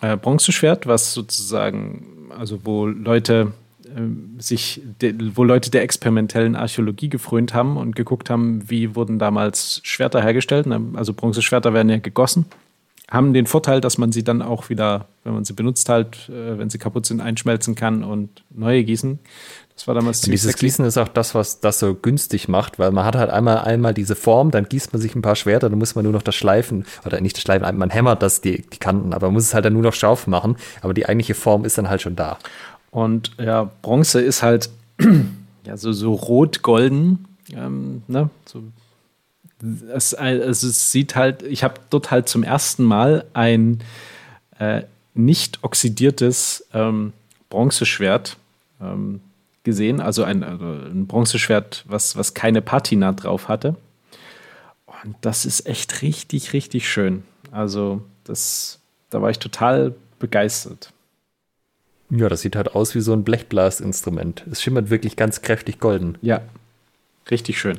äh, 0.00 0.16
Bronzeschwert, 0.16 0.86
was 0.86 1.14
sozusagen, 1.14 2.30
also 2.38 2.60
wo 2.64 2.86
Leute 2.86 3.52
äh, 3.84 4.40
sich, 4.40 4.80
de, 5.00 5.14
wo 5.34 5.42
Leute 5.42 5.70
der 5.72 5.82
experimentellen 5.82 6.54
Archäologie 6.54 7.08
gefrönt 7.08 7.54
haben 7.54 7.76
und 7.76 7.96
geguckt 7.96 8.30
haben, 8.30 8.70
wie 8.70 8.94
wurden 8.94 9.18
damals 9.18 9.80
Schwerter 9.82 10.22
hergestellt. 10.22 10.68
Also 10.94 11.12
Bronzeschwerter 11.12 11.74
werden 11.74 11.88
ja 11.88 11.98
gegossen 11.98 12.46
haben 13.10 13.32
den 13.32 13.46
Vorteil, 13.46 13.80
dass 13.80 13.96
man 13.98 14.12
sie 14.12 14.22
dann 14.22 14.42
auch 14.42 14.68
wieder, 14.68 15.06
wenn 15.24 15.32
man 15.32 15.44
sie 15.44 15.54
benutzt 15.54 15.88
halt, 15.88 16.28
äh, 16.28 16.58
wenn 16.58 16.68
sie 16.68 16.78
kaputt 16.78 17.06
sind, 17.06 17.20
einschmelzen 17.20 17.74
kann 17.74 18.04
und 18.04 18.42
neue 18.50 18.84
gießen. 18.84 19.18
Das 19.74 19.86
war 19.86 19.94
damals 19.94 20.22
ziemlich 20.22 20.40
Dieses. 20.42 20.56
Gießen 20.56 20.84
ist 20.84 20.98
auch 20.98 21.08
das, 21.08 21.34
was 21.34 21.60
das 21.60 21.78
so 21.78 21.94
günstig 21.94 22.48
macht, 22.48 22.78
weil 22.78 22.90
man 22.90 23.04
hat 23.04 23.14
halt 23.14 23.30
einmal 23.30 23.58
einmal 23.58 23.94
diese 23.94 24.16
Form, 24.16 24.50
dann 24.50 24.68
gießt 24.68 24.92
man 24.92 25.00
sich 25.00 25.14
ein 25.14 25.22
paar 25.22 25.36
Schwerter, 25.36 25.70
dann 25.70 25.78
muss 25.78 25.94
man 25.94 26.02
nur 26.02 26.12
noch 26.12 26.22
das 26.22 26.34
Schleifen 26.34 26.84
oder 27.06 27.20
nicht 27.20 27.36
das 27.36 27.42
Schleifen, 27.42 27.78
man 27.78 27.90
hämmert 27.90 28.22
das 28.22 28.40
die, 28.40 28.62
die 28.62 28.78
Kanten, 28.78 29.12
aber 29.14 29.28
man 29.28 29.34
muss 29.34 29.44
es 29.44 29.54
halt 29.54 29.64
dann 29.64 29.74
nur 29.74 29.82
noch 29.82 29.94
scharf 29.94 30.26
machen, 30.26 30.56
aber 30.82 30.94
die 30.94 31.06
eigentliche 31.06 31.34
Form 31.34 31.64
ist 31.64 31.78
dann 31.78 31.88
halt 31.88 32.02
schon 32.02 32.16
da. 32.16 32.38
Und 32.90 33.30
ja, 33.38 33.70
Bronze 33.82 34.20
ist 34.20 34.42
halt 34.42 34.68
ja 35.64 35.76
so 35.76 35.92
so 35.92 36.12
rot-golden, 36.12 37.26
ähm, 37.54 38.02
ne, 38.08 38.30
so 38.46 38.64
es, 39.92 40.14
also 40.14 40.68
es 40.68 40.92
sieht 40.92 41.16
halt, 41.16 41.42
ich 41.42 41.64
habe 41.64 41.74
dort 41.90 42.10
halt 42.10 42.28
zum 42.28 42.42
ersten 42.42 42.84
Mal 42.84 43.24
ein 43.32 43.82
äh, 44.58 44.82
nicht 45.14 45.62
oxidiertes 45.62 46.66
ähm, 46.72 47.12
Bronzeschwert 47.50 48.36
ähm, 48.80 49.20
gesehen, 49.64 50.00
also 50.00 50.24
ein, 50.24 50.44
also 50.44 50.64
ein 50.64 51.06
Bronzeschwert, 51.06 51.84
was, 51.88 52.16
was 52.16 52.34
keine 52.34 52.62
Patina 52.62 53.12
drauf 53.12 53.48
hatte. 53.48 53.76
Und 55.04 55.16
das 55.20 55.44
ist 55.44 55.66
echt 55.66 56.02
richtig, 56.02 56.52
richtig 56.52 56.88
schön. 56.88 57.22
Also, 57.50 58.02
das, 58.24 58.80
da 59.10 59.22
war 59.22 59.30
ich 59.30 59.38
total 59.38 59.94
begeistert. 60.18 60.92
Ja, 62.10 62.28
das 62.28 62.40
sieht 62.40 62.56
halt 62.56 62.74
aus 62.74 62.94
wie 62.94 63.00
so 63.00 63.12
ein 63.12 63.24
Blechblasinstrument. 63.24 64.44
Es 64.50 64.62
schimmert 64.62 64.90
wirklich 64.90 65.16
ganz 65.16 65.42
kräftig 65.42 65.78
golden. 65.78 66.16
Ja, 66.22 66.40
richtig 67.30 67.58
schön. 67.58 67.78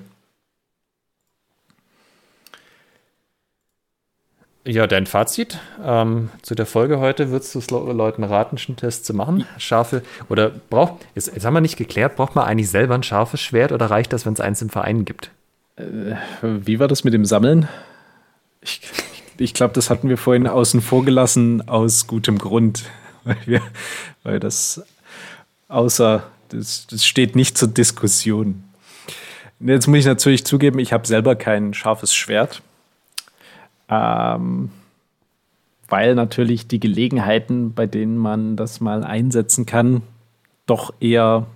Ja, 4.70 4.86
dein 4.86 5.08
Fazit 5.08 5.58
ähm, 5.84 6.30
zu 6.44 6.54
der 6.54 6.68
Folge 6.68 7.00
heute, 7.00 7.32
würdest 7.32 7.56
du 7.56 7.60
es 7.60 7.72
Leuten 7.72 8.24
raten, 8.24 8.56
einen 8.68 8.78
Test 8.78 9.04
zu 9.04 9.16
machen? 9.16 9.48
Scharfe, 9.58 10.04
oder 10.30 10.52
braucht, 10.52 11.08
jetzt, 11.16 11.34
jetzt 11.34 11.44
haben 11.44 11.56
wir 11.56 11.62
nicht 11.62 11.76
geklärt, 11.76 12.18
braucht 12.18 12.36
man 12.36 12.46
eigentlich 12.46 12.70
selber 12.70 12.94
ein 12.94 13.02
scharfes 13.02 13.42
Schwert 13.42 13.72
oder 13.72 13.88
reicht 13.88 14.14
das, 14.14 14.28
wenn 14.28 14.34
es 14.34 14.40
eins 14.40 14.62
im 14.62 14.70
Verein 14.70 15.06
gibt? 15.06 15.32
Äh, 15.76 16.14
wie 16.44 16.80
war 16.80 16.88
das 16.88 17.04
mit 17.04 17.16
dem 17.16 17.26
Sammeln? 17.26 17.68
Ich, 18.62 18.82
ich 19.40 19.56
glaube, 19.56 19.74
das 19.74 19.90
hatten 19.90 20.08
wir 20.08 20.20
vorhin 20.20 20.46
außen 20.46 20.82
vor 20.82 21.04
gelassen, 21.04 21.68
aus 21.68 22.06
gutem 22.06 22.38
Grund, 22.38 22.84
weil, 23.24 23.38
wir, 23.48 23.62
weil 24.22 24.40
das 24.40 24.84
außer, 25.68 26.22
das, 26.50 26.86
das 26.86 27.08
steht 27.08 27.36
nicht 27.36 27.58
zur 27.58 27.70
Diskussion. 27.70 28.64
Jetzt 29.60 29.88
muss 29.88 29.98
ich 29.98 30.06
natürlich 30.06 30.46
zugeben, 30.46 30.78
ich 30.78 30.94
habe 30.94 31.08
selber 31.08 31.36
kein 31.36 31.74
scharfes 31.74 32.14
Schwert 32.14 32.62
ähm, 33.90 34.72
weil 35.88 36.16
natürlich 36.16 36.68
die 36.68 36.80
Gelegenheiten, 36.80 37.74
bei 37.74 37.88
denen 37.88 38.18
man 38.18 38.56
das 38.56 38.80
mal 38.80 39.04
einsetzen 39.04 39.66
kann, 39.66 40.04
doch 40.66 40.94
eher, 41.00 41.48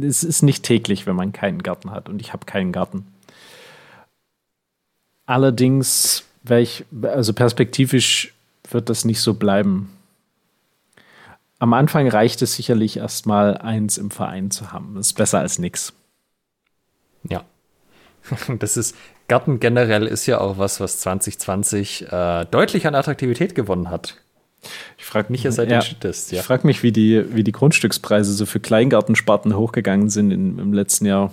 es 0.00 0.22
ist 0.22 0.42
nicht 0.42 0.62
täglich, 0.62 1.06
wenn 1.06 1.16
man 1.16 1.32
keinen 1.32 1.62
Garten 1.62 1.90
hat 1.90 2.08
und 2.08 2.20
ich 2.20 2.32
habe 2.32 2.46
keinen 2.46 2.72
Garten. 2.72 3.06
Allerdings 5.26 6.24
ich, 6.50 6.84
also 7.02 7.32
perspektivisch 7.32 8.34
wird 8.70 8.88
das 8.88 9.04
nicht 9.04 9.20
so 9.20 9.34
bleiben. 9.34 9.90
Am 11.58 11.74
Anfang 11.74 12.08
reicht 12.08 12.40
es 12.42 12.54
sicherlich 12.54 12.98
erstmal 12.98 13.58
eins 13.58 13.98
im 13.98 14.10
Verein 14.10 14.50
zu 14.50 14.72
haben. 14.72 14.94
Das 14.94 15.08
ist 15.08 15.14
besser 15.14 15.40
als 15.40 15.58
nichts. 15.58 15.92
Ja. 17.28 17.44
Das 18.58 18.76
ist, 18.76 18.94
Garten 19.28 19.60
generell 19.60 20.06
ist 20.06 20.26
ja 20.26 20.40
auch 20.40 20.58
was, 20.58 20.80
was 20.80 21.00
2020 21.00 22.10
äh, 22.10 22.46
deutlich 22.50 22.86
an 22.86 22.94
Attraktivität 22.94 23.54
gewonnen 23.54 23.90
hat. 23.90 24.16
Ich 24.96 25.04
frage 25.04 25.30
mich 25.30 25.44
ja 25.44 25.52
seit 25.52 25.70
ja, 25.70 25.80
Test, 25.80 26.32
ja. 26.32 26.40
Ich 26.40 26.46
frage 26.46 26.66
mich, 26.66 26.82
wie 26.82 26.90
die, 26.90 27.24
wie 27.34 27.44
die 27.44 27.52
Grundstückspreise 27.52 28.32
so 28.32 28.46
für 28.46 28.58
Kleingartensparten 28.58 29.54
hochgegangen 29.54 30.08
sind 30.08 30.30
in, 30.30 30.58
im 30.58 30.72
letzten 30.72 31.06
Jahr. 31.06 31.30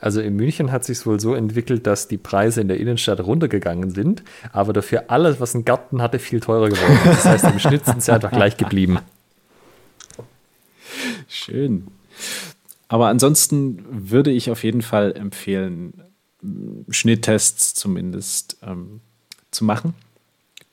Also 0.00 0.20
in 0.20 0.36
München 0.36 0.72
hat 0.72 0.84
sich 0.84 1.04
wohl 1.06 1.20
so 1.20 1.34
entwickelt, 1.34 1.86
dass 1.86 2.08
die 2.08 2.18
Preise 2.18 2.60
in 2.60 2.68
der 2.68 2.78
Innenstadt 2.78 3.20
runtergegangen 3.20 3.90
sind, 3.90 4.22
aber 4.52 4.72
dafür 4.72 5.04
alles, 5.08 5.40
was 5.40 5.54
einen 5.54 5.64
Garten 5.64 6.02
hatte, 6.02 6.18
viel 6.18 6.40
teurer 6.40 6.68
geworden. 6.68 6.98
Das 7.04 7.24
heißt, 7.24 7.44
im 7.44 7.58
Schnitt 7.58 7.84
sind 7.86 8.02
sie 8.02 8.12
einfach 8.12 8.30
gleich 8.30 8.56
geblieben. 8.56 8.98
Schön. 11.28 11.88
Aber 12.88 13.08
ansonsten 13.08 13.84
würde 13.90 14.30
ich 14.30 14.50
auf 14.50 14.64
jeden 14.64 14.82
Fall 14.82 15.12
empfehlen, 15.16 15.94
Schnitttests 16.90 17.74
zumindest 17.74 18.56
ähm, 18.62 19.00
zu 19.50 19.64
machen. 19.64 19.94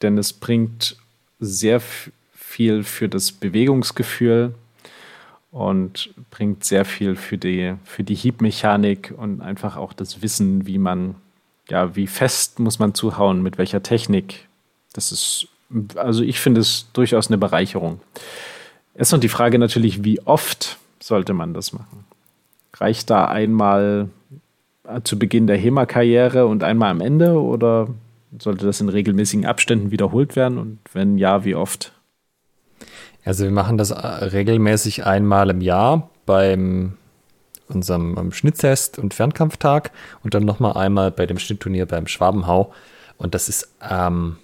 Denn 0.01 0.17
es 0.17 0.33
bringt 0.33 0.97
sehr 1.39 1.81
viel 2.33 2.83
für 2.83 3.09
das 3.09 3.31
Bewegungsgefühl 3.31 4.53
und 5.51 6.13
bringt 6.31 6.63
sehr 6.63 6.85
viel 6.85 7.15
für 7.15 7.37
die, 7.37 7.75
für 7.83 8.03
die 8.03 8.15
Hiebmechanik 8.15 9.13
und 9.15 9.41
einfach 9.41 9.77
auch 9.77 9.93
das 9.93 10.21
Wissen, 10.21 10.65
wie 10.65 10.77
man 10.77 11.15
ja, 11.69 11.95
wie 11.95 12.07
fest 12.07 12.59
muss 12.59 12.79
man 12.79 12.93
zuhauen, 12.93 13.41
mit 13.41 13.57
welcher 13.57 13.83
Technik. 13.83 14.47
Das 14.93 15.11
ist, 15.11 15.47
also 15.95 16.23
ich 16.23 16.39
finde 16.39 16.61
es 16.61 16.87
durchaus 16.93 17.27
eine 17.27 17.37
Bereicherung. 17.37 18.01
Erst 18.95 19.11
noch 19.11 19.19
die 19.19 19.29
Frage 19.29 19.59
natürlich, 19.59 20.03
wie 20.03 20.19
oft 20.21 20.77
sollte 20.99 21.33
man 21.33 21.53
das 21.53 21.71
machen? 21.71 22.05
Reicht 22.73 23.09
da 23.09 23.25
einmal 23.25 24.09
zu 25.03 25.19
Beginn 25.19 25.47
der 25.47 25.57
HEMA-Karriere 25.57 26.45
und 26.45 26.63
einmal 26.63 26.91
am 26.91 27.01
Ende 27.01 27.39
oder 27.39 27.89
sollte 28.37 28.65
das 28.65 28.81
in 28.81 28.89
regelmäßigen 28.89 29.45
Abständen 29.45 29.91
wiederholt 29.91 30.35
werden? 30.35 30.57
Und 30.57 30.79
wenn 30.93 31.17
ja, 31.17 31.45
wie 31.45 31.55
oft? 31.55 31.93
Also 33.25 33.43
wir 33.43 33.51
machen 33.51 33.77
das 33.77 33.91
äh, 33.91 33.95
regelmäßig 33.95 35.05
einmal 35.05 35.49
im 35.49 35.61
Jahr 35.61 36.09
beim 36.25 36.93
unserem 37.67 38.31
Schnitttest 38.31 38.97
und 38.97 39.13
Fernkampftag 39.13 39.91
und 40.23 40.33
dann 40.33 40.43
nochmal 40.43 40.75
einmal 40.75 41.11
bei 41.11 41.25
dem 41.25 41.37
Schnittturnier 41.37 41.85
beim 41.85 42.07
Schwabenhau. 42.07 42.73
Und 43.17 43.35
das 43.35 43.49
ist, 43.49 43.75
ähm, 43.87 44.37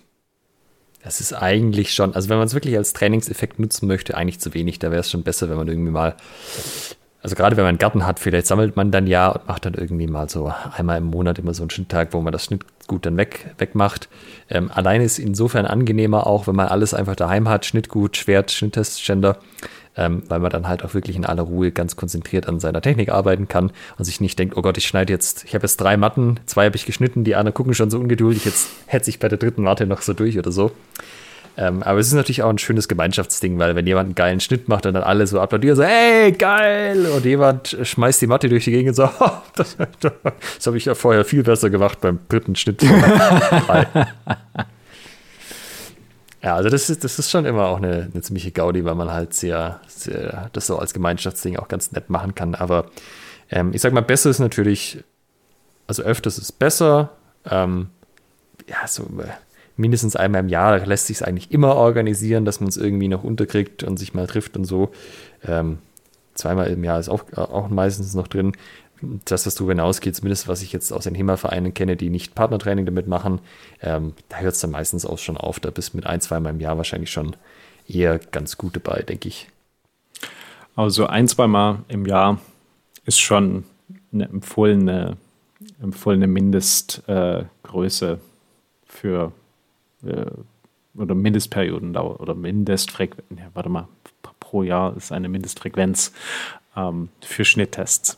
das 1.04 1.22
ist 1.22 1.34
eigentlich 1.34 1.94
schon, 1.94 2.14
also 2.14 2.30
wenn 2.30 2.38
man 2.38 2.46
es 2.46 2.54
wirklich 2.54 2.78
als 2.78 2.94
Trainingseffekt 2.94 3.60
nutzen 3.60 3.88
möchte, 3.88 4.16
eigentlich 4.16 4.40
zu 4.40 4.54
wenig. 4.54 4.80
Da 4.80 4.92
wäre 4.92 5.02
es 5.02 5.10
schon 5.10 5.24
besser, 5.24 5.50
wenn 5.50 5.58
man 5.58 5.68
irgendwie 5.68 5.92
mal 5.92 6.16
also 7.26 7.36
gerade 7.36 7.58
wenn 7.58 7.64
man 7.64 7.70
einen 7.70 7.80
Garten 7.80 8.06
hat, 8.06 8.20
vielleicht 8.20 8.46
sammelt 8.46 8.76
man 8.76 8.92
dann 8.92 9.08
ja 9.08 9.30
und 9.30 9.48
macht 9.48 9.66
dann 9.66 9.74
irgendwie 9.74 10.06
mal 10.06 10.30
so 10.30 10.54
einmal 10.78 11.00
im 11.00 11.06
Monat 11.06 11.40
immer 11.40 11.56
so 11.56 11.64
einen 11.64 11.72
Schnitttag, 11.72 12.10
wo 12.14 12.22
man 12.22 12.32
das 12.32 12.46
Schnittgut 12.46 13.04
dann 13.04 13.18
weg, 13.18 13.56
wegmacht. 13.58 14.10
Ähm, 14.48 14.70
alleine 14.72 15.06
ist 15.06 15.18
insofern 15.18 15.66
angenehmer 15.66 16.28
auch, 16.28 16.46
wenn 16.46 16.56
man 16.56 16.68
alles 16.68 16.94
einfach 16.94 17.16
daheim 17.16 17.50
hat, 17.50 17.66
Schnittgut, 17.66 18.16
Schwert, 18.16 18.52
Schnitttestständer, 18.52 19.40
ähm, 19.98 20.22
weil 20.28 20.40
man 20.40 20.52
dann 20.52 20.68
halt 20.68 20.86
auch 20.86 20.94
wirklich 20.94 21.16
in 21.16 21.26
aller 21.26 21.42
Ruhe 21.42 21.72
ganz 21.72 21.96
konzentriert 21.96 22.48
an 22.48 22.60
seiner 22.60 22.84
Technik 22.84 23.10
arbeiten 23.10 23.48
kann 23.48 23.72
und 23.98 24.06
sich 24.06 24.22
nicht 24.22 24.38
denkt, 24.38 24.56
oh 24.56 24.62
Gott, 24.62 24.78
ich 24.78 24.86
schneide 24.86 25.12
jetzt, 25.12 25.46
ich 25.46 25.56
habe 25.56 25.64
jetzt 25.64 25.78
drei 25.78 25.98
Matten, 25.98 26.40
zwei 26.46 26.66
habe 26.66 26.76
ich 26.76 26.86
geschnitten, 26.86 27.24
die 27.24 27.34
anderen 27.34 27.56
gucken 27.56 27.74
schon 27.74 27.90
so 27.90 27.98
ungeduldig, 27.98 28.46
jetzt 28.46 28.70
hetze 28.86 29.10
ich 29.10 29.18
bei 29.18 29.30
der 29.30 29.40
dritten 29.40 29.64
Matte 29.64 29.88
noch 29.88 30.04
so 30.04 30.14
durch 30.14 30.38
oder 30.38 30.52
so. 30.52 30.74
Ähm, 31.58 31.84
aber 31.84 32.00
es 32.00 32.08
ist 32.08 32.14
natürlich 32.14 32.44
auch 32.44 32.50
ein 32.50 32.58
schönes 32.58 32.90
Gemeinschaftsding, 32.90 33.58
weil 33.60 33.76
wenn 33.76 33.88
jemand 33.88 34.08
einen 34.08 34.16
geilen 34.16 34.42
Schnitt 34.42 34.68
macht 34.68 34.86
und 34.86 34.94
dann 34.94 35.04
alle 35.04 35.26
so 35.26 35.40
applaudieren, 35.40 35.78
so, 35.78 35.84
hey, 35.84 36.34
geil! 36.34 37.06
Und 37.06 37.24
jemand 37.24 37.78
schmeißt 37.82 38.22
die 38.22 38.28
Matte 38.28 38.50
durch 38.50 38.66
die 38.66 38.72
Gegend 38.72 38.90
und 38.90 38.96
so, 38.96 39.10
oh, 39.20 39.32
das, 39.56 39.78
das 40.02 40.68
habe 40.68 40.78
ich 40.78 40.86
ja 40.86 40.96
vorher 40.96 41.24
viel 41.24 41.44
besser 41.44 41.70
gemacht 41.70 42.02
beim 42.02 42.20
dritten 42.28 42.56
Schnitt. 42.56 42.84
ja, 46.44 46.56
also 46.56 46.70
das 46.70 46.90
ist, 46.90 47.06
das 47.06 47.20
ist 47.20 47.32
schon 47.32 47.46
immer 47.46 47.68
auch 47.68 47.78
eine, 47.78 48.10
eine 48.12 48.22
ziemliche 48.22 48.52
Gaudi, 48.52 48.84
weil 48.84 48.96
man 48.96 49.12
halt 49.12 49.34
sehr, 49.34 49.80
sehr, 49.88 50.50
das 50.52 50.68
so 50.68 50.78
als 50.78 50.94
Gemeinschaftsding 50.94 51.56
auch 51.58 51.70
ganz 51.70 51.94
nett 51.94 52.10
machen 52.10 52.36
kann. 52.36 52.54
Aber 52.56 52.88
ähm, 53.50 53.72
ich 53.74 53.82
sag 53.82 53.94
mal, 53.94 54.02
besser 54.02 54.30
ist 54.30 54.40
natürlich, 54.40 55.06
also 55.88 56.04
öfters 56.04 56.38
ist 56.38 56.60
besser. 56.60 57.12
Ähm, 57.50 57.88
ja, 58.68 58.88
so 58.88 59.04
äh, 59.04 59.28
mindestens 59.78 60.16
einmal 60.16 60.42
im 60.42 60.50
Jahr 60.50 60.86
lässt 60.86 61.08
sich 61.08 61.18
es 61.18 61.24
eigentlich 61.24 61.52
immer 61.52 61.76
organisieren, 61.76 62.46
dass 62.46 62.60
man 62.60 62.70
es 62.70 62.78
irgendwie 62.78 63.08
noch 63.08 63.24
unterkriegt 63.24 63.84
und 63.84 63.98
sich 63.98 64.14
mal 64.14 64.28
trifft 64.28 64.58
und 64.58 64.66
so. 64.66 64.92
Ähm, 65.46 65.80
zweimal 66.34 66.68
im 66.68 66.84
Jahr 66.84 67.00
ist 67.00 67.10
auch, 67.10 67.32
auch 67.34 67.70
meistens 67.70 68.14
noch 68.14 68.28
drin. 68.28 68.54
Das, 69.26 69.46
was 69.46 69.56
darüber 69.56 69.74
hinausgeht, 69.74 70.16
zumindest 70.16 70.48
was 70.48 70.62
ich 70.62 70.72
jetzt 70.72 70.92
aus 70.94 71.04
den 71.04 71.16
HEMA-Vereinen 71.16 71.74
kenne, 71.74 71.98
die 71.98 72.10
nicht 72.10 72.34
Partnertraining 72.34 72.86
damit 72.86 73.08
machen, 73.08 73.40
ähm, 73.82 74.14
da 74.30 74.38
hört 74.38 74.56
es 74.56 74.62
dann 74.62 74.72
meistens 74.72 75.06
auch 75.06 75.18
schon 75.18 75.38
auf. 75.38 75.60
Da 75.60 75.70
bist 75.70 75.94
mit 75.94 76.06
ein, 76.06 76.22
zweimal 76.22 76.54
im 76.54 76.62
Jahr 76.62 76.78
wahrscheinlich 76.78 77.12
schon 77.12 77.36
eher 77.88 78.20
ganz 78.20 78.58
gut 78.58 78.76
dabei, 78.78 79.02
denke 79.02 79.28
ich. 79.28 79.50
Also 80.76 81.08
ein, 81.08 81.28
zweimal 81.28 81.80
im 81.90 82.06
Jahr 82.06 82.40
ist 83.06 83.20
schon 83.20 83.66
eine 84.14 84.26
empfohlene, 84.30 85.18
empfohlene 85.82 86.28
Mindestgröße 86.28 88.12
äh, 88.12 88.18
für 88.86 89.32
äh, 90.06 90.32
oder 90.98 91.16
Mindestperiodendauer 91.16 92.20
oder 92.20 92.36
Mindestfrequenz, 92.36 93.28
ja, 93.38 93.46
warte 93.54 93.70
mal, 93.70 93.88
pro 94.40 94.64
Jahr 94.64 94.96
ist 94.96 95.12
eine 95.12 95.28
Mindestfrequenz 95.28 96.14
ähm, 96.78 97.10
für 97.22 97.46
Schnitttests. 97.46 98.18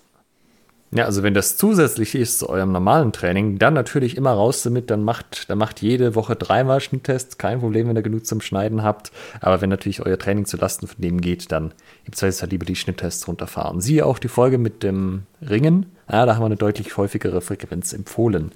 Ja, 0.91 1.03
also 1.03 1.21
wenn 1.21 1.33
das 1.33 1.57
zusätzlich 1.57 2.15
ist 2.15 2.39
zu 2.39 2.47
eurem 2.47 2.71
normalen 2.71 3.11
Training, 3.11 3.59
dann 3.59 3.73
natürlich 3.73 4.15
immer 4.15 4.31
raus 4.31 4.63
damit, 4.63 4.89
dann 4.89 5.03
macht, 5.03 5.49
dann 5.49 5.57
macht 5.57 5.81
jede 5.81 6.15
Woche 6.15 6.37
dreimal 6.37 6.79
Schnitttests, 6.79 7.37
kein 7.37 7.59
Problem, 7.59 7.89
wenn 7.89 7.97
ihr 7.97 8.01
genug 8.01 8.25
zum 8.25 8.39
Schneiden 8.39 8.83
habt. 8.83 9.11
Aber 9.41 9.59
wenn 9.59 9.69
natürlich 9.69 10.05
euer 10.05 10.17
Training 10.17 10.45
zu 10.45 10.55
Lasten 10.55 10.87
von 10.87 11.01
dem 11.01 11.19
geht, 11.19 11.51
dann 11.51 11.73
gibt 12.05 12.21
es 12.21 12.41
halt 12.41 12.51
lieber 12.51 12.65
die 12.65 12.77
Schnitttests 12.77 13.27
runterfahren. 13.27 13.81
Siehe 13.81 14.05
auch 14.05 14.17
die 14.17 14.29
Folge 14.29 14.57
mit 14.57 14.81
dem 14.81 15.23
Ringen, 15.41 15.87
ja, 16.09 16.25
da 16.25 16.35
haben 16.35 16.41
wir 16.41 16.45
eine 16.45 16.55
deutlich 16.55 16.95
häufigere 16.95 17.41
Frequenz 17.41 17.91
empfohlen. 17.91 18.53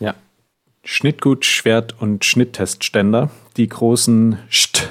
Ja, 0.00 0.14
Schnittgut, 0.84 1.44
Schwert 1.44 2.00
und 2.00 2.24
Schnitttestständer. 2.24 3.30
Die 3.56 3.68
großen 3.68 4.38
St 4.50 4.88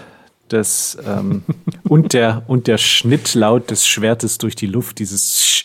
des 0.52 0.98
ähm, 1.06 1.44
und 1.88 2.14
der 2.14 2.44
und 2.48 2.68
der 2.68 2.78
Schnittlaut 2.78 3.72
des 3.72 3.88
Schwertes 3.88 4.38
durch 4.38 4.56
die 4.56 4.68
Luft, 4.68 4.99
dieses 4.99 5.64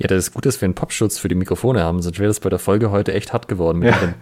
Ja, 0.00 0.08
das 0.08 0.28
ist 0.28 0.32
gut, 0.32 0.46
dass 0.46 0.58
wir 0.62 0.66
einen 0.66 0.74
Popschutz 0.74 1.18
für 1.18 1.28
die 1.28 1.34
Mikrofone 1.34 1.82
haben, 1.82 2.00
sonst 2.00 2.18
wäre 2.18 2.28
das 2.28 2.40
bei 2.40 2.48
der 2.48 2.58
Folge 2.58 2.90
heute 2.90 3.12
echt 3.12 3.34
hart 3.34 3.48
geworden. 3.48 3.82
Ja. 3.82 4.14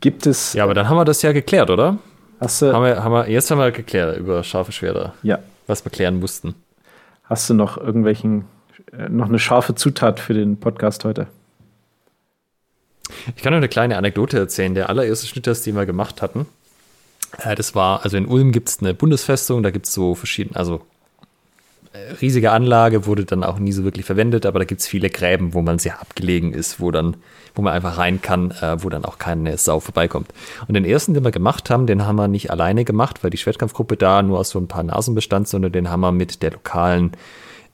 Gibt 0.00 0.26
es. 0.26 0.52
Ja, 0.52 0.64
aber 0.64 0.74
dann 0.74 0.90
haben 0.90 0.98
wir 0.98 1.06
das 1.06 1.22
ja 1.22 1.32
geklärt, 1.32 1.70
oder? 1.70 1.98
Hast 2.38 2.60
du, 2.60 2.70
haben 2.70 2.84
wir, 2.84 3.02
haben 3.02 3.12
wir, 3.12 3.30
jetzt 3.30 3.50
haben 3.50 3.58
wir 3.58 3.70
geklärt 3.70 4.18
über 4.18 4.44
scharfe 4.44 4.72
Schwerter. 4.72 5.14
Ja. 5.22 5.38
Was 5.66 5.86
wir 5.86 5.90
klären 5.90 6.20
mussten. 6.20 6.54
Hast 7.24 7.48
du 7.48 7.54
noch 7.54 7.78
irgendwelchen 7.78 8.44
noch 9.08 9.28
eine 9.28 9.38
scharfe 9.38 9.74
Zutat 9.74 10.20
für 10.20 10.34
den 10.34 10.58
Podcast 10.58 11.04
heute. 11.04 11.26
Ich 13.36 13.42
kann 13.42 13.52
noch 13.52 13.58
eine 13.58 13.68
kleine 13.68 13.96
Anekdote 13.96 14.38
erzählen. 14.38 14.74
Der 14.74 14.88
allererste 14.88 15.26
Schnitttest, 15.26 15.66
den 15.66 15.76
wir 15.76 15.86
gemacht 15.86 16.22
hatten, 16.22 16.46
äh, 17.38 17.54
das 17.54 17.74
war, 17.74 18.04
also 18.04 18.16
in 18.16 18.26
Ulm 18.26 18.52
gibt 18.52 18.68
es 18.68 18.80
eine 18.80 18.94
Bundesfestung, 18.94 19.62
da 19.62 19.70
gibt 19.70 19.86
es 19.86 19.92
so 19.92 20.14
verschiedene, 20.14 20.56
also 20.56 20.82
äh, 21.92 22.12
riesige 22.20 22.52
Anlage, 22.52 23.06
wurde 23.06 23.24
dann 23.24 23.44
auch 23.44 23.58
nie 23.58 23.72
so 23.72 23.84
wirklich 23.84 24.06
verwendet, 24.06 24.46
aber 24.46 24.58
da 24.58 24.64
gibt 24.64 24.80
es 24.80 24.86
viele 24.86 25.10
Gräben, 25.10 25.54
wo 25.54 25.62
man 25.62 25.78
sehr 25.78 26.00
abgelegen 26.00 26.52
ist, 26.52 26.80
wo 26.80 26.90
dann, 26.90 27.16
wo 27.54 27.62
man 27.62 27.72
einfach 27.72 27.98
rein 27.98 28.20
kann, 28.22 28.50
äh, 28.50 28.82
wo 28.82 28.88
dann 28.88 29.04
auch 29.04 29.18
keine 29.18 29.56
Sau 29.58 29.80
vorbeikommt. 29.80 30.28
Und 30.66 30.74
den 30.74 30.84
ersten, 30.84 31.14
den 31.14 31.24
wir 31.24 31.30
gemacht 31.30 31.70
haben, 31.70 31.86
den 31.86 32.06
haben 32.06 32.16
wir 32.16 32.28
nicht 32.28 32.50
alleine 32.50 32.84
gemacht, 32.84 33.22
weil 33.22 33.30
die 33.30 33.38
Schwertkampfgruppe 33.38 33.96
da 33.96 34.22
nur 34.22 34.38
aus 34.38 34.50
so 34.50 34.58
ein 34.58 34.68
paar 34.68 34.82
Nasen 34.82 35.14
bestand, 35.14 35.48
sondern 35.48 35.72
den 35.72 35.90
haben 35.90 36.00
wir 36.00 36.12
mit 36.12 36.42
der 36.42 36.52
lokalen 36.52 37.12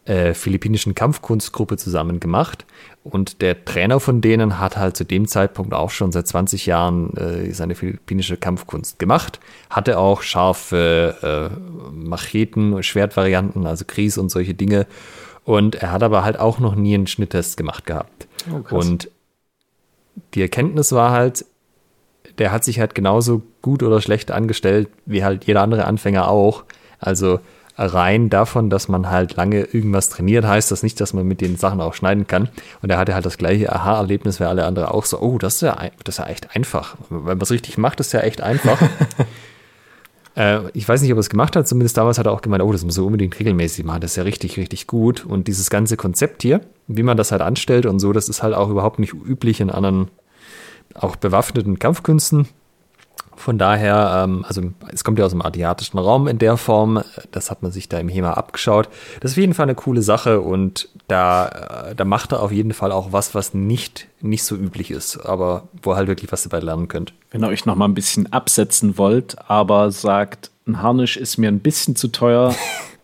äh, 0.05 0.35
philippinischen 0.35 0.95
Kampfkunstgruppe 0.95 1.77
zusammen 1.77 2.19
gemacht. 2.19 2.66
Und 3.05 3.41
der 3.41 3.65
Trainer 3.65 4.01
von 4.01 4.20
denen 4.20 4.59
hat 4.59 4.77
halt 4.77 4.97
zu 4.97 5.05
dem 5.05 5.29
Zeitpunkt 5.29 5.74
auch 5.74 5.91
schon 5.91 6.12
seit 6.12 6.27
20 6.27 6.66
Jahren 6.66 7.16
äh, 7.16 7.53
seine 7.53 7.74
philippinische 7.74 8.37
Kampfkunst 8.37 8.99
gemacht. 8.99 9.41
Hatte 9.70 9.99
auch 9.99 10.23
scharfe 10.23 11.51
äh, 11.53 11.93
Macheten, 11.93 12.83
Schwertvarianten, 12.83 13.66
also 13.66 13.85
Kries 13.85 14.19
und 14.19 14.31
solche 14.31 14.55
Dinge. 14.55 14.87
Und 15.45 15.77
er 15.77 15.93
hat 15.93 16.03
aber 16.03 16.24
halt 16.24 16.39
auch 16.39 16.59
noch 16.59 16.74
nie 16.74 16.95
einen 16.95 17.07
Schnitttest 17.07 17.57
gemacht 17.57 17.87
gehabt. 17.87 18.29
Oh, 18.51 18.77
und 18.77 19.09
die 20.35 20.43
Erkenntnis 20.43 20.93
war 20.93 21.11
halt, 21.11 21.45
der 22.39 22.53
hat 22.53 22.65
sich 22.65 22.79
halt 22.81 22.95
genauso 22.95 23.43
gut 23.61 23.83
oder 23.83 24.01
schlecht 24.01 24.31
angestellt 24.31 24.89
wie 25.07 25.24
halt 25.24 25.45
jeder 25.45 25.62
andere 25.62 25.85
Anfänger 25.85 26.29
auch. 26.29 26.65
Also 26.99 27.41
rein 27.77 28.28
davon, 28.28 28.70
dass 28.70 28.89
man 28.89 29.11
halt 29.11 29.36
lange 29.36 29.62
irgendwas 29.62 30.09
trainiert, 30.09 30.44
heißt 30.44 30.70
das 30.70 30.82
nicht, 30.82 31.01
dass 31.01 31.15
man 31.15 31.27
mit 31.27 31.40
den 31.40 31.57
Sachen 31.57 31.81
auch 31.81 31.94
schneiden 31.94 32.27
kann. 32.27 32.49
Und 32.82 32.90
er 32.90 32.99
hatte 32.99 33.15
halt 33.15 33.24
das 33.24 33.39
gleiche 33.39 33.73
Aha-Erlebnis 33.73 34.40
wie 34.40 34.44
alle 34.44 34.65
anderen 34.65 34.89
auch 34.89 35.05
so, 35.05 35.20
oh, 35.20 35.39
das 35.39 35.57
ist 35.57 35.61
ja, 35.62 35.77
das 36.05 36.16
ist 36.16 36.19
ja 36.19 36.27
echt 36.27 36.55
einfach. 36.55 36.97
Wenn 37.09 37.24
man 37.24 37.40
es 37.40 37.51
richtig 37.51 37.78
macht, 37.78 38.01
ist 38.01 38.12
ja 38.12 38.20
echt 38.20 38.43
einfach. 38.43 38.81
äh, 40.36 40.61
ich 40.74 40.86
weiß 40.89 41.01
nicht, 41.03 41.12
ob 41.12 41.19
er 41.19 41.20
es 41.20 41.31
gemacht 41.31 41.57
hat, 41.57 41.66
zumindest 41.66 41.97
damals 41.97 42.19
hat 42.19 42.27
er 42.27 42.32
auch 42.32 42.43
gemeint, 42.43 42.62
oh, 42.62 42.73
das 42.73 42.85
muss 42.85 42.99
er 42.99 43.05
unbedingt 43.05 43.39
regelmäßig 43.39 43.85
machen, 43.85 44.03
das 44.03 44.12
ist 44.12 44.16
ja 44.16 44.24
richtig, 44.24 44.59
richtig 44.59 44.86
gut. 44.86 45.24
Und 45.24 45.49
dieses 45.49 45.70
ganze 45.70 45.97
Konzept 45.97 46.43
hier, 46.43 46.61
wie 46.89 47.03
man 47.03 47.16
das 47.16 47.32
halt 47.32 47.43
anstellt 47.43 47.86
und 47.86 48.01
so, 48.01 48.12
das 48.12 48.28
ist 48.28 48.43
halt 48.43 48.55
auch 48.55 48.69
überhaupt 48.69 48.99
nicht 48.99 49.15
üblich 49.15 49.61
in 49.61 49.70
anderen, 49.70 50.09
auch 50.94 51.16
bewaffneten 51.16 51.78
Kampfkünsten. 51.78 52.49
Von 53.37 53.59
daher, 53.59 54.25
ähm, 54.25 54.45
also 54.47 54.63
es 54.93 55.05
kommt 55.05 55.19
ja 55.19 55.25
aus 55.25 55.33
dem 55.33 55.43
asiatischen 55.43 55.99
Raum 55.99 56.29
in 56.29 56.39
der 56.39 56.57
Form, 56.57 57.03
das 57.31 57.51
hat 57.51 57.63
man 57.63 57.73
sich 57.73 57.89
da 57.89 57.99
im 57.99 58.09
HEMA 58.09 58.35
abgeschaut. 58.35 58.89
Das 59.21 59.33
ist 59.33 59.35
auf 59.37 59.41
jeden 59.41 59.55
Fall 59.55 59.65
eine 59.65 59.75
coole 59.75 60.03
Sache 60.03 60.41
und 60.41 60.89
da, 61.09 61.89
äh, 61.91 61.95
da 61.95 62.05
macht 62.05 62.33
er 62.33 62.43
auf 62.43 62.53
jeden 62.53 62.73
Fall 62.73 62.93
auch 62.93 63.13
was, 63.13 63.35
was 63.35 63.55
nicht, 63.55 64.09
nicht 64.21 64.45
so 64.45 64.55
üblich 64.55 64.91
ist, 64.91 65.17
aber 65.17 65.69
wo 65.83 65.97
halt 65.97 66.09
wirklich 66.09 66.31
was 66.31 66.43
dabei 66.43 66.61
lernen 66.61 66.89
könnt. 66.89 67.15
Wenn 67.31 67.43
ihr 67.43 67.49
euch 67.49 67.67
noch 67.67 67.75
mal 67.75 67.87
ein 67.87 67.95
bisschen 67.95 68.33
absetzen 68.33 68.99
wollt, 68.99 69.37
aber 69.49 69.91
sagt, 69.91 70.51
ein 70.67 70.83
Harnisch 70.83 71.17
ist 71.17 71.39
mir 71.39 71.49
ein 71.49 71.61
bisschen 71.61 71.97
zu 71.97 72.09
teuer, 72.09 72.55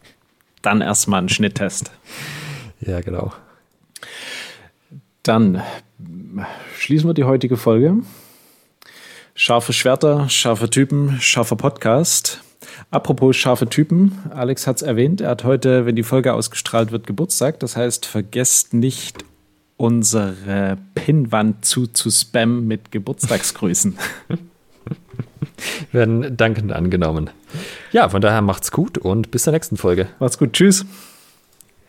dann 0.63 0.81
erstmal 0.81 1.19
einen 1.19 1.29
Schnitttest. 1.29 1.91
Ja, 2.81 3.01
genau. 3.01 3.33
Dann 5.23 5.63
schließen 6.77 7.09
wir 7.09 7.15
die 7.15 7.25
heutige 7.25 7.57
Folge. 7.57 7.97
Scharfe 9.41 9.73
Schwerter, 9.73 10.29
scharfe 10.29 10.69
Typen, 10.69 11.21
scharfer 11.21 11.55
Podcast. 11.55 12.41
Apropos 12.91 13.37
scharfe 13.37 13.69
Typen, 13.69 14.19
Alex 14.31 14.67
hat 14.67 14.79
es 14.79 14.83
erwähnt, 14.83 15.21
er 15.21 15.31
hat 15.31 15.45
heute, 15.45 15.87
wenn 15.87 15.95
die 15.95 16.03
Folge 16.03 16.35
ausgestrahlt 16.35 16.91
wird, 16.91 17.07
Geburtstag. 17.07 17.61
Das 17.61 17.77
heißt, 17.77 18.05
vergesst 18.05 18.75
nicht, 18.75 19.25
unsere 19.77 20.77
Pinnwand 20.97 21.65
zu, 21.65 21.87
zu 21.87 22.11
spammen 22.11 22.67
mit 22.67 22.91
Geburtstagsgrüßen. 22.91 23.97
Werden 25.93 26.37
dankend 26.37 26.73
angenommen. 26.73 27.31
Ja, 27.93 28.09
von 28.09 28.21
daher 28.21 28.43
macht's 28.43 28.73
gut 28.73 28.99
und 28.99 29.31
bis 29.31 29.45
zur 29.45 29.53
nächsten 29.53 29.77
Folge. 29.77 30.09
Macht's 30.19 30.39
gut, 30.39 30.53
tschüss. 30.53 30.85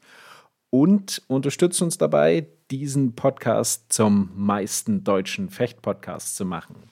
und 0.69 1.23
unterstützt 1.27 1.81
uns 1.81 1.97
dabei, 1.97 2.47
diesen 2.71 3.15
Podcast 3.15 3.91
zum 3.91 4.29
meisten 4.37 5.05
deutschen 5.05 5.49
Fechtpodcast 5.49 6.37
zu 6.37 6.45
machen. 6.45 6.92